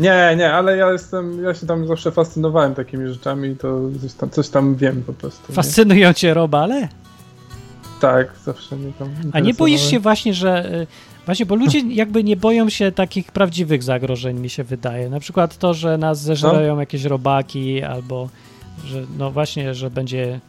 Nie, 0.00 0.34
nie, 0.38 0.52
ale 0.52 0.76
ja 0.76 0.92
jestem, 0.92 1.44
ja 1.44 1.54
się 1.54 1.66
tam 1.66 1.86
zawsze 1.86 2.10
fascynowałem 2.12 2.74
takimi 2.74 3.08
rzeczami 3.08 3.48
i 3.48 3.56
to 3.56 3.80
coś 4.02 4.12
tam, 4.14 4.30
coś 4.30 4.48
tam 4.48 4.74
wiem 4.76 5.02
po 5.06 5.12
prostu. 5.12 5.42
Nie? 5.48 5.54
Fascynują 5.54 6.12
cię 6.12 6.34
robale? 6.34 6.88
Tak, 8.00 8.32
zawsze 8.44 8.76
mnie 8.76 8.92
tam 8.98 9.08
A 9.32 9.40
nie 9.40 9.54
boisz 9.54 9.90
się 9.90 9.98
właśnie, 10.00 10.34
że. 10.34 10.74
y, 10.74 10.86
Właśnie, 11.26 11.46
bo 11.46 11.54
ludzie 11.54 11.78
jakby 11.88 12.24
nie 12.24 12.36
boją 12.36 12.68
się 12.68 12.92
takich 12.92 13.32
prawdziwych 13.32 13.82
zagrożeń, 13.82 14.38
mi 14.40 14.50
się 14.50 14.64
wydaje. 14.64 15.08
Na 15.10 15.20
przykład 15.20 15.58
to, 15.58 15.74
że 15.74 15.98
nas 15.98 16.20
zeżreją 16.22 16.80
jakieś 16.80 17.04
robaki, 17.04 17.82
albo 17.82 18.28
że 18.84 19.02
no 19.18 19.30
właśnie, 19.30 19.74
że 19.74 19.90
będzie 19.90 20.40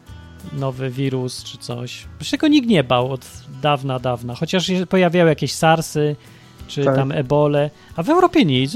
nowy 0.54 0.90
wirus 0.90 1.44
czy 1.44 1.58
coś. 1.58 2.08
Się 2.22 2.32
tego 2.32 2.48
nikt 2.48 2.68
nie 2.68 2.84
bał 2.84 3.12
od 3.12 3.26
dawna, 3.62 4.00
dawna. 4.00 4.36
Chociaż 4.36 4.66
się 4.66 4.86
pojawiały 4.86 5.30
jakieś 5.30 5.54
SARSy, 5.54 6.16
czy 6.68 6.86
Tak. 6.86 6.96
tam 6.96 7.12
ebole, 7.12 7.70
a 7.96 8.04
w 8.04 8.10
Europie 8.10 8.46
nic. 8.46 8.74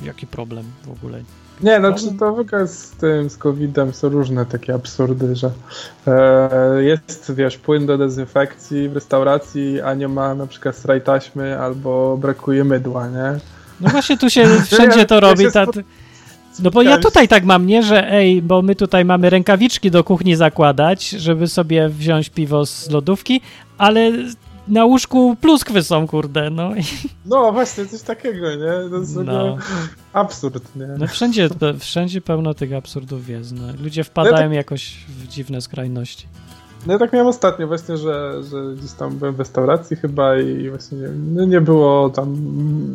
Ja, 0.00 0.02
ja, 0.02 0.06
jaki 0.06 0.26
problem 0.26 0.64
w 0.84 0.90
ogóle? 0.90 1.22
Nie, 1.60 1.78
no 1.78 1.92
czy 1.92 2.12
to 2.18 2.32
w 2.32 2.38
ogóle 2.38 2.66
z 2.66 2.90
tym, 2.90 3.30
z 3.30 3.36
COVID-em 3.36 3.94
są 3.94 4.08
różne 4.08 4.46
takie 4.46 4.74
absurdy, 4.74 5.36
że 5.36 5.50
e, 6.06 6.82
jest, 6.82 7.32
wiesz, 7.34 7.58
płyn 7.58 7.86
do 7.86 7.98
dezynfekcji 7.98 8.88
w 8.88 8.94
restauracji, 8.94 9.80
a 9.80 9.94
nie 9.94 10.08
ma 10.08 10.34
na 10.34 10.46
przykład 10.46 10.76
sraj 10.76 11.02
taśmy 11.02 11.58
albo 11.58 12.16
brakuje 12.16 12.64
mydła, 12.64 13.08
nie? 13.08 13.38
No 13.80 13.90
właśnie 13.90 14.18
tu 14.18 14.30
się 14.30 14.46
wszędzie 14.72 15.06
to 15.06 15.14
ja 15.14 15.20
robi. 15.20 15.44
się 15.44 15.50
Ta, 15.50 15.66
no 16.62 16.70
bo 16.70 16.82
ja 16.82 16.98
tutaj 16.98 17.28
tak 17.28 17.44
mam, 17.44 17.66
nie, 17.66 17.82
że 17.82 18.12
ej, 18.12 18.42
bo 18.42 18.62
my 18.62 18.74
tutaj 18.74 19.04
mamy 19.04 19.30
rękawiczki 19.30 19.90
do 19.90 20.04
kuchni 20.04 20.36
zakładać, 20.36 21.08
żeby 21.08 21.48
sobie 21.48 21.88
wziąć 21.88 22.30
piwo 22.30 22.66
z 22.66 22.90
lodówki, 22.90 23.40
ale 23.78 24.12
na 24.68 24.84
łóżku 24.84 25.36
pluskwy 25.40 25.82
są, 25.82 26.06
kurde, 26.06 26.50
no. 26.50 26.70
No 27.26 27.52
właśnie, 27.52 27.86
coś 27.86 28.02
takiego, 28.02 28.54
nie? 28.54 28.90
To 28.90 28.96
jest 28.96 29.16
No, 29.16 29.56
absurd, 30.12 30.76
nie? 30.76 30.86
no 30.98 31.06
wszędzie, 31.06 31.48
wszędzie 31.78 32.20
pełno 32.20 32.54
tych 32.54 32.72
absurdów 32.72 33.28
jest, 33.28 33.52
no. 33.52 33.62
Ludzie 33.82 34.04
wpadają 34.04 34.48
tak- 34.48 34.52
jakoś 34.56 34.96
w 35.08 35.28
dziwne 35.28 35.60
skrajności. 35.60 36.26
No 36.86 36.92
ja 36.92 36.98
tak 36.98 37.12
miałem 37.12 37.26
ostatnio 37.28 37.66
właśnie, 37.66 37.96
że, 37.96 38.42
że 38.50 38.74
gdzieś 38.78 38.92
tam 38.92 39.18
byłem 39.18 39.34
w 39.34 39.38
restauracji 39.38 39.96
chyba 39.96 40.38
i 40.38 40.70
właśnie 40.70 40.98
nie, 40.98 41.08
no 41.08 41.44
nie 41.44 41.60
było 41.60 42.10
tam, 42.10 42.36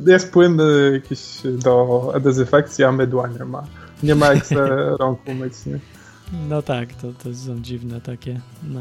jest 0.08 0.32
płyn 0.32 0.60
y, 0.60 0.92
jakiś 0.94 1.20
do 1.64 2.14
dezynfekcji, 2.22 2.84
a 2.84 2.92
mydła 2.92 3.28
nie 3.28 3.46
ma. 3.46 3.64
Nie 4.04 4.16
ma 4.16 4.34
jak 4.34 4.46
se 4.46 4.56
rąk 5.00 5.20
umyć, 5.28 5.54
nie? 5.66 5.80
No 6.50 6.62
tak, 6.62 6.94
to, 6.94 7.08
to 7.24 7.36
są 7.36 7.62
dziwne 7.62 8.02
takie, 8.02 8.40
no. 8.64 8.80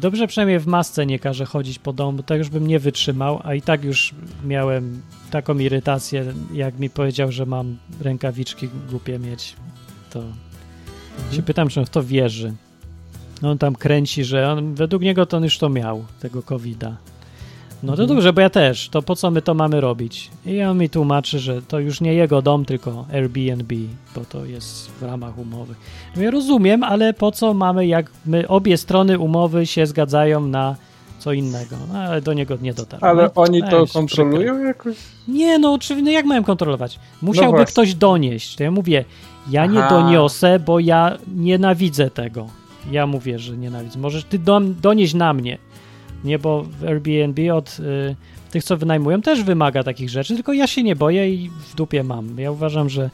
Dobrze 0.00 0.26
przynajmniej 0.26 0.58
w 0.58 0.66
masce 0.66 1.06
nie 1.06 1.18
każe 1.18 1.44
chodzić 1.44 1.78
po 1.78 1.92
domu, 1.92 2.22
tak 2.22 2.38
już 2.38 2.48
bym 2.48 2.66
nie 2.66 2.78
wytrzymał, 2.78 3.40
a 3.44 3.54
i 3.54 3.62
tak 3.62 3.84
już 3.84 4.14
miałem 4.44 5.02
taką 5.30 5.58
irytację, 5.58 6.34
jak 6.52 6.78
mi 6.78 6.90
powiedział, 6.90 7.32
że 7.32 7.46
mam 7.46 7.76
rękawiczki 8.00 8.68
głupie 8.90 9.18
mieć, 9.18 9.56
to 10.10 10.22
się 11.32 11.42
pytam, 11.42 11.68
czy 11.68 11.80
on 11.80 11.86
w 11.86 11.90
to 11.90 12.02
wierzy. 12.02 12.54
No 13.42 13.50
on 13.50 13.58
tam 13.58 13.74
kręci, 13.74 14.24
że 14.24 14.52
on, 14.52 14.74
według 14.74 15.02
niego 15.02 15.26
to 15.26 15.36
on 15.36 15.44
już 15.44 15.58
to 15.58 15.68
miał, 15.68 16.04
tego 16.20 16.42
covida. 16.42 16.96
No 17.82 17.96
to 17.96 18.02
Mhm. 18.02 18.08
dobrze, 18.16 18.32
bo 18.32 18.40
ja 18.40 18.50
też, 18.50 18.88
to 18.88 19.02
po 19.02 19.16
co 19.16 19.30
my 19.30 19.42
to 19.42 19.54
mamy 19.54 19.80
robić? 19.80 20.30
I 20.46 20.62
on 20.62 20.78
mi 20.78 20.90
tłumaczy, 20.90 21.38
że 21.38 21.62
to 21.62 21.78
już 21.78 22.00
nie 22.00 22.14
jego 22.14 22.42
dom, 22.42 22.64
tylko 22.64 23.06
Airbnb, 23.12 23.74
bo 24.14 24.24
to 24.24 24.44
jest 24.44 24.90
w 24.90 25.02
ramach 25.02 25.38
umowy. 25.38 25.74
No 26.16 26.22
ja 26.22 26.30
rozumiem, 26.30 26.82
ale 26.82 27.14
po 27.14 27.32
co 27.32 27.54
mamy, 27.54 27.86
jak 27.86 28.10
my 28.26 28.48
obie 28.48 28.76
strony 28.76 29.18
umowy 29.18 29.66
się 29.66 29.86
zgadzają 29.86 30.40
na 30.46 30.76
co 31.18 31.32
innego, 31.32 31.76
no, 31.92 31.98
ale 31.98 32.20
do 32.22 32.32
niego 32.32 32.56
nie 32.62 32.74
dotarł. 32.74 33.04
Ale 33.04 33.22
No, 33.22 33.42
oni 33.42 33.62
to 33.70 33.80
weź, 33.80 33.92
kontrolują 33.92 34.58
jakoś? 34.64 34.96
przykro. 34.96 35.34
Nie, 35.34 35.58
no 35.58 35.72
oczywiście, 35.72 36.04
no 36.04 36.10
jak 36.10 36.24
mają 36.26 36.44
kontrolować? 36.44 36.98
Musiałby 37.22 37.50
właśnie. 37.50 37.72
ktoś 37.72 37.94
donieść. 37.94 38.56
To 38.56 38.62
ja 38.62 38.70
mówię, 38.70 39.04
ja 39.50 39.66
nie 39.66 39.78
Aha. 39.78 39.88
doniosę, 39.88 40.58
bo 40.58 40.78
ja 40.80 41.18
nienawidzę 41.34 42.10
tego. 42.10 42.46
Ja 42.90 43.06
mówię, 43.06 43.38
że 43.38 43.56
nienawidzę. 43.56 43.98
Możesz 43.98 44.24
ty 44.24 44.38
do, 44.38 44.60
donieść 44.60 45.14
na 45.14 45.32
mnie. 45.34 45.58
Nie, 46.24 46.38
bo 46.38 46.62
w 46.62 46.84
Airbnb 46.84 47.54
od 47.54 47.76
y, 47.80 48.16
tych, 48.50 48.64
co 48.64 48.76
wynajmują, 48.76 49.22
też 49.22 49.42
wymaga 49.42 49.82
takich 49.82 50.10
rzeczy, 50.10 50.34
tylko 50.34 50.52
ja 50.52 50.66
się 50.66 50.82
nie 50.82 50.96
boję 50.96 51.34
i 51.34 51.50
w 51.50 51.74
dupie 51.74 52.02
mam. 52.02 52.38
Ja 52.38 52.50
uważam, 52.50 52.88
że 52.88 53.10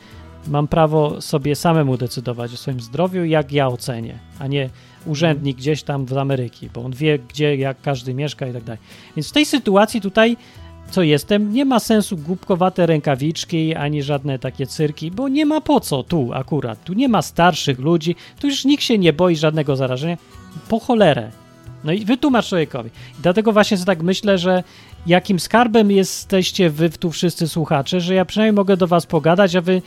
mam 0.48 0.68
prawo 0.68 1.20
sobie 1.20 1.56
samemu 1.56 1.96
decydować 1.96 2.54
o 2.54 2.56
swoim 2.56 2.80
zdrowiu, 2.80 3.24
jak 3.24 3.52
ja 3.52 3.68
ocenię, 3.68 4.18
a 4.38 4.46
nie 4.46 4.70
urzędnik 5.06 5.56
gdzieś 5.56 5.82
tam 5.82 6.08
z 6.08 6.12
Ameryki, 6.12 6.70
bo 6.74 6.84
on 6.84 6.92
wie, 6.92 7.18
gdzie, 7.18 7.56
jak 7.56 7.80
każdy 7.80 8.14
mieszka 8.14 8.46
i 8.46 8.52
tak 8.52 8.64
dalej. 8.64 8.80
Więc 9.16 9.28
w 9.28 9.32
tej 9.32 9.46
sytuacji 9.46 10.00
tutaj, 10.00 10.36
co 10.90 11.02
jestem, 11.02 11.52
nie 11.52 11.64
ma 11.64 11.80
sensu 11.80 12.16
głupkowate 12.16 12.86
rękawiczki, 12.86 13.74
ani 13.74 14.02
żadne 14.02 14.38
takie 14.38 14.66
cyrki, 14.66 15.10
bo 15.10 15.28
nie 15.28 15.46
ma 15.46 15.60
po 15.60 15.80
co 15.80 16.02
tu 16.02 16.30
akurat. 16.34 16.84
Tu 16.84 16.92
nie 16.92 17.08
ma 17.08 17.22
starszych 17.22 17.78
ludzi, 17.78 18.16
tu 18.40 18.46
już 18.46 18.64
nikt 18.64 18.82
się 18.82 18.98
nie 18.98 19.12
boi 19.12 19.36
żadnego 19.36 19.76
zarażenia. 19.76 20.16
Po 20.68 20.80
cholerę. 20.80 21.30
No 21.86 21.92
i 21.92 22.04
wytłumacz 22.04 22.48
człowiekowi. 22.48 22.90
Dlatego 23.22 23.52
właśnie 23.52 23.78
tak 23.78 24.02
myślę, 24.02 24.38
że 24.38 24.62
jakim 25.06 25.40
skarbem 25.40 25.90
jesteście 25.90 26.70
wy 26.70 26.90
tu 26.90 27.10
wszyscy 27.10 27.48
słuchacze, 27.48 28.00
że 28.00 28.14
ja 28.14 28.24
przynajmniej 28.24 28.56
mogę 28.56 28.76
do 28.76 28.86
was 28.86 29.06
pogadać, 29.06 29.56
a 29.56 29.60
wy 29.60 29.82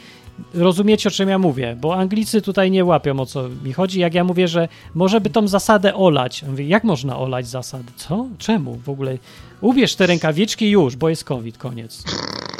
rozumiecie, 0.53 1.09
o 1.09 1.11
czym 1.11 1.29
ja 1.29 1.39
mówię, 1.39 1.77
bo 1.81 1.95
Anglicy 1.95 2.41
tutaj 2.41 2.71
nie 2.71 2.85
łapią, 2.85 3.19
o 3.19 3.25
co 3.25 3.49
mi 3.63 3.73
chodzi. 3.73 3.99
Jak 3.99 4.13
ja 4.13 4.23
mówię, 4.23 4.47
że 4.47 4.67
może 4.95 5.21
by 5.21 5.29
tą 5.29 5.47
zasadę 5.47 5.95
olać. 5.95 6.43
Mówię, 6.43 6.65
jak 6.65 6.83
można 6.83 7.19
olać 7.19 7.47
zasady? 7.47 7.91
Co? 7.95 8.25
Czemu? 8.37 8.75
W 8.85 8.89
ogóle 8.89 9.17
ubierz 9.61 9.95
te 9.95 10.07
rękawiczki 10.07 10.69
już, 10.69 10.95
bo 10.95 11.09
jest 11.09 11.23
COVID, 11.23 11.57
koniec. 11.57 12.03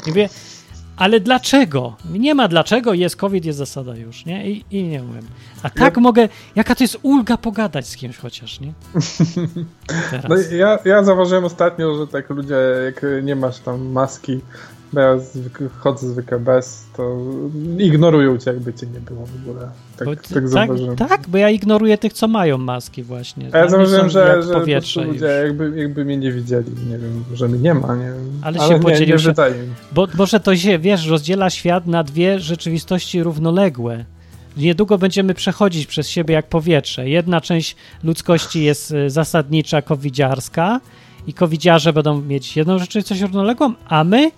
I 0.06 0.10
mówię, 0.10 0.30
ale 1.00 1.20
dlaczego? 1.20 1.96
Nie 2.12 2.36
ma 2.36 2.48
dlaczego, 2.48 2.94
jest 2.94 3.16
COVID, 3.16 3.46
jest 3.46 3.58
zasada 3.58 3.96
już, 3.96 4.26
nie? 4.26 4.50
I, 4.52 4.66
i 4.72 4.84
nie 4.84 5.04
mówię. 5.04 5.20
A 5.64 5.70
tak 5.70 5.98
mogę, 5.98 6.30
jaka 6.56 6.76
to 6.76 6.84
jest 6.84 6.98
ulga 7.02 7.38
pogadać 7.38 7.88
z 7.88 7.96
kimś 7.96 8.18
chociaż, 8.18 8.60
nie? 8.60 8.74
Teraz. 10.12 10.26
No 10.30 10.58
ja, 10.58 10.80
ja 10.86 11.04
zauważyłem 11.04 11.46
ostatnio, 11.46 11.96
że 11.96 12.08
tak 12.08 12.30
ludzie, 12.30 12.56
jak 12.86 13.06
nie 13.24 13.36
masz 13.36 13.60
tam 13.60 13.92
maski, 13.92 14.42
bo 14.94 15.00
ja 15.00 15.18
zwykle, 15.18 15.68
chodzę 15.78 16.10
zwykle 16.10 16.40
bez, 16.40 16.86
to 16.98 17.18
ignorują 17.78 18.38
cię, 18.38 18.52
jakby 18.52 18.74
cię 18.74 18.88
nie 18.88 19.00
było 19.00 19.26
w 19.26 19.50
ogóle. 19.50 19.70
Tak, 19.98 20.08
Bo- 20.08 20.16
tak 20.34 20.48
zauważyłem. 20.48 20.96
tak, 20.96 21.22
bo 21.28 21.38
ja 21.38 21.50
ignoruję 21.50 21.98
tych, 21.98 22.14
co 22.14 22.28
mają 22.28 22.58
maski 22.58 23.04
właśnie. 23.04 23.50
A 23.52 23.58
ja 23.58 23.70
zauważyłem, 23.70 24.10
że, 24.10 24.44
że 24.44 24.54
po 24.54 24.60
powietrze 24.60 25.04
ludzie 25.04 25.26
jakby, 25.26 25.74
jakby 25.76 26.06
mnie 26.06 26.18
nie 26.18 26.32
widzieli, 26.32 26.72
nie 26.90 26.98
wiem, 26.98 27.24
że 27.34 27.48
mnie 27.48 27.60
nie 27.60 27.74
ma, 27.74 27.96
nie 27.96 28.06
wiem. 28.06 28.42
Ale 28.42 28.60
się 28.60 28.80
nie, 28.80 29.06
nie 29.06 29.20
się-. 29.20 29.34
Bo 29.92 30.08
może 30.18 30.40
to 30.40 30.56
się, 30.56 30.80
wiesz, 30.80 31.08
rozdziela 31.08 31.50
świat 31.50 31.88
na 31.88 32.04
dwie 32.04 32.40
rzeczywistości 32.40 33.24
równoległe. 33.24 34.06
Niedługo 34.58 34.98
będziemy 34.98 35.34
przechodzić 35.34 35.88
przez 35.88 36.10
siebie 36.10 36.34
jak 36.34 36.48
powietrze. 36.48 37.10
Jedna 37.10 37.42
część 37.42 37.76
ludzkości 38.04 38.64
jest 38.64 38.92
y, 38.92 39.10
zasadnicza, 39.10 39.82
covidziarska 39.82 40.80
i 41.28 41.34
covidziarze 41.34 41.94
będą 41.94 42.22
mieć 42.22 42.58
jedną 42.58 42.80
rzeczywistość 42.80 43.22
równoległą, 43.22 43.74
a 43.88 44.04
my 44.04 44.32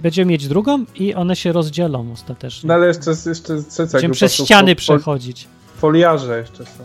będziemy 0.00 0.30
mieć 0.30 0.48
drugą 0.48 0.84
i 0.94 1.14
one 1.14 1.36
się 1.36 1.52
rozdzielą 1.52 2.12
ostatecznie. 2.12 2.68
No 2.68 2.74
ale 2.74 2.86
jeszcze, 2.86 3.10
jeszcze 3.26 3.54
będziemy 3.92 4.14
przez 4.14 4.34
ściany 4.34 4.76
przechodzić. 4.76 5.48
Foliarze 5.76 6.38
jeszcze 6.38 6.64
są. 6.64 6.84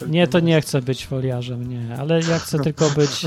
Nie, 0.00 0.12
Nie, 0.12 0.26
to 0.26 0.40
nie 0.40 0.60
chcę 0.60 0.82
być 0.82 1.06
foliarzem, 1.06 1.68
nie, 1.68 1.96
ale 1.98 2.20
ja 2.20 2.38
chcę 2.38 2.58
tylko 2.58 2.90
być... 2.90 3.26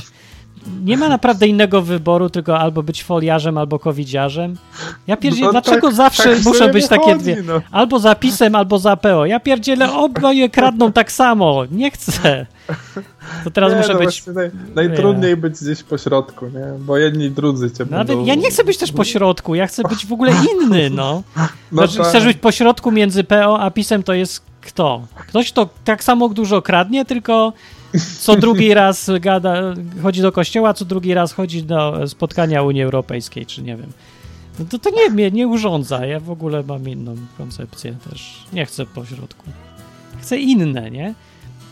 Nie 0.84 0.98
ma 0.98 1.10
naprawdę 1.10 1.48
innego 1.48 1.82
wyboru, 1.82 2.30
tylko 2.30 2.60
albo 2.60 2.84
być 2.84 3.04
foliarzem, 3.04 3.58
albo 3.58 3.80
covidziarzem. 3.80 4.56
Ja 5.08 5.18
pierdzielę, 5.18 5.46
No 5.46 5.52
dlaczego 5.52 5.88
tak- 5.88 5.96
zawsze 5.96 6.36
tak 6.36 6.44
muszą 6.44 6.68
być 6.68 6.88
takie 6.88 7.06
wychodzi, 7.16 7.24
dwie? 7.34 7.44
no. 7.44 7.62
Albo 7.72 8.00
za 8.00 8.16
pisem, 8.16 8.56
albo 8.56 8.80
za 8.80 8.98
PO. 8.98 9.26
Ja 9.26 9.40
pierdzielę, 9.40 9.94
oboje 9.94 10.50
kradną 10.50 10.92
tak 10.92 11.12
samo. 11.12 11.64
Nie 11.72 11.92
chcę. 11.92 12.46
To 13.44 13.52
teraz 13.52 13.72
nie, 13.72 13.78
muszę 13.78 13.94
no 13.94 14.00
być... 14.00 14.26
Naj, 14.28 14.52
najtrudniej 14.76 15.38
być 15.38 15.54
gdzieś 15.62 15.84
po 15.84 15.98
środku, 15.98 16.46
nie? 16.46 16.80
Bo 16.80 16.98
jedni 16.98 17.32
drudzy 17.32 17.72
cię 17.72 17.86
Nawet, 17.90 18.08
będą... 18.08 18.26
ja 18.26 18.36
nie 18.36 18.50
chcę 18.50 18.64
być 18.64 18.78
też 18.78 18.92
po 18.92 19.04
środku, 19.04 19.56
ja 19.56 19.68
chcę 19.68 19.84
być 19.84 20.06
w 20.06 20.14
ogóle 20.14 20.32
inny, 20.54 20.90
no. 20.90 21.24
No 21.38 21.48
Znaczy, 21.72 21.98
tak. 21.98 22.08
chcesz 22.08 22.26
być 22.26 22.38
po 22.38 22.52
środku 22.52 22.92
między 22.92 23.24
PO 23.24 23.60
a 23.60 23.72
pisem, 23.72 24.04
to 24.04 24.14
jest 24.14 24.42
kto? 24.62 25.02
Ktoś, 25.28 25.52
kto 25.52 25.70
tak 25.86 26.04
samo 26.04 26.30
dużo 26.30 26.62
kradnie, 26.62 27.06
tylko 27.06 27.54
co 28.20 28.36
drugi 28.36 28.74
raz 28.74 29.12
gada, 29.20 29.74
chodzi 30.02 30.22
do 30.22 30.32
kościoła, 30.32 30.74
co 30.74 30.86
drugi 30.86 31.14
raz 31.14 31.34
chodzi 31.34 31.64
do 31.64 32.08
spotkania 32.08 32.64
Unii 32.64 32.84
Europejskiej, 32.84 33.46
czy 33.46 33.64
nie 33.64 33.78
wiem. 33.78 33.92
No 34.60 34.66
to, 34.70 34.80
to 34.80 34.90
nie 34.90 35.10
mnie 35.10 35.32
nie 35.32 35.48
urządza. 35.48 36.06
Ja 36.06 36.20
w 36.20 36.30
ogóle 36.30 36.64
mam 36.64 36.90
inną 36.90 37.16
koncepcję 37.38 37.96
też. 38.10 38.46
Nie 38.54 38.66
chcę 38.66 38.86
po 38.86 39.06
środku. 39.06 39.46
Chcę 40.22 40.38
inne, 40.38 40.92
nie? 40.92 41.14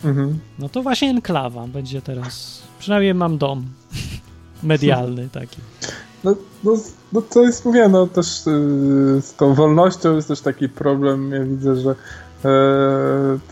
Mhm. 0.03 0.39
No 0.59 0.69
to 0.69 0.83
właśnie 0.83 1.09
enklawa 1.09 1.67
będzie 1.67 2.01
teraz. 2.01 2.61
Przynajmniej 2.79 3.13
mam 3.13 3.37
dom 3.37 3.65
medialny 4.63 5.29
taki. 5.31 5.57
No, 6.23 6.35
no, 6.63 6.77
no 7.13 7.21
to 7.21 7.43
jest, 7.43 7.65
mówię, 7.65 7.89
no 7.89 8.07
też 8.07 8.27
yy, 8.45 9.21
z 9.21 9.33
tą 9.33 9.53
wolnością 9.53 10.15
jest 10.15 10.27
też 10.27 10.41
taki 10.41 10.69
problem, 10.69 11.31
ja 11.31 11.43
widzę, 11.43 11.75
że 11.75 11.95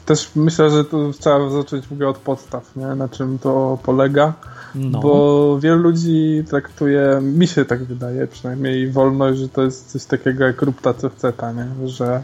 też 0.05 0.31
myślę, 0.35 0.69
że 0.69 0.85
to 0.85 0.97
trzeba 1.19 1.49
zacząć 1.49 1.87
w 1.87 1.91
ogóle 1.91 2.09
od 2.09 2.17
podstaw, 2.17 2.75
nie? 2.75 2.85
na 2.85 3.09
czym 3.09 3.39
to 3.39 3.77
polega, 3.83 4.33
No. 4.75 4.99
bo 4.99 5.59
wielu 5.59 5.81
ludzi 5.81 6.43
traktuje, 6.49 7.19
mi 7.21 7.47
się 7.47 7.65
tak 7.65 7.83
wydaje 7.83 8.27
przynajmniej, 8.27 8.91
wolność, 8.91 9.39
że 9.39 9.49
to 9.49 9.61
jest 9.61 9.91
coś 9.91 10.05
takiego 10.05 10.43
jak 10.43 10.61
rób 10.61 10.81
ta 10.81 10.93
co 10.93 11.09
chce 11.09 11.33
nie? 11.55 11.87
że 11.87 12.23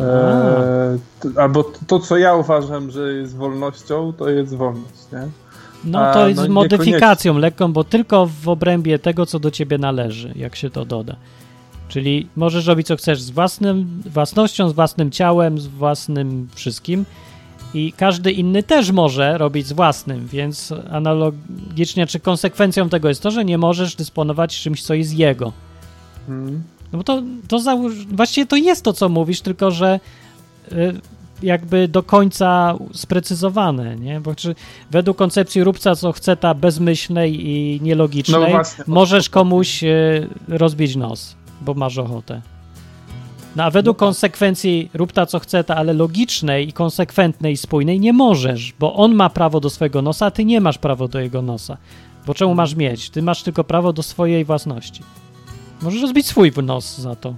e, 0.00 0.98
albo 1.36 1.64
to, 1.86 1.98
co 1.98 2.16
ja 2.16 2.34
uważam, 2.34 2.90
że 2.90 3.12
jest 3.12 3.36
wolnością, 3.36 4.12
to 4.12 4.28
jest 4.28 4.54
wolność, 4.54 5.12
nie? 5.12 5.28
No 5.84 6.00
A, 6.00 6.14
to 6.14 6.28
jest 6.28 6.40
no 6.40 6.46
z 6.46 6.48
modyfikacją 6.48 7.38
lekką, 7.38 7.72
bo 7.72 7.84
tylko 7.84 8.28
w 8.42 8.48
obrębie 8.48 8.98
tego, 8.98 9.26
co 9.26 9.38
do 9.38 9.50
ciebie 9.50 9.78
należy, 9.78 10.32
jak 10.36 10.56
się 10.56 10.70
to 10.70 10.84
doda. 10.84 11.16
Czyli 11.88 12.28
możesz 12.36 12.66
robić 12.66 12.86
co 12.86 12.96
chcesz 12.96 13.20
z 13.20 13.30
własnym, 13.30 14.02
własnością, 14.06 14.68
z 14.68 14.72
własnym 14.72 15.10
ciałem, 15.10 15.58
z 15.58 15.66
własnym 15.66 16.48
wszystkim 16.54 17.04
i 17.74 17.92
każdy 17.92 18.32
inny 18.32 18.62
też 18.62 18.90
może 18.90 19.38
robić 19.38 19.66
z 19.66 19.72
własnym, 19.72 20.26
więc 20.26 20.74
analogicznie, 20.90 22.06
czy 22.06 22.20
konsekwencją 22.20 22.88
tego 22.88 23.08
jest 23.08 23.22
to, 23.22 23.30
że 23.30 23.44
nie 23.44 23.58
możesz 23.58 23.96
dysponować 23.96 24.60
czymś, 24.60 24.82
co 24.82 24.94
jest 24.94 25.14
jego. 25.14 25.52
Hmm. 26.26 26.62
No 26.92 26.98
bo 26.98 27.04
to, 27.04 27.22
to 27.48 27.58
załóż, 27.58 28.06
właściwie 28.06 28.46
to 28.46 28.56
jest 28.56 28.84
to, 28.84 28.92
co 28.92 29.08
mówisz, 29.08 29.40
tylko 29.40 29.70
że 29.70 30.00
y, 30.72 31.00
jakby 31.42 31.88
do 31.88 32.02
końca 32.02 32.74
sprecyzowane, 32.92 33.96
nie? 33.96 34.20
Bo 34.20 34.34
czy 34.34 34.54
według 34.90 35.16
koncepcji 35.16 35.64
róbca, 35.64 35.94
co 35.94 36.12
chce 36.12 36.36
ta 36.36 36.54
bezmyślnej 36.54 37.48
i 37.48 37.80
nielogicznej, 37.82 38.40
No 38.40 38.48
właśnie. 38.48 38.84
możesz 38.86 39.30
komuś 39.30 39.84
y, 39.84 40.28
rozbić 40.48 40.96
nos, 40.96 41.36
bo 41.60 41.74
masz 41.74 41.98
ochotę. 41.98 42.40
No 43.56 43.64
a 43.64 43.70
według 43.70 43.96
No 43.96 43.98
tak. 43.98 44.06
konsekwencji 44.06 44.90
rób 44.94 45.12
ta, 45.12 45.26
co 45.26 45.38
chce 45.38 45.64
ta, 45.64 45.76
ale 45.76 45.92
logicznej 45.92 46.68
i 46.68 46.72
konsekwentnej 46.72 47.52
i 47.52 47.56
spójnej 47.56 48.00
nie 48.00 48.12
możesz, 48.12 48.74
bo 48.78 48.94
on 48.94 49.14
ma 49.14 49.30
prawo 49.30 49.60
do 49.60 49.70
swojego 49.70 50.02
nosa, 50.02 50.26
a 50.26 50.30
ty 50.30 50.44
nie 50.44 50.60
masz 50.60 50.78
prawa 50.78 51.08
do 51.08 51.20
jego 51.20 51.42
nosa. 51.42 51.76
Bo 52.26 52.34
czemu 52.34 52.54
masz 52.54 52.74
mieć? 52.74 53.10
Ty 53.10 53.22
masz 53.22 53.42
tylko 53.42 53.64
prawo 53.64 53.92
do 53.92 54.02
swojej 54.02 54.44
własności. 54.44 55.02
Możesz 55.82 56.02
rozbić 56.02 56.26
swój 56.26 56.52
nos 56.62 56.98
za 56.98 57.16
to. 57.16 57.34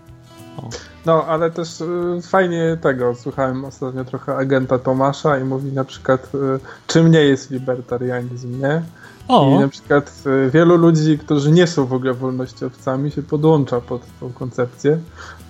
No, 1.06 1.24
ale 1.24 1.51
też 1.51 1.80
y, 1.80 1.86
fajnie 2.22 2.78
tego, 2.82 3.14
słuchałem 3.14 3.64
ostatnio 3.64 4.05
trochę 4.05 4.36
agenta 4.36 4.78
Tomasza 4.78 5.38
i 5.38 5.44
mówi 5.44 5.72
na 5.72 5.84
przykład, 5.84 6.34
y, 6.34 6.38
czym 6.86 7.10
nie 7.10 7.20
jest 7.20 7.51
libertarianizm, 7.51 8.60
nie? 8.60 8.82
I 9.31 9.32
O, 9.32 9.61
na 9.61 9.69
przykład 9.69 10.23
y, 10.47 10.51
wielu 10.51 10.77
ludzi, 10.77 11.19
którzy 11.19 11.52
nie 11.52 11.66
są 11.66 11.86
w 11.86 11.93
ogóle 11.93 12.15
wolnościowcami, 12.15 13.11
się 13.11 13.23
podłącza 13.23 13.81
pod 13.81 14.02
tą 14.20 14.32
koncepcję 14.32 14.98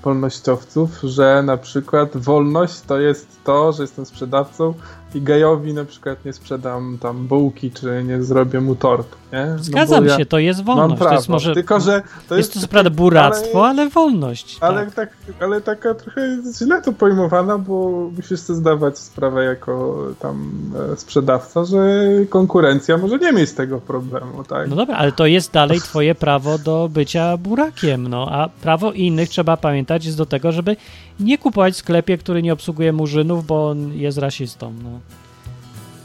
wolnościowców, 0.03 1.01
że 1.03 1.43
na 1.43 1.57
przykład 1.57 2.17
wolność 2.17 2.81
to 2.81 3.01
jest 3.01 3.45
to, 3.45 3.73
że 3.73 3.83
jestem 3.83 4.07
sprzedawcą 4.07 4.75
i 5.15 5.21
gejowi 5.21 5.75
na 5.75 5.85
przykład 5.85 6.25
nie 6.25 6.33
sprzedam 6.33 6.99
tam 7.01 7.27
bułki, 7.27 7.71
czy 7.71 8.05
nie 8.07 8.23
zrobię 8.23 8.61
mu 8.61 8.75
tortu, 8.75 9.17
nie? 9.33 9.47
No 9.47 9.65
zgadzam 9.65 10.07
ja 10.07 10.17
się, 10.17 10.27
to 10.27 10.39
jest 10.39 10.65
wolność. 10.65 10.97
prawo, 10.97 11.11
to 11.11 11.17
jest 11.17 11.29
może. 11.29 11.55
tylko 11.55 11.81
że 11.81 12.03
to 12.29 12.37
jest 12.37 12.55
to 12.55 12.61
co 12.61 12.69
prawda 12.69 12.91
buractwo, 12.91 13.67
ale, 13.69 13.89
wolność. 13.89 14.59
ale, 14.61 14.87
tak. 14.87 14.95
tak, 14.95 15.11
ale 15.41 15.61
taka 15.61 15.95
trochę 15.95 16.21
jest 16.21 16.59
źle 16.59 16.83
to 16.83 16.93
pojmowana, 16.93 17.59
bo 17.59 17.91
musisz 18.17 18.41
sobie 18.41 18.57
zdawać 18.57 18.99
sprawę 18.99 19.45
jako 19.45 19.99
tam 20.19 20.51
e, 20.93 20.97
sprzedawca, 20.97 21.65
że 21.65 21.79
konkurencja 22.29 22.97
może 22.97 23.19
nie 23.19 23.33
mieć 23.33 23.53
tego 23.53 23.81
problemu, 23.81 24.45
tak? 24.45 24.69
No 24.69 24.77
dobra, 24.77 24.97
ale 24.97 25.13
to 25.13 25.27
jest 25.27 25.53
dalej 25.53 25.81
twoje 25.91 26.15
prawo 26.15 26.59
do 26.59 26.89
bycia 26.93 27.37
burakiem, 27.37 28.09
no, 28.09 28.29
a 28.31 28.49
prawo 28.49 28.93
innych 28.93 29.29
trzeba 29.29 29.57
pamiętać 29.57 30.05
jest 30.05 30.19
do 30.19 30.27
tego, 30.27 30.53
żeby 30.53 30.77
nie 31.21 31.39
kupować 31.39 31.75
w 31.75 31.77
sklepie, 31.77 32.19
który 32.19 32.43
nie 32.43 32.53
obsługuje 32.53 32.93
murzynów, 32.93 33.47
bo 33.47 33.69
on 33.69 33.93
jest 33.93 34.19
rasistą, 34.19 34.75
no. 34.85 35.01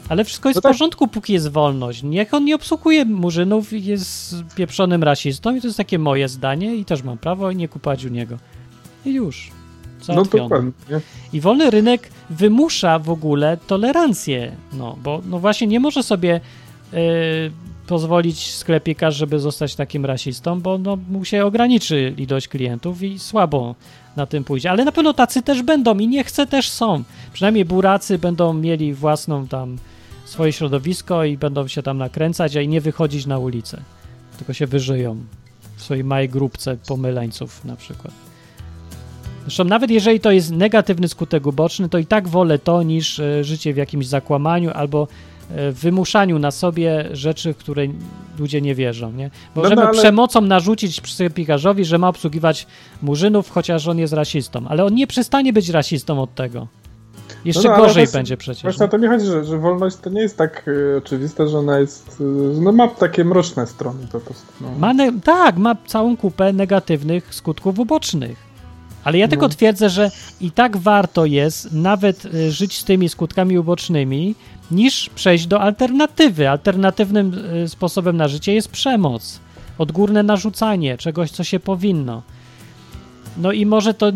Ale 0.08 0.24
wszystko 0.24 0.48
jest 0.48 0.56
No 0.56 0.60
w 0.60 0.62
tak. 0.62 0.72
porządku, 0.72 1.08
póki 1.08 1.32
jest 1.32 1.48
wolność. 1.48 2.02
Niech 2.02 2.34
on 2.34 2.44
nie 2.44 2.54
obsługuje 2.54 3.04
murzynów 3.04 3.72
i 3.72 3.84
jest 3.84 4.34
pieprzonym 4.56 5.02
rasistą 5.02 5.56
i 5.56 5.60
to 5.60 5.66
jest 5.66 5.76
takie 5.76 5.98
moje 5.98 6.28
zdanie 6.28 6.76
i 6.76 6.84
też 6.84 7.02
mam 7.02 7.18
prawo 7.18 7.52
nie 7.52 7.68
kupować 7.68 8.04
u 8.04 8.08
niego. 8.08 8.36
I 9.04 9.12
już. 9.12 9.50
No 10.08 10.24
dokładnie. 10.24 10.70
nie? 10.90 11.00
I 11.32 11.40
wolny 11.40 11.70
rynek 11.70 12.10
wymusza 12.30 12.98
w 12.98 13.10
ogóle 13.10 13.56
tolerancję, 13.66 14.52
no 14.72 14.96
bo 15.02 15.22
no 15.30 15.38
właśnie 15.38 15.66
nie 15.66 15.80
może 15.80 16.02
sobie 16.02 16.40
y, 16.94 16.96
pozwolić 17.86 18.54
sklepikarz, 18.54 19.16
żeby 19.16 19.38
zostać 19.38 19.74
takim 19.74 20.06
rasistą, 20.06 20.60
bo 20.60 20.78
no, 20.78 20.98
mu 21.10 21.24
się 21.24 21.44
ograniczy 21.44 22.14
ilość 22.16 22.48
klientów 22.48 23.02
i 23.02 23.18
słabo 23.18 23.74
na 24.16 24.26
tym 24.26 24.44
pójdzie. 24.44 24.70
Ale 24.70 24.84
na 24.84 24.92
pewno 24.92 25.14
tacy 25.14 25.42
też 25.42 25.62
będą 25.62 25.98
i 25.98 26.08
nie 26.08 26.24
chcę 26.24 26.46
też 26.46 26.70
są. 26.70 27.02
Przynajmniej 27.32 27.64
buracy 27.64 28.18
będą 28.18 28.52
mieli 28.52 28.94
własną 28.94 29.46
tam 29.48 29.78
swoje 30.24 30.52
środowisko 30.52 31.24
i 31.24 31.38
będą 31.38 31.68
się 31.68 31.82
tam 31.82 31.98
nakręcać, 31.98 32.56
a 32.56 32.60
i 32.60 32.68
nie 32.68 32.80
wychodzić 32.80 33.26
na 33.26 33.38
ulicę. 33.38 33.82
Tylko 34.36 34.52
się 34.52 34.66
wyżyją 34.66 35.16
w 35.76 35.82
swojej 35.82 36.04
małej 36.04 36.28
grupce 36.28 36.76
pomyleńców 36.88 37.64
na 37.64 37.76
przykład. 37.76 38.14
Zresztą 39.42 39.64
nawet 39.64 39.90
jeżeli 39.90 40.20
to 40.20 40.30
jest 40.30 40.50
negatywny 40.50 41.08
skutek 41.08 41.46
uboczny, 41.46 41.88
to 41.88 41.98
i 41.98 42.06
tak 42.06 42.28
wolę 42.28 42.58
to 42.58 42.82
niż 42.82 43.20
e, 43.20 43.44
życie 43.44 43.74
w 43.74 43.76
jakimś 43.76 44.06
zakłamaniu 44.06 44.70
albo 44.74 45.08
wymuszaniu 45.72 46.38
na 46.38 46.50
sobie 46.50 47.08
rzeczy, 47.12 47.52
w 47.54 47.56
które 47.56 47.82
ludzie 48.38 48.60
nie 48.60 48.74
wierzą, 48.74 49.12
nie? 49.12 49.30
No, 49.56 49.62
Możemy 49.62 49.82
no, 49.82 49.88
ale- 49.88 49.98
przemocą 49.98 50.40
narzucić 50.40 51.12
sklepikarzowi, 51.12 51.84
że 51.84 51.98
ma 51.98 52.08
obsługiwać 52.08 52.66
murzynów, 53.02 53.50
chociaż 53.50 53.88
on 53.88 53.98
jest 53.98 54.12
rasistą, 54.12 54.68
ale 54.68 54.84
on 54.84 54.94
nie 54.94 55.06
przestanie 55.06 55.52
być 55.52 55.68
rasistą 55.68 56.22
od 56.22 56.34
tego. 56.34 56.66
Jeszcze 57.44 57.68
No, 57.68 57.76
no, 57.76 57.82
gorzej 57.82 58.06
właśnie- 58.06 58.18
będzie 58.18 58.36
przecież. 58.36 58.62
Właśnie 58.62 58.84
o 58.86 58.88
to 58.88 58.98
mi 58.98 59.08
chodzi, 59.08 59.26
że, 59.26 59.44
że 59.44 59.58
wolność 59.58 59.96
to 59.96 60.10
nie 60.10 60.20
jest 60.20 60.36
tak 60.36 60.68
y, 60.68 60.96
oczywiste, 60.98 61.48
że 61.48 61.58
ona 61.58 61.78
jest. 61.78 62.20
Y, 62.20 62.24
no 62.60 62.72
ma 62.72 62.88
takie 62.88 63.24
mroczne 63.24 63.66
strony 63.66 64.06
po 64.12 64.20
prostu. 64.20 64.46
No. 64.60 64.68
Ma 64.78 64.92
tak, 65.24 65.56
ma 65.56 65.76
całą 65.86 66.16
kupę 66.16 66.52
negatywnych 66.52 67.34
skutków 67.34 67.78
ubocznych. 67.78 68.45
Ale 69.06 69.18
ja 69.18 69.28
tylko 69.28 69.46
No. 69.46 69.48
twierdzę, 69.48 69.90
że 69.90 70.10
i 70.40 70.50
tak 70.50 70.76
warto 70.76 71.24
jest 71.24 71.72
nawet 71.72 72.24
y, 72.24 72.52
żyć 72.52 72.78
z 72.78 72.84
tymi 72.84 73.08
skutkami 73.08 73.58
ubocznymi, 73.58 74.34
niż 74.70 75.10
przejść 75.14 75.46
do 75.46 75.60
alternatywy. 75.60 76.48
Alternatywnym 76.48 77.34
y, 77.64 77.68
sposobem 77.68 78.16
na 78.16 78.28
życie 78.28 78.54
jest 78.54 78.68
przemoc, 78.68 79.40
odgórne 79.78 80.22
narzucanie 80.22 80.98
czegoś, 80.98 81.30
co 81.30 81.44
się 81.44 81.60
powinno. 81.60 82.22
No 83.36 83.52
i 83.52 83.66
może 83.66 83.94
to, 83.94 84.06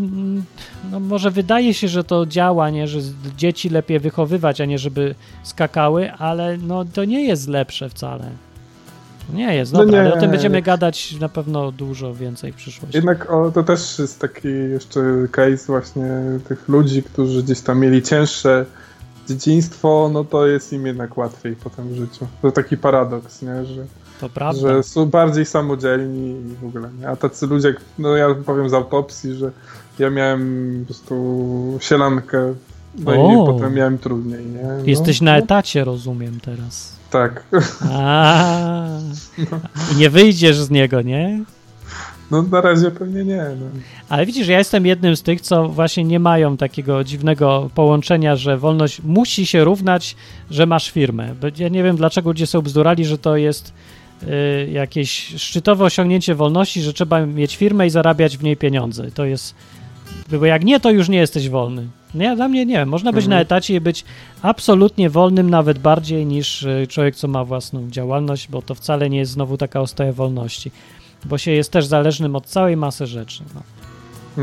no 0.91 1.01
może 1.01 1.31
wydaje 1.31 1.75
się, 1.75 1.89
że 1.89 2.05
to 2.05 2.27
działa, 2.27 2.71
nie, 2.71 2.89
że 2.89 2.99
dzieci 3.37 3.69
lepiej 3.69 4.01
wychowywać, 4.01 4.61
a 4.61 4.65
nie 4.65 4.79
żeby 4.79 5.15
skakały, 5.43 6.13
ale 6.13 6.59
no 6.59 6.85
to 6.85 7.05
nie 7.05 7.25
jest 7.25 7.49
lepsze 7.49 7.89
wcale. 7.89 8.31
Nie 9.35 9.55
jest, 9.55 9.73
No 9.73 9.79
dobra, 9.79 9.93
nie. 10.03 10.07
ale 10.09 10.15
o 10.15 10.21
tym 10.21 10.31
będziemy 10.31 10.63
gadać 10.63 11.17
na 11.21 11.29
pewno 11.29 11.73
dużo 11.73 12.15
więcej 12.15 12.53
w 12.53 12.57
przyszłości. 12.57 12.97
Jednak 12.97 13.31
o, 13.33 13.51
to 13.51 13.63
też 13.63 13.99
jest 13.99 14.19
taki 14.21 14.49
jeszcze 14.71 15.01
case 15.31 15.65
właśnie 15.67 16.05
tych 16.49 16.69
ludzi, 16.69 17.03
którzy 17.03 17.43
gdzieś 17.43 17.61
tam 17.61 17.81
mieli 17.81 18.03
cięższe 18.03 18.67
dzieciństwo, 19.29 20.11
no 20.13 20.25
to 20.25 20.47
jest 20.47 20.73
im 20.73 20.87
jednak 20.87 21.17
łatwiej 21.17 21.57
potem 21.57 21.89
w 21.89 21.97
życiu. 21.97 22.27
To 22.43 22.53
taki 22.53 22.77
paradoks, 22.77 23.43
nie? 23.43 23.65
Że, 23.65 23.85
To 24.21 24.29
prawda. 24.29 24.61
że 24.61 24.83
są 24.83 25.07
bardziej 25.07 25.47
samodzielni 25.47 26.31
i 26.31 26.55
w 26.63 26.65
ogóle, 26.67 26.89
nie? 27.01 27.09
A 27.09 27.17
tacy 27.17 27.47
ludzie, 27.47 27.75
no 27.99 28.17
ja 28.17 28.35
powiem 28.47 28.69
z 28.71 28.75
autopsji, 28.75 29.35
że 29.35 29.51
ja 29.99 30.11
miałem 30.11 30.79
po 30.81 30.87
prostu 30.87 31.79
sielankę, 31.81 32.55
no 32.99 33.13
O. 33.13 33.33
i 33.33 33.47
potem 33.53 33.75
miałem 33.75 33.99
trudniej, 33.99 34.47
nie? 34.47 34.63
No, 34.63 34.85
Jesteś 34.85 35.21
na 35.21 35.33
no, 35.33 35.39
etacie, 35.39 35.85
rozumiem 35.85 36.41
teraz. 36.41 37.00
Tak. 37.11 37.45
A, 37.93 38.87
I 39.93 39.97
nie 39.97 40.11
wyjdziesz 40.11 40.57
z 40.57 40.71
niego, 40.71 41.03
nie? 41.03 41.45
No 42.31 42.43
na 42.43 42.61
razie 42.61 42.91
pewnie 42.91 43.25
nie. 43.25 43.45
No. 43.61 43.67
Ale 44.09 44.27
widzisz, 44.27 44.49
ja 44.49 44.59
jestem 44.59 44.87
jednym 44.87 45.17
z 45.17 45.23
tych, 45.23 45.41
co 45.41 45.69
właśnie 45.69 46.05
nie 46.05 46.21
mają 46.21 46.57
takiego 46.57 47.05
dziwnego 47.05 47.71
połączenia, 47.75 48.37
że 48.37 48.59
wolność 48.59 49.03
musi 49.03 49.47
się 49.47 49.65
równać, 49.65 50.17
że 50.51 50.67
masz 50.67 50.91
firmę. 50.91 51.35
Bo 51.41 51.47
Ja 51.59 51.69
nie 51.69 51.83
wiem, 51.83 51.97
dlaczego 51.97 52.31
ludzie 52.31 52.47
są 52.47 52.61
bzdurali, 52.63 53.05
że 53.05 53.19
to 53.19 53.37
jest 53.37 53.73
y, 54.23 54.71
jakieś 54.71 55.35
szczytowe 55.37 55.85
osiągnięcie 55.85 56.35
wolności, 56.35 56.83
że 56.83 56.93
trzeba 56.93 57.27
mieć 57.27 57.57
firmę 57.57 57.87
i 57.87 57.91
zarabiać 57.91 58.37
w 58.37 58.43
niej 58.43 58.57
pieniądze. 58.57 59.11
To 59.11 59.25
jest... 59.25 59.55
Bo 60.41 60.47
jak 60.47 60.65
nie, 60.65 60.81
to 60.81 60.91
już 60.91 61.09
nie 61.09 61.19
jesteś 61.19 61.49
wolny. 61.49 61.87
Nie, 62.15 62.37
dla 62.37 62.49
mnie 62.49 62.67
nie 62.67 62.75
wiem. 62.77 62.89
Można 62.89 63.13
być 63.13 63.25
Mhm. 63.25 63.39
na 63.39 63.43
etacie 63.43 63.75
i 63.75 63.81
być 63.81 64.05
absolutnie 64.43 65.11
wolnym, 65.11 65.51
nawet 65.51 65.79
bardziej 65.79 66.27
niż 66.27 66.63
y, 66.63 66.87
człowiek, 66.89 67.17
co 67.17 67.29
ma 67.29 67.45
własną 67.45 67.91
działalność, 67.91 68.49
bo 68.49 68.63
to 68.63 68.75
wcale 68.75 69.11
nie 69.11 69.19
jest 69.19 69.33
znowu 69.33 69.57
taka 69.57 69.81
ostoja 69.81 70.13
wolności. 70.13 70.71
Bo 71.25 71.39
się 71.39 71.51
jest 71.51 71.73
też 71.73 71.87
zależnym 71.87 72.37
od 72.37 72.47
całej 72.47 72.77
masy 72.77 73.07
rzeczy. 73.07 73.45
No. 73.55 73.63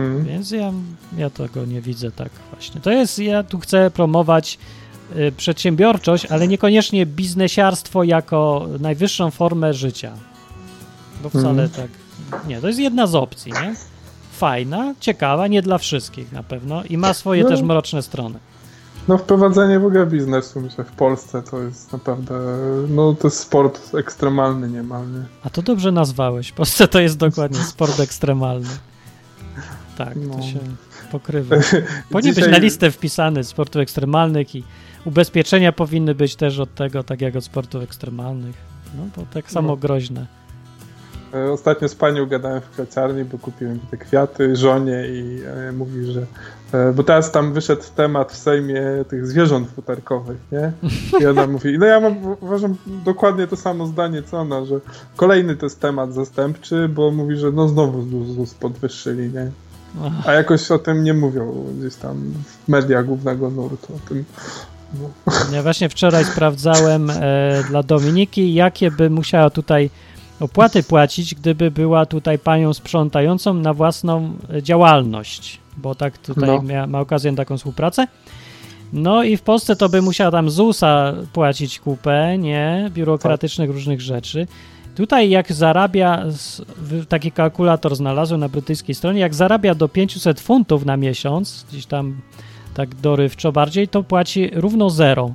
Mm. 0.01 0.25
Więc 0.25 0.51
ja, 0.51 0.71
ja 1.17 1.29
tego 1.29 1.65
nie 1.65 1.81
widzę 1.81 2.11
tak 2.11 2.29
właśnie. 2.51 2.81
To 2.81 2.91
jest, 2.91 3.19
ja 3.19 3.43
tu 3.43 3.59
chcę 3.59 3.91
promować 3.91 4.57
y, 5.17 5.31
przedsiębiorczość, 5.37 6.25
ale 6.25 6.47
niekoniecznie 6.47 7.05
biznesiarstwo 7.05 8.03
jako 8.03 8.67
najwyższą 8.79 9.31
formę 9.31 9.73
życia. 9.73 10.11
Bo 11.23 11.29
wcale 11.29 11.63
Mhm. 11.63 11.69
tak. 11.69 11.89
Nie, 12.47 12.61
to 12.61 12.67
jest 12.67 12.79
jedna 12.79 13.07
z 13.07 13.15
opcji, 13.15 13.51
nie? 13.51 13.75
Fajna, 14.37 14.93
ciekawa, 14.99 15.47
nie 15.47 15.61
dla 15.61 15.77
wszystkich 15.77 16.31
na 16.31 16.43
pewno 16.43 16.83
i 16.83 16.97
ma 16.97 17.13
swoje 17.13 17.43
No. 17.43 17.49
też 17.49 17.61
mroczne 17.61 18.01
strony. 18.03 18.39
No 19.07 19.17
wprowadzenie 19.17 19.79
w 19.79 19.85
ogóle 19.85 20.05
biznesu 20.05 20.61
myślę 20.61 20.83
w 20.83 20.91
Polsce 20.91 21.43
to 21.43 21.61
jest 21.61 21.93
naprawdę, 21.93 22.33
no 22.89 23.13
to 23.13 23.27
jest 23.27 23.39
sport 23.39 23.95
ekstremalny 23.95 24.69
niemalnie. 24.69 25.19
A 25.43 25.49
to 25.49 25.61
dobrze 25.61 25.91
nazwałeś. 25.91 26.49
W 26.49 26.53
Polsce 26.53 26.87
to 26.87 26.99
jest 26.99 27.17
dokładnie 27.17 27.59
sport 27.73 27.99
ekstremalny. 27.99 28.67
Tak, 29.97 30.13
to 30.13 30.19
No. 30.37 30.41
się 30.41 30.59
pokrywa. 31.11 31.55
Powinien 32.11 32.35
być 32.35 32.43
Dzisiaj- 32.43 32.51
na 32.51 32.57
listę 32.57 32.91
wpisany 32.91 33.43
sportów 33.43 33.81
ekstremalnych 33.81 34.55
i 34.55 34.63
ubezpieczenia 35.05 35.71
powinny 35.71 36.15
być 36.15 36.35
też 36.35 36.59
od 36.59 36.75
tego, 36.75 37.03
tak 37.03 37.21
jak 37.21 37.35
od 37.35 37.43
sportów 37.45 37.83
ekstremalnych. 37.83 38.55
No 38.97 39.03
bo 39.17 39.23
tak 39.33 39.51
samo 39.51 39.67
No. 39.67 39.77
groźne. 39.77 40.25
E, 41.33 41.51
Ostatnio 41.51 41.89
z 41.89 41.95
panią 41.95 42.25
gadałem 42.25 42.61
w 42.61 42.69
kwiaciarni, 42.69 43.25
bo 43.25 43.37
kupiłem 43.37 43.79
te 43.91 43.97
kwiaty 43.97 44.55
żonie 44.55 45.07
i 45.07 45.41
e, 45.45 45.71
mówi, 45.71 46.05
że 46.05 46.25
e, 46.73 46.93
bo 46.93 47.03
teraz 47.03 47.31
tam 47.31 47.53
wyszedł 47.53 47.83
temat 47.95 48.31
w 48.31 48.37
Sejmie 48.37 48.81
tych 49.09 49.27
zwierząt 49.27 49.69
futerkowych, 49.69 50.37
nie? 50.51 50.71
I 51.19 51.25
ona 51.25 51.47
mówi, 51.57 51.79
no 51.79 51.85
ja 51.85 51.99
mam, 51.99 52.15
uważam 52.41 52.75
dokładnie 53.05 53.47
to 53.47 53.55
samo 53.55 53.85
zdanie 53.85 54.23
co 54.23 54.37
ona, 54.37 54.65
że 54.65 54.79
kolejny 55.15 55.55
to 55.55 55.65
jest 55.65 55.79
temat 55.79 56.13
zastępczy, 56.13 56.89
bo 56.89 57.11
mówi, 57.11 57.37
że 57.37 57.51
no 57.51 57.67
znowu 57.67 58.25
ZUS, 58.25 58.53
podwyższyli, 58.53 59.29
nie? 59.33 59.51
A 60.25 60.33
jakoś 60.33 60.71
o 60.71 60.79
tym 60.79 61.03
nie 61.03 61.13
mówią 61.13 61.65
gdzieś 61.79 61.95
tam 61.95 62.33
w 62.65 62.67
mediach 62.67 63.05
głównego 63.05 63.49
nurtu. 63.49 63.93
O 63.95 64.09
tym. 64.09 64.25
No. 64.93 65.33
Ja 65.51 65.63
właśnie 65.63 65.89
wczoraj 65.89 66.25
sprawdzałem 66.25 67.09
e, 67.09 67.63
dla 67.69 67.83
Dominiki, 67.83 68.53
jakie 68.53 68.91
by 68.91 69.09
musiała 69.09 69.49
tutaj 69.49 69.89
opłaty 70.39 70.83
płacić, 70.83 71.35
gdyby 71.35 71.71
była 71.71 72.05
tutaj 72.05 72.39
panią 72.39 72.73
sprzątającą 72.73 73.53
na 73.53 73.73
własną 73.73 74.33
e, 74.53 74.63
działalność, 74.63 75.59
bo 75.77 75.95
tak 75.95 76.17
tutaj 76.17 76.49
No. 76.49 76.61
mia, 76.61 76.87
ma 76.87 76.99
okazję 76.99 77.31
na 77.31 77.37
taką 77.37 77.57
współpracę. 77.57 78.07
No 78.93 79.23
i 79.23 79.37
w 79.37 79.41
Polsce 79.41 79.75
to 79.75 79.89
by 79.89 80.01
musiała 80.01 80.31
tam 80.31 80.49
ZUS-a 80.49 81.13
płacić 81.33 81.79
kupę, 81.79 82.37
nie? 82.37 82.91
Biurokratycznych 82.93 83.69
różnych 83.69 84.01
rzeczy. 84.01 84.47
Tutaj 84.95 85.29
jak 85.29 85.53
zarabia, 85.53 86.23
taki 87.09 87.31
kalkulator 87.31 87.95
znalazłem 87.95 88.39
na 88.39 88.49
brytyjskiej 88.49 88.95
stronie, 88.95 89.19
jak 89.19 89.35
zarabia 89.35 89.75
do 89.75 89.87
500 89.89 90.39
funtów 90.39 90.85
na 90.85 90.97
miesiąc, 90.97 91.65
gdzieś 91.69 91.85
tam 91.85 92.21
tak 92.73 92.95
dorywczo 92.95 93.51
bardziej, 93.51 93.87
to 93.87 94.03
płaci 94.03 94.49
równo 94.53 94.89
zero. 94.89 95.31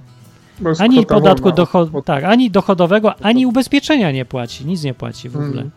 Jest 0.69 0.81
Ani 0.81 1.07
podatku 1.07 1.45
wolna 1.49 1.57
docho- 1.57 1.97
od- 1.97 2.05
tak, 2.05 2.25
ani 2.25 2.51
dochodowego, 2.51 3.15
ani 3.21 3.47
ubezpieczenia 3.47 4.11
nie 4.13 4.25
płaci, 4.25 4.67
nic 4.67 4.83
nie 4.83 4.95
płaci 4.95 5.29
w 5.29 5.37
ogóle. 5.37 5.63
Mm. 5.63 5.71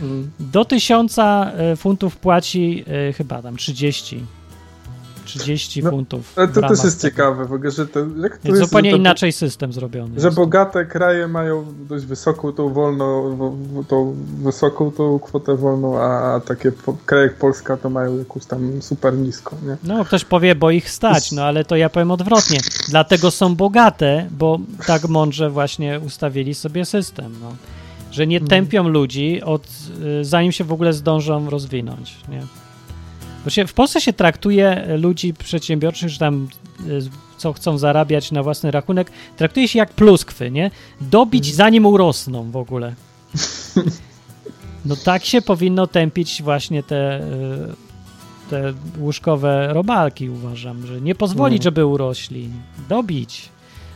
Mm. 0.00 0.30
Do 0.40 0.64
1000 0.64 1.18
e, 1.18 1.76
funtów 1.76 2.16
płaci 2.16 2.84
e, 3.08 3.12
chyba 3.12 3.42
tam 3.42 3.56
30. 3.56 4.24
30 5.38 5.82
No, 5.82 5.90
funtów. 5.90 6.32
W 6.36 6.54
to 6.54 6.60
też 6.60 6.84
jest 6.84 7.00
tego. 7.00 7.10
ciekawe 7.16 7.44
w 7.44 7.52
ogóle, 7.52 7.70
że 7.70 7.86
to, 7.86 8.00
jak 8.00 8.38
to 8.38 8.48
Jest 8.48 8.60
jest, 8.60 8.60
zupełnie 8.60 8.90
to, 8.90 8.96
inaczej 8.96 9.32
system 9.32 9.72
zrobiony. 9.72 10.20
że 10.20 10.26
jest. 10.26 10.36
bogate 10.36 10.86
kraje 10.86 11.28
mają 11.28 11.64
dość 11.88 12.04
wysoką 12.04 12.52
tą 12.52 12.68
wolną, 12.72 13.36
tą 13.88 14.14
wysoką 14.42 14.90
tą 14.92 15.18
kwotę 15.18 15.56
wolną, 15.56 15.98
a, 16.02 16.40
takie 16.40 16.72
kraje 17.06 17.22
jak 17.26 17.34
Polska 17.34 17.76
to 17.76 17.90
mają 17.90 18.18
jakąś 18.18 18.46
tam 18.46 18.82
super 18.82 19.14
niską, 19.14 19.56
nie? 19.66 19.76
No, 19.84 20.04
ktoś 20.04 20.24
powie, 20.24 20.54
bo 20.54 20.70
ich 20.70 20.90
stać, 20.90 21.32
no 21.32 21.42
ale 21.44 21.64
to 21.64 21.76
ja 21.76 21.88
powiem 21.90 22.10
odwrotnie. 22.10 22.58
Dlatego 22.88 23.30
są 23.30 23.54
bogate, 23.56 24.26
bo 24.30 24.58
tak 24.86 25.08
mądrze 25.08 25.50
właśnie 25.50 26.00
ustawili 26.06 26.54
sobie 26.54 26.84
system, 26.84 27.32
no. 27.42 27.52
Że 28.12 28.26
nie 28.26 28.36
Mhm. 28.36 28.48
tępią 28.50 28.88
ludzi, 28.88 29.42
od, 29.42 29.66
y, 30.20 30.24
zanim 30.24 30.52
się 30.52 30.64
w 30.64 30.72
ogóle 30.72 30.92
zdążą 30.92 31.50
rozwinąć, 31.50 32.16
nie? 32.28 32.42
Bo 33.44 33.50
się, 33.50 33.66
w 33.66 33.72
Polsce 33.74 34.00
się 34.00 34.12
traktuje 34.12 34.86
ludzi 34.98 35.34
przedsiębiorczych, 35.34 36.08
że 36.08 36.18
tam 36.18 36.48
y, 36.88 37.00
co 37.36 37.52
chcą 37.52 37.78
zarabiać 37.78 38.32
na 38.32 38.42
własny 38.42 38.70
rachunek, 38.70 39.10
traktuje 39.36 39.68
się 39.68 39.78
jak 39.78 39.92
pluskwy, 39.92 40.50
nie? 40.50 40.70
Dobić 41.00 41.44
Mhm. 41.44 41.56
zanim 41.56 41.86
urosną 41.86 42.50
w 42.50 42.56
ogóle. 42.56 42.94
No 44.84 44.96
tak 44.96 45.24
się 45.24 45.42
powinno 45.42 45.86
tępić 45.86 46.42
właśnie 46.42 46.82
te, 46.82 47.20
y, 47.20 47.30
te 48.50 48.72
łóżkowe 48.98 49.68
robalki, 49.72 50.30
uważam, 50.30 50.86
że 50.86 51.00
nie 51.00 51.14
pozwolić, 51.14 51.56
Mhm. 51.56 51.62
żeby 51.62 51.86
urośli. 51.86 52.48
Dobić. 52.88 53.48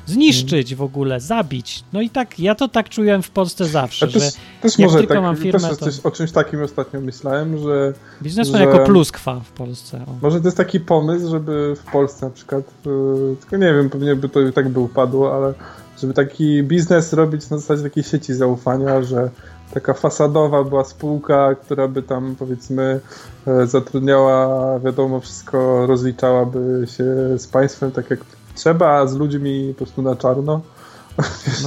Zniszczyć 0.07 0.75
w 0.75 0.83
ogóle, 0.83 1.21
zabić. 1.21 1.85
No 1.93 2.01
i 2.01 2.11
tak, 2.11 2.39
ja 2.41 2.55
to 2.55 2.69
tak 2.69 2.89
czułem 2.89 3.23
w 3.23 3.31
Polsce 3.31 3.65
zawsze, 3.65 4.07
Ja 4.07 4.13
że 4.13 4.21
też, 4.21 4.33
też 4.63 4.79
jak 4.79 4.89
może 4.89 4.99
tylko 4.99 5.15
tak, 5.15 5.23
mam 5.23 5.37
firmę, 5.37 5.77
też 5.77 6.01
to- 6.01 6.09
o 6.09 6.11
czymś 6.11 6.33
takim 6.33 6.63
ostatnio 6.63 7.01
myślałem, 7.01 7.59
że 7.59 7.93
biznesmen 8.23 8.63
że- 8.63 8.69
jako 8.69 8.85
pluskwa 8.85 9.41
w 9.41 9.51
Polsce. 9.51 10.01
O. 10.07 10.15
może 10.23 10.41
to 10.41 10.47
jest 10.47 10.57
taki 10.57 10.81
pomysł, 10.81 11.31
żeby 11.31 11.75
w 11.77 11.93
Polsce 11.93 12.27
na 12.27 12.33
przykład, 12.33 12.65
yy, 12.87 13.37
tylko 13.41 13.57
nie 13.57 13.75
wiem, 13.75 13.91
pewnie 13.91 14.17
by 14.17 14.29
to 14.29 14.41
i 14.41 14.53
tak 14.53 14.69
by 14.69 14.81
upadło, 14.81 15.37
ale 15.37 15.55
żeby 16.01 16.15
taki 16.15 16.63
biznes 16.63 17.13
robić 17.13 17.51
na 17.51 17.59
zasadzie 17.59 17.83
takiej 17.83 18.05
sieci 18.05 18.35
zaufania, 18.35 19.03
że 19.03 19.31
taka 19.75 19.95
fasadowa 19.95 20.65
była 20.65 20.85
spółka, 20.85 21.55
która 21.55 21.89
by 21.89 22.03
tam 22.03 22.37
powiedzmy 22.39 23.01
e, 23.47 23.67
zatrudniała, 23.67 24.79
wiadomo, 24.79 25.21
wszystko 25.21 25.87
rozliczałaby 25.87 26.87
się 26.97 27.05
z 27.39 27.47
państwem 27.47 27.91
tak 27.91 28.11
jak 28.11 28.21
trzeba, 28.55 29.07
z 29.07 29.17
ludźmi 29.17 29.75
po 29.79 29.85
prostu 29.85 30.03
na 30.03 30.17
czarno. 30.17 30.61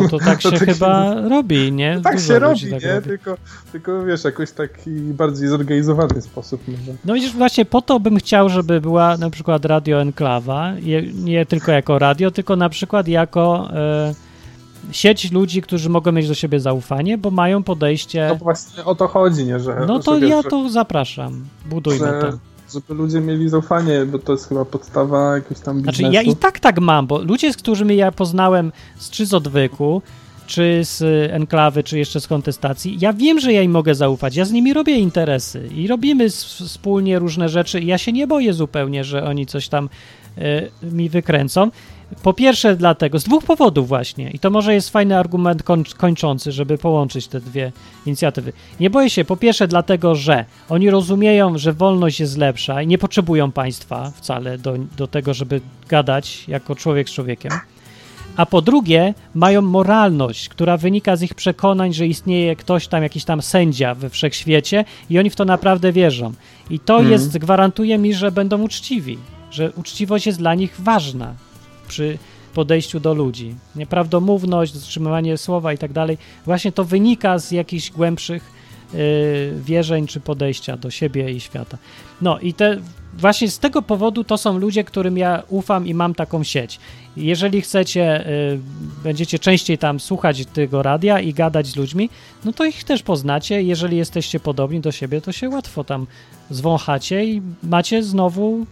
No 0.01 0.09
to 0.09 0.17
tak 0.19 0.41
się 0.43 0.51
taki- 0.51 0.65
chyba 0.65 1.13
robi, 1.29 1.71
nie? 1.71 2.01
Tak 2.03 2.15
Dużo 2.15 2.27
się 2.27 2.39
robi, 2.39 2.71
tak 2.71 2.83
nie? 2.83 2.93
robi. 2.95 3.07
Tylko, 3.07 3.37
tylko 3.71 4.03
wiesz, 4.05 4.23
jakoś 4.23 4.51
taki 4.51 4.89
bardziej 4.91 5.47
zorganizowany 5.47 6.21
sposób 6.21 6.61
może. 6.67 6.97
No 7.05 7.13
widzisz, 7.13 7.33
właśnie 7.33 7.65
po 7.65 7.81
to 7.81 7.99
bym 7.99 8.17
chciał, 8.17 8.49
żeby 8.49 8.81
była 8.81 9.17
na 9.17 9.29
przykład 9.29 9.65
Radio 9.65 10.01
Enklawa, 10.01 10.71
nie 11.13 11.45
tylko 11.45 11.71
jako 11.71 11.99
radio, 11.99 12.31
tylko 12.31 12.55
na 12.55 12.69
przykład 12.69 13.07
jako 13.07 13.69
e, 13.73 14.13
sieć 14.91 15.31
ludzi, 15.31 15.61
którzy 15.61 15.89
mogą 15.89 16.11
mieć 16.11 16.27
do 16.27 16.33
siebie 16.33 16.59
zaufanie, 16.59 17.17
bo 17.17 17.31
mają 17.31 17.57
No 17.59 17.63
podejście. 17.63 18.27
bo 18.29 18.35
właśnie 18.35 18.85
o 18.85 18.95
to 18.95 19.07
chodzi, 19.07 19.45
nie? 19.45 19.59
Że, 19.59 19.83
No 19.87 19.99
to 19.99 20.17
ja 20.17 20.41
że- 20.41 20.49
to 20.49 20.69
zapraszam. 20.69 21.45
Budujmy 21.65 22.07
że, 22.07 22.19
to. 22.21 22.37
Żeby 22.73 22.93
ludzie 22.93 23.19
mieli 23.19 23.49
zaufanie, 23.49 24.05
bo 24.05 24.19
to 24.19 24.31
jest 24.31 24.49
chyba 24.49 24.65
podstawa 24.65 25.35
jakiegoś 25.35 25.59
tam 25.59 25.77
biznesu. 25.77 25.99
Znaczy 25.99 26.13
ja 26.15 26.21
i 26.21 26.35
tak 26.35 26.59
tak 26.59 26.79
mam, 26.79 27.07
bo 27.07 27.21
ludzie, 27.21 27.53
z 27.53 27.57
którymi 27.57 27.95
ja 27.95 28.11
poznałem 28.11 28.71
z, 28.97 29.09
czy 29.09 29.25
z 29.25 29.33
odwyku, 29.33 30.01
czy 30.47 30.81
z 30.83 31.01
enklawy, 31.31 31.83
czy 31.83 31.97
jeszcze 31.97 32.21
z 32.21 32.27
kontestacji, 32.27 32.97
ja 32.99 33.13
wiem, 33.13 33.39
że 33.39 33.53
ja 33.53 33.61
im 33.61 33.71
mogę 33.71 33.95
zaufać. 33.95 34.35
Ja 34.35 34.45
z 34.45 34.51
nimi 34.51 34.73
robię 34.73 34.95
interesy 34.99 35.69
i 35.75 35.87
robimy 35.87 36.29
wspólnie 36.29 37.19
różne 37.19 37.49
rzeczy. 37.49 37.81
Ja 37.81 37.97
się 37.97 38.11
nie 38.11 38.27
boję 38.27 38.53
zupełnie, 38.53 39.03
że 39.03 39.23
oni 39.23 39.45
coś 39.45 39.67
tam 39.67 39.89
mi 40.83 41.09
wykręcą. 41.09 41.71
Po 42.23 42.33
pierwsze 42.33 42.75
dlatego, 42.75 43.19
z 43.19 43.23
dwóch 43.23 43.43
powodów 43.43 43.87
właśnie, 43.87 44.31
i 44.31 44.39
to 44.39 44.49
może 44.49 44.73
jest 44.73 44.89
fajny 44.89 45.17
argument 45.17 45.63
koń, 45.63 45.83
kończący, 45.97 46.51
żeby 46.51 46.77
połączyć 46.77 47.27
te 47.27 47.39
dwie 47.39 47.71
inicjatywy. 48.05 48.53
Nie 48.79 48.89
boję 48.89 49.09
się, 49.09 49.25
po 49.25 49.37
pierwsze 49.37 49.67
dlatego, 49.67 50.15
że 50.15 50.45
oni 50.69 50.89
rozumieją, 50.89 51.57
że 51.57 51.73
wolność 51.73 52.19
jest 52.19 52.37
lepsza 52.37 52.81
i 52.81 52.87
nie 52.87 52.97
potrzebują 52.97 53.51
państwa 53.51 54.11
wcale 54.15 54.57
do, 54.57 54.75
do 54.97 55.07
tego, 55.07 55.33
żeby 55.33 55.61
gadać 55.89 56.47
jako 56.47 56.75
człowiek 56.75 57.09
z 57.09 57.13
człowiekiem. 57.13 57.51
A 58.37 58.45
po 58.45 58.61
drugie, 58.61 59.13
mają 59.35 59.61
moralność, 59.61 60.49
która 60.49 60.77
wynika 60.77 61.15
z 61.15 61.21
ich 61.21 61.33
przekonań, 61.33 61.93
że 61.93 62.07
istnieje 62.07 62.55
ktoś 62.55 62.87
tam, 62.87 63.03
jakiś 63.03 63.23
tam 63.23 63.41
sędzia 63.41 63.95
we 63.95 64.09
wszechświecie 64.09 64.85
i 65.09 65.19
oni 65.19 65.29
w 65.29 65.35
to 65.35 65.45
naprawdę 65.45 65.91
wierzą. 65.91 66.33
I 66.69 66.79
to 66.79 66.93
Mhm. 66.93 67.11
jest, 67.11 67.37
gwarantuje 67.37 67.97
mi, 67.97 68.13
że 68.13 68.31
będą 68.31 68.61
uczciwi, 68.61 69.17
że 69.51 69.71
uczciwość 69.71 70.25
jest 70.25 70.39
dla 70.39 70.55
nich 70.55 70.75
ważna 70.79 71.33
przy 71.87 72.17
podejściu 72.53 72.99
do 72.99 73.13
ludzi. 73.13 73.55
Nieprawdomówność, 73.75 74.73
dotrzymywanie 74.73 75.37
słowa 75.37 75.73
i 75.73 75.77
tak 75.77 75.93
dalej. 75.93 76.17
Właśnie 76.45 76.71
to 76.71 76.83
wynika 76.83 77.39
z 77.39 77.51
jakichś 77.51 77.91
głębszych 77.91 78.51
y, 78.93 79.53
wierzeń 79.65 80.07
czy 80.07 80.19
podejścia 80.19 80.77
do 80.77 80.91
siebie 80.91 81.31
i 81.31 81.39
świata. 81.39 81.77
No 82.21 82.39
i 82.39 82.53
te, 82.53 82.77
właśnie 83.13 83.49
z 83.49 83.59
tego 83.59 83.81
powodu 83.81 84.23
to 84.23 84.37
są 84.37 84.57
ludzie, 84.57 84.83
którym 84.83 85.17
ja 85.17 85.43
ufam 85.49 85.87
i 85.87 85.93
mam 85.93 86.15
taką 86.15 86.43
sieć. 86.43 86.79
Jeżeli 87.17 87.61
chcecie, 87.61 88.27
y, 88.27 88.59
będziecie 89.03 89.39
częściej 89.39 89.77
tam 89.77 89.99
słuchać 89.99 90.45
tego 90.45 90.83
radia 90.83 91.19
i 91.19 91.33
gadać 91.33 91.67
z 91.67 91.75
ludźmi, 91.75 92.09
no 92.45 92.53
to 92.53 92.65
ich 92.65 92.83
też 92.83 93.03
poznacie. 93.03 93.63
Jeżeli 93.63 93.97
jesteście 93.97 94.39
podobni 94.39 94.79
do 94.79 94.91
siebie, 94.91 95.21
to 95.21 95.31
się 95.31 95.49
łatwo 95.49 95.83
tam 95.83 96.07
zwąchacie 96.49 97.25
i 97.25 97.41
macie 97.63 98.03
znowu 98.03 98.65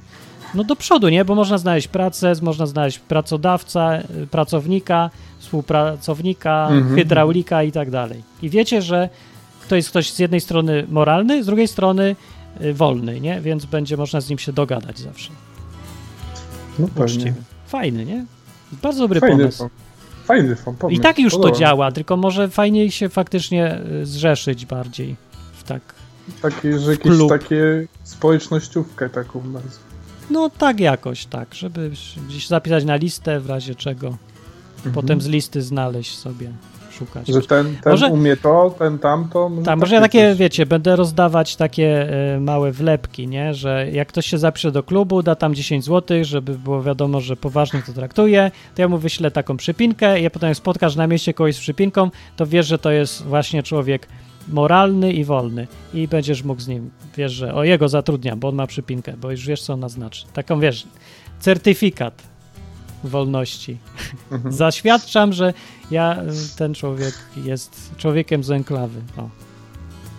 no 0.55 0.63
do 0.63 0.75
przodu, 0.75 1.09
nie? 1.09 1.25
Bo 1.25 1.35
można 1.35 1.57
znaleźć 1.57 1.87
pracę, 1.87 2.33
można 2.41 2.65
znaleźć 2.65 2.99
pracodawca, 2.99 3.97
y, 4.23 4.27
pracownika, 4.27 5.09
współpracownika, 5.39 6.67
Mhm. 6.71 6.95
hydraulika 6.95 7.63
i 7.63 7.71
tak 7.71 7.91
dalej. 7.91 8.23
I 8.41 8.49
wiecie, 8.49 8.81
że 8.81 9.09
to 9.69 9.75
jest 9.75 9.89
ktoś 9.89 10.11
z 10.13 10.19
jednej 10.19 10.41
strony 10.41 10.85
moralny, 10.89 11.43
z 11.43 11.45
drugiej 11.45 11.67
strony 11.67 12.15
y, 12.61 12.73
wolny, 12.73 13.21
nie? 13.21 13.41
Więc 13.41 13.65
będzie 13.65 13.97
można 13.97 14.21
z 14.21 14.29
nim 14.29 14.39
się 14.39 14.53
dogadać 14.53 14.99
zawsze. 14.99 15.31
No 16.79 16.87
pewnie. 16.95 17.33
Fajny, 17.67 18.05
nie? 18.05 18.25
Bardzo 18.81 18.99
dobry 18.99 19.19
Fajny, 19.19 19.37
pomysł. 19.37 19.63
pom- 19.63 19.69
fajny 20.25 20.55
pom- 20.55 20.75
pomysł. 20.75 20.99
I 20.99 21.03
tak 21.03 21.19
już 21.19 21.33
to 21.33 21.39
Podoba 21.39 21.55
się. 21.55 21.59
działa, 21.59 21.91
tylko 21.91 22.17
może 22.17 22.49
fajniej 22.49 22.91
się 22.91 23.09
faktycznie 23.09 23.79
y, 24.01 24.05
zrzeszyć 24.05 24.65
bardziej 24.65 25.15
w 25.53 25.63
tak. 25.63 25.81
Takie, 26.41 26.79
że 26.79 26.91
jakieś 26.91 27.11
klub. 27.11 27.29
takie 27.29 27.87
społecznościówkę 28.03 29.09
taką 29.09 29.43
nazwę. 29.47 29.84
No 30.29 30.49
tak 30.49 30.79
jakoś, 30.79 31.25
tak, 31.25 31.53
żeby 31.53 31.91
gdzieś 32.29 32.47
zapisać 32.47 32.85
na 32.85 32.95
listę 32.95 33.39
w 33.39 33.49
razie 33.49 33.75
czego. 33.75 34.17
Potem 34.93 35.21
z 35.21 35.27
listy 35.27 35.61
znaleźć 35.61 36.17
sobie, 36.17 36.51
szukać. 36.91 37.29
Mhm. 37.29 37.41
Że 37.41 37.47
ten, 37.47 37.75
ten 37.83 37.91
Może- 37.93 38.07
umie 38.07 38.37
to, 38.37 38.75
ten 38.79 38.99
tamto. 38.99 39.49
Może 39.49 39.65
Tak, 39.65 39.79
może 39.79 39.95
ja 39.95 40.01
takie, 40.01 40.29
coś. 40.29 40.37
wiecie, 40.37 40.65
będę 40.65 40.95
rozdawać 40.95 41.55
takie 41.55 42.09
e, 42.35 42.39
małe 42.39 42.71
wlepki, 42.71 43.27
nie? 43.27 43.53
Że 43.53 43.87
jak 43.91 44.07
ktoś 44.07 44.25
się 44.25 44.37
zapisze 44.37 44.71
do 44.71 44.83
klubu, 44.83 45.23
da 45.23 45.35
tam 45.35 45.55
10 45.55 45.85
zł, 45.85 46.17
żeby 46.23 46.57
było 46.57 46.83
wiadomo, 46.83 47.21
że 47.21 47.35
poważnie 47.35 47.81
to 47.87 47.93
traktuje, 47.93 48.51
to 48.75 48.81
ja 48.81 48.87
mu 48.87 48.97
wyślę 48.97 49.31
taką 49.31 49.57
przypinkę 49.57 50.21
i 50.21 50.29
potem 50.29 50.47
jak 50.49 50.57
spotkasz 50.57 50.95
na 50.95 51.07
mieście 51.07 51.33
kogoś 51.33 51.55
z 51.55 51.59
przypinką, 51.59 52.11
to 52.35 52.45
wiesz, 52.45 52.67
że 52.67 52.77
to 52.77 52.91
jest 52.91 53.23
właśnie 53.23 53.63
człowiek 53.63 54.07
moralny 54.47 55.13
i 55.13 55.25
wolny 55.25 55.67
i 55.93 56.07
będziesz 56.07 56.43
mógł 56.43 56.61
z 56.61 56.67
nim, 56.67 56.89
wiesz, 57.17 57.31
że 57.31 57.53
o 57.53 57.63
jego 57.63 57.89
zatrudniam, 57.89 58.39
bo 58.39 58.47
on 58.47 58.55
ma 58.55 58.67
przypinkę, 58.67 59.13
bo 59.21 59.31
już 59.31 59.47
wiesz, 59.47 59.61
co 59.61 59.73
ona 59.73 59.89
znaczy. 59.89 60.25
Taką, 60.33 60.59
wiesz, 60.59 60.87
certyfikat 61.39 62.23
wolności. 63.03 63.77
Mhm. 64.31 64.53
Zaświadczam, 64.63 65.33
że 65.33 65.53
ja, 65.91 66.21
ten 66.57 66.73
człowiek 66.73 67.13
jest 67.43 67.91
człowiekiem 67.97 68.43
z 68.43 68.51
enklawy. 68.51 69.01
O. 69.17 69.29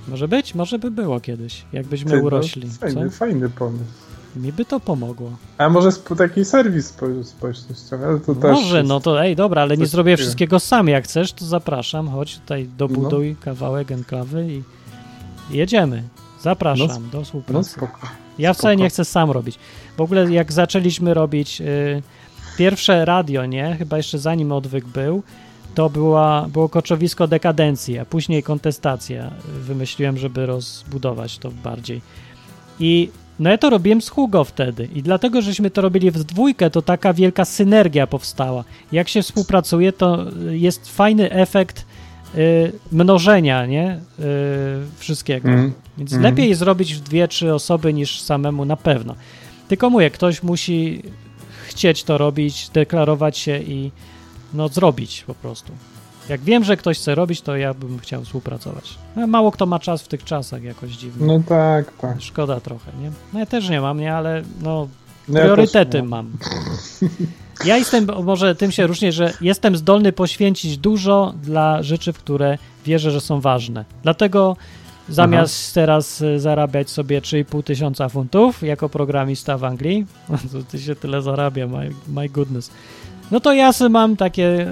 Może 0.09 0.29
być? 0.29 0.55
Może 0.55 0.79
by 0.79 0.91
było 0.91 1.21
kiedyś, 1.21 1.65
jakbyśmy 1.73 2.11
Ty, 2.11 2.17
no, 2.17 2.23
urośli. 2.23 2.71
Fajny, 2.71 3.11
Co? 3.11 3.17
fajny 3.17 3.51
pomysł. 3.51 4.06
Mi 4.37 4.53
by 4.53 4.65
to 4.65 4.81
pomogło. 4.81 5.31
A 5.59 5.69
może 5.69 5.89
taki 6.19 6.45
serwis 6.45 6.93
spo- 6.93 7.25
społecznościowy, 7.25 8.21
to 8.27 8.53
Może, 8.53 8.83
no 8.83 9.01
to 9.01 9.23
ej, 9.25 9.37
dobra, 9.37 9.63
ale 9.63 9.77
nie 9.77 9.87
zrobię 9.87 10.17
wszystkiego 10.17 10.61
sam. 10.61 10.89
Jak 10.89 11.05
chcesz, 11.05 11.33
to 11.33 11.45
zapraszam. 11.45 12.09
Chodź 12.09 12.39
tutaj, 12.39 12.69
dobuduj 12.79 13.31
No. 13.31 13.45
kawałek 13.45 13.93
enklawy 13.93 14.47
i 14.53 14.63
jedziemy. 15.51 16.03
Zapraszam 16.43 17.11
do 17.11 17.19
No 17.19 17.25
współpracy. 17.25 17.71
spoko. 17.71 17.99
Ja 18.39 18.55
wcale 18.55 18.75
Spoko. 18.75 18.83
nie 18.85 18.91
chcę 18.91 19.05
sam 19.05 19.31
robić. 19.31 19.59
W 19.97 20.01
ogóle 20.01 20.33
jak 20.33 20.53
zaczęliśmy 20.53 21.15
robić 21.15 21.61
y, 21.61 22.03
pierwsze 22.59 23.05
radio, 23.05 23.47
nie? 23.47 23.77
Chyba 23.79 23.97
jeszcze 23.97 24.19
zanim 24.19 24.53
odwyk 24.53 24.85
był, 24.85 25.23
to 25.75 25.91
była, 25.91 26.47
było 26.49 26.69
koczowisko 26.69 27.27
dekadencji, 27.29 27.99
a 27.99 28.05
później 28.05 28.43
kontestacja. 28.43 29.31
Wymyśliłem, 29.61 30.19
żeby 30.19 30.47
rozbudować 30.47 31.39
to 31.39 31.51
bardziej. 31.51 32.01
I 32.81 33.11
no 33.39 33.51
ja 33.51 33.59
to 33.59 33.71
robiłem 33.71 34.03
z 34.03 34.09
Hugo 34.09 34.45
wtedy 34.45 34.89
i 34.95 35.03
dlatego, 35.03 35.43
żeśmy 35.43 35.71
to 35.71 35.81
robili 35.83 36.11
w 36.11 36.25
dwójkę, 36.25 36.71
to 36.71 36.83
taka 36.83 37.13
wielka 37.13 37.45
synergia 37.45 38.07
powstała. 38.07 38.65
Jak 38.93 39.09
się 39.09 39.23
współpracuje, 39.23 39.93
to 39.93 40.25
jest 40.51 40.89
fajny 40.97 41.31
efekt 41.31 41.85
y, 42.35 42.73
mnożenia, 42.93 43.67
nie? 43.67 44.01
Y, 44.19 44.23
wszystkiego. 44.99 45.49
Mhm. 45.49 45.73
Więc 45.99 46.13
Mhm. 46.13 46.35
lepiej 46.35 46.55
zrobić 46.55 46.95
w 46.95 47.01
dwie, 47.01 47.29
trzy 47.29 47.55
osoby 47.55 47.93
niż 47.95 48.21
samemu 48.21 48.65
na 48.65 48.77
pewno. 48.77 49.15
Tylko 49.69 49.91
mówię, 49.91 50.11
ktoś 50.11 50.43
musi 50.43 51.03
chcieć 51.69 52.05
to 52.05 52.19
robić, 52.19 52.69
deklarować 52.69 53.39
się 53.39 53.59
i 53.59 53.91
no 54.55 54.69
zrobić 54.69 55.25
po 55.27 55.35
prostu. 55.35 55.73
Jak 56.29 56.41
wiem, 56.41 56.65
że 56.65 56.77
ktoś 56.77 56.99
chce 56.99 57.15
robić, 57.15 57.41
to 57.41 57.57
ja 57.57 57.75
bym 57.75 57.99
chciał 57.99 58.25
współpracować. 58.25 58.99
No, 59.17 59.27
mało 59.27 59.53
kto 59.53 59.67
ma 59.67 59.79
czas 59.79 60.03
w 60.03 60.09
tych 60.09 60.25
czasach 60.25 60.63
jakoś 60.63 60.91
dziwnie. 60.91 61.27
No 61.27 61.41
tak, 61.49 61.93
tak. 62.01 62.23
Szkoda 62.23 62.61
trochę, 62.61 62.93
nie? 63.03 63.11
No 63.33 63.39
ja 63.39 63.47
też 63.47 63.69
nie 63.69 63.81
mam, 63.81 64.01
nie? 64.01 64.15
Ale 64.15 64.43
no 64.63 64.89
No 65.29 65.39
ja 65.39 65.45
priorytety 65.45 66.03
nie 66.03 66.09
mam. 66.09 66.31
Ja 67.65 67.77
jestem, 67.77 68.07
może 68.25 68.55
tym 68.55 68.73
się 68.73 68.87
różnię, 68.87 69.13
że 69.13 69.33
jestem 69.41 69.77
zdolny 69.77 70.13
poświęcić 70.13 70.79
dużo 70.79 71.35
dla 71.43 71.83
rzeczy, 71.83 72.13
w 72.13 72.19
które 72.19 72.59
wierzę, 72.85 73.11
że 73.11 73.21
są 73.21 73.41
ważne. 73.41 73.85
Dlatego 74.03 74.57
Zamiast 75.09 75.75
teraz 75.75 76.21
y, 76.21 76.41
zarabiać 76.41 76.91
sobie 76.91 77.21
3,5 77.21 77.63
tysiąca 77.63 78.09
funtów 78.09 78.63
jako 78.63 78.89
programista 78.89 79.59
w 79.59 79.65
Anglii, 79.65 80.07
to 80.53 80.63
ty 80.63 80.79
się 80.79 80.95
tyle 80.95 81.23
zarabia, 81.23 81.67
my, 81.67 81.91
my 82.09 82.29
goodness. 82.29 82.71
No 83.31 83.41
to 83.41 83.53
ja 83.53 83.71
mam 83.91 84.17
takie 84.17 84.67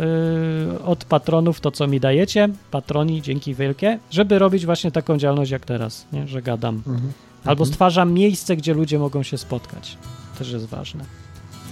y, 0.74 0.82
od 0.82 1.04
patronów 1.04 1.60
to, 1.60 1.70
co 1.70 1.86
mi 1.86 2.00
dajecie, 2.00 2.48
patroni, 2.70 3.22
dzięki 3.22 3.54
wielkie, 3.54 3.98
żeby 4.10 4.38
robić 4.38 4.66
właśnie 4.66 4.90
taką 4.90 5.18
działalność 5.18 5.50
jak 5.50 5.64
teraz, 5.64 6.06
nie? 6.12 6.28
że 6.28 6.42
gadam. 6.42 6.82
Mhm. 6.86 7.12
Albo 7.44 7.66
stwarzam 7.66 8.12
miejsce, 8.12 8.56
gdzie 8.56 8.74
ludzie 8.74 8.98
mogą 8.98 9.22
się 9.22 9.38
spotkać. 9.38 9.96
Też 10.38 10.52
jest 10.52 10.66
ważne. 10.66 11.04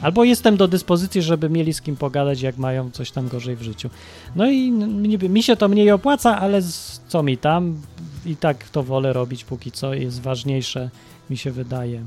Albo 0.03 0.25
jestem 0.25 0.57
do 0.57 0.69
dyspozycji, 0.69 1.23
żeby 1.23 1.51
mieli 1.51 1.73
z 1.73 1.81
kim 1.81 1.97
pogadać, 1.97 2.41
jak 2.41 2.59
mają 2.59 2.91
coś 2.91 3.11
tam 3.11 3.29
gorzej 3.29 3.57
w 3.57 3.63
życiu. 3.63 3.91
No 4.37 4.51
i 4.51 4.71
niby, 4.71 5.29
mi 5.29 5.43
się 5.43 5.57
to 5.57 5.69
mniej 5.69 5.91
opłaca, 5.91 6.41
ale 6.41 6.63
z, 6.63 7.01
co 7.09 7.23
mi 7.23 7.39
tam? 7.39 7.81
I 8.27 8.37
tak 8.37 8.69
to 8.69 8.83
wolę 8.83 9.13
robić 9.13 9.45
póki 9.45 9.73
co. 9.73 9.95
Jest 9.95 10.23
ważniejsze, 10.23 10.91
mi 11.31 11.37
się 11.37 11.51
wydaje. 11.51 12.05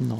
No. 0.00 0.16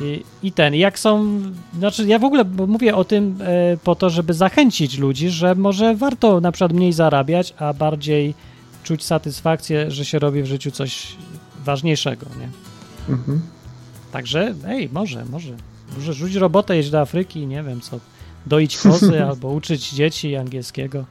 I, 0.00 0.24
I 0.42 0.52
ten, 0.52 0.74
jak 0.74 0.98
są. 0.98 1.40
Znaczy, 1.78 2.06
ja 2.06 2.18
w 2.18 2.24
ogóle 2.24 2.44
mówię 2.44 2.96
o 2.96 3.04
tym 3.04 3.38
e, 3.40 3.76
po 3.76 3.94
to, 3.94 4.10
żeby 4.10 4.34
zachęcić 4.34 4.98
ludzi, 4.98 5.30
że 5.30 5.54
może 5.54 5.96
warto 5.96 6.40
na 6.40 6.52
przykład 6.52 6.72
mniej 6.72 6.92
zarabiać, 6.92 7.54
a 7.58 7.72
bardziej 7.72 8.34
czuć 8.82 9.04
satysfakcję, 9.04 9.90
że 9.90 10.04
się 10.04 10.18
robi 10.18 10.42
w 10.42 10.46
życiu 10.46 10.70
coś 10.70 11.16
ważniejszego, 11.64 12.26
nie? 12.40 12.48
Mhm. 13.14 13.40
Także, 14.12 14.54
ej, 14.66 14.88
może, 14.92 15.24
może. 15.24 15.56
Może 15.96 16.12
rzuć 16.12 16.34
robotę, 16.34 16.76
jeźdź 16.76 16.90
do 16.90 17.00
Afryki, 17.00 17.46
nie 17.46 17.62
wiem 17.62 17.80
co. 17.80 18.00
Doić 18.46 18.76
kozy 18.76 19.24
albo 19.28 19.48
uczyć 19.48 19.90
dzieci 19.90 20.36
angielskiego. 20.36 21.04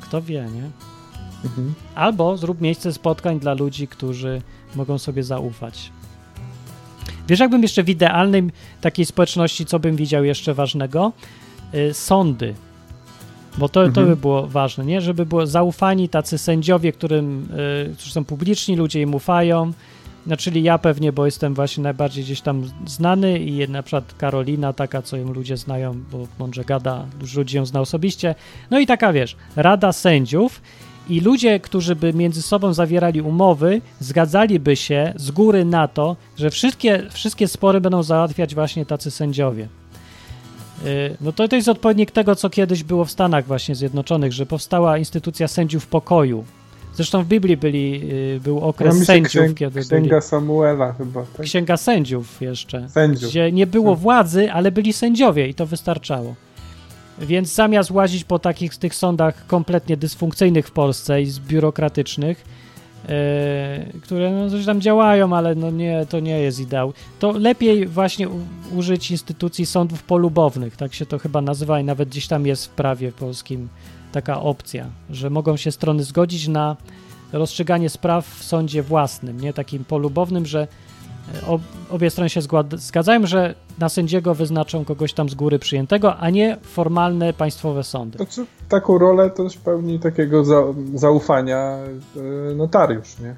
Kto 0.00 0.22
wie, 0.22 0.48
nie? 0.54 0.70
Mhm. 1.44 1.74
Albo 1.94 2.36
zrób 2.36 2.60
miejsce 2.60 2.92
spotkań 2.92 3.40
dla 3.40 3.54
ludzi, 3.54 3.88
którzy 3.88 4.42
mogą 4.74 4.98
sobie 4.98 5.22
zaufać. 5.22 5.92
Wiesz, 7.30 7.40
jakbym 7.40 7.62
jeszcze 7.62 7.82
w 7.82 7.88
idealnej 7.88 8.42
takiej 8.80 9.06
społeczności, 9.06 9.66
co 9.66 9.78
bym 9.78 9.96
widział 9.96 10.24
jeszcze 10.24 10.54
ważnego? 10.54 11.12
Y, 11.74 11.94
sądy. 11.94 12.54
Bo 13.58 13.68
to, 13.68 13.80
to 13.82 13.86
Mhm. 13.86 14.06
by 14.06 14.16
było 14.16 14.46
ważne, 14.46 14.84
nie? 14.84 15.00
Żeby 15.00 15.26
było 15.26 15.46
zaufani 15.46 16.08
tacy 16.08 16.38
sędziowie, 16.38 16.92
którym, 16.92 17.48
y, 17.90 17.94
którzy 17.94 18.12
są 18.12 18.24
publiczni, 18.24 18.76
ludzie 18.76 19.00
im 19.02 19.14
ufają. 19.14 19.72
No, 20.26 20.36
czyli 20.36 20.62
ja 20.62 20.78
pewnie, 20.78 21.12
bo 21.12 21.26
jestem 21.26 21.54
właśnie 21.54 21.82
najbardziej 21.82 22.24
gdzieś 22.24 22.40
tam 22.40 22.70
znany 22.86 23.38
i 23.38 23.68
na 23.68 23.82
przykład 23.82 24.14
Karolina, 24.18 24.72
taka, 24.72 25.02
co 25.02 25.16
ją 25.16 25.32
ludzie 25.32 25.56
znają, 25.56 26.00
bo 26.12 26.26
mądrze 26.38 26.64
gada, 26.64 27.06
dużo 27.20 27.40
ludzi 27.40 27.56
ją 27.56 27.66
zna 27.66 27.80
osobiście. 27.80 28.34
No 28.70 28.78
i 28.80 28.86
taka, 28.86 29.12
wiesz, 29.12 29.36
rada 29.56 29.92
sędziów 29.92 30.60
i 31.08 31.20
ludzie, 31.20 31.60
którzy 31.60 31.96
by 31.96 32.12
między 32.12 32.42
sobą 32.42 32.72
zawierali 32.72 33.20
umowy, 33.22 33.80
zgadzaliby 34.00 34.76
się 34.76 35.12
z 35.16 35.30
góry 35.30 35.64
na 35.64 35.88
to, 35.88 36.16
że 36.38 36.50
wszystkie, 36.50 37.02
wszystkie 37.10 37.48
spory 37.48 37.80
będą 37.80 38.02
załatwiać 38.02 38.54
właśnie 38.54 38.86
tacy 38.86 39.10
sędziowie. 39.10 39.68
Yy, 40.84 41.16
No 41.20 41.32
to, 41.32 41.48
to 41.48 41.56
jest 41.56 41.68
odpowiednik 41.68 42.10
tego, 42.10 42.36
co 42.36 42.50
kiedyś 42.50 42.84
było 42.84 43.04
w 43.04 43.10
Stanach 43.10 43.46
właśnie 43.46 43.74
Zjednoczonych, 43.74 44.32
że 44.32 44.46
powstała 44.46 44.98
instytucja 44.98 45.48
sędziów 45.48 45.86
pokoju. 45.86 46.44
Zresztą 46.94 47.22
w 47.22 47.26
Biblii 47.26 47.56
byli, 47.56 48.08
yy, 48.08 48.40
był 48.44 48.60
okres 48.60 49.04
sędziów, 49.04 49.42
księg, 49.42 49.58
kiedy 49.58 49.80
byli... 49.90 50.02
księga 50.02 50.20
Samuela 50.20 50.92
chyba, 50.92 51.22
tak? 51.36 51.46
Księga 51.46 51.76
sędziów 51.76 52.42
jeszcze. 52.42 52.88
Sędziów. 52.88 53.30
Gdzie 53.30 53.52
nie 53.52 53.66
było 53.66 53.92
Tak. 53.92 54.00
władzy, 54.00 54.52
ale 54.52 54.72
byli 54.72 54.92
sędziowie 54.92 55.48
i 55.48 55.54
to 55.54 55.66
wystarczało. 55.66 56.34
Więc 57.20 57.54
zamiast 57.54 57.90
łazić 57.90 58.24
po 58.24 58.38
takich 58.38 58.76
tych 58.76 58.94
sądach 58.94 59.46
kompletnie 59.46 59.96
dysfunkcyjnych 59.96 60.66
w 60.68 60.70
Polsce 60.70 61.22
i 61.22 61.26
z 61.26 61.38
biurokratycznych, 61.38 62.44
e, 63.08 63.86
które 64.02 64.30
no, 64.30 64.50
coś 64.50 64.66
tam 64.66 64.80
działają, 64.80 65.36
ale 65.36 65.54
no 65.54 65.70
nie, 65.70 66.06
to 66.08 66.20
nie 66.20 66.40
jest 66.40 66.60
ideał, 66.60 66.92
to 67.18 67.32
lepiej 67.32 67.86
właśnie 67.86 68.28
u, 68.28 68.40
użyć 68.72 69.10
instytucji 69.10 69.66
sądów 69.66 70.02
polubownych, 70.02 70.76
tak 70.76 70.94
się 70.94 71.06
to 71.06 71.18
chyba 71.18 71.40
nazywa 71.40 71.80
i 71.80 71.84
nawet 71.84 72.08
gdzieś 72.08 72.26
tam 72.26 72.46
jest 72.46 72.66
w 72.66 72.70
prawie 72.70 73.12
polskim 73.12 73.68
taka 74.12 74.40
opcja, 74.40 74.86
że 75.10 75.30
mogą 75.30 75.56
się 75.56 75.72
strony 75.72 76.04
zgodzić 76.04 76.48
na 76.48 76.76
rozstrzyganie 77.32 77.90
spraw 77.90 78.26
w 78.26 78.44
sądzie 78.44 78.82
własnym, 78.82 79.40
nie 79.40 79.52
takim 79.52 79.84
polubownym, 79.84 80.46
że 80.46 80.68
obie 81.90 82.10
strony 82.10 82.30
się 82.30 82.40
zgadzają, 82.72 83.26
że 83.26 83.54
na 83.78 83.88
sędziego 83.88 84.34
wyznaczą 84.34 84.84
kogoś 84.84 85.12
tam 85.12 85.28
z 85.28 85.34
góry 85.34 85.58
przyjętego, 85.58 86.16
a 86.16 86.30
nie 86.30 86.56
formalne 86.62 87.32
państwowe 87.32 87.84
sądy. 87.84 88.18
Znaczy, 88.18 88.46
taką 88.68 88.98
rolę 88.98 89.30
też 89.30 89.56
pełni 89.56 89.98
takiego 89.98 90.44
za, 90.44 90.62
zaufania 90.94 91.78
e, 92.50 92.54
notariusz, 92.54 93.18
nie? 93.18 93.34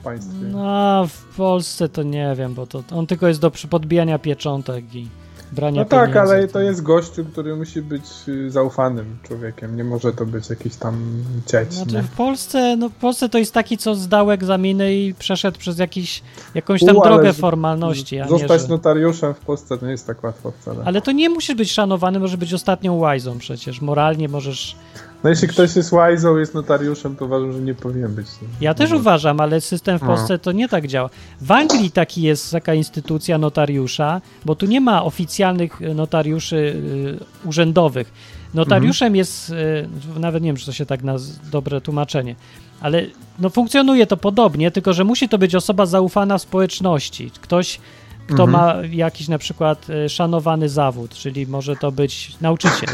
W 0.00 0.04
państwie. 0.04 0.46
No, 0.52 1.06
w 1.06 1.36
Polsce 1.36 1.88
to 1.88 2.02
nie 2.02 2.34
wiem, 2.38 2.54
bo 2.54 2.66
to 2.66 2.82
on 2.92 3.06
tylko 3.06 3.28
jest 3.28 3.40
do 3.40 3.50
podbijania 3.70 4.18
pieczątek 4.18 4.94
i 4.94 5.08
brania 5.54 5.80
No 5.82 5.88
tak, 5.88 6.10
pieniędzy. 6.10 6.34
ale 6.34 6.48
to 6.48 6.60
jest 6.60 6.82
gościu, 6.82 7.24
który 7.24 7.56
musi 7.56 7.82
być 7.82 8.02
y, 8.28 8.50
zaufanym 8.50 9.16
człowiekiem. 9.22 9.76
Nie 9.76 9.84
może 9.84 10.12
to 10.12 10.26
być 10.26 10.50
jakiś 10.50 10.76
tam 10.76 11.24
cieć. 11.46 11.74
Znaczy 11.74 11.94
nie? 11.94 12.02
w 12.02 12.10
Polsce, 12.10 12.76
no 12.76 12.88
w 12.88 12.92
Polsce 12.92 13.28
to 13.28 13.38
jest 13.38 13.54
taki, 13.54 13.78
co 13.78 13.94
zdał 13.94 14.30
egzaminy 14.30 14.94
i 14.94 15.14
przeszedł 15.14 15.58
przez 15.58 15.78
jakiś, 15.78 16.22
jakąś 16.54 16.84
tam 16.84 16.96
U, 16.96 17.02
drogę 17.02 17.32
formalności, 17.32 18.20
a 18.20 18.24
nie, 18.24 18.30
Zostać 18.30 18.62
że... 18.62 18.68
notariuszem 18.68 19.34
w 19.34 19.38
Polsce 19.40 19.78
to 19.78 19.84
nie 19.86 19.92
jest 19.92 20.06
tak 20.06 20.24
łatwo 20.24 20.50
wcale. 20.50 20.84
Ale 20.84 21.00
to 21.02 21.12
nie 21.12 21.30
musisz 21.30 21.54
być 21.56 21.72
szanowany, 21.72 22.20
może 22.20 22.38
być 22.38 22.54
ostatnią 22.54 22.94
łajzą 22.96 23.38
przecież. 23.38 23.80
Moralnie 23.80 24.28
możesz... 24.28 24.76
No 25.24 25.30
jeśli 25.30 25.48
ktoś 25.48 25.76
jest 25.76 25.92
łajzą, 25.92 26.36
jest 26.36 26.54
notariuszem, 26.54 27.16
to 27.16 27.24
uważam, 27.24 27.52
że 27.52 27.58
nie 27.60 27.74
powinien 27.74 28.14
być. 28.14 28.26
Ja 28.60 28.74
też 28.74 28.90
No. 28.90 28.96
uważam, 28.96 29.40
ale 29.40 29.60
system 29.60 29.98
w 29.98 30.02
No. 30.02 30.08
Polsce 30.08 30.38
to 30.38 30.52
nie 30.52 30.68
tak 30.68 30.86
działa. 30.86 31.10
W 31.40 31.50
Anglii 31.52 31.90
taki 31.90 32.22
jest 32.22 32.52
taka 32.52 32.74
instytucja 32.74 33.38
notariusza, 33.38 34.20
bo 34.44 34.54
tu 34.56 34.66
nie 34.66 34.80
ma 34.80 35.04
oficjalnych 35.04 35.82
y, 35.82 35.94
notariuszy 35.94 36.56
y, 36.56 37.48
urzędowych. 37.48 38.12
Notariuszem 38.54 39.06
Mhm. 39.06 39.16
jest, 39.16 39.50
y, 39.50 39.88
nawet 40.20 40.42
nie 40.42 40.48
wiem, 40.48 40.56
czy 40.56 40.66
to 40.66 40.72
się 40.72 40.86
tak 40.86 41.02
na 41.02 41.14
dobre 41.52 41.80
tłumaczenie, 41.80 42.34
ale 42.80 43.02
no 43.38 43.50
funkcjonuje 43.50 44.06
to 44.06 44.16
podobnie, 44.16 44.70
tylko 44.70 44.92
że 44.92 45.04
musi 45.04 45.28
to 45.28 45.38
być 45.38 45.54
osoba 45.54 45.86
zaufana 45.86 46.38
w 46.38 46.42
społeczności. 46.42 47.30
Ktoś, 47.40 47.80
kto 48.26 48.42
Mhm. 48.44 48.50
ma 48.50 48.74
jakiś 48.90 49.28
na 49.28 49.38
przykład 49.38 49.86
y, 49.90 50.08
szanowany 50.08 50.68
zawód, 50.68 51.14
czyli 51.14 51.46
może 51.46 51.76
to 51.76 51.92
być 51.92 52.36
nauczyciel, 52.40 52.88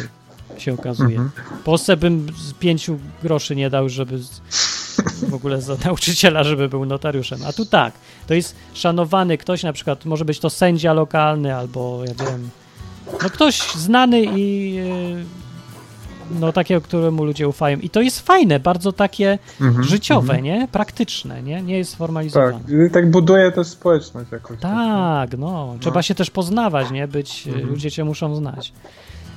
się 0.61 0.75
okazuje. 0.75 1.19
Mhm. 1.19 1.31
W 1.61 1.63
Polsce 1.65 1.97
bym 1.97 2.27
z 2.39 2.53
pięciu 2.53 2.99
groszy 3.23 3.57
nie 3.57 3.71
dał, 3.71 3.89
żeby 3.89 4.19
w 5.29 5.35
ogóle 5.35 5.61
za 5.63 5.77
nauczyciela, 5.85 6.45
żeby 6.45 6.69
był 6.69 6.87
notariuszem. 6.87 7.39
A 7.47 7.53
tu 7.53 7.67
tak, 7.67 7.93
to 8.27 8.35
jest 8.35 8.57
szanowany 8.75 9.39
ktoś, 9.39 9.63
na 9.63 9.73
przykład 9.73 10.05
może 10.05 10.25
być 10.25 10.41
to 10.41 10.51
sędzia 10.51 10.93
lokalny 10.93 11.57
albo 11.57 12.03
ja 12.07 12.15
wiem, 12.25 12.51
no 13.23 13.31
ktoś 13.31 13.61
znany 13.73 14.23
i 14.23 14.75
yy, 14.75 15.25
no 16.41 16.53
takiego, 16.53 16.81
któremu 16.81 17.25
ludzie 17.25 17.49
ufają. 17.49 17.79
I 17.79 17.91
to 17.91 18.01
jest 18.01 18.21
fajne, 18.21 18.61
bardzo 18.61 18.93
takie 18.93 19.39
Mhm. 19.61 19.85
życiowe, 19.85 20.43
nie? 20.43 20.69
Praktyczne, 20.73 21.43
nie? 21.43 21.63
Nie 21.63 21.79
jest 21.79 21.93
sformalizowane. 21.93 22.53
Tak, 22.61 22.93
tak 22.93 23.11
buduje 23.11 23.53
też 23.53 23.67
społeczność 23.67 24.33
jakoś. 24.33 24.61
Tak, 24.61 25.39
no. 25.39 25.77
Trzeba 25.81 25.97
No. 25.97 26.03
się 26.03 26.15
też 26.15 26.31
poznawać, 26.31 26.91
nie? 26.91 27.09
Być, 27.09 27.47
Mhm. 27.47 27.69
ludzie 27.69 27.91
cię 27.91 28.05
muszą 28.05 28.37
znać. 28.37 28.73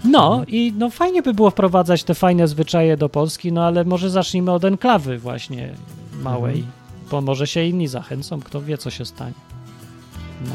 No 0.03 0.43
i 0.47 0.73
no 0.77 0.89
fajnie 0.89 1.21
by 1.21 1.33
było 1.33 1.49
wprowadzać 1.49 2.03
te 2.03 2.13
fajne 2.15 2.47
zwyczaje 2.47 2.97
do 2.97 3.09
Polski, 3.09 3.51
no 3.51 3.63
ale 3.65 3.83
może 3.85 4.09
zacznijmy 4.09 4.51
od 4.51 4.63
enklawy 4.65 5.17
właśnie 5.19 5.73
małej, 6.21 6.55
Mhm. 6.55 6.71
bo 7.11 7.21
może 7.21 7.47
się 7.47 7.63
inni 7.63 7.87
zachęcą, 7.87 8.39
kto 8.41 8.61
wie, 8.61 8.77
co 8.77 8.89
się 8.89 9.05
stanie. 9.05 9.33
No. 10.45 10.51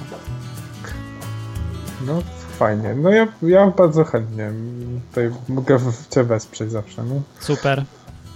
No 2.06 2.22
fajnie. 2.58 2.94
No 2.94 3.10
ja, 3.10 3.28
ja 3.42 3.66
bardzo 3.70 4.04
chętnie. 4.04 4.52
Tutaj 5.08 5.30
mogę 5.48 5.78
w- 5.78 6.08
cię 6.14 6.24
wesprzeć 6.24 6.70
zawsze. 6.70 7.02
No. 7.04 7.22
Super. 7.40 7.84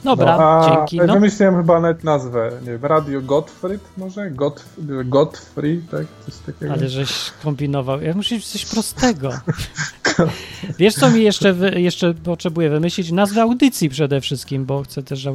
Dobra, 0.04 0.38
no, 0.38 0.76
dzięki. 0.76 1.06
No. 1.06 1.12
Wymyśliłem 1.12 1.56
chyba 1.56 1.80
nawet 1.80 2.04
nazwę. 2.04 2.50
Nie 2.60 2.70
wiem, 2.70 2.84
Radio 2.84 3.20
Gottfried 3.20 3.80
może? 3.96 4.30
Gott, 4.30 4.64
Gottfried, 5.04 5.90
tak? 5.90 6.06
Coś 6.26 6.34
takiego. 6.46 6.72
Ale 6.72 6.88
żeś 6.88 7.30
kombinował. 7.42 8.02
Ja 8.02 8.14
muszę 8.14 8.40
coś 8.40 8.66
prostego. 8.66 9.30
Wiesz, 10.78 10.94
co 10.94 11.10
mi 11.10 11.22
jeszcze, 11.22 11.54
jeszcze 11.76 12.14
potrzebuję 12.14 12.70
wymyślić? 12.70 13.12
Nazwę 13.12 13.42
audycji 13.42 13.88
przede 13.88 14.20
wszystkim, 14.20 14.64
bo 14.64 14.82
chcę 14.82 15.02
też, 15.02 15.28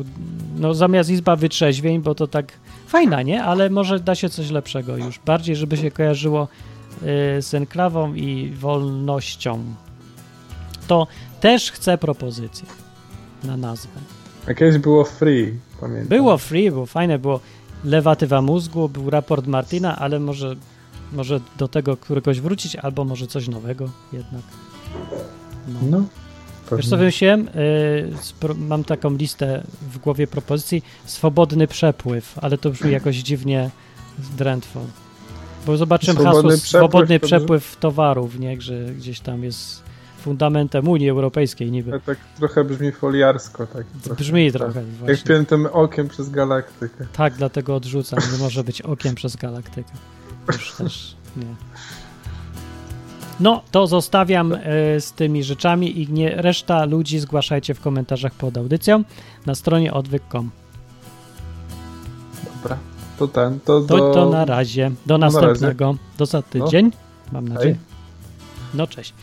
no 0.57 0.73
zamiast 0.73 1.09
Izba 1.09 1.35
Wytrzeźwień, 1.35 2.01
bo 2.01 2.15
to 2.15 2.27
tak 2.27 2.51
fajna, 2.87 3.21
nie? 3.21 3.43
Ale 3.43 3.69
może 3.69 3.99
da 3.99 4.15
się 4.15 4.29
coś 4.29 4.49
lepszego 4.49 4.97
już. 4.97 5.19
Bardziej, 5.25 5.55
żeby 5.55 5.77
się 5.77 5.91
kojarzyło 5.91 6.47
y, 7.37 7.41
z 7.41 7.53
enklawą 7.53 8.13
i 8.13 8.51
wolnością. 8.55 9.63
To 10.87 11.07
też 11.41 11.71
chcę 11.71 11.97
propozycję 11.97 12.67
na 13.43 13.57
nazwę. 13.57 14.16
Jakieś 14.47 14.77
było 14.77 15.03
free, 15.03 15.53
pamiętam. 15.81 16.07
Było 16.07 16.37
free, 16.37 16.71
było 16.71 16.85
fajne, 16.85 17.19
było 17.19 17.39
lewatywa 17.83 18.41
mózgu, 18.41 18.89
był 18.89 19.09
raport 19.09 19.47
Martina, 19.47 19.95
ale 19.95 20.19
może, 20.19 20.55
może 21.13 21.39
do 21.57 21.67
tego 21.67 21.97
któregoś 21.97 22.41
wrócić, 22.41 22.75
albo 22.75 23.05
może 23.05 23.27
coś 23.27 23.47
nowego 23.47 23.89
jednak. 24.13 24.41
No. 25.67 25.79
No, 25.89 26.03
pewnie. 26.69 26.77
Wiesz 26.77 26.89
co 26.89 26.97
wymyśliłem? 26.97 27.47
Y, 27.47 28.55
mam 28.57 28.83
taką 28.83 29.15
listę 29.15 29.63
w 29.91 29.97
głowie 29.97 30.27
propozycji. 30.27 30.83
Swobodny 31.05 31.67
przepływ, 31.67 32.39
ale 32.41 32.57
to 32.57 32.69
brzmi 32.69 32.91
jakoś 32.91 33.15
dziwnie 33.15 33.69
drętwo. 34.37 34.79
Bo 35.65 35.77
zobaczyłem 35.77 36.15
Swobodny 36.15 36.33
hasło 36.35 36.49
przepływ 36.49 36.67
swobodny 36.67 37.19
przepływ 37.19 37.75
towarów, 37.75 38.39
nie? 38.39 38.61
Że 38.61 38.85
gdzieś 38.85 39.19
tam 39.19 39.43
jest 39.43 39.86
fundamentem 40.27 40.87
Unii 40.87 41.09
Europejskiej 41.09 41.71
niby. 41.71 41.91
Ale 41.91 42.01
tak 42.01 42.17
trochę 42.37 42.63
brzmi 42.63 42.91
foliarsko. 42.91 43.67
Tak, 43.67 43.85
trochę. 44.03 44.19
Brzmi 44.23 44.51
trochę 44.51 44.79
Jak 44.79 44.89
właśnie. 44.89 45.17
piętym 45.35 45.67
okiem 45.71 46.07
przez 46.07 46.29
galaktykę. 46.29 47.05
Tak, 47.13 47.33
dlatego 47.33 47.75
odrzucam. 47.75 48.19
Nie 48.31 48.37
może 48.37 48.63
być 48.63 48.81
okiem 48.81 49.15
przez 49.15 49.35
galaktykę. 49.35 49.91
Już 50.47 50.73
też 50.73 51.15
nie. 51.37 51.45
No, 53.39 53.61
to 53.71 53.87
zostawiam 53.87 54.53
e, 54.53 54.59
z 55.01 55.11
tymi 55.11 55.43
rzeczami 55.43 56.01
i 56.01 56.11
nie, 56.13 56.29
reszta 56.41 56.85
ludzi 56.85 57.19
zgłaszajcie 57.19 57.73
w 57.73 57.81
komentarzach 57.81 58.33
pod 58.33 58.57
audycją 58.57 59.03
na 59.45 59.55
stronie 59.55 59.93
odwyk.com. 59.93 60.49
Dobra. 62.63 62.77
To 63.19 63.27
ten, 63.27 63.59
to 63.59 63.81
To, 63.81 63.97
do... 63.97 64.13
to 64.13 64.29
na 64.29 64.45
razie. 64.45 64.91
Do 65.05 65.17
na 65.17 65.25
razie. 65.27 65.37
następnego. 65.41 65.95
Do 66.17 66.25
za 66.25 66.41
tydzień. 66.41 66.91
Mam 67.31 67.47
nadzieję. 67.47 67.75
No 68.73 68.87
cześć. 68.87 69.13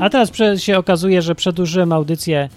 A 0.00 0.10
teraz 0.10 0.32
się 0.56 0.78
okazuje, 0.78 1.22
że 1.22 1.34
przedłużyłem 1.34 1.92
audycję, 1.92 2.48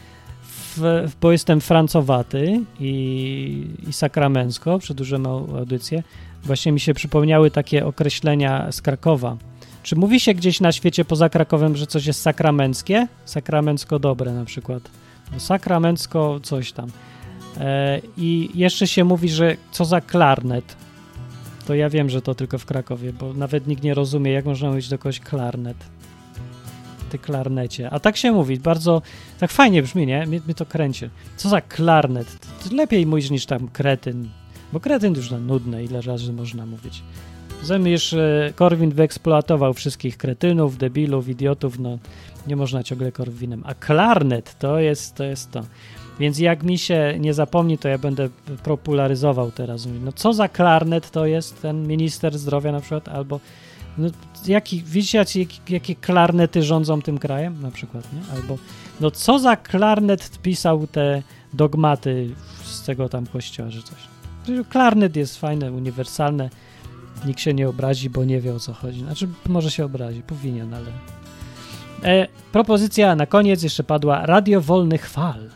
w, 0.77 1.11
bo 1.21 1.31
jestem 1.31 1.61
francowaty 1.61 2.61
i, 2.79 3.67
i 3.89 3.93
sakramencko. 3.93 4.79
Przedłużyłem 4.79 5.23
au- 5.23 5.57
audycję. 5.57 6.03
Właśnie 6.43 6.71
mi 6.71 6.79
się 6.79 6.93
przypomniały 6.93 7.51
takie 7.51 7.85
określenia 7.85 8.71
z 8.71 8.81
Krakowa. 8.81 9.37
Czy 9.83 9.95
mówi 9.95 10.19
się 10.19 10.33
gdzieś 10.33 10.59
na 10.61 10.71
świecie 10.71 11.05
poza 11.05 11.29
Krakowem, 11.29 11.75
że 11.75 11.87
coś 11.87 12.05
jest 12.05 12.21
sakramenckie? 12.21 13.07
Sakramencko 13.25 13.99
dobre 13.99 14.33
na 14.33 14.45
przykład. 14.45 14.83
No, 15.33 15.39
Sakramencko 15.39 16.39
coś 16.43 16.71
tam. 16.71 16.89
E, 17.59 18.01
I 18.17 18.49
jeszcze 18.55 18.87
się 18.87 19.03
mówi, 19.03 19.29
że 19.29 19.55
co 19.71 19.85
za 19.85 20.01
klarnet. 20.01 20.75
To 21.65 21.75
ja 21.75 21.89
wiem, 21.89 22.09
że 22.09 22.21
to 22.21 22.35
tylko 22.35 22.57
w 22.57 22.65
Krakowie, 22.65 23.13
bo 23.13 23.33
nawet 23.33 23.67
nikt 23.67 23.83
nie 23.83 23.93
rozumie, 23.93 24.31
jak 24.31 24.45
można 24.45 24.69
mówić 24.69 24.89
do 24.89 24.97
kogoś 24.97 25.19
klarnet. 25.19 25.77
Ty 27.09 27.19
klarnecie. 27.19 27.89
A 27.89 27.99
tak 27.99 28.17
się 28.17 28.31
mówi, 28.31 28.59
bardzo, 28.59 29.01
tak 29.39 29.51
fajnie 29.51 29.83
brzmi, 29.83 30.07
nie? 30.07 30.25
Mnie, 30.25 30.41
mnie 30.45 30.55
to 30.55 30.65
kręci. 30.65 31.09
Co 31.37 31.49
za 31.49 31.61
klarnet? 31.61 32.37
To 32.63 32.75
lepiej 32.75 33.05
mówić 33.05 33.31
niż 33.31 33.45
tam 33.45 33.67
kretyn, 33.67 34.29
bo 34.73 34.79
kretyn 34.79 35.15
już 35.15 35.31
na 35.31 35.39
nudne, 35.39 35.83
ile 35.83 36.01
razy 36.01 36.33
można 36.33 36.65
mówić. 36.65 37.03
Już 37.85 38.13
e, 38.13 38.53
Korwin 38.55 38.91
wyeksploatował 38.91 39.73
wszystkich 39.73 40.17
kretynów, 40.17 40.77
debilów, 40.77 41.29
idiotów, 41.29 41.79
no 41.79 41.97
nie 42.47 42.55
można 42.55 42.83
ciągle 42.83 43.11
Korwinem. 43.11 43.63
A 43.65 43.73
klarnet 43.73 44.59
to 44.59 44.79
jest 44.79 45.15
to. 45.15 45.23
Jest 45.23 45.51
to. 45.51 45.63
Więc 46.19 46.39
jak 46.39 46.63
mi 46.63 46.77
się 46.77 47.15
nie 47.19 47.33
zapomni, 47.33 47.77
to 47.77 47.87
ja 47.87 47.97
będę 47.97 48.29
popularyzował 48.63 49.51
teraz. 49.51 49.87
No 50.03 50.11
co 50.11 50.33
za 50.33 50.47
klarnet 50.47 51.11
to 51.11 51.25
jest 51.25 51.61
ten 51.61 51.87
minister 51.87 52.37
zdrowia 52.37 52.71
na 52.71 52.79
przykład, 52.79 53.07
albo 53.07 53.39
no, 53.97 54.07
jaki, 54.47 54.83
widzicie 54.83 55.17
jakie, 55.17 55.45
jakie 55.69 55.95
klarnety 55.95 56.63
rządzą 56.63 57.01
tym 57.01 57.17
krajem 57.17 57.61
na 57.61 57.71
przykład, 57.71 58.13
nie? 58.13 58.33
Albo 58.35 58.57
no 58.99 59.11
co 59.11 59.39
za 59.39 59.55
klarnet 59.55 60.39
pisał 60.41 60.87
te 60.87 61.23
dogmaty 61.53 62.29
z 62.63 62.83
tego 62.83 63.09
tam 63.09 63.25
kościoła, 63.25 63.69
że 63.69 63.81
coś. 63.83 63.97
Klarnet 64.69 65.15
jest 65.15 65.39
fajne, 65.39 65.71
uniwersalne, 65.71 66.49
nikt 67.25 67.39
się 67.39 67.53
nie 67.53 67.69
obrazi, 67.69 68.09
bo 68.09 68.23
nie 68.23 68.41
wie 68.41 68.53
o 68.53 68.59
co 68.59 68.73
chodzi. 68.73 68.99
Znaczy 68.99 69.27
może 69.45 69.71
się 69.71 69.85
obrazi, 69.85 70.21
powinien, 70.27 70.73
ale... 70.73 70.85
E, 72.03 72.27
propozycja 72.51 73.15
na 73.15 73.25
koniec 73.25 73.63
jeszcze 73.63 73.83
padła 73.83 74.25
Radio 74.25 74.61
Wolnych 74.61 75.09
Fal. 75.09 75.49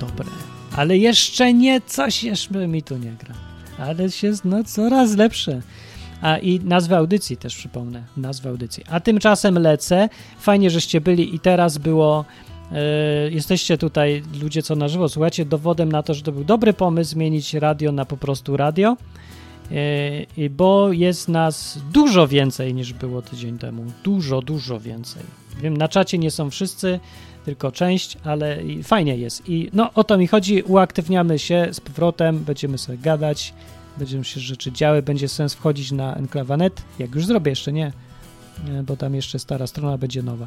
Dobre. 0.00 0.26
Ale 0.76 0.98
jeszcze 0.98 1.52
nie, 1.52 1.80
coś 1.80 2.24
jeszcze 2.24 2.68
mi 2.68 2.82
tu 2.82 2.96
nie 2.96 3.12
gra. 3.12 3.34
Ale 3.78 4.10
się 4.10 4.32
no 4.44 4.64
coraz 4.64 5.16
lepsze. 5.16 5.62
A 6.22 6.38
i 6.38 6.60
nazwę 6.60 6.96
audycji 6.96 7.36
też 7.36 7.56
przypomnę. 7.56 8.02
Nazwę 8.16 8.50
audycji. 8.50 8.84
A 8.90 9.00
tymczasem 9.00 9.58
lecę. 9.58 10.08
Fajnie, 10.38 10.70
żeście 10.70 11.00
byli 11.00 11.34
i 11.34 11.38
teraz 11.40 11.78
było. 11.78 12.24
e, 12.72 13.30
jesteście 13.30 13.78
tutaj, 13.78 14.22
ludzie 14.42 14.62
co 14.62 14.76
na 14.76 14.88
żywo, 14.88 15.08
słuchajcie, 15.08 15.44
dowodem 15.44 15.92
na 15.92 16.02
to, 16.02 16.14
że 16.14 16.22
to 16.22 16.32
był 16.32 16.44
dobry 16.44 16.72
pomysł 16.72 17.10
zmienić 17.10 17.54
radio 17.54 17.92
na 17.92 18.04
po 18.04 18.16
prostu 18.16 18.56
radio. 18.56 18.96
I 20.36 20.50
bo 20.50 20.92
jest 20.92 21.28
nas 21.28 21.78
dużo 21.92 22.28
więcej 22.28 22.74
niż 22.74 22.92
było 22.92 23.22
tydzień 23.22 23.58
temu. 23.58 23.84
Dużo, 24.04 24.42
dużo 24.42 24.80
więcej. 24.80 25.22
Wiem, 25.62 25.76
na 25.76 25.88
czacie 25.88 26.18
nie 26.18 26.30
są 26.30 26.50
wszyscy, 26.50 27.00
tylko 27.44 27.72
część, 27.72 28.16
ale 28.24 28.58
fajnie 28.82 29.16
jest. 29.16 29.48
I 29.48 29.70
no 29.72 29.90
o 29.94 30.04
to 30.04 30.18
mi 30.18 30.26
chodzi, 30.26 30.62
uaktywniamy 30.62 31.38
się 31.38 31.68
z 31.72 31.80
powrotem, 31.80 32.38
będziemy 32.38 32.78
sobie 32.78 32.98
gadać, 32.98 33.54
będziemy 33.98 34.24
się 34.24 34.40
rzeczy 34.40 34.72
działy, 34.72 35.02
będzie 35.02 35.28
sens 35.28 35.54
wchodzić 35.54 35.92
na 35.92 36.14
enklawa.net, 36.14 36.82
jak 36.98 37.14
już 37.14 37.26
zrobię, 37.26 37.50
jeszcze 37.50 37.72
nie, 37.72 37.92
nie, 38.68 38.82
bo 38.82 38.96
tam 38.96 39.14
jeszcze 39.14 39.38
stara 39.38 39.66
strona 39.66 39.98
będzie 39.98 40.22
nowa. 40.22 40.46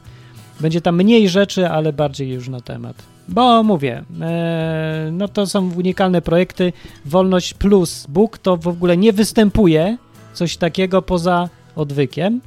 Będzie 0.59 0.81
tam 0.81 0.95
mniej 0.95 1.29
rzeczy, 1.29 1.69
ale 1.69 1.93
bardziej 1.93 2.29
już 2.29 2.49
na 2.49 2.61
temat. 2.61 3.03
Bo 3.27 3.63
mówię, 3.63 4.03
e, 4.21 5.09
no 5.11 5.27
to 5.27 5.47
są 5.47 5.71
unikalne 5.73 6.21
projekty. 6.21 6.73
Wolność 7.05 7.53
plus 7.53 8.05
Bóg 8.09 8.37
to 8.37 8.57
w 8.57 8.67
ogóle 8.67 8.97
nie 8.97 9.13
występuje 9.13 9.97
coś 10.33 10.57
takiego 10.57 11.01
poza 11.01 11.49
odwykiem 11.75 12.41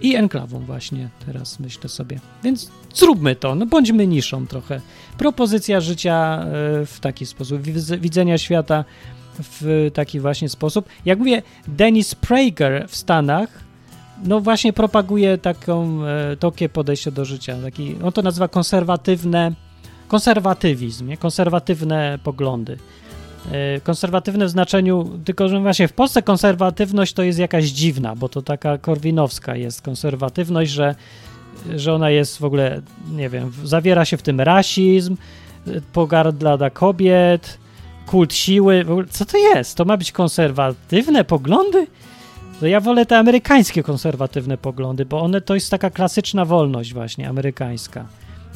i 0.00 0.14
enklawą 0.16 0.58
właśnie 0.60 1.08
teraz 1.26 1.60
myślę 1.60 1.88
sobie. 1.88 2.20
Więc 2.44 2.70
zróbmy 2.94 3.36
to, 3.36 3.54
no 3.54 3.66
bądźmy 3.66 4.06
niszą 4.06 4.46
trochę. 4.46 4.80
Propozycja 5.18 5.80
życia 5.80 6.40
e, 6.40 6.46
w 6.86 6.98
taki 7.00 7.26
sposób, 7.26 7.62
widz- 7.62 8.00
widzenia 8.00 8.38
świata 8.38 8.84
w 9.38 9.90
taki 9.94 10.20
właśnie 10.20 10.48
sposób. 10.48 10.88
Jak 11.04 11.18
mówię, 11.18 11.42
Dennis 11.68 12.14
Prager 12.14 12.88
w 12.88 12.96
Stanach 12.96 13.66
no 14.24 14.40
właśnie 14.40 14.72
propaguje 14.72 15.38
taką 15.38 16.04
e, 16.04 16.36
takie 16.36 16.68
podejście 16.68 17.12
do 17.12 17.24
życia. 17.24 17.56
Taki, 17.62 17.96
on 18.04 18.12
to 18.12 18.22
nazywa 18.22 18.48
konserwatywne, 18.48 19.52
konserwatywizm, 20.08 21.08
nie? 21.08 21.16
konserwatywne 21.16 22.18
poglądy. 22.24 22.78
E, 23.52 23.80
Konserwatywne 23.80 24.46
w 24.46 24.50
znaczeniu, 24.50 25.18
tylko 25.24 25.48
że 25.48 25.60
właśnie 25.60 25.88
w 25.88 25.92
Polsce 25.92 26.22
konserwatywność 26.22 27.12
to 27.12 27.22
jest 27.22 27.38
jakaś 27.38 27.64
dziwna, 27.64 28.16
bo 28.16 28.28
to 28.28 28.42
taka 28.42 28.78
korwinowska 28.78 29.56
jest 29.56 29.82
konserwatywność, 29.82 30.70
że, 30.70 30.94
że 31.76 31.94
ona 31.94 32.10
jest 32.10 32.38
w 32.38 32.44
ogóle, 32.44 32.82
nie 33.10 33.28
wiem, 33.28 33.52
zawiera 33.64 34.04
się 34.04 34.16
w 34.16 34.22
tym 34.22 34.40
rasizm, 34.40 35.16
e, 35.66 35.70
pogarda 35.92 36.56
dla 36.56 36.70
kobiet, 36.70 37.58
kult 38.06 38.34
siły. 38.34 38.84
Co 39.10 39.24
to 39.24 39.38
jest? 39.38 39.76
To 39.76 39.84
ma 39.84 39.96
być 39.96 40.12
konserwatywne 40.12 41.24
poglądy? 41.24 41.86
Ja 42.62 42.80
wolę 42.80 43.06
te 43.06 43.18
amerykańskie 43.18 43.82
konserwatywne 43.82 44.58
poglądy, 44.58 45.04
bo 45.04 45.20
one 45.20 45.40
to 45.40 45.54
jest 45.54 45.70
taka 45.70 45.90
klasyczna 45.90 46.44
wolność 46.44 46.94
właśnie 46.94 47.28
amerykańska. 47.28 48.06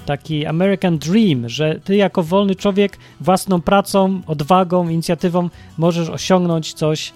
Taki 0.07 0.47
American 0.47 0.99
Dream, 0.99 1.49
że 1.49 1.81
ty 1.85 1.97
jako 1.97 2.23
wolny 2.23 2.55
człowiek 2.55 2.99
własną 3.21 3.61
pracą, 3.61 4.21
odwagą, 4.27 4.89
inicjatywą 4.89 5.49
możesz 5.79 6.09
osiągnąć 6.09 6.73
coś 6.73 7.13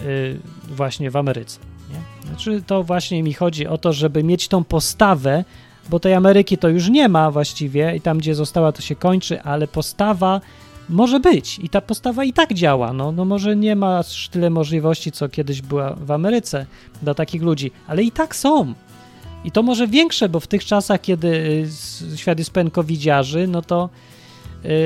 yy, 0.00 0.38
właśnie 0.68 1.10
w 1.10 1.16
Ameryce. 1.16 1.60
Nie? 1.90 2.28
Znaczy 2.28 2.62
to 2.66 2.82
właśnie 2.82 3.22
mi 3.22 3.32
chodzi 3.32 3.66
o 3.66 3.78
to, 3.78 3.92
żeby 3.92 4.24
mieć 4.24 4.48
tą 4.48 4.64
postawę, 4.64 5.44
bo 5.88 6.00
tej 6.00 6.14
Ameryki 6.14 6.58
to 6.58 6.68
już 6.68 6.88
nie 6.88 7.08
ma 7.08 7.30
właściwie 7.30 7.96
i 7.96 8.00
tam, 8.00 8.18
gdzie 8.18 8.34
została, 8.34 8.72
to 8.72 8.82
się 8.82 8.96
kończy, 8.96 9.42
ale 9.42 9.68
postawa 9.68 10.40
może 10.88 11.20
być 11.20 11.58
i 11.58 11.68
ta 11.68 11.80
postawa 11.80 12.24
i 12.24 12.32
tak 12.32 12.54
działa. 12.54 12.92
No, 12.92 13.12
no 13.12 13.24
może 13.24 13.56
nie 13.56 13.76
ma 13.76 13.98
aż 13.98 14.28
tyle 14.28 14.50
możliwości, 14.50 15.12
co 15.12 15.28
kiedyś 15.28 15.62
była 15.62 15.94
w 15.94 16.10
Ameryce 16.10 16.66
dla 17.02 17.14
takich 17.14 17.42
ludzi, 17.42 17.70
ale 17.86 18.02
i 18.02 18.12
tak 18.12 18.36
są. 18.36 18.74
I 19.44 19.50
to 19.50 19.62
może 19.62 19.86
większe, 19.86 20.28
bo 20.28 20.40
w 20.40 20.46
tych 20.46 20.64
czasach, 20.64 21.00
kiedy 21.00 21.28
y, 22.12 22.16
świat 22.16 22.38
jest 22.38 22.50
pełen 22.50 22.70
covidziarzy, 22.70 23.46
no 23.48 23.62
to 23.62 23.88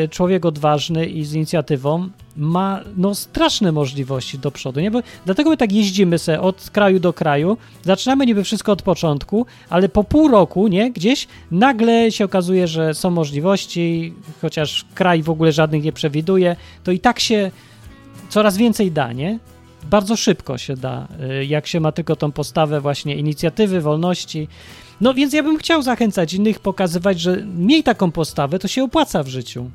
y, 0.05 0.09
człowiek 0.09 0.45
odważny 0.45 1.07
i 1.07 1.24
z 1.24 1.35
inicjatywą 1.35 2.09
ma 2.36 2.80
no, 2.96 3.14
straszne 3.14 3.72
możliwości 3.72 4.38
do 4.38 4.50
przodu, 4.50 4.80
nie? 4.80 4.90
Bo 4.90 5.00
dlatego 5.24 5.50
my 5.50 5.56
tak 5.56 5.72
jeździmy 5.72 6.18
se 6.18 6.40
od 6.40 6.70
kraju 6.70 7.00
do 7.00 7.12
kraju, 7.12 7.56
zaczynamy 7.82 8.26
niby 8.26 8.44
wszystko 8.44 8.72
od 8.72 8.82
początku, 8.82 9.46
ale 9.70 9.88
po 9.88 10.04
pół 10.04 10.28
roku, 10.28 10.68
nie, 10.68 10.90
gdzieś 10.90 11.28
nagle 11.50 12.12
się 12.12 12.24
okazuje, 12.24 12.68
że 12.68 12.94
są 12.94 13.10
możliwości, 13.10 14.14
chociaż 14.42 14.84
kraj 14.94 15.22
w 15.22 15.30
ogóle 15.30 15.52
żadnych 15.52 15.82
nie 15.82 15.92
przewiduje, 15.92 16.56
to 16.84 16.92
i 16.92 17.00
tak 17.00 17.20
się 17.20 17.50
coraz 18.28 18.56
więcej 18.56 18.92
da, 18.92 19.12
nie? 19.12 19.38
Bardzo 19.90 20.16
szybko 20.16 20.59
się 20.59 20.76
da, 20.76 21.09
y, 21.40 21.44
jak 21.44 21.66
się 21.66 21.80
ma 21.80 21.92
tylko 21.92 22.16
tą 22.16 22.32
postawę 22.32 22.80
właśnie 22.80 23.16
inicjatywy, 23.16 23.80
wolności. 23.80 24.48
No 25.00 25.14
więc 25.14 25.32
ja 25.32 25.42
bym 25.42 25.59
chciał 25.59 25.82
zachęcać 25.82 26.34
innych, 26.34 26.60
pokazywać, 26.60 27.20
że 27.20 27.36
miej 27.56 27.82
taką 27.82 28.10
postawę, 28.10 28.59
to 28.59 28.68
się 28.68 28.84
opłaca 28.84 29.22
w 29.22 29.28
życiu. 29.28 29.70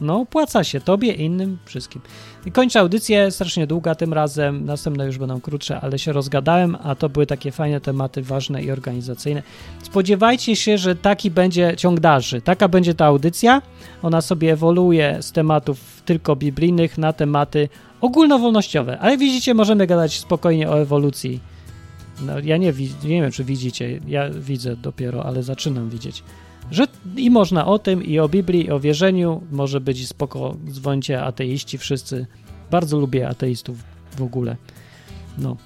No, 0.00 0.20
opłaca 0.20 0.64
się 0.64 0.80
tobie, 0.80 1.12
innym, 1.12 1.58
wszystkim. 1.64 2.02
I 2.46 2.52
kończę 2.52 2.80
audycję, 2.80 3.30
strasznie 3.30 3.66
długa 3.66 3.94
tym 3.94 4.12
razem, 4.12 4.64
następne 4.64 5.06
już 5.06 5.18
będą 5.18 5.40
krótsze, 5.40 5.80
ale 5.80 5.98
się 5.98 6.12
rozgadałem, 6.12 6.76
a 6.82 6.94
to 6.94 7.08
były 7.08 7.26
takie 7.26 7.52
fajne 7.52 7.80
tematy, 7.80 8.22
ważne 8.22 8.62
i 8.62 8.70
organizacyjne. 8.70 9.42
Spodziewajcie 9.82 10.56
się, 10.56 10.78
że 10.78 10.96
taki 10.96 11.30
będzie 11.30 11.74
ciąg 11.76 12.00
dalszy. 12.00 12.40
Taka 12.40 12.68
będzie 12.68 12.94
ta 12.94 13.06
audycja. 13.06 13.62
Ona 14.02 14.20
sobie 14.20 14.52
ewoluuje 14.52 15.18
z 15.20 15.32
tematów 15.32 16.02
tylko 16.04 16.36
biblijnych 16.36 16.98
na 16.98 17.12
tematy 17.12 17.68
ogólnowolnościowe. 18.00 18.98
Ale 18.98 19.18
widzicie, 19.18 19.54
możemy 19.54 19.86
gadać 19.86 20.18
spokojnie 20.18 20.70
o 20.70 20.80
ewolucji. 20.80 21.40
No, 22.22 22.38
ja 22.38 22.56
nie, 22.56 22.72
nie 23.04 23.22
wiem, 23.22 23.32
czy 23.32 23.44
widzicie. 23.44 24.00
Ja 24.08 24.30
widzę 24.30 24.76
dopiero, 24.76 25.24
ale 25.24 25.42
zaczynam 25.42 25.90
widzieć 25.90 26.22
że 26.70 26.86
i 27.16 27.30
można 27.30 27.66
o 27.66 27.78
tym, 27.78 28.04
i 28.04 28.18
o 28.18 28.28
Biblii, 28.28 28.66
i 28.66 28.70
o 28.70 28.80
wierzeniu, 28.80 29.42
może 29.52 29.80
być 29.80 30.08
spoko, 30.08 30.56
dzwońcie 30.70 31.22
ateiści 31.22 31.78
wszyscy. 31.78 32.26
Bardzo 32.70 32.98
lubię 32.98 33.28
ateistów 33.28 33.78
w 34.16 34.22
ogóle. 34.22 34.56
No. 35.38 35.56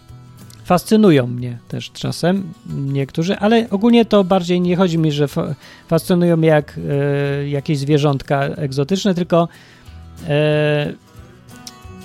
Fascynują 0.64 1.26
mnie 1.26 1.58
też 1.68 1.90
czasem 1.92 2.52
niektórzy, 2.76 3.38
ale 3.38 3.70
ogólnie 3.70 4.04
to 4.04 4.24
bardziej 4.24 4.60
nie 4.60 4.76
chodzi 4.76 4.98
mi, 4.98 5.12
że 5.12 5.28
fa 5.28 5.54
fascynują 5.88 6.36
mnie 6.36 6.48
jak 6.48 6.80
e, 6.90 7.48
jakieś 7.48 7.78
zwierzątka 7.78 8.40
egzotyczne, 8.40 9.14
tylko 9.14 9.48
e, 10.28 10.92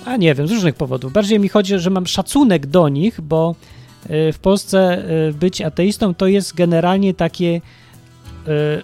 a 0.04 0.16
nie 0.16 0.34
wiem, 0.34 0.46
z 0.46 0.50
różnych 0.50 0.74
powodów. 0.74 1.12
Bardziej 1.12 1.40
mi 1.40 1.48
chodzi, 1.48 1.78
że 1.78 1.90
mam 1.90 2.06
szacunek 2.06 2.66
do 2.66 2.88
nich, 2.88 3.20
bo 3.20 3.54
e, 4.08 4.32
w 4.32 4.38
Polsce 4.38 5.04
być 5.40 5.62
ateistą 5.62 6.14
to 6.14 6.26
jest 6.26 6.54
generalnie 6.54 7.14
takie 7.14 7.60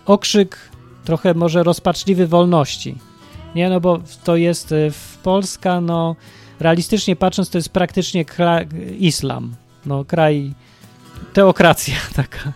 okrzyk 0.06 0.58
trochę 1.04 1.34
może 1.34 1.62
rozpaczliwy 1.62 2.26
wolności. 2.26 2.98
Nie, 3.54 3.70
no 3.70 3.80
bo 3.80 3.98
to 4.24 4.36
jest 4.36 4.72
y, 4.72 4.90
w 4.90 5.18
Polska, 5.22 5.80
no 5.80 6.16
realistycznie 6.60 7.16
patrząc, 7.16 7.50
to 7.50 7.58
jest 7.58 7.68
praktycznie 7.68 8.24
islam. 8.98 9.54
No 9.86 10.04
kraj, 10.04 10.54
teokracja 11.32 11.94
taka. 12.16 12.52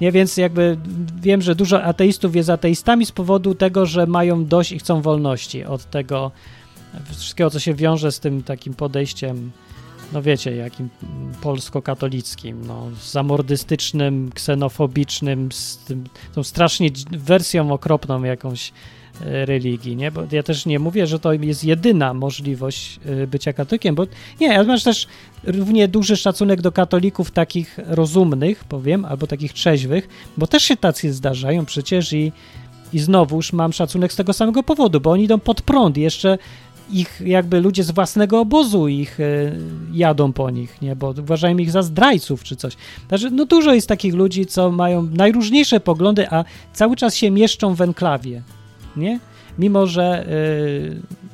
Nie, 0.00 0.12
więc 0.12 0.36
jakby 0.36 0.76
wiem, 1.20 1.42
że 1.42 1.54
dużo 1.54 1.82
ateistów 1.82 2.36
jest 2.36 2.50
ateistami 2.50 3.06
z 3.06 3.12
powodu 3.12 3.54
tego, 3.54 3.86
że 3.86 4.06
mają 4.06 4.44
dość 4.44 4.72
i 4.72 4.78
chcą 4.78 5.02
wolności 5.02 5.64
od 5.64 5.90
tego 5.90 6.30
wszystkiego, 7.10 7.50
co 7.50 7.60
się 7.60 7.74
wiąże 7.74 8.12
z 8.12 8.20
tym 8.20 8.42
takim 8.42 8.74
podejściem 8.74 9.52
no 10.12 10.22
wiecie, 10.22 10.56
jakim 10.56 10.88
polsko-katolickim, 11.40 12.66
no, 12.66 12.88
zamordystycznym, 13.04 14.30
ksenofobicznym, 14.34 15.52
z 15.52 15.76
tym, 15.76 16.04
tą 16.34 16.42
strasznie 16.42 16.90
wersją 17.10 17.72
okropną 17.72 18.22
jakąś 18.22 18.72
e, 19.20 19.46
religii, 19.46 19.96
nie? 19.96 20.10
Bo 20.10 20.22
ja 20.32 20.42
też 20.42 20.66
nie 20.66 20.78
mówię, 20.78 21.06
że 21.06 21.18
to 21.18 21.32
jest 21.32 21.64
jedyna 21.64 22.14
możliwość 22.14 23.00
e, 23.22 23.26
bycia 23.26 23.52
katolikiem, 23.52 23.94
bo 23.94 24.06
nie, 24.40 24.46
ja 24.46 24.64
masz 24.64 24.84
też 24.84 25.06
równie 25.44 25.88
duży 25.88 26.16
szacunek 26.16 26.60
do 26.60 26.72
katolików 26.72 27.30
takich 27.30 27.78
rozumnych, 27.86 28.64
powiem, 28.64 29.04
albo 29.04 29.26
takich 29.26 29.52
trzeźwych, 29.52 30.08
bo 30.36 30.46
też 30.46 30.62
się 30.62 30.76
tacy 30.76 31.12
zdarzają 31.12 31.64
przecież 31.64 32.12
i 32.12 32.32
i 32.92 32.98
znowuż 32.98 33.52
mam 33.52 33.72
szacunek 33.72 34.12
z 34.12 34.16
tego 34.16 34.32
samego 34.32 34.62
powodu, 34.62 35.00
bo 35.00 35.10
oni 35.10 35.24
idą 35.24 35.38
pod 35.38 35.62
prąd. 35.62 35.96
Jeszcze 35.96 36.38
ich 36.90 37.22
jakby 37.24 37.60
ludzie 37.60 37.84
z 37.84 37.90
własnego 37.90 38.40
obozu 38.40 38.88
ich 38.88 39.20
e, 39.20 39.24
jadą 39.92 40.32
po 40.32 40.50
nich, 40.50 40.82
nie, 40.82 40.96
bo 40.96 41.14
uważają 41.18 41.58
ich 41.58 41.70
za 41.70 41.82
zdrajców 41.82 42.44
czy 42.44 42.56
coś. 42.56 42.76
Także 43.08 43.30
no 43.30 43.46
dużo 43.46 43.74
jest 43.74 43.88
takich 43.88 44.14
ludzi, 44.14 44.46
co 44.46 44.70
mają 44.70 45.02
najróżniejsze 45.02 45.80
poglądy, 45.80 46.30
a 46.30 46.44
cały 46.72 46.96
czas 46.96 47.14
się 47.14 47.30
mieszczą 47.30 47.74
w 47.74 47.80
enklawie, 47.80 48.42
nie? 48.96 49.20
Mimo, 49.58 49.86
że 49.86 50.26
e, 50.26 50.26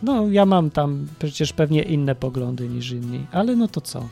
no 0.02 0.28
ja 0.28 0.46
mam 0.46 0.70
tam 0.70 1.06
przecież 1.18 1.52
pewnie 1.52 1.82
inne 1.82 2.14
poglądy 2.14 2.68
niż 2.68 2.90
inni, 2.90 3.26
ale 3.32 3.56
no 3.56 3.68
to 3.68 3.80
co? 3.80 4.08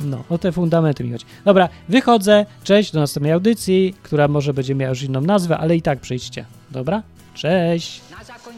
No, 0.00 0.24
o 0.28 0.38
te 0.38 0.52
fundamenty 0.52 1.04
mi 1.04 1.12
chodzi. 1.12 1.24
Dobra, 1.44 1.68
wychodzę, 1.88 2.46
cześć, 2.64 2.92
do 2.92 3.00
następnej 3.00 3.32
audycji, 3.32 3.94
która 4.02 4.28
może 4.28 4.54
będzie 4.54 4.74
miała 4.74 4.90
już 4.90 5.02
inną 5.02 5.20
nazwę, 5.20 5.58
ale 5.58 5.76
i 5.76 5.82
tak 5.82 6.00
przyjdźcie, 6.00 6.44
dobra? 6.70 7.02
Cześć! 7.34 8.03